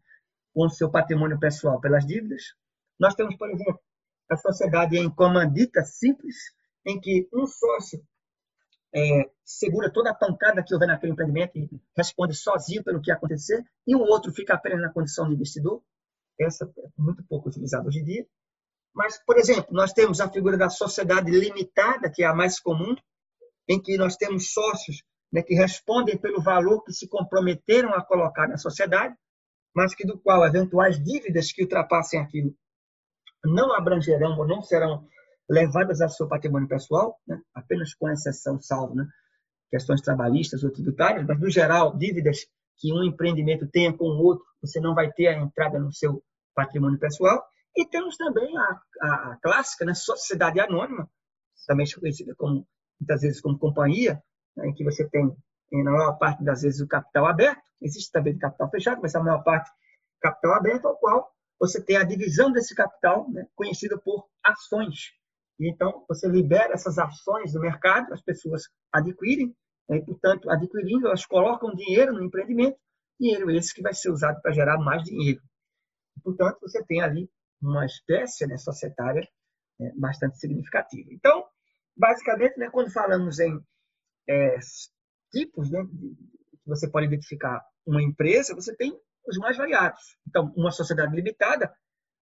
com 0.52 0.66
o 0.66 0.70
seu 0.70 0.90
patrimônio 0.90 1.38
pessoal 1.38 1.80
pelas 1.80 2.06
dívidas. 2.06 2.55
Nós 2.98 3.14
temos, 3.14 3.36
por 3.36 3.51
exemplo, 3.51 3.80
a 4.30 4.36
sociedade 4.36 4.96
em 4.96 5.10
comandita 5.10 5.82
simples, 5.82 6.36
em 6.86 7.01
que 7.01 7.28
um 7.32 7.46
sócio 7.46 8.05
é, 8.95 9.31
segura 9.45 9.93
toda 9.93 10.11
a 10.11 10.15
pancada 10.15 10.62
que 10.62 10.73
houver 10.73 10.87
naquele 10.87 11.12
empreendimento 11.12 11.59
e 11.59 11.69
responde 11.97 12.35
sozinho 12.35 12.85
pelo 12.85 13.01
que 13.01 13.11
acontecer, 13.11 13.65
e 13.87 13.95
o 13.95 14.01
outro 14.01 14.33
fica 14.33 14.55
apenas 14.55 14.81
na 14.81 14.93
condição 14.93 15.29
de 15.29 15.35
investidor. 15.35 15.83
Essa 16.41 16.65
é 16.65 16.89
muito 16.97 17.25
pouco 17.25 17.49
utilizada 17.49 17.89
hoje 17.89 18.01
em 18.01 18.05
dia. 18.05 18.27
Mas, 18.95 19.19
por 19.25 19.37
exemplo, 19.37 19.66
nós 19.73 19.93
temos 19.93 20.21
a 20.21 20.31
figura 20.31 20.57
da 20.57 20.69
sociedade 20.69 21.31
limitada, 21.31 22.11
que 22.11 22.23
é 22.23 22.27
a 22.27 22.35
mais 22.35 22.61
comum, 22.61 22.95
em 23.69 23.81
que 23.81 23.97
nós 23.97 24.16
temos 24.16 24.53
sócios 24.53 25.03
né, 25.33 25.43
que 25.43 25.55
respondem 25.55 26.16
pelo 26.16 26.41
valor 26.41 26.85
que 26.85 26.93
se 26.93 27.09
comprometeram 27.09 27.93
a 27.93 28.05
colocar 28.05 28.47
na 28.47 28.57
sociedade, 28.57 29.16
mas 29.75 29.95
que 29.95 30.07
do 30.07 30.16
qual 30.19 30.47
eventuais 30.47 31.03
dívidas 31.03 31.51
que 31.51 31.62
ultrapassem 31.62 32.21
aquilo 32.21 32.55
não 33.45 33.75
abrangerão 33.75 34.39
ou 34.39 34.47
não 34.47 34.62
serão 34.62 35.07
levadas 35.49 36.01
ao 36.01 36.09
seu 36.09 36.29
patrimônio 36.29 36.69
pessoal, 36.69 37.19
né? 37.27 37.41
apenas 37.55 37.95
com 37.95 38.09
exceção, 38.09 38.61
salvo 38.61 38.95
né? 38.95 39.07
questões 39.71 40.01
trabalhistas 40.01 40.62
ou 40.62 40.71
tributárias, 40.71 41.27
mas, 41.27 41.41
no 41.41 41.51
geral, 41.51 41.97
dívidas 41.97 42.47
que 42.77 42.93
um 42.93 43.05
empreendimento 43.05 43.69
tenha 43.69 43.93
com 43.93 44.05
o 44.05 44.23
outro, 44.23 44.45
você 44.61 44.81
não 44.81 44.95
vai 44.95 45.12
ter 45.12 45.29
a 45.29 45.39
entrada 45.39 45.79
no 45.79 45.93
seu 45.93 46.23
patrimônio 46.55 46.99
pessoal. 46.99 47.45
E 47.77 47.85
temos 47.87 48.16
também 48.16 48.57
a, 48.57 48.81
a, 49.03 49.33
a 49.33 49.39
clássica 49.43 49.85
né? 49.85 49.95
sociedade 49.95 50.61
anônima, 50.61 51.09
também 51.66 51.87
conhecida 51.99 52.35
como, 52.37 52.66
muitas 53.01 53.21
vezes 53.21 53.41
como 53.41 53.59
companhia, 53.59 54.23
né? 54.57 54.69
em 54.69 54.75
que 54.75 54.85
você 54.85 55.09
tem, 55.09 55.37
na 55.73 55.91
maior 55.91 56.19
parte 56.19 56.43
das 56.45 56.62
vezes, 56.62 56.81
o 56.81 56.89
capital 56.89 57.27
aberto. 57.27 57.62
Existe 57.83 58.11
também 58.12 58.39
capital 58.39 58.71
fechado, 58.71 59.01
mas 59.03 59.15
a 59.15 59.23
maior 59.23 59.43
parte 59.43 59.71
capital 60.21 60.55
aberto, 60.55 60.87
ao 60.87 60.97
qual 60.97 61.31
você 61.59 61.83
tem 61.83 61.97
a 61.97 62.05
divisão 62.05 62.51
desse 62.53 62.75
capital, 62.75 63.31
né, 63.31 63.47
conhecida 63.55 63.99
por 63.99 64.27
ações. 64.43 65.12
Então, 65.60 66.05
você 66.09 66.28
libera 66.28 66.74
essas 66.74 66.98
ações 66.98 67.52
do 67.52 67.60
mercado, 67.60 68.12
as 68.12 68.22
pessoas 68.22 68.64
adquirem, 68.93 69.55
né, 69.89 69.98
e, 69.98 70.05
portanto, 70.05 70.51
adquirindo, 70.51 71.06
elas 71.06 71.24
colocam 71.24 71.74
dinheiro 71.74 72.12
no 72.12 72.24
empreendimento, 72.24 72.76
dinheiro 73.18 73.51
esse 73.51 73.72
que 73.72 73.82
vai 73.82 73.94
ser 73.94 74.10
usado 74.10 74.40
para 74.40 74.52
gerar 74.52 74.78
mais 74.78 75.02
dinheiro. 75.02 75.40
Portanto, 76.22 76.59
você 76.60 76.85
tem 76.85 77.01
ali 77.01 77.31
uma 77.62 77.85
espécie 77.86 78.47
né, 78.47 78.56
societária 78.56 79.26
né, 79.78 79.93
bastante 79.97 80.39
significativa. 80.39 81.09
Então, 81.12 81.44
basicamente, 81.97 82.59
né, 82.59 82.68
quando 82.70 82.93
falamos 82.93 83.39
em 83.39 83.60
é, 84.28 84.59
tipos 85.32 85.70
né, 85.70 85.85
que 85.85 86.68
você 86.68 86.89
pode 86.89 87.06
identificar 87.06 87.62
uma 87.86 88.02
empresa, 88.02 88.55
você 88.55 88.74
tem 88.74 88.98
os 89.26 89.39
mais 89.39 89.56
variados. 89.56 90.01
Então, 90.28 90.52
uma 90.56 90.70
sociedade 90.70 91.14
limitada, 91.14 91.72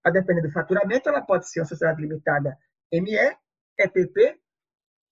a 0.04 0.10
depender 0.10 0.42
do 0.42 0.52
faturamento, 0.52 1.09
ela 1.09 1.22
pode 1.22 1.48
ser 1.48 1.60
uma 1.60 1.66
sociedade 1.66 2.00
limitada 2.00 2.56
ME, 2.93 3.36
EPP, 3.78 4.39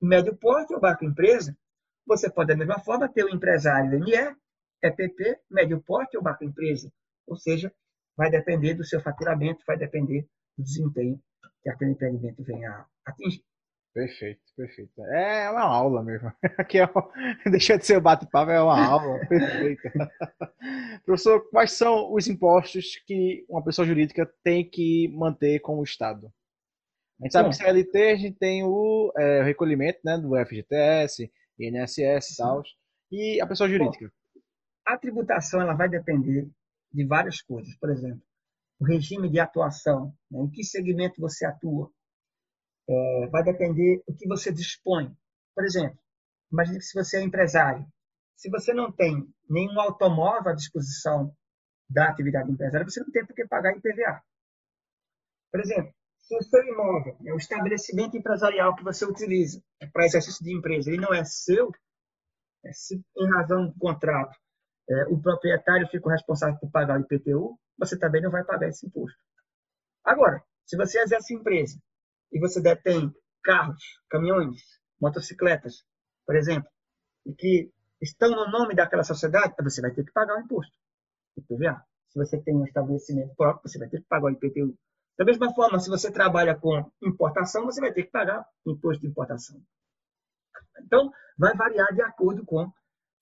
médio 0.03 0.37
porte 0.37 0.75
ou 0.75 0.81
barco 0.81 1.05
empresa. 1.05 1.57
Você 2.07 2.31
pode, 2.31 2.49
da 2.49 2.57
mesma 2.57 2.79
forma, 2.81 3.09
ter 3.09 3.25
o 3.25 3.29
um 3.29 3.35
empresário 3.35 3.99
ME, 3.99 4.37
EPP, 4.83 5.41
médio 5.51 5.83
porte 5.83 6.17
ou 6.17 6.23
barco 6.23 6.45
empresa. 6.45 6.93
Ou 7.27 7.37
seja, 7.37 7.73
vai 8.17 8.31
depender 8.31 8.75
do 8.75 8.85
seu 8.85 9.01
faturamento, 9.01 9.65
vai 9.67 9.79
depender 9.79 10.29
do 10.59 10.65
desempenho 10.65 11.19
que 11.63 11.71
aquele 11.71 11.93
empreendimento 11.93 12.43
venha 12.43 12.71
a 12.71 12.87
atingir. 13.07 13.43
Perfeito, 13.93 14.41
perfeito. 14.57 15.03
É 15.07 15.51
uma 15.51 15.63
aula 15.63 16.03
mesmo. 16.03 16.33
Aqui 16.59 16.79
é 16.79 16.85
uma... 16.85 17.11
deixa 17.51 17.77
de 17.77 17.87
ser 17.87 17.97
o 17.97 18.01
bate-papo, 18.01 18.51
é 18.51 18.63
uma 18.63 18.87
aula. 18.87 19.19
Perfeito. 19.27 19.83
Professor, 21.05 21.49
quais 21.51 21.73
são 21.73 22.13
os 22.13 22.29
impostos 22.29 22.97
que 23.07 23.45
uma 23.49 23.65
pessoa 23.65 23.87
jurídica 23.87 24.31
tem 24.45 24.69
que 24.69 25.09
manter 25.09 25.61
com 25.61 25.79
o 25.79 25.83
Estado? 25.83 26.33
A 27.21 27.25
gente 27.25 27.33
sabe 27.33 27.53
Sim. 27.53 27.59
que 27.59 27.65
CLT 27.67 27.99
a 27.99 28.17
gente 28.17 28.39
tem 28.39 28.65
o, 28.65 29.13
é, 29.17 29.43
o 29.43 29.45
recolhimento 29.45 30.01
né, 30.03 30.17
do 30.17 30.35
FGTS, 30.47 31.31
INSS 31.59 32.31
e 32.31 32.37
tal. 32.37 32.63
E 33.13 33.41
a 33.41 33.47
pessoa 33.47 33.69
jurídica? 33.69 34.07
Bom, 34.07 34.41
a 34.87 34.97
tributação 34.97 35.61
ela 35.61 35.75
vai 35.75 35.89
depender 35.89 36.49
de 36.91 37.05
várias 37.05 37.43
coisas. 37.43 37.77
Por 37.77 37.91
exemplo, 37.91 38.23
o 38.81 38.85
regime 38.87 39.29
de 39.29 39.39
atuação, 39.39 40.15
né, 40.31 40.41
em 40.41 40.51
que 40.51 40.65
segmento 40.65 41.21
você 41.21 41.45
atua, 41.45 41.93
é, 42.89 43.27
vai 43.27 43.45
depender 43.45 44.03
do 44.09 44.17
que 44.17 44.27
você 44.27 44.51
dispõe. 44.51 45.15
Por 45.55 45.65
exemplo, 45.65 45.99
imagine 46.51 46.79
que 46.79 46.85
se 46.85 46.95
você 46.95 47.19
é 47.19 47.23
empresário, 47.23 47.87
se 48.35 48.49
você 48.49 48.73
não 48.73 48.91
tem 48.91 49.29
nenhum 49.49 49.79
automóvel 49.79 50.53
à 50.53 50.55
disposição 50.55 51.37
da 51.89 52.09
atividade 52.09 52.51
empresária, 52.51 52.89
você 52.89 53.01
não 53.01 53.11
tem 53.11 53.27
por 53.27 53.35
que 53.35 53.47
pagar 53.47 53.77
IPVA. 53.77 54.23
Por 55.53 55.61
exemplo, 55.61 55.93
o 56.37 56.43
seu 56.43 56.63
imóvel, 56.65 57.17
é 57.25 57.33
o 57.33 57.37
estabelecimento 57.37 58.17
empresarial 58.17 58.75
que 58.77 58.85
você 58.85 59.05
utiliza 59.05 59.63
para 59.93 60.07
exercício 60.07 60.45
de 60.45 60.55
empresa, 60.55 60.91
ele 60.91 61.01
não 61.01 61.13
é 61.13 61.25
seu, 61.25 61.71
é 62.65 62.73
se, 62.73 63.03
em 63.17 63.31
razão 63.31 63.67
do 63.67 63.79
contrato, 63.79 64.37
é, 64.89 65.05
o 65.05 65.21
proprietário 65.21 65.89
fica 65.89 66.11
responsável 66.11 66.59
por 66.59 66.71
pagar 66.71 66.99
o 66.99 67.03
IPTU, 67.03 67.59
você 67.79 67.99
também 67.99 68.23
não 68.23 68.31
vai 68.31 68.45
pagar 68.45 68.69
esse 68.69 68.87
imposto. 68.87 69.19
Agora, 70.05 70.43
se 70.65 70.77
você 70.77 71.01
exerce 71.01 71.35
empresa 71.35 71.81
e 72.33 72.39
você 72.39 72.61
detém 72.61 73.13
carros, 73.43 73.83
caminhões, 74.09 74.61
motocicletas, 75.01 75.85
por 76.27 76.37
exemplo, 76.37 76.71
e 77.27 77.35
que 77.35 77.73
estão 78.01 78.31
no 78.31 78.51
nome 78.51 78.75
daquela 78.75 79.05
sociedade, 79.05 79.55
você 79.63 79.81
vai 79.81 79.93
ter 79.93 80.05
que 80.05 80.13
pagar 80.13 80.37
o 80.37 80.41
imposto. 80.41 80.73
IPVA. 81.37 81.85
Se 82.09 82.19
você 82.19 82.41
tem 82.43 82.57
um 82.57 82.65
estabelecimento 82.65 83.35
próprio, 83.37 83.69
você 83.69 83.79
vai 83.79 83.89
ter 83.89 84.01
que 84.01 84.07
pagar 84.09 84.27
o 84.27 84.31
IPTU. 84.31 84.77
Da 85.21 85.27
mesma 85.27 85.53
forma, 85.53 85.79
se 85.79 85.91
você 85.91 86.11
trabalha 86.11 86.57
com 86.57 86.91
importação, 87.03 87.67
você 87.67 87.79
vai 87.79 87.93
ter 87.93 88.05
que 88.05 88.11
pagar 88.11 88.43
imposto 88.67 89.03
de 89.03 89.09
importação. 89.09 89.63
Então, 90.83 91.13
vai 91.37 91.55
variar 91.55 91.93
de 91.93 92.01
acordo 92.01 92.43
com 92.47 92.73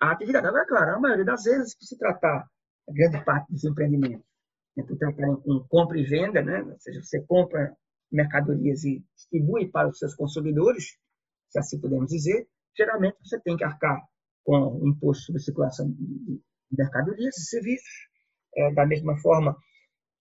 a 0.00 0.12
atividade. 0.12 0.46
Agora, 0.46 0.64
claro, 0.64 0.94
a 0.94 1.00
maioria 1.00 1.24
das 1.24 1.42
vezes, 1.42 1.76
se 1.80 1.98
tratar 1.98 2.48
a 2.88 2.92
grande 2.92 3.24
parte 3.24 3.52
dos 3.52 3.64
empreendimentos, 3.64 4.24
né, 4.76 4.84
por 4.86 4.96
tratar 4.96 5.26
com 5.38 5.66
compra 5.68 5.98
e 5.98 6.04
venda, 6.04 6.40
né, 6.40 6.62
ou 6.62 6.78
seja, 6.78 7.02
você 7.02 7.20
compra 7.22 7.76
mercadorias 8.12 8.84
e 8.84 9.04
distribui 9.16 9.68
para 9.68 9.88
os 9.88 9.98
seus 9.98 10.14
consumidores, 10.14 10.96
se 11.50 11.58
assim 11.58 11.80
podemos 11.80 12.06
dizer, 12.06 12.46
geralmente 12.76 13.16
você 13.24 13.40
tem 13.40 13.56
que 13.56 13.64
arcar 13.64 14.00
com 14.44 14.78
o 14.82 14.86
imposto 14.86 15.24
sobre 15.24 15.42
circulação 15.42 15.90
de 15.90 16.40
mercadorias 16.70 17.36
e 17.38 17.44
serviços. 17.46 18.08
É, 18.56 18.72
da 18.72 18.86
mesma 18.86 19.18
forma, 19.18 19.56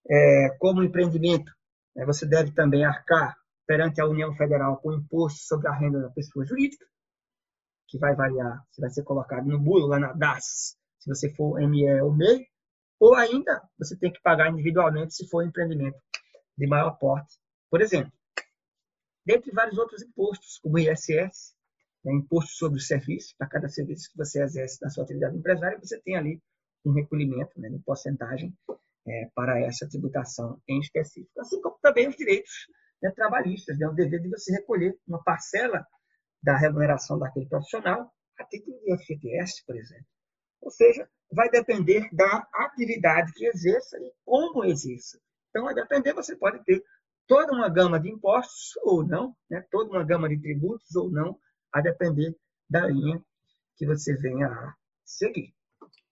é, 0.09 0.49
como 0.59 0.83
empreendimento, 0.83 1.56
você 2.05 2.25
deve 2.25 2.51
também 2.51 2.85
arcar 2.85 3.35
perante 3.65 3.99
a 3.99 4.05
União 4.05 4.33
Federal 4.35 4.77
com 4.77 4.93
imposto 4.93 5.39
sobre 5.39 5.67
a 5.67 5.73
renda 5.73 5.99
da 5.99 6.09
pessoa 6.09 6.45
jurídica, 6.45 6.85
que 7.87 7.97
vai 7.97 8.15
variar 8.15 8.63
se 8.71 8.81
vai 8.81 8.89
ser 8.89 9.03
colocado 9.03 9.45
no 9.45 9.59
bulo, 9.59 9.87
lá 9.87 9.99
na 9.99 10.13
DAS, 10.13 10.77
se 10.99 11.09
você 11.09 11.33
for 11.33 11.59
ME 11.59 12.01
ou 12.01 12.13
MEI, 12.13 12.47
ou 12.99 13.15
ainda 13.15 13.61
você 13.77 13.95
tem 13.95 14.11
que 14.11 14.21
pagar 14.21 14.51
individualmente 14.51 15.13
se 15.13 15.27
for 15.27 15.43
empreendimento 15.43 15.97
de 16.57 16.67
maior 16.67 16.91
porte. 16.97 17.37
Por 17.69 17.81
exemplo, 17.81 18.11
dentre 19.25 19.51
vários 19.51 19.77
outros 19.77 20.01
impostos, 20.01 20.59
como 20.59 20.75
o 20.75 20.79
ISS, 20.79 21.55
né, 22.03 22.13
imposto 22.13 22.51
sobre 22.53 22.79
o 22.79 22.81
serviço, 22.81 23.35
para 23.37 23.47
cada 23.47 23.69
serviço 23.69 24.09
que 24.11 24.17
você 24.17 24.41
exerce 24.41 24.81
na 24.81 24.89
sua 24.89 25.03
atividade 25.03 25.37
empresária, 25.37 25.79
você 25.79 25.99
tem 26.01 26.15
ali 26.15 26.41
um 26.85 26.91
recolhimento 26.91 27.59
né, 27.59 27.69
de 27.69 27.79
porcentagem 27.79 28.55
é, 29.07 29.29
para 29.34 29.59
essa 29.61 29.88
tributação 29.88 30.61
em 30.67 30.79
específico. 30.79 31.39
Assim 31.39 31.61
como 31.61 31.77
também 31.81 32.07
os 32.07 32.15
direitos 32.15 32.67
né, 33.01 33.11
trabalhistas, 33.11 33.77
né, 33.79 33.88
o 33.88 33.93
dever 33.93 34.21
de 34.21 34.29
você 34.29 34.51
recolher 34.53 34.97
uma 35.07 35.23
parcela 35.23 35.85
da 36.43 36.57
remuneração 36.57 37.17
daquele 37.17 37.47
profissional 37.47 38.11
a 38.39 38.45
título 38.45 38.77
de 38.79 38.97
FGTS, 38.97 39.65
por 39.65 39.75
exemplo. 39.75 40.05
Ou 40.61 40.71
seja, 40.71 41.09
vai 41.31 41.49
depender 41.49 42.07
da 42.11 42.47
atividade 42.53 43.34
que 43.34 43.45
exerça 43.47 43.97
e 43.97 44.11
como 44.23 44.63
exerça. 44.65 45.19
Então, 45.49 45.65
vai 45.65 45.73
depender, 45.73 46.13
você 46.13 46.35
pode 46.35 46.63
ter 46.63 46.84
toda 47.27 47.51
uma 47.51 47.69
gama 47.69 47.99
de 47.99 48.09
impostos 48.09 48.71
ou 48.84 49.05
não, 49.05 49.35
né? 49.49 49.65
toda 49.71 49.89
uma 49.89 50.03
gama 50.03 50.29
de 50.29 50.39
tributos 50.39 50.95
ou 50.95 51.09
não, 51.11 51.38
a 51.73 51.81
depender 51.81 52.35
da 52.69 52.85
linha 52.85 53.21
que 53.75 53.85
você 53.85 54.15
venha 54.15 54.47
a 54.47 54.75
seguir. 55.03 55.53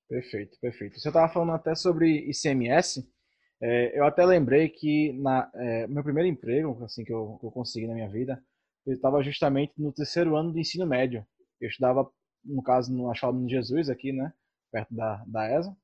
Perfeito, 0.07 0.57
perfeito. 0.61 0.99
Você 0.99 1.07
estava 1.09 1.31
falando 1.31 1.53
até 1.53 1.73
sobre 1.75 2.29
ICMS. 2.29 3.03
É, 3.61 3.97
eu 3.97 4.05
até 4.05 4.23
lembrei 4.25 4.69
que 4.69 5.13
na 5.13 5.49
é, 5.55 5.87
meu 5.87 6.03
primeiro 6.03 6.29
emprego, 6.29 6.83
assim 6.83 7.03
que 7.03 7.11
eu, 7.13 7.37
que 7.39 7.45
eu 7.47 7.51
consegui 7.51 7.87
na 7.87 7.95
minha 7.95 8.09
vida, 8.09 8.41
eu 8.85 8.93
estava 8.93 9.23
justamente 9.23 9.73
no 9.77 9.91
terceiro 9.91 10.35
ano 10.35 10.51
do 10.51 10.59
ensino 10.59 10.85
médio. 10.85 11.25
Eu 11.59 11.69
estudava, 11.69 12.07
no 12.43 12.61
caso, 12.61 12.93
no 12.93 13.09
Achado 13.09 13.43
de 13.45 13.51
Jesus, 13.51 13.89
aqui, 13.89 14.11
né, 14.11 14.31
perto 14.71 14.93
da, 14.93 15.23
da 15.25 15.51
ESA. 15.57 15.75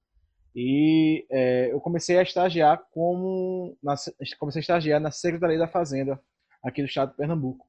E 0.56 1.26
é, 1.32 1.72
eu 1.72 1.80
comecei 1.80 2.18
a 2.18 2.24
estagiar 2.24 2.84
como 2.92 3.78
na, 3.82 3.96
comecei 4.38 4.60
a 4.60 4.62
estagiar 4.62 5.00
na 5.00 5.10
Secretaria 5.10 5.58
da 5.58 5.68
Fazenda 5.68 6.20
aqui 6.64 6.82
do 6.82 6.88
Estado 6.88 7.12
de 7.12 7.18
Pernambuco, 7.18 7.66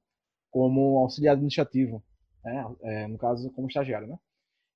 como 0.51 0.99
auxiliar 0.99 1.35
administrativo, 1.35 2.05
né, 2.45 2.65
é, 2.83 3.07
no 3.09 3.17
caso 3.17 3.51
como 3.53 3.69
estagiário, 3.69 4.09
né. 4.09 4.19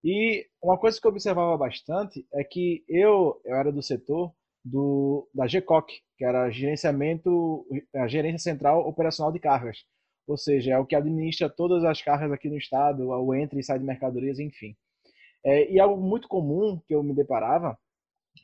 E 0.09 0.47
uma 0.63 0.79
coisa 0.79 1.01
que 1.01 1.05
eu 1.05 1.11
observava 1.11 1.59
bastante 1.59 2.25
é 2.33 2.45
que 2.45 2.85
eu, 2.89 3.41
eu 3.45 3.57
era 3.57 3.73
do 3.73 3.83
setor 3.83 4.33
do, 4.65 5.29
da 5.35 5.49
GCOC, 5.49 6.01
que 6.17 6.25
era 6.25 6.49
gerenciamento, 6.49 7.67
a 7.93 8.07
gerência 8.07 8.39
central 8.39 8.87
operacional 8.87 9.33
de 9.33 9.41
cargas, 9.41 9.79
ou 10.25 10.37
seja, 10.37 10.75
é 10.75 10.79
o 10.79 10.87
que 10.87 10.95
administra 10.95 11.51
todas 11.51 11.83
as 11.83 12.01
cargas 12.01 12.31
aqui 12.31 12.49
no 12.49 12.57
estado, 12.57 13.09
o 13.09 13.35
entra 13.35 13.59
e 13.59 13.65
sai 13.65 13.81
de 13.81 13.85
mercadorias, 13.85 14.39
enfim. 14.39 14.77
É, 15.45 15.73
e 15.73 15.81
algo 15.81 16.01
muito 16.01 16.29
comum 16.29 16.81
que 16.87 16.95
eu 16.95 17.03
me 17.03 17.13
deparava, 17.13 17.77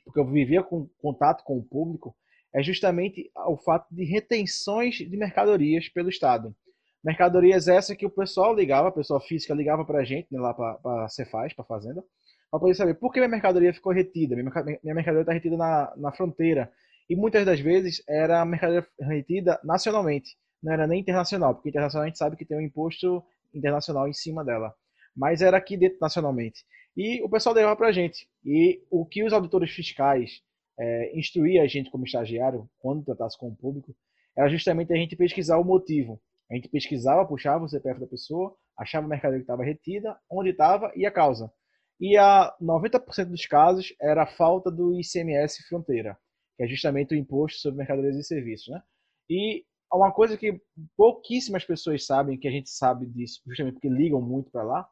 porque 0.04 0.18
eu 0.18 0.26
vivia 0.26 0.64
com 0.64 0.88
contato 1.00 1.44
com 1.44 1.58
o 1.58 1.64
público, 1.64 2.12
é 2.52 2.60
justamente 2.60 3.30
o 3.46 3.56
fato 3.56 3.86
de 3.94 4.02
retenções 4.02 4.96
de 4.96 5.16
mercadorias 5.16 5.88
pelo 5.88 6.08
estado. 6.08 6.56
Mercadorias 7.04 7.66
essa 7.66 7.96
que 7.96 8.06
o 8.06 8.10
pessoal 8.10 8.54
ligava, 8.54 8.88
a 8.88 8.92
pessoa 8.92 9.20
física 9.20 9.54
ligava 9.54 9.84
para 9.84 9.98
a 9.98 10.04
gente, 10.04 10.28
né, 10.30 10.38
lá 10.40 10.54
para 10.54 11.04
a 11.04 11.08
Cefaz, 11.08 11.52
para 11.52 11.64
a 11.64 11.66
fazenda, 11.66 12.02
para 12.50 12.60
poder 12.60 12.74
saber 12.74 12.94
por 12.94 13.12
que 13.12 13.18
minha 13.18 13.28
mercadoria 13.28 13.74
ficou 13.74 13.92
retida. 13.92 14.36
Minha, 14.36 14.50
minha 14.82 14.94
mercadoria 14.94 15.22
está 15.22 15.32
retida 15.32 15.56
na, 15.56 15.92
na 15.96 16.12
fronteira. 16.12 16.70
E 17.10 17.16
muitas 17.16 17.44
das 17.44 17.58
vezes 17.58 18.02
era 18.08 18.44
mercadoria 18.44 18.86
retida 19.00 19.60
nacionalmente, 19.64 20.36
não 20.62 20.72
era 20.72 20.86
nem 20.86 21.00
internacional, 21.00 21.54
porque 21.54 21.70
internacional 21.70 22.04
a 22.04 22.08
gente 22.08 22.18
sabe 22.18 22.36
que 22.36 22.44
tem 22.44 22.56
um 22.56 22.60
imposto 22.60 23.22
internacional 23.52 24.08
em 24.08 24.12
cima 24.12 24.44
dela. 24.44 24.72
Mas 25.14 25.42
era 25.42 25.56
aqui 25.56 25.76
dentro 25.76 25.98
nacionalmente. 26.00 26.64
E 26.96 27.22
o 27.22 27.28
pessoal 27.28 27.54
levava 27.54 27.76
para 27.76 27.88
a 27.88 27.92
gente. 27.92 28.28
E 28.44 28.82
o 28.90 29.04
que 29.04 29.24
os 29.24 29.32
auditores 29.32 29.70
fiscais 29.70 30.40
é, 30.78 31.18
instruía 31.18 31.62
a 31.62 31.66
gente 31.66 31.90
como 31.90 32.04
estagiário, 32.04 32.68
quando 32.78 33.04
tratasse 33.04 33.36
com 33.36 33.48
o 33.48 33.56
público, 33.56 33.94
era 34.36 34.48
justamente 34.48 34.92
a 34.92 34.96
gente 34.96 35.16
pesquisar 35.16 35.58
o 35.58 35.64
motivo. 35.64 36.20
A 36.52 36.54
gente 36.54 36.68
pesquisava, 36.68 37.26
puxava 37.26 37.64
o 37.64 37.68
CPF 37.68 37.98
da 37.98 38.06
pessoa, 38.06 38.54
achava 38.76 39.06
a 39.06 39.08
mercadoria 39.08 39.40
que 39.40 39.44
estava 39.44 39.64
retida, 39.64 40.18
onde 40.30 40.50
estava 40.50 40.92
e 40.94 41.06
a 41.06 41.10
causa. 41.10 41.50
E 41.98 42.14
a 42.18 42.54
90% 42.60 43.30
dos 43.30 43.46
casos 43.46 43.94
era 43.98 44.24
a 44.24 44.26
falta 44.26 44.70
do 44.70 44.92
ICMS 45.00 45.62
fronteira, 45.66 46.14
que 46.56 46.64
é 46.64 46.68
justamente 46.68 47.14
o 47.14 47.16
imposto 47.16 47.58
sobre 47.58 47.78
mercadorias 47.78 48.16
e 48.16 48.22
serviços. 48.22 48.68
Né? 48.68 48.82
E 49.30 49.64
uma 49.90 50.12
coisa 50.12 50.36
que 50.36 50.60
pouquíssimas 50.94 51.64
pessoas 51.64 52.04
sabem, 52.04 52.38
que 52.38 52.48
a 52.48 52.50
gente 52.50 52.68
sabe 52.68 53.06
disso, 53.06 53.40
justamente 53.46 53.74
porque 53.74 53.88
ligam 53.88 54.20
muito 54.20 54.50
para 54.50 54.62
lá, 54.62 54.86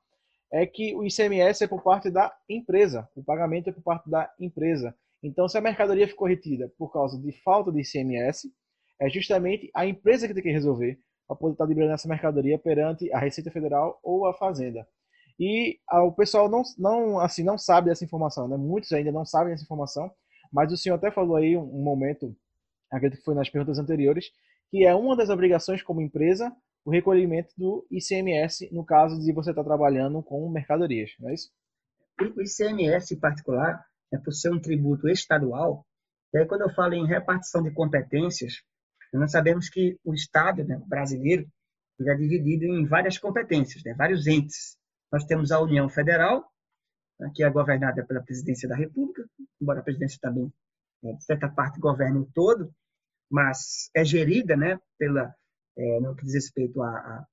é 0.51 0.65
que 0.65 0.95
o 0.97 1.05
ICMS 1.05 1.65
é 1.65 1.69
por 1.69 1.83
parte 1.83 2.11
da 2.11 2.35
empresa, 2.49 3.07
o 3.15 3.23
pagamento 3.23 3.69
é 3.69 3.73
por 3.73 3.83
parte 3.83 4.09
da 4.09 4.33
empresa. 4.41 4.95
Então, 5.23 5.47
se 5.47 5.59
a 5.59 5.61
mercadoria 5.61 6.09
ficou 6.09 6.27
retida 6.27 6.73
por 6.79 6.91
causa 6.91 7.21
de 7.21 7.33
falta 7.43 7.71
de 7.71 7.83
ICMS, 7.83 8.51
é 8.99 9.11
justamente 9.11 9.71
a 9.75 9.87
empresa 9.87 10.27
que 10.27 10.33
tem 10.33 10.43
que 10.43 10.51
resolver 10.51 10.99
para 11.31 11.37
poder 11.37 11.53
estar 11.53 11.65
liberando 11.65 11.95
essa 11.95 12.09
mercadoria 12.09 12.59
perante 12.59 13.13
a 13.13 13.21
Receita 13.21 13.53
Federal 13.53 14.01
ou 14.03 14.27
a 14.27 14.35
Fazenda. 14.35 14.85
E 15.39 15.79
ah, 15.89 16.03
o 16.03 16.13
pessoal 16.13 16.49
não, 16.49 16.63
não, 16.77 17.21
assim, 17.21 17.45
não 17.45 17.57
sabe 17.57 17.89
dessa 17.89 18.05
informação, 18.05 18.49
né? 18.49 18.57
Muitos 18.57 18.91
ainda 18.91 19.13
não 19.13 19.25
sabem 19.25 19.53
dessa 19.53 19.63
informação, 19.63 20.11
mas 20.53 20.73
o 20.73 20.77
senhor 20.77 20.97
até 20.97 21.09
falou 21.09 21.37
aí 21.37 21.57
um, 21.57 21.63
um 21.63 21.85
momento, 21.85 22.37
acredito 22.91 23.21
que 23.21 23.25
foi 23.25 23.37
nas 23.37 23.49
perguntas 23.49 23.79
anteriores, 23.79 24.27
que 24.71 24.85
é 24.85 24.93
uma 24.93 25.17
das 25.17 25.31
obrigações 25.31 25.83
como 25.83 26.03
empresa 26.03 26.53
o 26.85 26.91
recolhimento 26.91 27.53
do 27.57 27.87
ICMS 27.91 28.69
no 28.73 28.85
caso 28.85 29.21
de 29.21 29.33
você 29.33 29.51
estar 29.51 29.63
trabalhando 29.63 30.23
com 30.23 30.49
mercadorias, 30.51 31.11
não 31.21 31.29
é 31.31 31.35
isso? 31.35 31.51
O 32.21 32.43
ICMS 32.43 33.15
em 33.15 33.21
particular, 33.21 33.85
é 34.13 34.19
por 34.19 34.33
ser 34.33 34.51
um 34.51 34.61
tributo 34.61 35.09
estadual, 35.09 35.87
e 36.35 36.39
aí 36.39 36.47
quando 36.47 36.63
eu 36.63 36.71
falo 36.71 36.95
em 36.95 37.07
repartição 37.07 37.63
de 37.63 37.71
competências, 37.71 38.55
nós 39.19 39.33
sabemos 39.33 39.69
que 39.69 39.99
o 40.05 40.15
Estado 40.15 40.65
né, 40.65 40.81
brasileiro 40.87 41.49
é 42.01 42.15
dividido 42.15 42.65
em 42.65 42.87
várias 42.87 43.19
competências, 43.19 43.83
né, 43.85 43.95
vários 43.95 44.27
entes. 44.27 44.77
Nós 45.13 45.25
temos 45.25 45.51
a 45.51 45.61
União 45.61 45.89
Federal, 45.89 46.51
né, 47.19 47.31
que 47.35 47.43
é 47.43 47.51
governada 47.51 48.05
pela 48.07 48.23
Presidência 48.23 48.69
da 48.69 48.77
República, 48.77 49.29
embora 49.61 49.81
a 49.81 49.83
presidência 49.83 50.19
também, 50.21 50.53
né, 51.03 51.13
de 51.13 51.25
certa 51.25 51.49
parte, 51.49 51.81
governe 51.81 52.21
o 52.21 52.31
todo, 52.33 52.73
mas 53.31 53.91
é 53.95 54.05
gerida 54.05 54.57
né, 54.57 54.79
pela, 54.99 55.35
é, 55.77 56.01
no 56.01 56.15
que 56.17 56.25
diz 56.25 56.35
respeito 56.35 56.83
a, 56.83 56.91
a, 56.91 57.27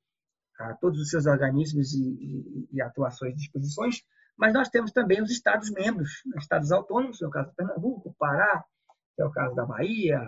a, 0.60 0.74
todos 0.76 0.99
os 0.99 1.10
seus 1.10 1.26
organismos 1.26 1.94
e, 1.94 2.04
e, 2.04 2.70
e 2.74 2.82
atuações 2.82 3.34
e 3.34 3.38
disposições, 3.38 4.02
mas 4.38 4.54
nós 4.54 4.70
temos 4.70 4.91
também 4.91 5.22
os 5.22 5.32
Estados-membros, 5.32 6.22
né, 6.26 6.38
Estados 6.40 6.72
autônomos, 6.72 7.18
que 7.18 7.26
é 7.26 7.30
caso 7.30 7.54
Pernambuco, 7.56 8.16
Pará, 8.20 8.64
que 9.16 9.22
é 9.22 9.26
o 9.26 9.32
caso 9.32 9.56
da 9.56 9.66
Bahia, 9.66 10.22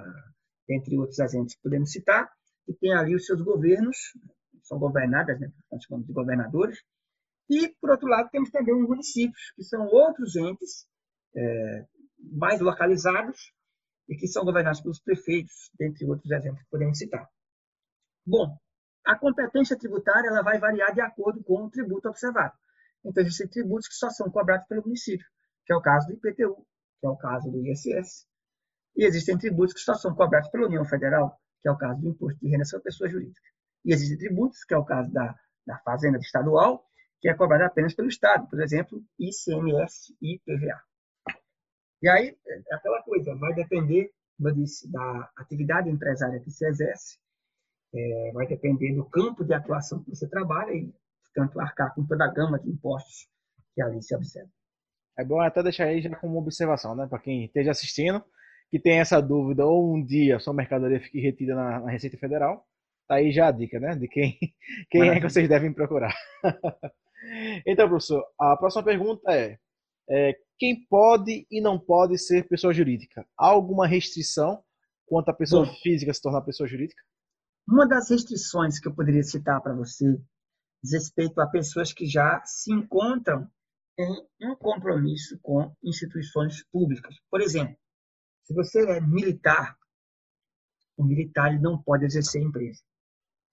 entre 0.70 0.98
outros 0.98 1.20
exemplos 1.20 1.56
que 1.56 1.62
podemos 1.62 1.91
citar, 1.91 2.30
que 2.66 2.74
tem 2.74 2.94
ali 2.94 3.16
os 3.16 3.26
seus 3.26 3.41
governos, 3.41 3.98
são 4.64 4.78
governadas, 4.78 5.40
né, 5.40 5.52
nós 5.72 5.84
chamamos 5.84 6.08
de 6.08 6.14
governadores, 6.14 6.80
e, 7.50 7.70
por 7.82 7.90
outro 7.90 8.08
lado, 8.08 8.30
temos 8.30 8.52
também 8.52 8.76
os 8.76 8.88
municípios, 8.88 9.52
que 9.56 9.64
são 9.64 9.88
outros 9.88 10.36
entes 10.36 10.88
é, 11.36 11.86
mais 12.32 12.62
localizados 12.62 13.52
e 14.08 14.16
que 14.16 14.28
são 14.28 14.46
governados 14.46 14.82
pelos 14.82 15.00
prefeitos, 15.00 15.72
dentre 15.80 16.06
outros 16.06 16.30
exemplos 16.32 16.62
que 16.62 16.70
podemos 16.70 16.98
citar. 16.98 17.28
Bom, 18.26 18.56
a 19.06 19.18
competência 19.18 19.78
tributária 19.78 20.28
ela 20.28 20.44
vai 20.44 20.60
variar 20.60 20.94
de 20.94 21.02
acordo 21.02 21.44
com 21.44 21.66
o 21.66 21.70
tributo 21.70 22.08
observado. 22.08 22.54
Então, 23.04 23.24
existem 23.24 23.48
tributos 23.48 23.88
que 23.88 23.96
só 23.96 24.10
são 24.12 24.30
cobrados 24.30 24.68
pelo 24.68 24.84
município, 24.84 25.26
que 25.66 25.74
é 25.74 25.76
o 25.76 25.82
caso 25.82 26.08
do 26.08 26.14
IPTU, 26.14 26.56
que 27.00 27.08
é 27.08 27.10
o 27.10 27.18
caso 27.18 27.50
do 27.50 27.66
ISS. 27.66 28.28
E 28.95 29.06
existem 29.06 29.38
tributos 29.38 29.74
que 29.74 29.80
só 29.80 29.94
são 29.94 30.14
cobrados 30.14 30.49
pela 30.49 30.68
União 30.68 30.86
Federal, 30.86 31.40
que 31.61 31.68
é 31.68 31.72
o 31.72 31.78
caso 31.78 32.02
do 32.02 32.10
Imposto 32.10 32.40
de 32.40 32.49
Renda 32.49 32.66
sobre 32.66 32.86
Pessoas 32.86 33.11
Jurídicas. 33.11 33.44
E 33.86 33.94
existem 33.94 34.18
tributos, 34.18 34.64
que 34.64 34.74
é 34.74 34.78
o 34.78 34.86
caso 34.86 35.11
da, 35.11 35.36
da 35.66 35.78
Fazenda 35.80 36.18
Estadual, 36.18 36.86
que 37.22 37.30
é 37.30 37.34
cobrado 37.34 37.64
apenas 37.64 37.94
pelo 37.94 38.07
Estado, 38.07 38.48
por 38.48 38.61
exemplo, 38.61 39.03
ICMS 39.20 40.16
e 40.22 40.36
IPVA. 40.36 40.82
E 42.02 42.10
aí, 42.10 42.38
é 42.48 42.76
aquela 42.76 43.02
coisa, 43.03 43.36
vai 43.36 43.53
depender, 43.53 44.11
como 44.38 44.49
eu 44.49 44.56
disse, 44.56 44.90
da 44.90 45.30
atividade 45.38 45.90
empresária 45.90 46.40
que 46.40 46.49
se 46.49 46.66
exerce, 46.66 47.18
é, 47.94 48.32
vai 48.34 48.48
depender 48.48 48.95
do 48.95 49.03
campo 49.06 49.44
de 49.44 49.53
atuação 49.53 50.02
que 50.03 50.10
você 50.10 50.28
trabalha 50.30 50.72
e, 50.72 50.94
portanto, 51.24 51.60
arcar 51.60 51.94
com 51.94 52.06
toda 52.06 52.24
a 52.24 52.32
gama 52.32 52.60
de 52.60 52.70
impostos 52.70 53.28
que 53.74 53.82
ali 53.82 54.02
se 54.02 54.16
observa. 54.16 54.49
É 55.18 55.26
bom 55.26 55.41
até 55.41 55.61
deixar 55.61 55.86
aí 55.86 56.02
já 56.02 56.16
como 56.16 56.40
observação, 56.40 56.95
né, 56.95 57.06
para 57.06 57.20
quem 57.20 57.45
esteja 57.45 57.72
assistindo, 57.72 58.24
que 58.70 58.80
tem 58.80 59.00
essa 59.00 59.22
dúvida 59.22 59.66
ou 59.66 59.96
um 59.96 60.04
dia 60.04 60.40
sua 60.40 60.54
mercadoria 60.54 61.00
fique 61.00 61.20
retida 61.20 61.56
na, 61.56 61.80
na 61.80 61.91
Receita 61.91 62.18
Federal, 62.18 62.66
tá 63.08 63.16
aí 63.16 63.32
já 63.32 63.48
a 63.48 63.52
dica, 63.52 63.80
né, 63.80 63.96
de 63.96 64.08
quem, 64.08 64.38
quem 64.90 65.10
é 65.10 65.20
que 65.20 65.30
vocês 65.30 65.50
devem 65.50 65.74
procurar. 65.74 66.14
então, 67.66 67.88
professor, 67.88 68.24
a 68.40 68.56
próxima 68.56 68.84
pergunta 68.84 69.32
é, 69.32 69.58
é 70.10 70.36
quem 70.58 70.86
pode 70.88 71.48
e 71.50 71.62
não 71.62 71.80
pode 71.80 72.18
ser 72.18 72.48
pessoa 72.48 72.74
jurídica? 72.74 73.26
Há 73.38 73.48
alguma 73.48 73.88
restrição 73.88 74.62
quanto 75.08 75.30
a 75.30 75.34
pessoa 75.34 75.66
Bom, 75.66 75.74
física 75.82 76.14
se 76.14 76.22
tornar 76.22 76.41
pessoa 76.41 76.68
jurídica? 76.68 77.02
Uma 77.68 77.88
das 77.88 78.10
restrições 78.10 78.80
que 78.80 78.88
eu 78.88 78.94
poderia 78.94 79.24
citar 79.24 79.62
para 79.62 79.74
você 79.74 80.06
diz 80.84 80.94
respeito 80.94 81.40
a 81.40 81.48
pessoas 81.48 81.91
que 81.91 82.06
já 82.06 82.41
se 82.46 82.72
encontram 82.72 83.48
em 83.98 84.48
um 84.50 84.56
compromisso 84.56 85.38
com 85.41 85.74
instituições 85.84 86.64
públicas. 86.72 87.16
Por 87.30 87.41
exemplo, 87.41 87.76
se 88.50 88.54
você 88.56 88.84
é 88.84 89.00
militar, 89.00 89.78
o 90.98 91.04
militar 91.04 91.52
ele 91.52 91.62
não 91.62 91.80
pode 91.80 92.04
exercer 92.04 92.42
empresa. 92.42 92.82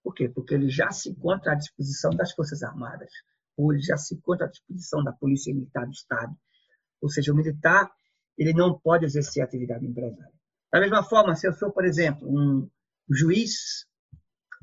Por 0.02 0.14
quê? 0.14 0.27
Porque 0.27 0.55
ele 0.55 0.70
já 0.70 0.90
se 0.90 1.10
encontra 1.10 1.52
à 1.52 1.55
disposição 1.55 2.12
das 2.12 2.32
Forças 2.32 2.62
Armadas, 2.62 3.10
ou 3.59 3.74
ele 3.74 3.82
já 3.82 3.98
se 3.98 4.14
encontra 4.14 4.47
à 4.47 4.48
disposição 4.48 5.05
da 5.05 5.12
Polícia 5.12 5.52
Militar 5.52 5.85
do 5.85 5.93
Estado. 5.93 6.35
Ou 7.02 7.10
seja, 7.10 7.31
o 7.31 7.36
militar 7.36 7.90
ele 8.39 8.55
não 8.55 8.78
pode 8.78 9.05
exercer 9.05 9.43
atividade 9.43 9.85
empresária. 9.85 10.32
Da 10.73 10.81
mesma 10.81 11.02
forma, 11.02 11.35
se 11.35 11.47
eu 11.47 11.52
sou, 11.52 11.70
por 11.70 11.85
exemplo, 11.85 12.27
um 12.27 12.66
juiz 13.10 13.86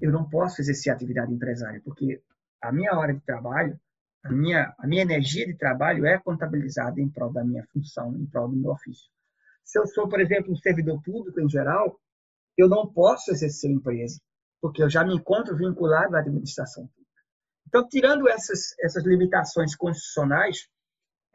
eu 0.01 0.11
não 0.11 0.27
posso 0.27 0.61
exercer 0.61 0.91
atividade 0.91 1.31
empresária, 1.31 1.80
porque 1.85 2.23
a 2.60 2.72
minha 2.72 2.97
hora 2.97 3.14
de 3.14 3.22
trabalho, 3.22 3.80
a 4.23 4.31
minha, 4.31 4.73
a 4.80 4.88
minha 4.88 5.03
energia 5.03 5.45
de 5.45 5.53
trabalho 5.53 6.07
é 6.07 6.18
contabilizada 6.18 6.99
em 6.99 7.07
prol 7.07 7.31
da 7.31 7.43
minha 7.43 7.64
função, 7.68 8.18
em 8.18 8.26
prol 8.26 8.49
do 8.49 8.55
meu 8.55 8.72
ofício. 8.72 9.14
Se 9.64 9.80
eu 9.80 9.88
sou, 9.88 10.07
por 10.07 10.19
exemplo, 10.19 10.52
um 10.52 10.56
servidor 10.56 11.02
público 11.02 11.40
em 11.40 11.49
geral, 11.49 11.99
eu 12.57 12.68
não 12.68 12.91
posso 12.91 13.31
exercer 13.31 13.72
empresa, 13.72 14.19
porque 14.61 14.84
eu 14.84 14.90
já 14.90 15.03
me 15.03 15.15
encontro 15.15 15.56
vinculado 15.56 16.15
à 16.15 16.19
administração 16.19 16.88
pública. 16.88 17.03
Então, 17.68 17.88
tirando 17.88 18.27
essas, 18.30 18.77
essas 18.80 19.03
limitações 19.03 19.76
constitucionais, 19.76 20.68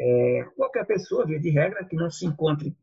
é, 0.00 0.44
qualquer 0.56 0.86
pessoa, 0.86 1.26
via 1.26 1.40
de 1.40 1.50
regra, 1.50 1.84
que 1.84 1.96
não 1.96 2.10
se 2.10 2.26
encontre 2.26 2.76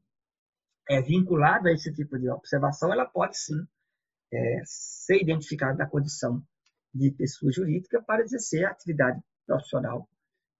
é, 0.89 1.01
vinculada 1.01 1.69
a 1.69 1.73
esse 1.73 1.93
tipo 1.93 2.19
de 2.19 2.29
observação, 2.29 2.91
ela 2.91 3.05
pode 3.05 3.37
sim 3.37 3.65
é, 4.33 4.61
ser 4.65 5.21
identificado 5.21 5.77
na 5.77 5.87
condição 5.87 6.43
de 6.93 7.11
pessoa 7.11 7.51
jurídica 7.51 8.01
para 8.01 8.23
exercer 8.23 8.65
a 8.65 8.71
atividade 8.71 9.21
profissional 9.45 10.09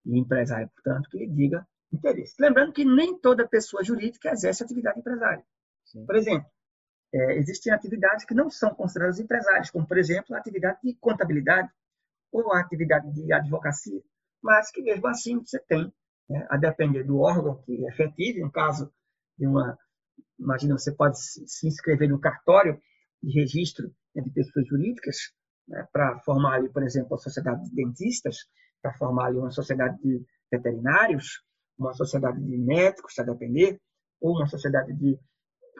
e 0.05 0.17
empresária, 0.17 0.69
portanto, 0.73 1.09
que 1.09 1.17
lhe 1.17 1.27
diga 1.27 1.67
interesse. 1.91 2.35
Lembrando 2.39 2.73
que 2.73 2.85
nem 2.85 3.17
toda 3.19 3.47
pessoa 3.47 3.83
jurídica 3.83 4.31
exerce 4.31 4.63
atividade 4.63 4.99
empresária. 4.99 5.43
Sim. 5.85 6.05
Por 6.05 6.15
exemplo, 6.15 6.49
é, 7.13 7.37
existem 7.37 7.71
atividades 7.71 8.25
que 8.25 8.33
não 8.33 8.49
são 8.49 8.73
consideradas 8.73 9.19
empresárias, 9.19 9.69
como, 9.69 9.87
por 9.87 9.97
exemplo, 9.97 10.35
a 10.35 10.39
atividade 10.39 10.79
de 10.83 10.95
contabilidade 10.95 11.69
ou 12.31 12.51
a 12.51 12.59
atividade 12.59 13.11
de 13.13 13.31
advocacia, 13.31 14.01
mas 14.43 14.69
que 14.71 14.81
mesmo 14.81 15.07
assim 15.07 15.39
você 15.39 15.59
tem, 15.59 15.93
né, 16.29 16.45
a 16.49 16.57
depender 16.57 17.03
do 17.03 17.19
órgão 17.19 17.61
que 17.61 17.85
efetive, 17.85 18.41
no 18.41 18.51
caso 18.51 18.91
de 19.37 19.47
uma, 19.47 19.77
imagina, 20.37 20.77
você 20.77 20.91
pode 20.91 21.17
se 21.19 21.67
inscrever 21.67 22.09
no 22.09 22.19
cartório 22.19 22.81
de 23.23 23.39
registro 23.39 23.87
né, 24.13 24.21
de 24.21 24.31
pessoas 24.31 24.67
jurídicas, 24.67 25.15
né, 25.67 25.87
para 25.93 26.19
formar 26.19 26.55
ali, 26.55 26.69
por 26.69 26.83
exemplo, 26.83 27.15
a 27.15 27.19
sociedade 27.19 27.63
de 27.69 27.75
dentistas, 27.75 28.37
para 28.81 28.93
formar 28.93 29.27
ali 29.27 29.37
uma 29.37 29.51
sociedade 29.51 29.97
de 30.01 30.25
veterinários, 30.51 31.44
uma 31.77 31.93
sociedade 31.93 32.41
de 32.41 32.57
médicos, 32.57 33.17
a 33.19 33.23
depender, 33.23 33.79
ou 34.21 34.35
uma 34.35 34.47
sociedade 34.47 34.93
de 34.93 35.19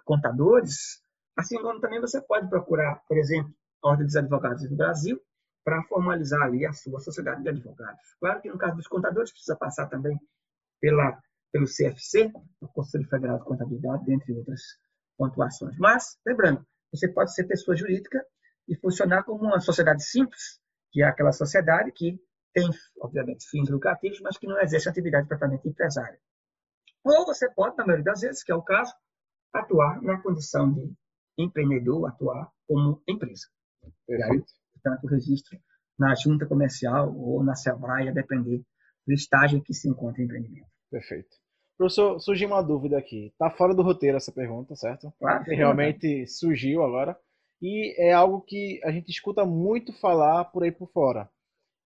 contadores, 0.04 1.02
assim 1.38 1.62
como 1.62 1.80
também 1.80 2.00
você 2.00 2.22
pode 2.22 2.50
procurar, 2.50 3.02
por 3.08 3.18
exemplo, 3.18 3.54
a 3.84 3.90
Ordem 3.90 4.06
dos 4.06 4.16
Advogados 4.16 4.68
do 4.68 4.76
Brasil, 4.76 5.20
para 5.64 5.82
formalizar 5.84 6.42
ali 6.44 6.66
a 6.66 6.74
sua 6.74 7.00
sociedade 7.00 7.42
de 7.42 7.50
advogados. 7.50 8.02
Claro 8.20 8.42
que 8.42 8.50
no 8.50 8.58
caso 8.58 8.76
dos 8.76 8.88
contadores 8.88 9.32
precisa 9.32 9.56
passar 9.56 9.88
também 9.88 10.18
pela, 10.80 11.20
pelo 11.52 11.66
CFC, 11.66 12.32
o 12.62 12.68
Conselho 12.68 13.08
Federal 13.10 13.40
de 13.40 13.46
Contabilidade, 13.46 14.06
dentre 14.06 14.34
outras 14.34 14.62
pontuações. 15.18 15.76
Mas, 15.80 16.18
lembrando, 16.26 16.64
você 16.92 17.08
pode 17.08 17.34
ser 17.34 17.46
pessoa 17.46 17.76
jurídica 17.76 18.24
e 18.68 18.76
funcionar 18.76 19.24
como 19.24 19.44
uma 19.44 19.60
sociedade 19.60 20.04
simples, 20.04 20.60
que 20.92 21.02
é 21.02 21.06
aquela 21.06 21.32
sociedade 21.32 21.92
que 21.92 22.20
tem, 22.56 22.70
obviamente, 23.02 23.46
fins 23.50 23.70
lucrativos, 23.70 24.22
mas 24.22 24.38
que 24.38 24.48
não 24.48 24.60
exerce 24.62 24.88
atividade 24.88 25.28
propriamente 25.28 25.68
empresária. 25.68 26.18
Ou 27.04 27.26
você 27.26 27.52
pode, 27.52 27.76
na 27.78 27.86
maioria 27.86 28.06
das 28.06 28.22
vezes, 28.22 28.44
que 28.44 28.52
é 28.52 28.56
o 28.56 28.62
caso, 28.62 28.94
atuar 29.54 30.02
na 30.02 30.20
condição 30.22 30.72
de 30.72 30.92
empreendedor, 31.38 32.08
atuar 32.08 32.50
como 32.66 33.04
empresa. 33.08 33.48
Perfeito. 34.08 34.46
Portanto, 34.74 35.04
o 35.04 35.08
registro 35.08 35.60
na 36.00 36.16
junta 36.16 36.46
comercial 36.46 37.14
ou 37.16 37.44
na 37.44 37.56
Sebrae, 37.56 38.10
a 38.10 38.14
depender 38.14 38.64
do 39.06 39.14
estágio 39.14 39.58
em 39.58 39.62
que 39.62 39.74
se 39.74 39.90
encontra 39.90 40.22
o 40.22 40.26
empreendimento. 40.26 40.68
Perfeito. 40.90 41.30
Professor, 41.78 42.20
surgiu 42.20 42.48
uma 42.48 42.62
dúvida 42.62 42.98
aqui. 42.98 43.34
Tá 43.38 43.50
fora 43.50 43.76
do 43.76 43.84
roteiro 43.84 44.18
essa 44.18 44.32
pergunta, 44.32 44.76
certo? 44.76 45.14
Claro. 45.20 45.44
Realmente 45.46 46.26
surgiu 46.28 46.84
agora. 46.84 47.18
E 47.62 47.96
é 48.02 48.14
algo 48.14 48.42
que 48.42 48.82
a 48.84 48.92
gente 48.92 49.10
escuta 49.10 49.46
muito 49.46 49.94
falar 49.94 50.46
por 50.46 50.64
aí 50.64 50.72
por 50.72 50.90
fora. 50.92 51.30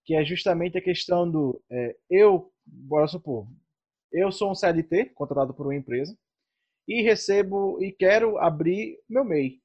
Que 0.05 0.15
é 0.15 0.25
justamente 0.25 0.77
a 0.77 0.81
questão 0.81 1.29
do. 1.29 1.61
É, 1.69 1.95
eu, 2.09 2.51
bora 2.65 3.07
supor, 3.07 3.47
eu 4.11 4.31
sou 4.31 4.51
um 4.51 4.55
CLT, 4.55 5.11
contratado 5.13 5.53
por 5.53 5.67
uma 5.67 5.75
empresa, 5.75 6.17
e 6.87 7.03
recebo 7.03 7.81
e 7.81 7.91
quero 7.91 8.37
abrir 8.37 8.99
meu 9.07 9.23
MEI. 9.23 9.59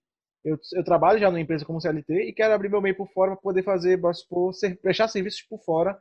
Eu, 0.44 0.58
eu 0.74 0.84
trabalho 0.84 1.18
já 1.18 1.30
numa 1.30 1.40
empresa 1.40 1.64
como 1.64 1.80
CLT 1.80 2.24
e 2.24 2.32
quero 2.34 2.52
abrir 2.52 2.68
meu 2.68 2.82
MEI 2.82 2.92
por 2.92 3.08
fora 3.08 3.32
para 3.32 3.40
poder 3.40 3.62
fazer, 3.62 3.96
bora 3.96 4.12
supor, 4.12 4.52
ser, 4.52 4.78
prestar 4.78 5.08
serviços 5.08 5.40
por 5.42 5.58
fora, 5.64 5.98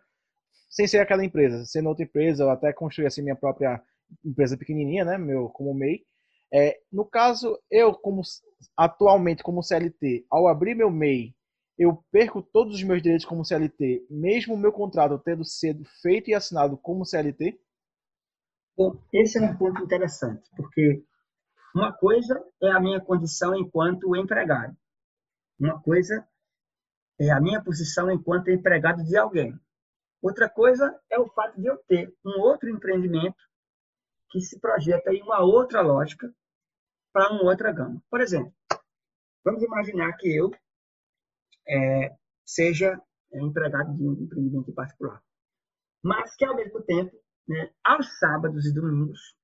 sem 0.69 0.85
ser 0.85 0.99
aquela 0.99 1.23
empresa, 1.23 1.63
sendo 1.65 1.87
outra 1.87 2.03
empresa, 2.03 2.43
ou 2.43 2.51
até 2.51 2.73
construir 2.73 3.07
assim 3.07 3.21
minha 3.21 3.35
própria 3.37 3.81
empresa 4.25 4.57
pequenininha, 4.57 5.05
né, 5.05 5.17
meu 5.17 5.47
como 5.49 5.73
MEI. 5.73 6.01
É, 6.53 6.77
no 6.91 7.05
caso, 7.05 7.57
eu 7.71 7.93
como 7.93 8.21
atualmente 8.75 9.41
como 9.41 9.63
CLT, 9.63 10.25
ao 10.29 10.47
abrir 10.47 10.75
meu 10.75 10.91
MEI, 10.91 11.33
eu 11.77 12.03
perco 12.11 12.41
todos 12.41 12.75
os 12.75 12.83
meus 12.83 13.01
direitos 13.01 13.25
como 13.25 13.43
CLT, 13.43 14.05
mesmo 14.09 14.53
o 14.53 14.57
meu 14.57 14.71
contrato 14.71 15.17
tendo 15.19 15.43
sido 15.43 15.83
feito 16.01 16.29
e 16.29 16.33
assinado 16.33 16.77
como 16.77 17.05
CLT? 17.05 17.59
Bom, 18.77 18.99
esse 19.11 19.37
é 19.37 19.41
um 19.41 19.57
ponto 19.57 19.83
interessante, 19.83 20.49
porque 20.55 21.03
uma 21.75 21.91
coisa 21.91 22.43
é 22.61 22.69
a 22.71 22.79
minha 22.79 22.99
condição 23.01 23.55
enquanto 23.55 24.15
empregado. 24.15 24.75
Uma 25.59 25.81
coisa 25.81 26.27
é 27.19 27.31
a 27.31 27.39
minha 27.39 27.63
posição 27.63 28.11
enquanto 28.11 28.49
empregado 28.49 29.03
de 29.03 29.17
alguém. 29.17 29.57
Outra 30.21 30.49
coisa 30.49 30.99
é 31.09 31.19
o 31.19 31.27
fato 31.27 31.59
de 31.59 31.67
eu 31.67 31.77
ter 31.87 32.13
um 32.25 32.39
outro 32.39 32.69
empreendimento 32.69 33.37
que 34.29 34.39
se 34.39 34.59
projeta 34.59 35.13
em 35.13 35.21
uma 35.21 35.41
outra 35.41 35.81
lógica 35.81 36.33
para 37.11 37.31
uma 37.31 37.43
outra 37.43 37.71
gama. 37.71 38.01
Por 38.09 38.21
exemplo, 38.21 38.53
vamos 39.43 39.61
imaginar 39.61 40.15
que 40.17 40.35
eu 40.35 40.49
é, 41.67 42.15
seja 42.45 42.99
empregado 43.33 43.95
de 43.95 44.07
um 44.07 44.13
empreendimento 44.13 44.71
particular, 44.73 45.21
mas 46.03 46.35
que 46.35 46.45
ao 46.45 46.55
mesmo 46.55 46.81
tempo, 46.81 47.15
né, 47.47 47.71
aos 47.83 48.19
sábados 48.19 48.65
e 48.65 48.73
domingos, 48.73 49.35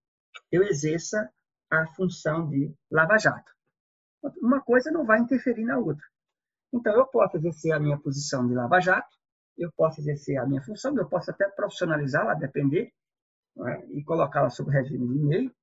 eu 0.52 0.64
exerça 0.64 1.32
a 1.72 1.88
função 1.96 2.50
de 2.50 2.74
lava-jato. 2.92 3.52
Uma 4.42 4.62
coisa 4.62 4.92
não 4.92 5.06
vai 5.06 5.20
interferir 5.20 5.64
na 5.64 5.78
outra. 5.78 6.06
Então, 6.74 6.94
eu 6.96 7.06
posso 7.08 7.38
exercer 7.38 7.72
a 7.72 7.80
minha 7.80 7.98
posição 7.98 8.48
de 8.48 8.54
lava-jato, 8.54 9.10
eu 9.58 9.72
posso 9.76 10.00
exercer 10.02 10.38
a 10.38 10.46
minha 10.46 10.62
função, 10.62 10.96
eu 10.98 11.08
posso 11.08 11.32
até 11.32 11.48
profissionalizá-la, 11.50 12.34
depender, 12.34 12.92
é? 13.68 13.86
e 13.92 14.04
colocá-la 14.04 14.50
sob 14.50 14.72
regime 14.72 15.08
de 15.08 15.20
e-mail, 15.20 15.56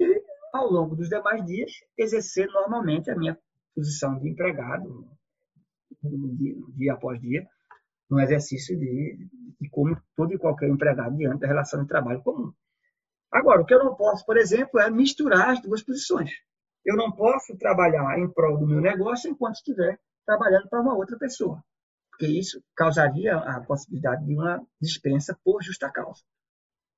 e, 0.00 0.24
ao 0.52 0.70
longo 0.70 0.96
dos 0.96 1.08
demais 1.08 1.44
dias, 1.44 1.72
exercer 1.96 2.48
normalmente 2.48 3.10
a 3.10 3.16
minha 3.16 3.38
posição 3.74 4.18
de 4.18 4.28
empregado, 4.28 5.08
dia, 6.02 6.54
dia 6.76 6.92
após 6.94 7.20
dia, 7.20 7.46
no 8.08 8.20
exercício 8.20 8.78
de, 8.78 9.28
de 9.60 9.68
como 9.70 9.96
todo 10.16 10.32
e 10.32 10.38
qualquer 10.38 10.68
empregado 10.68 11.16
diante 11.16 11.40
da 11.40 11.46
relação 11.46 11.82
de 11.82 11.88
trabalho 11.88 12.22
comum. 12.22 12.52
Agora, 13.30 13.62
o 13.62 13.64
que 13.64 13.72
eu 13.72 13.84
não 13.84 13.94
posso, 13.94 14.26
por 14.26 14.36
exemplo, 14.36 14.80
é 14.80 14.90
misturar 14.90 15.50
as 15.50 15.62
duas 15.62 15.82
posições. 15.82 16.30
Eu 16.84 16.96
não 16.96 17.12
posso 17.12 17.56
trabalhar 17.56 18.18
em 18.18 18.28
prol 18.28 18.58
do 18.58 18.66
meu 18.66 18.80
negócio 18.80 19.30
enquanto 19.30 19.56
estiver 19.56 20.00
trabalhando 20.26 20.68
para 20.68 20.80
uma 20.80 20.96
outra 20.96 21.16
pessoa, 21.18 21.62
porque 22.10 22.26
isso 22.26 22.62
causaria 22.74 23.36
a 23.36 23.60
possibilidade 23.60 24.24
de 24.24 24.34
uma 24.34 24.64
dispensa 24.80 25.38
por 25.44 25.62
justa 25.62 25.90
causa. 25.90 26.22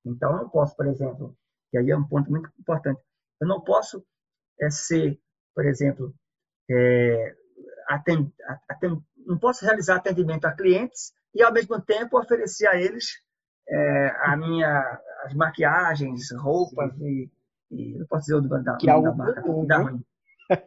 Então, 0.05 0.31
eu 0.31 0.37
não 0.43 0.49
posso, 0.49 0.75
por 0.75 0.87
exemplo, 0.87 1.37
e 1.71 1.77
aí 1.77 1.89
é 1.89 1.97
um 1.97 2.07
ponto 2.07 2.29
muito 2.29 2.49
importante, 2.59 3.01
eu 3.39 3.47
não 3.47 3.61
posso 3.61 4.05
é, 4.59 4.69
ser, 4.69 5.19
por 5.53 5.65
exemplo, 5.65 6.13
é, 6.69 7.35
atend, 7.93 8.31
atend, 8.69 9.01
não 9.25 9.37
posso 9.37 9.65
realizar 9.65 9.95
atendimento 9.95 10.45
a 10.45 10.51
clientes 10.51 11.13
e, 11.33 11.41
ao 11.41 11.53
mesmo 11.53 11.79
tempo, 11.81 12.19
oferecer 12.19 12.67
a 12.67 12.75
eles 12.75 13.05
é, 13.67 14.15
a 14.21 14.35
minha, 14.35 14.99
as 15.25 15.33
maquiagens, 15.33 16.31
roupas 16.37 16.91
e, 16.99 17.29
e, 17.71 17.97
não 17.97 18.05
posso 18.07 18.25
dizer 18.25 18.35
o 18.35 18.63
da, 18.63 18.75
que 18.77 18.89
é 18.89 18.91
algo 18.91 19.09
da 19.09 19.15
marca, 19.15 19.41
ruim. 19.41 20.03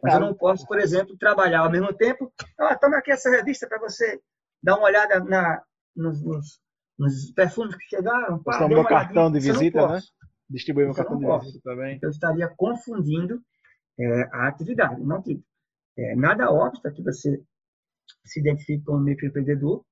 Mas 0.01 0.13
eu 0.13 0.19
não 0.19 0.33
posso, 0.33 0.65
por 0.65 0.79
exemplo, 0.79 1.17
trabalhar 1.17 1.59
ao 1.61 1.71
mesmo 1.71 1.93
tempo. 1.93 2.31
Ah, 2.59 2.75
toma 2.75 2.97
aqui 2.97 3.11
essa 3.11 3.29
revista 3.29 3.67
para 3.67 3.79
você 3.79 4.19
dar 4.61 4.75
uma 4.75 4.85
olhada 4.85 5.19
na, 5.19 5.61
nos, 5.95 6.21
nos, 6.23 6.59
nos 6.97 7.31
perfumes 7.31 7.75
que 7.75 7.95
chegaram. 7.95 8.41
Pá, 8.43 8.67
meu 8.67 8.83
cartão 8.83 9.31
de 9.31 9.39
visita, 9.39 9.87
né? 9.87 9.99
Distribuir 10.49 10.87
meu 10.87 10.95
cartão 10.95 11.19
de 11.19 11.45
visita 11.45 11.59
também. 11.63 11.99
Eu 12.01 12.09
estaria 12.09 12.47
confundindo 12.57 13.39
é, 13.99 14.29
a 14.33 14.47
atividade. 14.47 15.01
Não 15.01 15.21
que, 15.21 15.41
é, 15.97 16.15
nada 16.15 16.51
obsta 16.51 16.91
que 16.91 17.01
você 17.01 17.43
se 18.23 18.39
identifique 18.39 18.83
como 18.83 18.99
microempreendedor, 18.99 19.83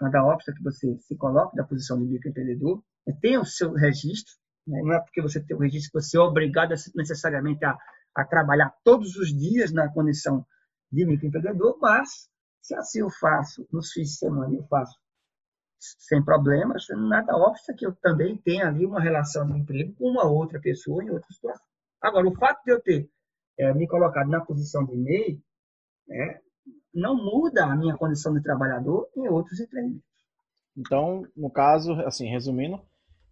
nada 0.00 0.24
obsta 0.24 0.52
que 0.52 0.62
você 0.62 0.96
se 0.98 1.16
coloque 1.16 1.56
na 1.56 1.64
posição 1.64 1.98
de 1.98 2.06
microempreendedor, 2.06 2.82
tenha 3.20 3.40
o 3.40 3.44
seu 3.44 3.72
registro, 3.72 4.34
né? 4.66 4.80
não 4.82 4.94
é 4.94 5.00
porque 5.00 5.20
você 5.20 5.40
tem 5.40 5.56
o 5.56 5.60
registro 5.60 5.92
que 5.92 6.00
você 6.00 6.16
é 6.16 6.20
obrigado 6.20 6.74
necessariamente 6.94 7.64
a, 7.64 7.76
a 8.14 8.24
trabalhar 8.24 8.74
todos 8.82 9.16
os 9.16 9.28
dias 9.28 9.72
na 9.72 9.92
condição 9.92 10.46
de 10.90 11.04
microempreendedor, 11.04 11.78
mas 11.80 12.28
se 12.62 12.74
assim 12.74 13.00
eu 13.00 13.10
faço, 13.10 13.66
nos 13.72 13.92
fins 13.92 14.10
de 14.10 14.16
semana 14.16 14.54
eu 14.54 14.64
faço 14.68 14.98
sem 15.78 16.24
problemas, 16.24 16.86
nada 16.90 17.36
obsta 17.36 17.74
que 17.74 17.84
eu 17.84 17.92
também 17.96 18.36
tenha 18.36 18.68
ali 18.68 18.86
uma 18.86 19.00
relação 19.00 19.46
de 19.46 19.58
emprego 19.58 19.94
com 19.94 20.10
uma 20.10 20.24
outra 20.24 20.60
pessoa 20.60 21.02
em 21.02 21.10
outra 21.10 21.28
situação. 21.32 21.66
Agora, 22.00 22.28
o 22.28 22.34
fato 22.36 22.62
de 22.64 22.72
eu 22.72 22.80
ter 22.80 23.10
é, 23.62 23.72
me 23.74 23.86
colocado 23.86 24.28
na 24.28 24.40
posição 24.40 24.84
de 24.84 24.96
MEI 24.96 25.40
né, 26.08 26.40
não 26.94 27.16
muda 27.16 27.64
a 27.64 27.76
minha 27.76 27.96
condição 27.96 28.34
de 28.34 28.42
trabalhador 28.42 29.08
em 29.16 29.28
outros 29.28 29.60
empreendimentos. 29.60 30.02
Então, 30.76 31.26
no 31.36 31.50
caso, 31.50 31.92
assim, 32.02 32.28
resumindo, 32.28 32.80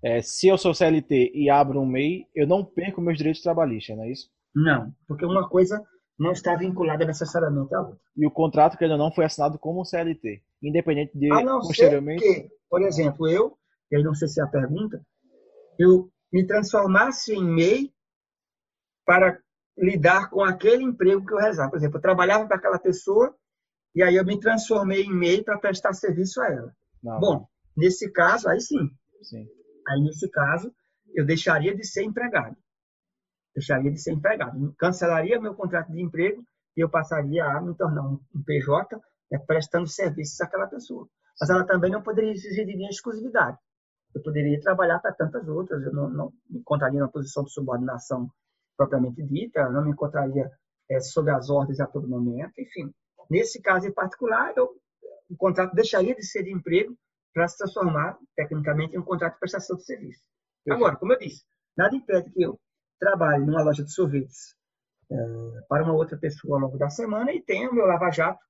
é, 0.02 0.23
se 0.23 0.48
eu 0.48 0.57
sou 0.57 0.74
CLT 0.74 1.32
e 1.35 1.51
abro 1.51 1.81
um 1.81 1.86
MEI, 1.86 2.27
eu 2.35 2.47
não 2.47 2.65
perco 2.65 3.01
meus 3.01 3.19
direitos 3.19 3.43
trabalhistas, 3.43 3.97
não 3.97 4.05
é 4.05 4.11
isso? 4.11 4.31
Não, 4.55 4.93
porque 5.07 5.24
uma 5.24 5.48
coisa 5.48 5.82
não 6.19 6.32
está 6.32 6.55
vinculada 6.55 7.05
necessariamente 7.05 7.74
à 7.74 7.81
outra. 7.81 7.98
E 8.16 8.27
o 8.27 8.31
contrato 8.31 8.77
que 8.77 8.85
ainda 8.85 8.97
não 8.97 9.12
foi 9.12 9.24
assinado 9.24 9.59
como 9.59 9.85
CLT, 9.85 10.43
independente 10.62 11.19
de 11.19 11.32
a 11.32 11.43
não 11.43 11.61
posteriormente. 11.61 12.23
Ser 12.23 12.43
que, 12.43 12.48
por 12.69 12.82
exemplo, 12.82 13.28
eu, 13.28 13.57
e 13.90 13.97
aí 13.97 14.02
não 14.02 14.15
sei 14.15 14.28
se 14.28 14.40
é 14.40 14.44
a 14.44 14.48
pergunta, 14.48 15.01
eu 15.78 16.11
me 16.32 16.47
transformasse 16.47 17.32
em 17.32 17.43
MEI 17.43 17.93
para 19.05 19.40
lidar 19.81 20.28
com 20.31 20.44
aquele 20.44 20.85
emprego 20.85 21.24
que 21.24 21.32
eu 21.32 21.39
rezava. 21.39 21.70
Por 21.70 21.78
exemplo, 21.78 21.98
eu 21.98 22.02
trabalhava 22.02 22.47
para 22.47 22.57
aquela 22.57 22.78
pessoa 22.78 23.35
e 23.94 24.02
aí 24.02 24.16
eu 24.16 24.24
me 24.24 24.39
transformei 24.39 25.05
em 25.05 25.12
MEI 25.12 25.43
para 25.43 25.59
prestar 25.59 25.93
serviço 25.93 26.40
a 26.40 26.48
ela. 26.48 26.73
Não. 27.02 27.19
Bom, 27.19 27.48
nesse 27.77 28.11
caso, 28.12 28.48
aí 28.48 28.61
sim. 28.61 28.90
sim. 29.23 29.47
Aí 29.89 30.01
nesse 30.02 30.31
caso, 30.31 30.73
eu 31.15 31.24
deixaria 31.24 31.74
de 31.74 31.85
ser 31.85 32.05
empregado 32.05 32.57
deixaria 33.55 33.90
de 33.90 33.98
ser 34.01 34.12
empregado. 34.12 34.74
Cancelaria 34.78 35.40
meu 35.40 35.55
contrato 35.55 35.93
de 35.93 36.01
emprego 36.01 36.44
e 36.77 36.81
eu 36.81 36.89
passaria 36.89 37.44
a 37.44 37.61
me 37.61 37.74
tornar 37.74 38.02
um 38.02 38.19
PJ 38.44 38.97
né, 39.31 39.39
prestando 39.47 39.86
serviços 39.86 40.40
àquela 40.40 40.66
pessoa. 40.66 41.09
Mas 41.40 41.51
ela 41.51 41.65
também 41.65 41.90
não 41.90 42.02
poderia 42.02 42.32
exigir 42.32 42.66
de 42.66 42.77
mim 42.77 42.86
exclusividade. 42.86 43.57
Eu 44.15 44.23
poderia 44.23 44.61
trabalhar 44.61 44.98
para 44.98 45.12
tantas 45.12 45.47
outras, 45.48 45.82
eu 45.85 45.93
não, 45.93 46.09
não 46.09 46.32
me 46.48 46.59
encontraria 46.59 47.01
na 47.01 47.09
posição 47.09 47.44
de 47.44 47.52
subordinação 47.52 48.31
propriamente 48.81 49.23
dita, 49.23 49.69
não 49.69 49.85
me 49.85 49.90
encontraria 49.90 50.51
é, 50.90 51.01
sob 51.01 51.31
as 51.31 51.51
ordens 51.51 51.81
a 51.81 51.86
todo 51.86 52.09
momento, 52.09 52.59
enfim. 52.59 52.90
Nesse 53.28 53.61
caso 53.61 53.86
em 53.86 53.93
particular, 53.93 54.55
eu, 54.57 54.70
o 55.28 55.36
contrato 55.36 55.74
deixaria 55.74 56.15
de 56.15 56.24
ser 56.24 56.44
de 56.44 56.51
emprego 56.51 56.97
para 57.35 57.47
se 57.47 57.59
transformar, 57.59 58.16
tecnicamente, 58.35 58.97
em 58.97 58.98
um 58.98 59.05
contrato 59.05 59.35
de 59.35 59.40
prestação 59.40 59.77
de 59.77 59.85
serviço. 59.85 60.23
Agora, 60.70 60.97
como 60.97 61.12
eu 61.12 61.19
disse, 61.19 61.44
nada 61.77 61.94
impede 61.94 62.31
que 62.31 62.43
eu 62.43 62.59
trabalhe 62.98 63.44
numa 63.44 63.62
loja 63.62 63.85
de 63.85 63.93
sorvetes 63.93 64.57
é, 65.11 65.16
para 65.69 65.85
uma 65.85 65.93
outra 65.93 66.16
pessoa 66.16 66.57
ao 66.57 66.62
longo 66.62 66.78
da 66.78 66.89
semana 66.89 67.32
e 67.35 67.43
tenha 67.43 67.70
o 67.70 67.74
meu 67.74 67.85
lava-jato 67.85 68.40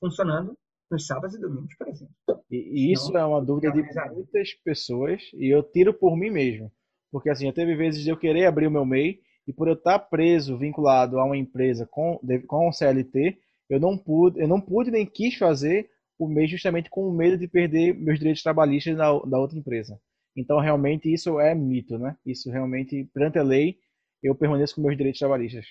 funcionando 0.00 0.56
nos 0.90 1.06
sábados 1.06 1.36
e 1.36 1.40
domingos, 1.40 1.74
por 1.76 1.88
exemplo. 1.88 2.14
E, 2.50 2.92
isso 2.92 3.10
então, 3.10 3.20
é 3.20 3.26
uma 3.26 3.44
dúvida 3.44 3.70
de 3.72 3.82
muitas 4.10 4.54
pessoas 4.64 5.22
e 5.34 5.54
eu 5.54 5.62
tiro 5.62 5.92
por 5.92 6.16
mim 6.16 6.30
mesmo. 6.30 6.72
Porque 7.12 7.28
assim, 7.28 7.46
já 7.46 7.52
teve 7.52 7.76
vezes 7.76 8.02
de 8.02 8.10
eu 8.10 8.16
querer 8.16 8.46
abrir 8.46 8.66
o 8.66 8.70
meu 8.70 8.86
MEI 8.86 9.20
e 9.46 9.52
por 9.52 9.68
eu 9.68 9.74
estar 9.74 9.98
preso, 9.98 10.58
vinculado 10.58 11.18
a 11.18 11.24
uma 11.24 11.36
empresa 11.36 11.86
com, 11.90 12.20
com 12.46 12.68
o 12.68 12.72
CLT, 12.72 13.38
eu 13.68 13.80
não 13.80 13.96
pude, 13.96 14.40
eu 14.40 14.48
não 14.48 14.60
pude 14.60 14.90
nem 14.90 15.06
quis 15.06 15.36
fazer 15.36 15.88
o 16.18 16.28
MEI 16.28 16.46
justamente 16.46 16.88
com 16.88 17.08
o 17.08 17.12
medo 17.12 17.36
de 17.36 17.46
perder 17.46 17.94
meus 17.94 18.18
direitos 18.18 18.42
trabalhistas 18.42 18.96
da, 18.96 19.06
da 19.20 19.38
outra 19.38 19.58
empresa. 19.58 20.00
Então, 20.36 20.60
realmente, 20.60 21.12
isso 21.12 21.38
é 21.40 21.54
mito, 21.54 21.98
né? 21.98 22.16
Isso 22.24 22.50
realmente, 22.50 23.04
perante 23.12 23.38
a 23.38 23.42
lei, 23.42 23.78
eu 24.22 24.34
permaneço 24.34 24.74
com 24.74 24.82
meus 24.82 24.96
direitos 24.96 25.18
trabalhistas. 25.18 25.66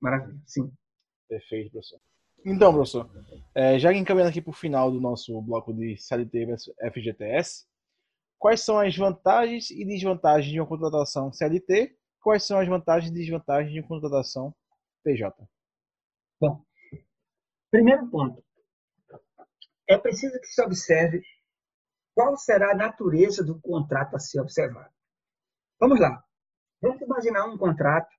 Maravilha, 0.00 0.40
sim. 0.46 0.70
Perfeito, 1.28 1.70
professor. 1.70 2.00
Então, 2.44 2.72
professor, 2.72 3.08
é, 3.54 3.78
já 3.78 3.92
encaminhando 3.92 4.30
aqui 4.30 4.40
para 4.40 4.50
o 4.50 4.54
final 4.54 4.90
do 4.90 5.00
nosso 5.00 5.40
bloco 5.42 5.72
de 5.72 5.96
CLT 5.96 6.46
versus 6.46 6.74
FGTS, 6.92 7.64
quais 8.38 8.60
são 8.60 8.78
as 8.78 8.96
vantagens 8.96 9.70
e 9.70 9.84
desvantagens 9.84 10.52
de 10.52 10.60
uma 10.60 10.66
contratação 10.66 11.32
CLT? 11.32 11.96
Quais 12.22 12.46
são 12.46 12.60
as 12.60 12.68
vantagens 12.68 13.10
e 13.10 13.14
desvantagens 13.14 13.74
de 13.74 13.82
contratação 13.82 14.54
PJ? 15.02 15.36
Bom, 16.40 16.64
primeiro 17.68 18.08
ponto. 18.08 18.42
É 19.88 19.98
preciso 19.98 20.40
que 20.40 20.46
se 20.46 20.62
observe 20.62 21.20
qual 22.14 22.36
será 22.36 22.70
a 22.70 22.76
natureza 22.76 23.42
do 23.42 23.60
contrato 23.60 24.14
a 24.14 24.20
ser 24.20 24.40
observado. 24.40 24.94
Vamos 25.80 25.98
lá. 25.98 26.24
Vamos 26.80 27.00
imaginar 27.02 27.44
um 27.46 27.58
contrato 27.58 28.14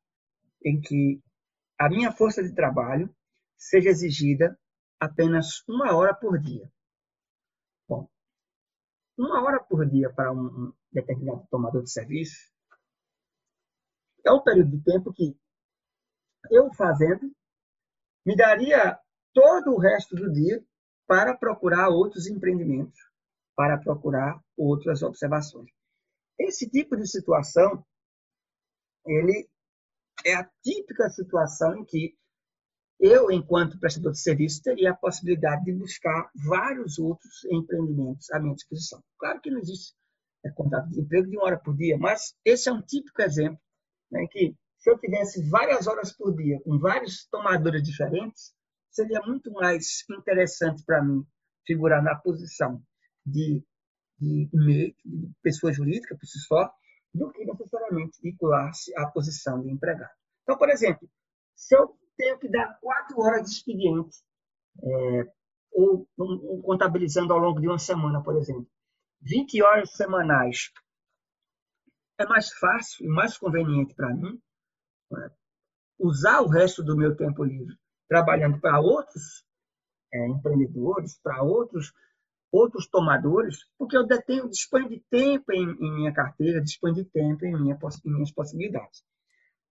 em 0.66 0.82
que 0.82 1.22
a 1.80 1.90
minha 1.90 2.12
força 2.12 2.44
de 2.44 2.54
trabalho 2.54 3.14
seja 3.58 3.90
exigida 3.90 4.60
apenas 5.00 5.64
uma 5.68 5.96
hora 5.96 6.14
por 6.14 6.38
dia. 6.38 6.70
Bom, 7.88 8.10
uma 9.18 9.42
hora 9.44 9.64
por 9.64 9.86
dia 9.90 10.12
para 10.12 10.34
um 10.34 10.74
determinado 10.92 11.48
tomador 11.50 11.84
de 11.84 11.92
serviço 11.92 12.53
é 14.26 14.32
um 14.32 14.42
período 14.42 14.78
de 14.78 14.84
tempo 14.84 15.14
que 15.14 15.36
eu 16.52 16.74
fazendo 16.74 17.32
me 18.26 18.36
daria 18.36 18.98
todo 19.34 19.72
o 19.72 19.80
resto 19.80 20.16
do 20.16 20.32
dia 20.32 20.64
para 21.08 21.36
procurar 21.36 21.90
outros 21.90 22.28
empreendimentos, 22.28 23.00
para 23.56 23.78
procurar 23.78 24.42
outras 24.58 25.02
observações. 25.04 25.70
Esse 26.40 26.70
tipo 26.70 26.96
de 26.96 27.08
situação 27.08 27.86
ele 29.06 29.48
é 30.26 30.36
a 30.36 30.50
típica 30.64 31.10
situação 31.10 31.78
em 31.78 31.86
que 31.86 32.16
eu, 33.00 33.30
enquanto 33.30 33.80
prestador 33.80 34.14
de 34.14 34.22
serviço, 34.22 34.62
teria 34.62 34.92
a 34.92 34.96
possibilidade 34.96 35.66
de 35.66 35.74
buscar 35.74 36.32
vários 36.48 36.98
outros 36.98 37.44
empreendimentos 37.52 38.32
à 38.32 38.40
minha 38.40 38.56
disposição. 38.56 39.04
Claro 39.18 39.42
que 39.42 39.52
não 39.52 39.60
existe 39.60 39.94
é, 40.46 40.50
de 40.50 41.02
emprego 41.02 41.30
de 41.30 41.36
uma 41.36 41.46
hora 41.46 41.60
por 41.60 41.76
dia, 41.76 41.98
mas 41.98 42.34
esse 42.46 42.70
é 42.70 42.72
um 42.72 42.82
típico 42.82 43.22
exemplo 43.22 43.60
né, 44.14 44.28
que, 44.30 44.56
se 44.78 44.90
eu 44.90 44.98
tivesse 45.00 45.50
várias 45.50 45.88
horas 45.88 46.16
por 46.16 46.36
dia 46.36 46.60
com 46.62 46.78
vários 46.78 47.26
tomadores 47.30 47.82
diferentes, 47.84 48.54
seria 48.92 49.22
muito 49.22 49.52
mais 49.52 50.04
interessante 50.10 50.84
para 50.86 51.04
mim 51.04 51.26
figurar 51.66 52.04
na 52.04 52.16
posição 52.16 52.82
de, 53.26 53.64
de, 54.20 54.50
de 54.54 54.96
pessoa 55.42 55.74
jurídica 55.74 56.16
por 56.16 56.26
si 56.26 56.40
só, 56.40 56.72
do 57.14 57.32
que 57.32 57.46
necessariamente 57.46 58.20
vincular-se 58.22 58.96
à 58.98 59.08
posição 59.08 59.62
de 59.62 59.72
empregado. 59.72 60.12
Então, 60.44 60.58
por 60.58 60.70
exemplo, 60.70 61.10
se 61.56 61.76
eu 61.76 61.98
tenho 62.18 62.38
que 62.38 62.50
dar 62.50 62.78
quatro 62.82 63.20
horas 63.20 63.44
de 63.44 63.56
expediente, 63.56 64.18
é, 64.84 65.28
ou 65.72 66.08
um, 66.20 66.62
contabilizando 66.62 67.34
ao 67.34 67.40
longo 67.40 67.60
de 67.62 67.68
uma 67.68 67.80
semana, 67.80 68.22
por 68.22 68.36
exemplo, 68.36 68.68
20 69.22 69.62
horas 69.64 69.92
semanais, 69.94 70.72
é 72.20 72.26
mais 72.26 72.52
fácil 72.54 73.06
e 73.06 73.10
mais 73.10 73.38
conveniente 73.38 73.94
para 73.96 74.14
mim 74.14 74.40
é, 75.18 75.32
usar 76.00 76.42
o 76.42 76.48
resto 76.48 76.84
do 76.84 76.98
meu 76.98 77.16
tempo 77.16 77.44
livre 77.44 77.76
trabalhando 78.08 78.60
para 78.60 78.80
outros 78.80 79.44
é, 80.14 80.28
empreendedores, 80.28 81.20
para 81.22 81.42
outros 81.42 81.92
outros 82.52 82.88
tomadores, 82.88 83.66
porque 83.80 83.98
eu 83.98 84.06
detenho, 84.06 84.48
disponho 84.48 84.88
de 84.88 85.00
tempo 85.10 85.52
em, 85.52 85.64
em 85.64 85.92
minha 85.96 86.14
carteira, 86.14 86.62
disponho 86.62 86.94
de 86.94 87.04
tempo 87.06 87.44
em, 87.44 87.52
minha, 87.52 87.76
em 88.06 88.12
minhas 88.12 88.32
possibilidades. 88.32 89.04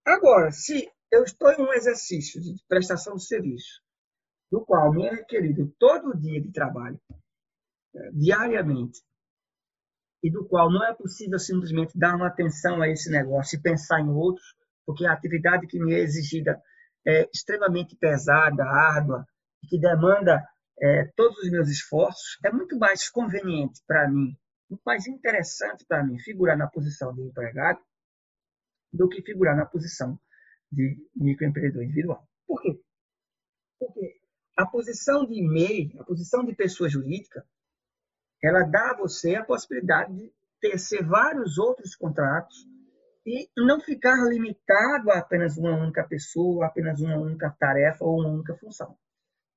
Agora, 0.05 0.51
se 0.51 0.91
eu 1.09 1.23
estou 1.23 1.49
em 1.53 1.61
um 1.61 1.71
exercício 1.71 2.41
de 2.41 2.61
prestação 2.67 3.15
de 3.15 3.25
serviço, 3.25 3.81
do 4.51 4.65
qual 4.65 4.91
me 4.91 5.05
é 5.05 5.11
requerido 5.11 5.73
todo 5.79 6.19
dia 6.19 6.41
de 6.41 6.51
trabalho, 6.51 6.99
é, 7.95 8.11
diariamente, 8.11 9.01
e 10.23 10.31
do 10.31 10.45
qual 10.45 10.71
não 10.71 10.83
é 10.85 10.93
possível 10.93 11.37
simplesmente 11.37 11.99
dar 11.99 12.15
uma 12.15 12.27
atenção 12.27 12.81
a 12.81 12.87
esse 12.87 13.11
negócio 13.11 13.57
e 13.57 13.61
pensar 13.61 13.99
em 13.99 14.09
outros, 14.09 14.55
porque 14.85 15.05
a 15.05 15.11
atividade 15.11 15.67
que 15.67 15.77
me 15.77 15.93
é 15.93 15.99
exigida 15.99 16.61
é 17.05 17.29
extremamente 17.33 17.97
pesada, 17.97 18.63
árdua, 18.63 19.27
e 19.61 19.67
que 19.67 19.77
demanda 19.77 20.47
é, 20.81 21.11
todos 21.15 21.37
os 21.39 21.51
meus 21.51 21.67
esforços, 21.67 22.37
é 22.43 22.51
muito 22.51 22.77
mais 22.77 23.09
conveniente 23.09 23.81
para 23.85 24.09
mim, 24.09 24.37
muito 24.69 24.81
mais 24.85 25.05
interessante 25.07 25.85
para 25.85 26.03
mim 26.03 26.17
figurar 26.19 26.57
na 26.57 26.67
posição 26.67 27.13
de 27.13 27.21
empregado 27.21 27.81
do 28.91 29.09
que 29.09 29.21
figurar 29.21 29.57
na 29.57 29.65
posição 29.65 30.17
de 30.71 30.97
microempreendedor 31.15 31.83
individual. 31.83 32.27
Por 32.47 32.61
quê? 32.61 32.79
Porque 33.77 34.15
a 34.55 34.65
posição 34.65 35.25
de 35.25 35.41
MEI, 35.41 35.93
a 35.99 36.03
posição 36.03 36.45
de 36.45 36.55
pessoa 36.55 36.89
jurídica, 36.89 37.45
ela 38.43 38.63
dá 38.63 38.91
a 38.91 38.97
você 38.97 39.35
a 39.35 39.45
possibilidade 39.45 40.13
de 40.13 40.33
tecer 40.59 41.05
vários 41.05 41.57
outros 41.57 41.95
contratos 41.95 42.67
e 43.25 43.49
não 43.57 43.79
ficar 43.79 44.17
limitado 44.27 45.09
a 45.09 45.19
apenas 45.19 45.57
uma 45.57 45.71
única 45.71 46.03
pessoa, 46.03 46.65
apenas 46.65 46.99
uma 46.99 47.15
única 47.15 47.49
tarefa 47.57 48.03
ou 48.03 48.19
uma 48.19 48.29
única 48.29 48.53
função. 48.57 48.97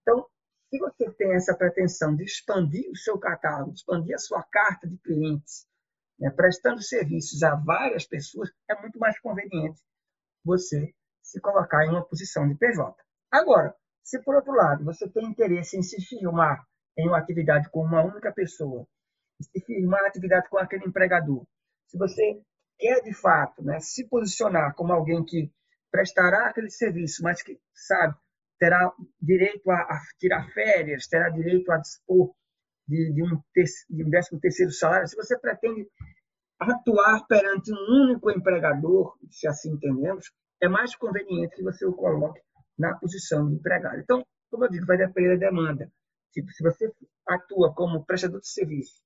Então, 0.02 0.24
se 0.70 0.78
você 0.78 1.10
tem 1.12 1.34
essa 1.34 1.54
pretensão 1.56 2.14
de 2.14 2.22
expandir 2.22 2.88
o 2.90 2.96
seu 2.96 3.18
catálogo, 3.18 3.74
expandir 3.74 4.14
a 4.14 4.18
sua 4.18 4.42
carta 4.44 4.86
de 4.86 4.96
clientes, 4.98 5.66
né, 6.18 6.30
prestando 6.30 6.80
serviços 6.80 7.42
a 7.42 7.56
várias 7.56 8.06
pessoas, 8.06 8.50
é 8.70 8.80
muito 8.80 9.00
mais 9.00 9.18
conveniente 9.18 9.80
você 10.44 10.94
se 11.22 11.40
colocar 11.40 11.84
em 11.84 11.90
uma 11.90 12.04
posição 12.04 12.48
de 12.48 12.54
PJ. 12.54 12.94
Agora, 13.32 13.74
se 14.04 14.22
por 14.22 14.36
outro 14.36 14.52
lado 14.52 14.84
você 14.84 15.08
tem 15.08 15.26
interesse 15.26 15.76
em 15.76 15.82
se 15.82 16.00
firmar 16.00 16.64
em 16.96 17.08
uma 17.08 17.18
atividade 17.18 17.70
com 17.70 17.80
uma 17.80 18.02
única 18.02 18.32
pessoa, 18.32 18.86
se 19.40 19.60
firmar 19.64 20.04
a 20.04 20.08
atividade 20.08 20.48
com 20.48 20.58
aquele 20.58 20.86
empregador, 20.86 21.44
se 21.86 21.98
você 21.98 22.40
quer 22.78 23.02
de 23.02 23.14
fato 23.14 23.62
né, 23.62 23.78
se 23.80 24.06
posicionar 24.08 24.74
como 24.74 24.92
alguém 24.92 25.24
que 25.24 25.50
prestará 25.90 26.48
aquele 26.48 26.70
serviço, 26.70 27.22
mas 27.22 27.42
que 27.42 27.58
sabe 27.74 28.14
terá 28.58 28.92
direito 29.20 29.70
a, 29.70 29.76
a 29.76 30.00
tirar 30.18 30.48
férias, 30.52 31.06
terá 31.06 31.28
direito 31.28 31.70
a 31.70 31.78
dispor 31.78 32.34
de, 32.88 33.12
de 33.12 33.22
um, 33.22 33.40
de 33.90 34.04
um 34.04 34.10
décimo 34.10 34.40
terceiro 34.40 34.72
salário, 34.72 35.08
se 35.08 35.16
você 35.16 35.38
pretende 35.38 35.86
atuar 36.58 37.26
perante 37.26 37.72
um 37.72 38.04
único 38.04 38.30
empregador, 38.30 39.14
se 39.30 39.46
assim 39.46 39.72
entendemos, 39.72 40.30
é 40.62 40.68
mais 40.68 40.94
conveniente 40.96 41.56
que 41.56 41.62
você 41.62 41.84
o 41.84 41.92
coloque 41.92 42.40
na 42.78 42.94
posição 42.96 43.48
de 43.48 43.56
empregado. 43.56 43.98
Então, 44.00 44.24
como 44.50 44.64
eu 44.64 44.70
digo, 44.70 44.86
vai 44.86 44.96
depender 44.96 45.36
da 45.36 45.46
demanda. 45.46 45.90
Tipo, 46.36 46.52
se 46.52 46.62
você 46.62 46.92
atua 47.26 47.72
como 47.72 48.04
prestador 48.04 48.40
de 48.40 48.48
serviço 48.48 49.00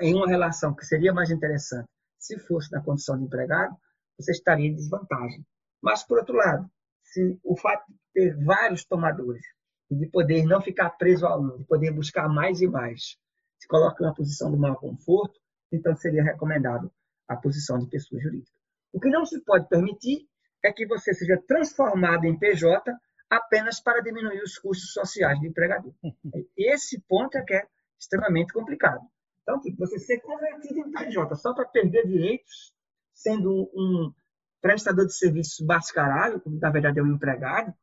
em 0.00 0.16
uma 0.16 0.26
relação 0.26 0.74
que 0.74 0.84
seria 0.84 1.12
mais 1.12 1.30
interessante 1.30 1.88
se 2.18 2.36
fosse 2.40 2.72
na 2.72 2.82
condição 2.82 3.16
de 3.16 3.22
empregado, 3.22 3.76
você 4.18 4.32
estaria 4.32 4.66
em 4.66 4.74
desvantagem. 4.74 5.46
Mas, 5.80 6.02
por 6.02 6.18
outro 6.18 6.34
lado, 6.34 6.68
se 7.04 7.38
o 7.44 7.56
fato 7.56 7.84
de 7.88 7.96
ter 8.12 8.44
vários 8.44 8.84
tomadores 8.84 9.44
e 9.88 9.94
de 9.94 10.08
poder 10.08 10.44
não 10.44 10.60
ficar 10.60 10.90
preso 10.90 11.24
a 11.24 11.38
um, 11.38 11.56
de 11.56 11.64
poder 11.66 11.92
buscar 11.92 12.28
mais 12.28 12.60
e 12.60 12.66
mais, 12.66 13.16
se 13.56 13.68
coloca 13.68 14.02
na 14.02 14.12
posição 14.12 14.50
do 14.50 14.58
maior 14.58 14.80
conforto, 14.80 15.38
então 15.70 15.94
seria 15.94 16.24
recomendável 16.24 16.90
a 17.28 17.36
posição 17.36 17.78
de 17.78 17.86
pessoa 17.86 18.20
jurídica. 18.20 18.58
O 18.92 18.98
que 18.98 19.08
não 19.08 19.24
se 19.24 19.40
pode 19.44 19.68
permitir 19.68 20.26
é 20.64 20.72
que 20.72 20.84
você 20.84 21.14
seja 21.14 21.40
transformado 21.46 22.24
em 22.24 22.36
PJ 22.36 22.92
apenas 23.30 23.80
para 23.80 24.00
diminuir 24.00 24.42
os 24.42 24.58
custos 24.58 24.92
sociais 24.92 25.38
do 25.40 25.46
empregador. 25.46 25.92
Esse 26.56 27.00
ponto 27.08 27.36
é 27.36 27.42
que 27.42 27.54
é 27.54 27.66
extremamente 27.98 28.52
complicado. 28.52 29.00
Então, 29.42 29.60
tipo, 29.60 29.78
você 29.78 29.98
ser 29.98 30.20
convertido 30.20 30.80
em 30.80 30.90
PJ 30.90 31.34
só 31.36 31.54
para 31.54 31.66
perder 31.66 32.06
direitos, 32.06 32.74
sendo 33.12 33.70
um 33.74 34.12
prestador 34.60 35.06
de 35.06 35.14
serviços 35.14 35.64
mascarado, 35.66 36.40
como 36.40 36.58
na 36.58 36.70
verdade 36.70 36.98
é 36.98 37.02
um 37.02 37.14
empregado, 37.14 37.74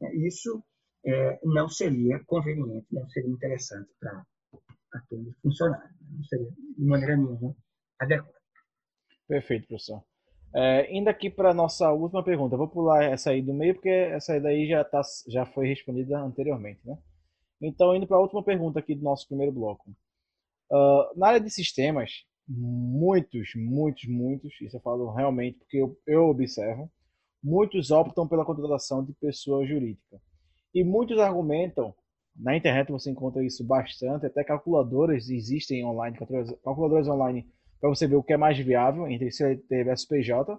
né, 0.00 0.14
isso 0.14 0.64
é, 1.04 1.38
não 1.44 1.68
seria 1.68 2.22
conveniente, 2.24 2.86
não 2.90 3.08
seria 3.10 3.30
interessante 3.30 3.90
para 4.00 4.24
aquele 4.92 5.34
funcionário. 5.42 5.90
Né, 5.90 5.96
não 6.12 6.24
seria, 6.24 6.50
de 6.50 6.84
maneira 6.84 7.16
nenhuma, 7.16 7.54
adequado. 7.98 8.40
Perfeito, 9.28 9.68
professor. 9.68 10.02
É, 10.52 10.92
indo 10.96 11.08
aqui 11.08 11.30
para 11.30 11.54
nossa 11.54 11.92
última 11.92 12.24
pergunta, 12.24 12.56
vou 12.56 12.66
pular 12.66 13.04
essa 13.04 13.30
aí 13.30 13.40
do 13.40 13.54
meio, 13.54 13.74
porque 13.74 13.88
essa 13.88 14.32
aí 14.32 14.40
daí 14.40 14.68
já, 14.68 14.84
tá, 14.84 15.00
já 15.28 15.46
foi 15.46 15.68
respondida 15.68 16.18
anteriormente. 16.18 16.80
Né? 16.84 16.98
Então, 17.62 17.94
indo 17.94 18.06
para 18.06 18.16
a 18.16 18.20
última 18.20 18.42
pergunta 18.42 18.78
aqui 18.80 18.94
do 18.94 19.02
nosso 19.02 19.28
primeiro 19.28 19.52
bloco. 19.52 19.90
Uh, 20.70 21.18
na 21.18 21.28
área 21.28 21.40
de 21.40 21.50
sistemas, 21.50 22.24
muitos, 22.48 23.50
muitos, 23.54 24.08
muitos, 24.08 24.60
isso 24.60 24.76
eu 24.76 24.80
falo 24.80 25.12
realmente 25.12 25.58
porque 25.58 25.76
eu, 25.76 25.96
eu 26.06 26.28
observo, 26.28 26.90
muitos 27.42 27.90
optam 27.90 28.26
pela 28.26 28.44
contratação 28.44 29.04
de 29.04 29.12
pessoa 29.14 29.64
jurídica. 29.64 30.20
E 30.74 30.82
muitos 30.82 31.18
argumentam, 31.18 31.94
na 32.34 32.56
internet 32.56 32.90
você 32.90 33.10
encontra 33.10 33.44
isso 33.44 33.64
bastante, 33.64 34.26
até 34.26 34.42
calculadoras 34.42 35.28
existem 35.28 35.84
online, 35.84 36.16
calculadoras 36.16 37.08
online 37.08 37.48
para 37.80 37.88
você 37.88 38.06
ver 38.06 38.16
o 38.16 38.22
que 38.22 38.32
é 38.32 38.36
mais 38.36 38.58
viável 38.58 39.08
entre 39.08 39.30
CLT 39.30 39.84
versus 39.84 40.06
PJ. 40.06 40.58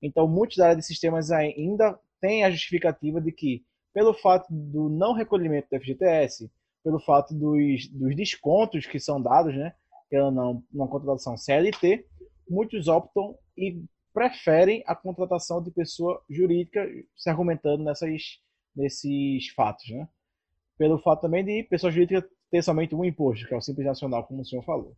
Então, 0.00 0.28
muitos 0.28 0.56
da 0.56 0.66
área 0.66 0.76
de 0.76 0.86
sistemas 0.86 1.30
ainda 1.30 1.98
têm 2.20 2.44
a 2.44 2.50
justificativa 2.50 3.20
de 3.20 3.32
que, 3.32 3.64
pelo 3.92 4.14
fato 4.14 4.46
do 4.50 4.88
não 4.88 5.12
recolhimento 5.12 5.68
do 5.70 5.80
FGTS, 5.80 6.50
pelo 6.84 7.00
fato 7.00 7.34
dos, 7.34 7.88
dos 7.88 8.16
descontos 8.16 8.86
que 8.86 8.98
são 8.98 9.20
dados, 9.20 9.54
né, 9.54 9.74
pela 10.08 10.30
não, 10.30 10.62
uma 10.72 10.88
contratação 10.88 11.36
CLT, 11.36 12.06
muitos 12.48 12.88
optam 12.88 13.36
e 13.56 13.84
preferem 14.12 14.82
a 14.86 14.94
contratação 14.94 15.62
de 15.62 15.70
pessoa 15.70 16.22
jurídica, 16.28 16.86
se 17.16 17.30
argumentando 17.30 17.82
nessas, 17.82 18.40
nesses 18.76 19.48
fatos, 19.48 19.88
né? 19.90 20.06
Pelo 20.76 20.98
fato 20.98 21.22
também 21.22 21.44
de 21.44 21.62
pessoa 21.64 21.90
jurídica 21.90 22.28
ter 22.50 22.62
somente 22.62 22.94
um 22.94 23.04
imposto, 23.04 23.46
que 23.46 23.54
é 23.54 23.56
o 23.56 23.60
Simples 23.60 23.86
Nacional, 23.86 24.24
como 24.26 24.42
o 24.42 24.44
senhor 24.44 24.62
falou. 24.64 24.94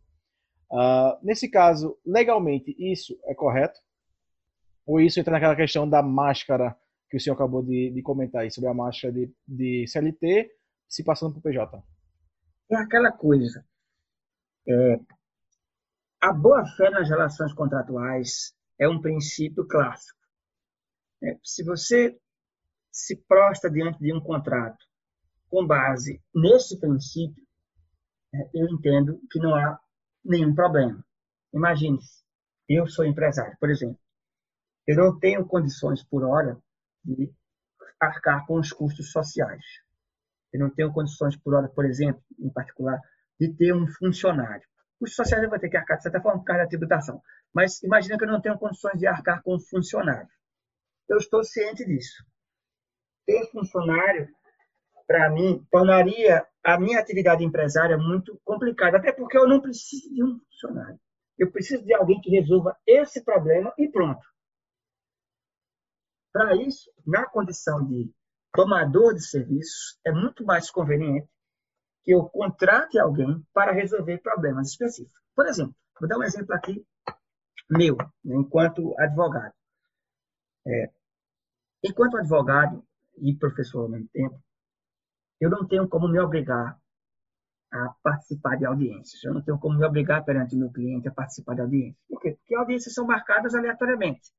Uh, 0.71 1.17
nesse 1.23 1.49
caso, 1.49 1.97
legalmente, 2.05 2.75
isso 2.77 3.17
é 3.25 3.35
correto? 3.35 3.79
Ou 4.85 4.99
isso 4.99 5.19
entra 5.19 5.33
naquela 5.33 5.55
questão 5.55 5.89
da 5.89 6.01
máscara 6.01 6.75
que 7.09 7.17
o 7.17 7.19
senhor 7.19 7.35
acabou 7.35 7.63
de, 7.63 7.91
de 7.91 8.01
comentar 8.01 8.41
aí, 8.41 8.51
sobre 8.51 8.69
a 8.69 8.73
máscara 8.73 9.13
de, 9.13 9.31
de 9.47 9.87
CLT 9.87 10.51
se 10.87 11.03
passando 11.03 11.33
para 11.33 11.39
o 11.39 11.41
PJ? 11.41 11.83
É 12.71 12.75
aquela 12.75 13.11
coisa. 13.11 13.65
É, 14.67 14.99
a 16.21 16.33
boa-fé 16.33 16.89
nas 16.89 17.07
relações 17.07 17.53
contratuais 17.53 18.55
é 18.79 18.87
um 18.87 18.99
princípio 18.99 19.67
clássico. 19.67 20.19
É, 21.23 21.37
se 21.43 21.63
você 21.63 22.17
se 22.91 23.15
prostra 23.27 23.69
diante 23.69 23.99
de 23.99 24.13
um 24.13 24.19
contrato 24.19 24.83
com 25.49 25.65
base 25.65 26.21
nesse 26.33 26.79
princípio, 26.79 27.43
é, 28.33 28.49
eu 28.53 28.67
entendo 28.69 29.19
que 29.31 29.39
não 29.39 29.55
há 29.55 29.79
nenhum 30.25 30.53
problema. 30.53 31.03
Imagine, 31.53 31.99
eu 32.67 32.87
sou 32.87 33.05
empresário, 33.05 33.55
por 33.59 33.69
exemplo, 33.69 33.99
eu 34.87 34.95
não 34.97 35.19
tenho 35.19 35.45
condições 35.45 36.03
por 36.03 36.23
hora 36.23 36.57
de 37.03 37.31
arcar 37.99 38.45
com 38.45 38.59
os 38.59 38.71
custos 38.71 39.11
sociais. 39.11 39.63
Eu 40.53 40.59
não 40.59 40.69
tenho 40.69 40.93
condições 40.93 41.35
por 41.37 41.53
hora, 41.53 41.67
por 41.67 41.85
exemplo, 41.85 42.21
em 42.39 42.49
particular, 42.49 42.99
de 43.39 43.53
ter 43.53 43.73
um 43.73 43.87
funcionário. 43.87 44.65
Os 44.99 45.15
sociais 45.15 45.47
vão 45.49 45.59
ter 45.59 45.69
que 45.69 45.77
arcar, 45.77 45.97
de 45.97 46.03
certa 46.03 46.21
forma, 46.21 46.39
por 46.39 46.45
causa 46.45 46.63
da 46.63 46.69
tributação. 46.69 47.21
Mas 47.53 47.81
imagina 47.83 48.17
que 48.17 48.23
eu 48.23 48.27
não 48.27 48.41
tenho 48.41 48.57
condições 48.57 48.97
de 48.97 49.07
arcar 49.07 49.41
com 49.43 49.59
funcionário. 49.59 50.29
Eu 51.09 51.17
estou 51.17 51.43
ciente 51.43 51.85
disso. 51.85 52.23
Ter 53.25 53.45
funcionário, 53.51 54.29
para 55.07 55.29
mim, 55.29 55.65
tornaria 55.69 56.45
a 56.63 56.79
minha 56.79 56.99
atividade 56.99 57.43
empresária 57.43 57.97
muito 57.97 58.39
complicada, 58.43 58.97
até 58.97 59.11
porque 59.11 59.37
eu 59.37 59.47
não 59.47 59.61
preciso 59.61 60.13
de 60.13 60.23
um 60.23 60.39
funcionário. 60.39 60.99
Eu 61.37 61.51
preciso 61.51 61.85
de 61.85 61.93
alguém 61.93 62.19
que 62.21 62.29
resolva 62.29 62.75
esse 62.87 63.23
problema 63.23 63.73
e 63.77 63.87
pronto. 63.87 64.25
Para 66.31 66.55
isso, 66.55 66.91
na 67.05 67.25
condição 67.25 67.85
de 67.85 68.11
tomador 68.53 69.13
de 69.13 69.25
serviços, 69.25 69.99
é 70.05 70.11
muito 70.11 70.45
mais 70.45 70.71
conveniente 70.71 71.29
que 72.03 72.11
eu 72.13 72.23
contrate 72.25 72.99
alguém 72.99 73.43
para 73.53 73.71
resolver 73.71 74.19
problemas 74.19 74.69
específicos. 74.69 75.19
Por 75.35 75.47
exemplo, 75.47 75.75
vou 75.99 76.07
dar 76.07 76.17
um 76.17 76.23
exemplo 76.23 76.53
aqui 76.53 76.85
meu, 77.69 77.97
né, 78.23 78.35
enquanto 78.35 78.93
advogado. 78.99 79.53
É, 80.67 80.91
enquanto 81.83 82.17
advogado 82.17 82.83
e 83.17 83.35
professor 83.35 83.83
ao 83.83 83.89
mesmo 83.89 84.07
tempo, 84.09 84.39
eu 85.39 85.49
não 85.49 85.67
tenho 85.67 85.87
como 85.87 86.07
me 86.07 86.19
obrigar 86.19 86.79
a 87.71 87.93
participar 88.01 88.57
de 88.57 88.65
audiências. 88.65 89.23
Eu 89.23 89.33
não 89.33 89.41
tenho 89.41 89.59
como 89.59 89.77
me 89.77 89.85
obrigar 89.85 90.23
perante 90.23 90.55
o 90.55 90.59
meu 90.59 90.71
cliente 90.71 91.07
a 91.07 91.11
participar 91.11 91.55
de 91.55 91.61
audiências. 91.61 92.01
Por 92.07 92.21
quê? 92.21 92.31
Porque 92.31 92.55
audiências 92.55 92.93
são 92.93 93.05
marcadas 93.05 93.53
aleatoriamente. 93.53 94.31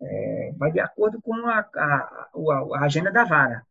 É, 0.00 0.52
vai 0.56 0.72
de 0.72 0.80
acordo 0.80 1.20
com 1.22 1.34
a, 1.46 1.60
a, 1.60 2.30
a, 2.74 2.84
agenda 2.84 3.10
da 3.10 3.24
vara. 3.24 3.66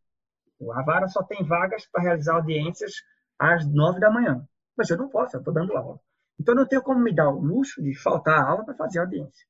A 0.71 0.81
vara 0.81 1.07
só 1.07 1.21
tem 1.21 1.45
vagas 1.45 1.85
para 1.85 2.01
realizar 2.01 2.35
audiências 2.35 2.93
às 3.37 3.65
nove 3.67 3.99
da 3.99 4.09
manhã. 4.09 4.47
Mas 4.75 4.89
eu 4.89 4.97
não 4.97 5.09
posso, 5.09 5.35
eu 5.35 5.39
estou 5.39 5.53
dando 5.53 5.75
aula. 5.77 5.99
Então, 6.39 6.55
eu 6.55 6.59
não 6.61 6.67
tenho 6.67 6.81
como 6.81 6.99
me 6.99 7.13
dar 7.13 7.29
o 7.29 7.39
luxo 7.39 7.81
de 7.81 7.93
faltar 7.95 8.39
a 8.39 8.49
aula 8.49 8.65
para 8.65 8.73
fazer 8.73 8.99
audiência. 8.99 9.45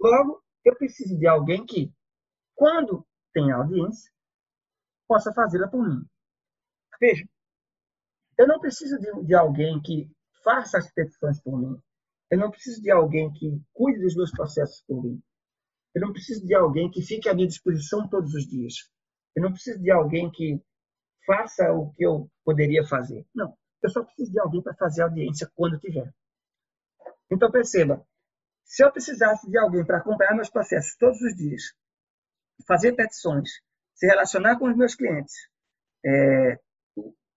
Logo, 0.00 0.42
eu 0.64 0.74
preciso 0.74 1.16
de 1.16 1.26
alguém 1.26 1.64
que, 1.64 1.92
quando 2.54 3.06
tem 3.32 3.52
audiência, 3.52 4.10
possa 5.06 5.32
fazê-la 5.32 5.68
por 5.68 5.86
mim. 5.86 6.04
Veja, 7.00 7.24
eu 8.38 8.46
não 8.46 8.60
preciso 8.60 8.98
de, 8.98 9.24
de 9.24 9.34
alguém 9.34 9.80
que 9.82 10.10
faça 10.42 10.78
as 10.78 10.90
petições 10.92 11.40
por 11.40 11.58
mim. 11.58 11.80
Eu 12.30 12.38
não 12.38 12.50
preciso 12.50 12.82
de 12.82 12.90
alguém 12.90 13.32
que 13.32 13.60
cuide 13.72 14.00
dos 14.00 14.16
meus 14.16 14.30
processos 14.30 14.82
por 14.86 15.02
mim. 15.02 15.22
Eu 15.94 16.00
não 16.02 16.12
preciso 16.12 16.44
de 16.44 16.54
alguém 16.54 16.90
que 16.90 17.02
fique 17.02 17.28
à 17.28 17.34
minha 17.34 17.46
disposição 17.46 18.08
todos 18.08 18.34
os 18.34 18.46
dias. 18.46 18.90
Eu 19.36 19.42
não 19.42 19.52
preciso 19.52 19.80
de 19.80 19.90
alguém 19.90 20.30
que 20.30 20.60
faça 21.26 21.72
o 21.72 21.90
que 21.92 22.04
eu 22.04 22.30
poderia 22.44 22.84
fazer. 22.84 23.24
Não. 23.34 23.56
Eu 23.82 23.90
só 23.90 24.02
preciso 24.02 24.32
de 24.32 24.40
alguém 24.40 24.62
para 24.62 24.74
fazer 24.74 25.02
audiência 25.02 25.50
quando 25.54 25.78
tiver. 25.78 26.12
Então, 27.30 27.50
perceba: 27.50 28.04
se 28.64 28.84
eu 28.84 28.90
precisasse 28.90 29.48
de 29.50 29.58
alguém 29.58 29.84
para 29.84 29.98
acompanhar 29.98 30.34
meus 30.34 30.50
processos 30.50 30.96
todos 30.96 31.20
os 31.20 31.34
dias, 31.36 31.62
fazer 32.66 32.92
petições, 32.94 33.50
se 33.94 34.06
relacionar 34.06 34.58
com 34.58 34.68
os 34.68 34.76
meus 34.76 34.94
clientes, 34.94 35.34
é, 36.04 36.58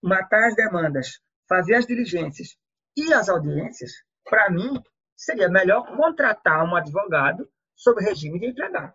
matar 0.02 0.48
as 0.48 0.56
demandas, 0.56 1.20
fazer 1.48 1.76
as 1.76 1.86
diligências 1.86 2.58
e 2.96 3.14
as 3.14 3.30
audiências, 3.30 3.92
para 4.24 4.50
mim, 4.50 4.82
seria 5.16 5.50
melhor 5.50 5.86
contratar 5.96 6.66
um 6.66 6.76
advogado 6.76 7.50
sob 7.76 8.04
regime 8.04 8.40
de 8.40 8.48
empregado. 8.48 8.94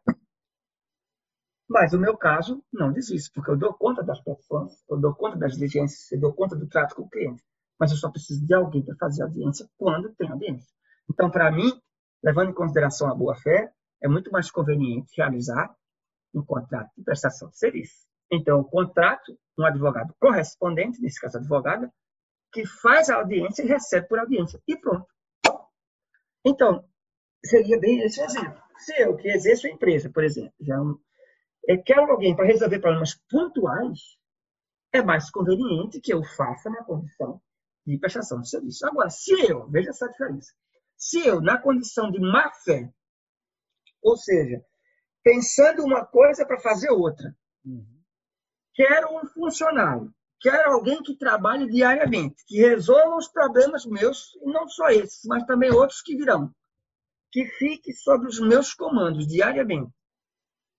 Mas 1.68 1.94
o 1.94 1.98
meu 1.98 2.16
caso 2.16 2.62
não 2.72 2.93
diz 2.93 3.09
isso, 3.10 3.30
porque 3.32 3.51
eu 3.51 3.56
dou 3.56 3.72
conta 3.72 4.02
das 4.02 4.22
petições, 4.22 4.72
eu 4.90 5.01
dou 5.01 5.14
conta 5.14 5.39
das 5.39 5.55
diligências, 5.55 6.10
eu 6.12 6.20
dou 6.20 6.34
conta 6.34 6.55
do 6.55 6.68
trato 6.68 6.94
com 6.94 7.02
o 7.02 7.09
cliente. 7.09 7.43
Mas 7.78 7.90
eu 7.90 7.97
só 7.97 8.10
preciso 8.10 8.44
de 8.44 8.52
alguém 8.52 8.84
para 8.84 8.94
fazer 8.97 9.22
audiência 9.22 9.66
quando 9.78 10.14
tem 10.14 10.30
audiência. 10.30 10.68
Então, 11.10 11.30
para 11.30 11.51
mim, 11.51 11.72
levando 12.22 12.51
em 12.51 12.55
consideração 12.55 13.10
a 13.10 13.14
boa-fé, 13.14 13.72
é 14.02 14.09
muito 14.09 14.30
mais 14.30 14.51
conveniente 14.51 15.14
realizar 15.16 15.74
um 16.34 16.44
contrato 16.44 16.90
de 16.96 17.04
prestação 17.04 17.48
de 17.50 17.59
serviço. 17.59 18.06
Então, 18.30 18.60
o 18.60 18.64
contrato, 18.64 19.38
um 19.59 19.64
advogado 19.64 20.14
correspondente, 20.18 21.00
nesse 21.00 21.20
caso 21.20 21.38
advogada, 21.38 21.92
que 22.52 22.66
faz 22.66 23.10
a 23.10 23.16
audiência 23.16 23.62
e 23.62 23.66
recebe 23.66 24.09
por 24.09 24.18
audiência. 24.18 24.60
E 24.66 24.76
pronto. 24.76 25.06
Então, 26.44 26.84
seria 27.44 27.78
bem 27.78 28.00
esse 28.02 28.20
exemplo. 28.20 28.60
Se 28.78 29.00
eu 29.00 29.16
que 29.16 29.28
exerço 29.28 29.66
a 29.66 29.70
empresa, 29.70 30.10
por 30.10 30.24
exemplo, 30.24 30.54
já 30.60 30.76
é, 31.68 31.76
quero 31.76 32.10
alguém 32.10 32.34
para 32.34 32.46
resolver 32.46 32.80
problemas 32.80 33.14
pontuais, 33.28 34.00
é 34.92 35.02
mais 35.02 35.30
conveniente 35.30 36.00
que 36.00 36.12
eu 36.12 36.22
faça 36.22 36.68
na 36.68 36.84
condição 36.84 37.40
de 37.86 37.98
prestação 37.98 38.40
de 38.40 38.48
serviço. 38.48 38.86
Agora, 38.86 39.10
se 39.10 39.32
eu, 39.48 39.68
veja 39.68 39.90
essa 39.90 40.09
diferença, 40.09 40.52
se 40.96 41.26
eu, 41.26 41.40
na 41.40 41.59
condição 41.59 42.10
de 42.10 42.20
má 42.20 42.50
fé, 42.64 42.92
ou 44.02 44.16
seja, 44.16 44.64
pensando 45.22 45.84
uma 45.84 46.04
coisa 46.04 46.44
para 46.46 46.60
fazer 46.60 46.90
outra, 46.90 47.34
uhum. 47.64 47.86
quero 48.74 49.16
um 49.16 49.26
funcionário, 49.26 50.12
quero 50.40 50.72
alguém 50.72 51.02
que 51.02 51.16
trabalhe 51.16 51.70
diariamente, 51.70 52.44
que 52.46 52.60
resolva 52.60 53.16
os 53.16 53.28
problemas 53.28 53.86
meus, 53.86 54.34
e 54.42 54.46
não 54.46 54.68
só 54.68 54.88
esses, 54.90 55.20
mas 55.24 55.44
também 55.44 55.70
outros 55.70 56.02
que 56.02 56.16
virão 56.16 56.52
que 57.32 57.46
fique 57.46 57.94
sob 57.94 58.26
os 58.26 58.38
meus 58.38 58.74
comandos 58.74 59.26
diariamente 59.26 59.90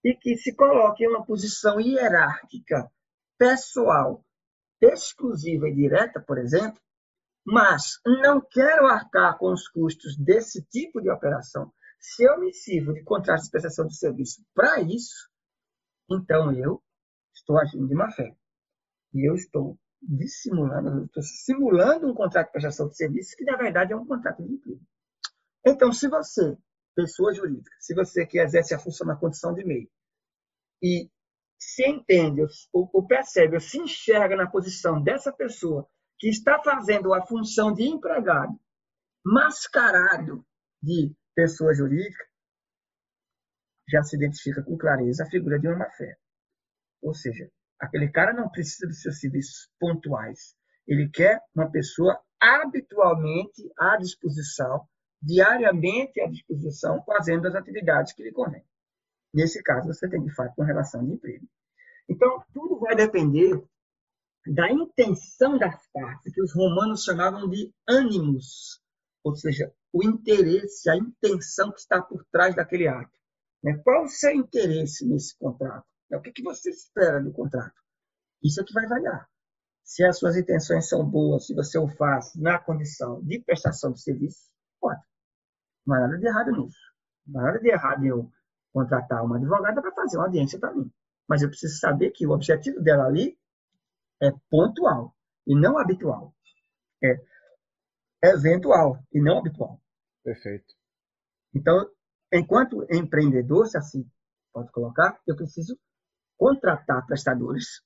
e 0.06 0.14
que 0.14 0.38
se 0.38 0.56
coloque 0.56 1.04
em 1.04 1.08
uma 1.08 1.26
posição 1.26 1.80
hierárquica, 1.80 2.90
pessoal, 3.38 4.24
exclusiva 4.80 5.68
e 5.68 5.74
direta, 5.74 6.22
por 6.22 6.38
exemplo, 6.38 6.80
mas 7.44 8.00
não 8.06 8.40
quero 8.40 8.86
arcar 8.86 9.38
com 9.38 9.52
os 9.52 9.68
custos 9.68 10.16
desse 10.16 10.62
tipo 10.66 11.02
de 11.02 11.10
operação. 11.10 11.74
Se 12.04 12.22
eu 12.26 12.38
me 12.38 12.54
sirvo 12.54 12.94
de 12.94 13.02
contrato 13.02 13.44
de 13.44 13.50
prestação 13.50 13.88
de 13.88 13.96
serviço 13.96 14.46
para 14.54 14.82
isso, 14.82 15.30
então 16.12 16.52
eu 16.52 16.84
estou 17.34 17.58
agindo 17.58 17.88
de 17.88 17.96
má 17.96 18.12
fé. 18.12 18.36
E 19.14 19.30
eu 19.30 19.36
estou 19.36 19.80
dissimulando, 20.02 21.06
estou 21.06 21.24
simulando 21.24 22.12
um 22.12 22.14
contrato 22.14 22.48
de 22.48 22.52
prestação 22.52 22.90
de 22.90 22.98
serviço 22.98 23.38
que, 23.38 23.46
na 23.46 23.56
verdade, 23.56 23.94
é 23.94 23.96
um 23.96 24.06
contrato 24.06 24.44
de 24.44 24.52
emprego. 24.52 24.82
Então, 25.66 25.94
se 25.94 26.10
você, 26.10 26.58
pessoa 26.94 27.34
jurídica, 27.34 27.72
se 27.80 27.96
você 27.96 28.26
que 28.26 28.38
exerce 28.38 28.76
a 28.76 28.80
função 28.80 29.08
na 29.08 29.16
condição 29.16 29.54
de 29.54 29.64
meio, 29.64 29.90
e 30.82 31.10
se 31.58 31.88
entende, 31.88 32.42
ou, 32.74 32.90
ou 32.92 33.08
percebe, 33.08 33.56
ou 33.56 33.62
se 33.62 33.80
enxerga 33.80 34.36
na 34.36 34.52
posição 34.52 35.02
dessa 35.02 35.32
pessoa 35.32 35.90
que 36.20 36.28
está 36.28 36.62
fazendo 36.62 37.14
a 37.14 37.26
função 37.26 37.74
de 37.74 37.84
empregado, 37.84 38.60
mascarado 39.26 40.46
de 40.82 41.16
pessoa 41.36 41.74
jurídica, 41.74 42.24
já 43.90 44.04
se 44.04 44.16
identifica 44.16 44.64
com 44.64 44.78
clareza 44.78 45.24
a 45.24 45.30
figura 45.30 45.60
de 45.60 45.68
uma 45.68 45.78
má-fé. 45.78 46.18
Ou 47.02 47.14
seja, 47.14 47.50
aquele 47.80 48.10
cara 48.10 48.34
não 48.34 48.50
precisa 48.50 48.88
dos 48.88 49.02
seus 49.02 49.20
serviços 49.20 49.70
pontuais. 49.80 50.56
Ele 50.88 51.10
quer 51.10 51.42
uma 51.56 51.70
pessoa 51.70 52.22
habitualmente 52.40 53.72
à 53.78 53.98
disposição 53.98 54.88
diariamente 55.24 56.20
à 56.22 56.28
disposição, 56.28 57.02
fazendo 57.06 57.48
as 57.48 57.56
atividades 57.56 58.14
que 58.14 58.24
lhe 58.24 58.32
convém. 58.32 58.64
Nesse 59.34 59.64
caso, 59.64 59.88
você 59.88 60.08
tem, 60.10 60.22
de 60.22 60.34
fato, 60.36 60.54
uma 60.58 60.68
relação 60.68 61.04
de 61.04 61.14
emprego. 61.14 61.48
Então, 62.10 62.44
tudo 62.54 62.80
vai 62.80 62.96
depender 62.96 63.64
da 64.46 64.70
intenção 64.70 65.58
das 65.58 65.88
partes, 65.92 66.34
que 66.34 66.42
os 66.42 66.54
romanos 66.54 67.04
chamavam 67.04 67.50
de 67.50 67.74
ânimos, 67.88 68.82
ou 69.24 69.34
seja, 69.36 69.74
o 69.94 70.04
interesse, 70.04 70.90
a 70.90 70.98
intenção 70.98 71.72
que 71.72 71.80
está 71.80 72.02
por 72.02 72.26
trás 72.32 72.56
daquele 72.56 72.88
ato. 72.88 73.16
Né? 73.64 73.78
Qual 73.84 74.04
o 74.04 74.10
seu 74.10 74.32
interesse 74.32 75.08
nesse 75.08 75.38
contrato? 75.38 75.86
O 76.12 76.20
que 76.20 76.44
você 76.44 76.72
espera 76.72 77.22
do 77.22 77.32
contrato? 77.32 77.76
Isso 78.44 78.60
é 78.60 78.64
que 78.64 78.74
vai 78.74 78.88
variar. 78.88 79.30
Se 79.84 80.04
as 80.04 80.18
suas 80.18 80.36
intenções 80.36 80.90
são 80.90 81.06
boas, 81.08 81.46
se 81.46 81.54
você 81.54 81.78
o 81.78 81.88
faz 81.88 82.34
na 82.36 82.58
condição 82.58 83.22
de 83.24 83.40
prestação 83.40 83.92
de 83.92 84.02
serviço, 84.02 84.50
pode. 84.80 85.02
Não 85.86 85.96
há 85.96 86.00
nada 86.02 86.18
de 86.18 86.26
errado 86.26 86.52
nisso. 86.52 86.80
Não 87.28 87.42
há 87.42 87.44
nada 87.46 87.60
de 87.60 87.70
errado 87.70 88.06
eu 88.06 88.32
contratar 88.74 89.24
uma 89.24 89.38
advogada 89.38 89.82
para 89.82 89.92
fazer 89.92 90.18
uma 90.18 90.26
audiência 90.26 90.60
para 90.60 90.74
mim. 90.74 90.92
Mas 91.28 91.42
eu 91.42 91.50
preciso 91.50 91.78
saber 91.80 92.12
que 92.12 92.26
o 92.26 92.32
objetivo 92.32 92.82
dela 92.82 93.06
ali 93.06 93.38
é 94.22 94.32
pontual 94.50 95.16
e 95.46 95.56
não 95.56 95.78
habitual. 95.78 96.34
É 97.04 97.20
eventual 98.24 99.04
e 99.12 99.22
não 99.22 99.40
habitual. 99.40 99.83
Perfeito. 100.24 100.74
Então, 101.56 101.90
enquanto 102.32 102.86
empreendedor, 102.92 103.68
se 103.68 103.78
assim 103.78 104.10
pode 104.54 104.72
colocar, 104.72 105.20
eu 105.28 105.36
preciso 105.36 105.78
contratar 106.38 107.06
prestadores 107.06 107.82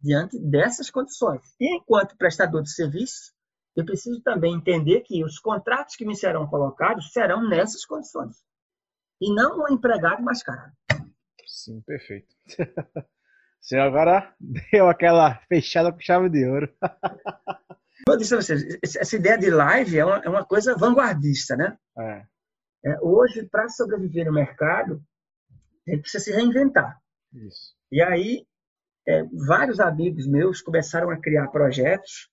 diante 0.00 0.38
dessas 0.38 0.90
condições. 0.90 1.42
E 1.60 1.76
enquanto 1.76 2.16
prestador 2.16 2.62
de 2.62 2.72
serviço, 2.72 3.32
eu 3.76 3.84
preciso 3.84 4.20
também 4.22 4.54
entender 4.54 5.00
que 5.02 5.24
os 5.24 5.38
contratos 5.38 5.96
que 5.96 6.04
me 6.04 6.16
serão 6.16 6.46
colocados 6.46 7.12
serão 7.12 7.48
nessas 7.48 7.84
condições. 7.84 8.36
E 9.20 9.32
não 9.32 9.60
um 9.60 9.72
empregado 9.72 10.22
mascarado. 10.22 10.72
Sim, 11.46 11.80
perfeito. 11.82 12.34
Você 13.60 13.76
agora 13.76 14.34
deu 14.72 14.88
aquela 14.88 15.34
fechada 15.48 15.92
com 15.92 16.00
chave 16.00 16.28
de 16.28 16.46
ouro. 16.46 16.72
Eu 18.12 18.16
disse 18.18 18.34
a 18.34 18.40
vocês, 18.40 18.78
essa 18.82 19.16
ideia 19.16 19.38
de 19.38 19.50
live 19.50 19.98
é 19.98 20.04
uma, 20.04 20.16
é 20.18 20.28
uma 20.28 20.44
coisa 20.44 20.76
vanguardista, 20.76 21.56
né? 21.56 21.76
É. 21.98 22.26
É, 22.84 23.00
hoje, 23.00 23.44
para 23.48 23.68
sobreviver 23.68 24.26
no 24.26 24.32
mercado, 24.32 25.02
a 25.86 25.90
gente 25.90 26.02
precisa 26.02 26.24
se 26.24 26.32
reinventar. 26.32 26.98
Isso. 27.32 27.74
E 27.90 28.02
aí, 28.02 28.46
é, 29.06 29.24
vários 29.46 29.80
amigos 29.80 30.26
meus 30.26 30.60
começaram 30.62 31.10
a 31.10 31.20
criar 31.20 31.48
projetos 31.48 32.30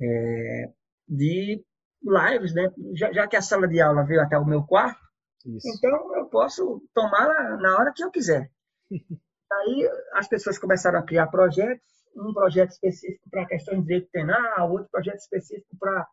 é, 0.00 0.72
de 1.08 1.64
lives, 2.02 2.54
né? 2.54 2.72
Já, 2.94 3.12
já, 3.12 3.28
que 3.28 3.36
a 3.36 3.42
sala 3.42 3.68
de 3.68 3.80
aula 3.80 4.04
veio 4.04 4.20
até 4.20 4.38
o 4.38 4.44
meu 4.44 4.64
quarto, 4.64 5.00
Isso. 5.44 5.68
então 5.68 6.16
eu 6.16 6.26
posso 6.26 6.82
tomá-la 6.94 7.56
na 7.56 7.78
hora 7.78 7.92
que 7.94 8.02
eu 8.02 8.10
quiser. 8.10 8.50
Aí 9.52 9.90
as 10.14 10.28
pessoas 10.28 10.58
começaram 10.58 10.98
a 10.98 11.06
criar 11.06 11.28
projetos, 11.28 11.86
um 12.16 12.32
projeto 12.32 12.70
específico 12.70 13.28
para 13.30 13.46
questões 13.46 13.80
de 13.80 13.86
direito 13.86 14.08
penal, 14.10 14.70
outro 14.70 14.88
projeto 14.90 15.18
específico 15.18 15.76
para 15.78 16.06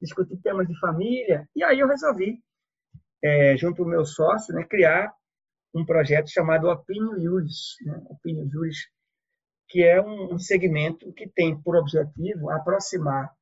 discutir 0.00 0.36
temas 0.42 0.66
de 0.66 0.78
família, 0.78 1.48
e 1.54 1.62
aí 1.62 1.78
eu 1.78 1.88
resolvi, 1.88 2.42
é, 3.22 3.56
junto 3.56 3.82
ao 3.82 3.88
meu 3.88 4.04
sócio, 4.04 4.54
né, 4.54 4.64
criar 4.64 5.12
um 5.74 5.84
projeto 5.84 6.28
chamado 6.30 6.68
Opinion 6.68 7.18
Juris, 7.20 7.76
né? 7.82 8.02
Opinion 8.06 8.48
Juris, 8.50 8.88
que 9.68 9.84
é 9.84 10.02
um, 10.02 10.38
segmento 10.38 11.12
que 11.12 11.28
tem 11.28 11.60
por 11.62 11.76
objetivo 11.76 12.50
aproximar 12.50 13.32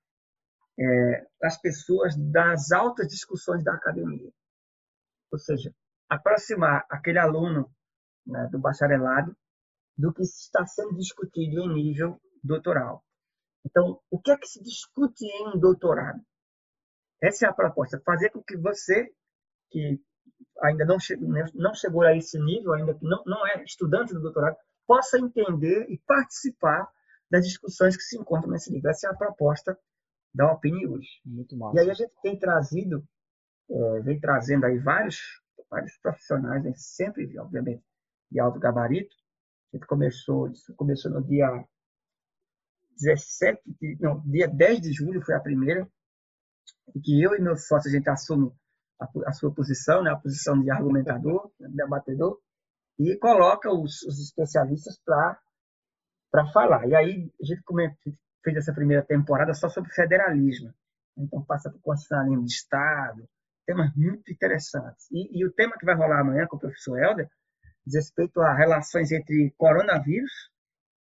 é, 0.79 1.27
as 1.43 1.59
pessoas 1.59 2.15
das 2.31 2.71
altas 2.71 3.09
discussões 3.09 3.65
da 3.65 3.73
academia. 3.73 4.31
Ou 5.33 5.39
seja, 5.39 5.73
aproximar 6.09 6.85
aquele 6.91 7.19
aluno 7.19 7.71
né, 8.27 8.47
do 8.53 8.59
bacharelado 8.59 9.35
do 9.99 10.13
que 10.13 10.23
está 10.23 10.65
sendo 10.65 10.95
discutido 10.95 11.61
em 11.61 11.75
nível 11.75 12.21
doutoral. 12.43 13.05
Então, 13.67 14.01
o 14.11 14.21
que 14.21 14.31
é 14.31 14.39
que 14.39 14.47
se 14.47 14.63
discute 14.63 15.25
em 15.25 15.49
um 15.49 15.59
doutorado? 15.59 16.21
Essa 17.21 17.47
é 17.47 17.49
a 17.49 17.53
proposta, 17.53 18.01
fazer 18.05 18.31
com 18.31 18.41
que 18.41 18.57
você, 18.57 19.13
que 19.71 20.01
ainda 20.63 20.85
não, 20.85 21.01
chegou, 21.01 21.29
não 21.55 21.75
chegou 21.75 22.03
a 22.03 22.17
esse 22.17 22.39
nível, 22.39 22.73
ainda 22.75 22.95
que 22.95 23.05
não, 23.05 23.23
não 23.27 23.45
é 23.47 23.65
estudante 23.65 24.15
do 24.15 24.21
doutorado, 24.21 24.57
possa 24.87 25.19
entender 25.19 25.87
e 25.91 25.99
participar 26.07 26.89
das 27.31 27.45
discussões 27.45 27.97
que 27.97 28.03
se 28.03 28.17
encontram 28.17 28.53
nesse 28.53 28.73
livro. 28.73 28.89
Essa 28.89 29.09
é 29.09 29.11
a 29.11 29.17
proposta 29.17 29.77
da 30.33 30.51
Opini 30.53 30.87
hoje. 30.87 31.09
Muito 31.25 31.57
massa. 31.57 31.77
E 31.77 31.81
aí 31.81 31.91
a 31.91 31.95
gente 31.95 32.13
tem 32.23 32.39
trazido, 32.39 33.05
é, 33.69 34.01
vem 34.01 34.21
trazendo 34.21 34.65
aí 34.65 34.79
vários, 34.79 35.19
vários 35.69 35.97
profissionais, 35.99 36.63
né, 36.63 36.73
sempre, 36.77 37.39
obviamente, 37.39 37.83
de 38.31 38.39
alto 38.41 38.59
gabarito. 38.61 39.15
A 39.73 39.77
gente 39.77 39.87
começou, 39.87 40.51
começou 40.77 41.11
no 41.11 41.23
dia 41.23 41.47
17, 43.01 43.63
de, 43.81 43.97
não, 44.01 44.21
dia 44.21 44.49
10 44.49 44.81
de 44.81 44.93
julho 44.93 45.23
foi 45.23 45.35
a 45.35 45.41
primeira, 45.41 45.89
em 46.95 47.01
que 47.01 47.23
eu 47.23 47.35
e 47.35 47.41
meu 47.41 47.57
sócio 47.57 47.91
a 47.91 47.93
gente 47.93 48.09
assume 48.09 48.51
a, 49.01 49.09
a 49.27 49.33
sua 49.33 49.53
posição, 49.55 50.03
né, 50.03 50.11
a 50.11 50.17
posição 50.17 50.61
de 50.61 50.71
argumentador, 50.71 51.51
debatedor, 51.59 52.39
e 52.99 53.17
coloca 53.17 53.71
os, 53.71 54.03
os 54.03 54.19
especialistas 54.19 54.99
para 55.05 56.47
falar. 56.53 56.89
E 56.89 56.95
aí 56.95 57.33
a 57.41 57.45
gente 57.45 57.63
fez 58.43 58.57
essa 58.57 58.73
primeira 58.73 59.05
temporada 59.05 59.55
só 59.55 59.69
sobre 59.69 59.93
federalismo. 59.93 60.75
Então 61.17 61.45
passa 61.45 61.71
por 61.71 61.81
constitucionalismo 61.81 62.45
de 62.45 62.53
Estado, 62.53 63.29
temas 63.67 63.95
muito 63.95 64.33
interessantes. 64.33 65.07
E, 65.13 65.39
e, 65.39 65.47
o 65.47 65.53
tema 65.53 65.77
que 65.79 65.85
vai 65.85 65.95
rolar 65.95 66.21
amanhã 66.21 66.47
com 66.47 66.57
o 66.57 66.61
professor 66.61 66.99
Helder 66.99 67.29
diz 67.89 67.95
respeito 67.95 68.41
a 68.41 68.55
relações 68.55 69.11
entre 69.11 69.53
coronavírus 69.57 70.31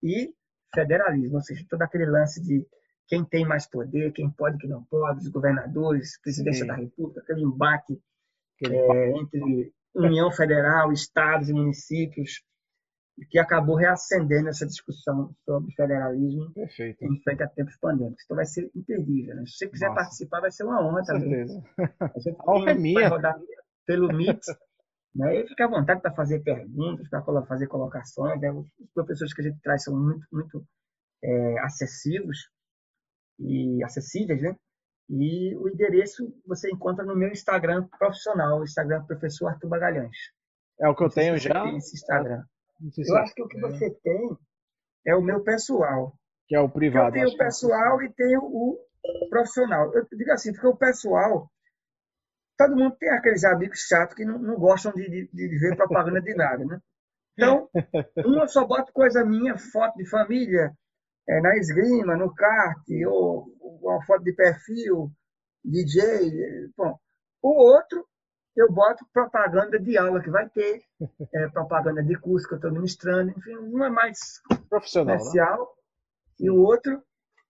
e 0.03 0.34
federalismo, 0.74 1.36
ou 1.36 1.41
seja, 1.41 1.66
todo 1.70 1.82
aquele 1.82 2.06
lance 2.06 2.41
de 2.41 2.66
quem 3.08 3.24
tem 3.26 3.45
mais 3.45 3.68
poder, 3.68 4.14
quem 4.14 4.30
pode, 4.32 4.58
quem 4.58 4.70
não 4.70 4.84
pode, 4.86 5.20
os 5.20 5.28
governadores, 5.28 6.20
presidência 6.22 6.62
Sim. 6.62 6.68
da 6.68 6.76
República, 6.76 7.22
aquele 7.22 7.44
embate 7.44 8.02
é, 8.66 9.12
entre 9.18 9.74
União 9.94 10.32
Federal, 10.32 10.91
estados 10.91 11.49
e 11.49 11.53
municípios, 11.53 12.41
que 13.30 13.38
acabou 13.38 13.76
reacendendo 13.76 14.49
essa 14.49 14.66
discussão 14.66 15.36
sobre 15.45 15.74
federalismo 15.74 16.52
Perfeito. 16.53 17.03
em 17.03 17.22
frente 17.22 17.44
a 17.44 17.48
tempos 17.48 17.76
pandêmicos. 17.78 18.24
Então 18.24 18.36
vai 18.36 18.45
ser 18.45 18.72
imperdível. 18.74 19.36
Né? 19.36 19.44
Se 19.45 19.58
você 19.58 19.68
quiser 19.68 19.88
Nossa. 19.88 20.02
participar, 20.02 20.40
vai 20.40 20.52
ser 20.52 20.64
uma 20.64 20.82
honra 20.82 21.02
Com 21.02 21.06
também. 21.06 21.48
Certeza. 21.48 21.64
A, 22.48 22.72
é 22.72 22.74
minha. 22.74 23.02
Vai 23.02 23.10
rodar 23.10 23.40
pelo 23.86 24.08
Meet. 24.08 24.40
né? 25.14 25.36
E 25.36 25.48
fica 25.48 25.66
à 25.66 25.68
vontade 25.68 26.02
para 26.02 26.14
fazer 26.14 26.42
perguntas, 26.42 27.08
para 27.10 27.22
fazer 27.46 27.68
colocações. 27.68 28.40
Né? 28.40 28.52
Os 28.52 28.68
professores 28.94 29.34
que 29.34 29.42
a 29.42 29.44
gente 29.46 29.62
traz 29.62 29.84
são 29.84 29.96
muito, 29.96 30.26
muito 30.32 30.66
é, 31.24 31.60
acessivos 31.60 32.50
e 33.40 33.84
acessíveis, 33.84 34.42
né? 34.42 34.56
E 35.10 35.56
o 35.58 35.68
endereço 35.68 36.34
você 36.48 36.70
encontra 36.72 37.04
no 37.04 37.16
meu 37.16 37.30
Instagram 37.30 37.86
profissional, 38.00 38.60
o 38.60 38.64
Instagram 38.64 39.04
professor 39.06 39.48
Arthur 39.48 39.68
Bagalhães. 39.68 40.16
É 40.80 40.88
o 40.88 40.96
que 40.96 41.04
eu 41.04 41.10
tenho 41.10 41.38
já? 41.38 41.64
Tem 41.64 41.78
esse 41.78 41.96
Instagram. 41.96 42.44
Eu 42.98 43.18
acho 43.18 43.36
que 43.36 43.44
o 43.44 43.48
que 43.48 43.60
você 43.60 43.92
tem 44.04 44.38
é 45.06 45.16
o 45.16 45.22
meu 45.22 45.44
pessoal. 45.44 46.16
Que 46.48 46.56
é 46.56 46.60
o 46.60 46.70
privado. 46.70 47.08
Eu 47.08 47.14
tenho 47.14 47.28
o 47.28 47.34
é 47.34 47.38
pessoal 47.38 48.02
e 48.02 48.14
tenho 48.14 48.42
o 48.42 48.80
profissional. 49.30 49.94
Eu 49.94 50.08
digo 50.12 50.32
assim, 50.32 50.54
porque 50.54 50.68
o 50.68 50.76
pessoal, 50.76 51.52
todo 52.62 52.76
mundo 52.76 52.96
tem 53.00 53.10
aqueles 53.10 53.44
amigos 53.44 53.80
chatos 53.88 54.16
que 54.16 54.26
não, 54.26 54.38
não 54.38 54.56
gostam 54.56 54.92
de, 54.94 55.10
de, 55.10 55.30
de, 55.34 55.60
ver 55.60 55.76
propaganda 55.76 56.22
de 56.22 56.36
nada, 56.36 56.64
né? 56.64 56.80
Então, 57.34 57.70
uma 58.26 58.48
só 58.48 58.66
bota 58.66 58.92
coisa 58.92 59.26
minha, 59.26 59.58
foto 59.58 59.98
de 59.98 60.08
família, 60.08 60.72
é, 61.28 61.42
na 61.42 61.56
esgrima, 61.58 62.16
no 62.16 62.34
kart, 62.34 62.84
ou, 63.08 63.48
ou 63.60 63.80
uma 63.82 64.06
foto 64.06 64.24
de 64.24 64.34
perfil, 64.34 65.12
DJ. 65.64 66.70
Bom, 66.78 66.98
o 67.42 67.50
outro, 67.50 68.06
eu 68.56 68.72
boto 68.72 69.06
propaganda 69.12 69.80
de 69.80 69.98
aula 69.98 70.22
que 70.22 70.30
vai 70.30 70.48
ter, 70.50 70.82
é, 71.34 71.48
propaganda 71.50 72.04
de 72.04 72.20
curso 72.20 72.48
que 72.48 72.54
eu 72.54 72.58
estou 72.58 72.72
ministrando, 72.72 73.32
enfim, 73.32 73.58
um 73.58 73.84
é 73.84 73.90
mais 73.90 74.42
profissional 74.70 75.16
né? 75.16 75.18
comercial 75.18 75.60
né? 75.60 75.66
e 76.42 76.50
o 76.52 76.62
outro 76.62 77.02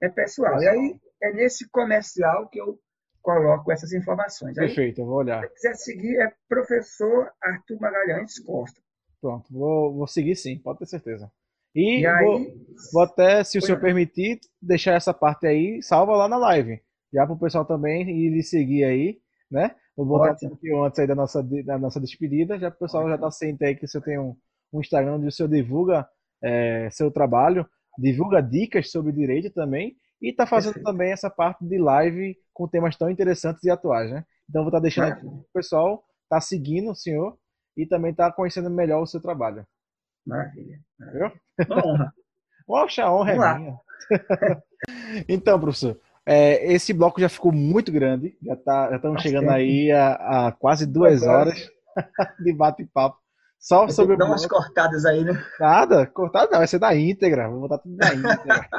é 0.02 0.08
pessoal. 0.08 0.62
E 0.62 0.68
aí 0.68 1.00
é 1.22 1.34
nesse 1.34 1.68
comercial 1.70 2.48
que 2.50 2.62
eu 2.62 2.80
coloco 3.22 3.72
essas 3.72 3.94
informações. 3.94 4.58
Aí, 4.58 4.68
Perfeito, 4.68 5.02
eu 5.02 5.06
vou 5.06 5.18
olhar. 5.18 5.42
Se 5.44 5.54
quiser 5.54 5.74
seguir, 5.76 6.20
é 6.22 6.32
professor 6.50 7.32
Arthur 7.42 7.80
Magalhães 7.80 8.40
Costa. 8.40 8.82
Pronto, 9.22 9.52
vou, 9.52 9.94
vou 9.94 10.08
seguir 10.08 10.36
sim, 10.36 10.58
pode 10.58 10.80
ter 10.80 10.88
certeza. 10.88 11.32
E, 11.76 12.02
e 12.02 12.06
aí, 12.06 12.26
vou, 12.26 12.46
vou, 12.92 13.04
até, 13.04 13.44
se 13.44 13.58
o 13.58 13.62
senhor 13.62 13.80
permitir, 13.80 14.40
deixar 14.62 14.94
essa 14.94 15.14
parte 15.14 15.48
aí 15.48 15.82
salva 15.82 16.16
lá 16.16 16.28
na 16.28 16.38
live. 16.38 16.82
Já 17.14 17.26
para 17.26 17.36
o 17.36 17.40
pessoal 17.40 17.66
também 17.66 18.10
ir 18.10 18.44
seguir 18.44 18.84
aí, 18.84 19.20
né? 19.50 19.76
Vou 19.96 20.06
botar 20.06 20.34
um 20.46 20.50
pouquinho 20.50 20.84
antes 20.84 21.00
aí 21.00 21.08
da 21.08 21.16
nossa, 21.16 21.44
da 21.44 21.78
nossa 21.78 22.00
despedida, 22.00 22.58
já 22.58 22.72
para 22.72 22.78
o 22.78 22.80
pessoal 22.80 23.04
Ótimo. 23.04 23.18
já 23.18 23.22
tá 23.22 23.32
ciente 23.32 23.64
aí 23.64 23.76
que 23.76 23.86
o 23.86 23.88
senhor 23.88 24.04
tem 24.04 24.18
um, 24.18 24.36
um 24.74 24.80
Instagram 24.80 25.16
onde 25.16 25.28
o 25.28 25.32
senhor 25.32 25.50
divulga 25.50 26.08
é, 26.42 26.90
seu 26.92 27.12
trabalho, 27.12 27.68
divulga 27.98 28.42
dicas 28.42 28.90
sobre 28.90 29.12
direito 29.12 29.52
também, 29.52 29.96
e 30.22 30.30
está 30.30 30.46
fazendo 30.46 30.74
Perfeito. 30.74 30.92
também 30.92 31.12
essa 31.12 31.30
parte 31.30 31.66
de 31.66 31.78
live 31.78 32.36
com 32.54 32.68
temas 32.68 32.96
tão 32.96 33.10
interessantes 33.10 33.64
e 33.64 33.70
atuais, 33.70 34.12
né? 34.12 34.24
Então 34.50 34.62
vou 34.62 34.70
estar 34.70 34.78
tá 34.78 34.84
deixando 34.84 35.12
aqui 35.12 35.26
o 35.26 35.46
pessoal 35.54 36.04
tá 36.32 36.40
seguindo 36.40 36.92
o 36.92 36.96
senhor 36.96 37.38
e 37.76 37.86
também 37.86 38.14
tá 38.14 38.32
conhecendo 38.32 38.70
melhor 38.70 39.02
o 39.02 39.08
seu 39.08 39.22
trabalho. 39.22 39.68
Maravilha. 40.26 40.80
Viu? 41.12 41.32
Uma 41.68 41.88
honra. 41.88 42.14
Poxa, 42.66 43.04
a 43.04 43.14
honra 43.14 43.32
é 43.32 43.60
minha. 43.60 43.78
então, 45.28 45.60
professor, 45.60 46.00
é, 46.26 46.72
esse 46.72 46.94
bloco 46.94 47.20
já 47.20 47.28
ficou 47.28 47.52
muito 47.52 47.92
grande. 47.92 48.38
Já, 48.42 48.56
tá, 48.56 48.90
já 48.92 48.96
estamos 48.96 49.22
chegando 49.22 49.50
aí 49.50 49.92
a, 49.92 50.48
a, 50.48 50.52
quase 50.54 50.86
duas 50.86 51.24
horas 51.24 51.70
de 52.40 52.54
bate-papo. 52.54 53.20
Só 53.60 53.82
Vai 53.82 53.92
sobre 53.92 54.18
Dá 54.18 54.26
umas 54.26 54.46
cortadas 54.46 55.06
aí, 55.06 55.24
né? 55.24 55.34
Nada, 55.60 56.08
cortada 56.08 56.50
não, 56.50 56.60
vai 56.60 56.68
ser 56.68 56.80
da 56.80 56.96
íntegra. 56.96 57.50
Vou 57.50 57.60
botar 57.60 57.78
tudo 57.78 57.96
na 57.98 58.14
íntegra. 58.14 58.70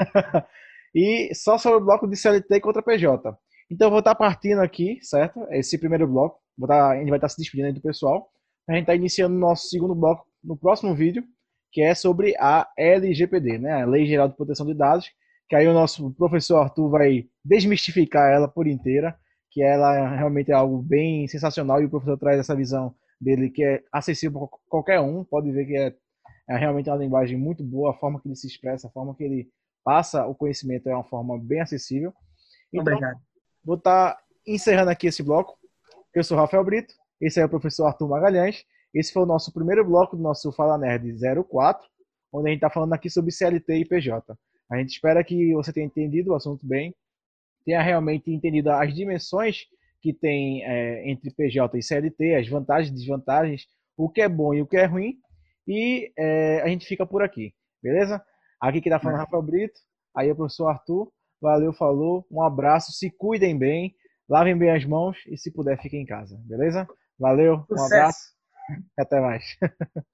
E 0.95 1.35
só 1.35 1.59
sobre 1.59 1.79
o 1.79 1.85
bloco 1.85 2.07
de 2.07 2.17
CLT 2.17 2.61
contra 2.61 2.83
PJ. 2.83 3.37
Então, 3.71 3.87
eu 3.87 3.91
vou 3.91 4.01
estar 4.01 4.15
partindo 4.15 4.61
aqui, 4.61 4.99
certo? 5.03 5.47
Esse 5.51 5.79
primeiro 5.79 6.07
bloco. 6.07 6.39
Vou 6.57 6.67
estar, 6.67 6.91
a 6.91 6.99
gente 6.99 7.09
vai 7.09 7.19
estar 7.19 7.29
se 7.29 7.39
despedindo 7.39 7.69
aí 7.69 7.73
do 7.73 7.81
pessoal. 7.81 8.29
A 8.69 8.73
gente 8.73 8.83
está 8.83 8.95
iniciando 8.95 9.35
o 9.35 9.39
nosso 9.39 9.69
segundo 9.69 9.95
bloco 9.95 10.27
no 10.45 10.57
próximo 10.57 10.95
vídeo, 10.95 11.25
que 11.73 11.81
é 11.81 11.95
sobre 11.95 12.35
a 12.39 12.69
LGPD, 12.77 13.59
né? 13.59 13.83
A 13.83 13.87
Lei 13.87 14.07
Geral 14.07 14.29
de 14.29 14.37
Proteção 14.37 14.67
de 14.67 14.75
Dados, 14.75 15.09
que 15.49 15.57
aí 15.57 15.67
o 15.67 15.73
nosso 15.73 16.13
professor 16.13 16.59
Arthur 16.59 16.91
vai 16.91 17.27
desmistificar 17.45 18.31
ela 18.31 18.47
por 18.47 18.67
inteira, 18.67 19.17
que 19.51 19.63
ela 19.63 20.17
realmente 20.17 20.51
é 20.51 20.55
algo 20.55 20.83
bem 20.83 21.27
sensacional 21.29 21.81
e 21.81 21.87
o 21.87 21.91
professor 21.91 22.19
traz 22.19 22.39
essa 22.41 22.55
visão 22.55 22.95
dele 23.21 23.51
que 23.51 23.65
é 23.65 23.83
acessível 23.93 24.41
para 24.41 24.59
qualquer 24.69 25.01
um, 25.01 25.25
pode 25.25 25.51
ver 25.53 25.67
que 25.67 25.77
é, 25.77 25.95
é 26.51 26.57
realmente 26.57 26.91
uma 26.91 26.97
linguagem 26.97 27.39
muito 27.39 27.63
boa, 27.63 27.91
a 27.91 27.99
forma 27.99 28.21
que 28.21 28.29
ele 28.29 28.37
se 28.37 28.47
expressa, 28.47 28.89
a 28.89 28.91
forma 28.91 29.15
que 29.15 29.25
ele 29.25 29.49
passa 29.85 30.27
o 30.27 30.35
conhecimento 30.35 30.89
é 30.89 30.95
uma 30.95 31.05
forma 31.05 31.39
bem 31.39 31.61
acessível. 31.61 32.13
Então, 32.73 32.95
Obrigado. 32.95 33.21
Vou 33.65 33.77
estar 33.77 34.15
tá 34.15 34.23
encerrando 34.47 34.91
aqui 34.91 35.07
esse 35.07 35.23
bloco. 35.23 35.57
Eu 36.15 36.25
sou 36.25 36.37
Rafael 36.37 36.65
Brito, 36.65 36.95
esse 37.21 37.41
é 37.41 37.45
o 37.45 37.49
professor 37.49 37.87
Arthur 37.87 38.09
Magalhães 38.09 38.65
esse 38.95 39.13
foi 39.13 39.23
o 39.23 39.27
nosso 39.27 39.53
primeiro 39.53 39.85
bloco 39.85 40.17
do 40.17 40.23
nosso 40.23 40.53
Fala 40.53 40.77
Nerd 40.77 41.17
04, 41.49 41.89
onde 42.33 42.49
a 42.49 42.51
gente 42.51 42.59
está 42.59 42.69
falando 42.69 42.93
aqui 42.93 43.09
sobre 43.09 43.33
CLT 43.33 43.75
e 43.75 43.85
PJ. 43.87 44.37
A 44.71 44.77
gente 44.77 44.91
espera 44.91 45.25
que 45.25 45.55
você 45.55 45.73
tenha 45.73 45.87
entendido 45.87 46.31
o 46.31 46.35
assunto 46.35 46.67
bem, 46.67 46.95
tenha 47.65 47.81
realmente 47.81 48.31
entendido 48.31 48.71
as 48.71 48.95
dimensões 48.95 49.65
que 50.03 50.13
tem 50.13 50.63
é, 50.65 51.09
entre 51.09 51.31
PJ 51.31 51.79
e 51.79 51.83
CLT, 51.83 52.35
as 52.35 52.49
vantagens 52.49 52.91
e 52.91 52.95
desvantagens, 52.95 53.67
o 53.97 54.11
que 54.11 54.21
é 54.21 54.29
bom 54.29 54.53
e 54.53 54.61
o 54.61 54.67
que 54.67 54.77
é 54.77 54.85
ruim. 54.85 55.17
E 55.67 56.13
é, 56.19 56.61
a 56.61 56.69
gente 56.69 56.85
fica 56.85 57.07
por 57.07 57.23
aqui, 57.23 57.55
beleza? 57.83 58.23
Aqui 58.63 58.81
que 58.81 58.89
está 58.89 59.01
falando 59.01 59.17
é. 59.17 59.21
Rafael 59.23 59.43
Brito, 59.43 59.81
aí 60.17 60.29
é 60.29 60.33
o 60.33 60.37
professor 60.37 60.69
Arthur. 60.69 61.13
Valeu, 61.41 61.73
falou, 61.73 62.25
um 62.31 62.41
abraço, 62.41 62.93
se 62.93 63.11
cuidem 63.11 63.59
bem, 63.59 63.93
lavem 64.29 64.57
bem 64.57 64.71
as 64.71 64.85
mãos 64.85 65.19
e 65.27 65.37
se 65.37 65.53
puder, 65.53 65.77
fiquem 65.83 66.03
em 66.03 66.07
casa, 66.07 66.41
beleza? 66.45 66.87
Valeu, 67.19 67.67
um 67.69 67.85
abraço. 67.85 68.21
Até 68.97 69.21
mais. 69.21 69.45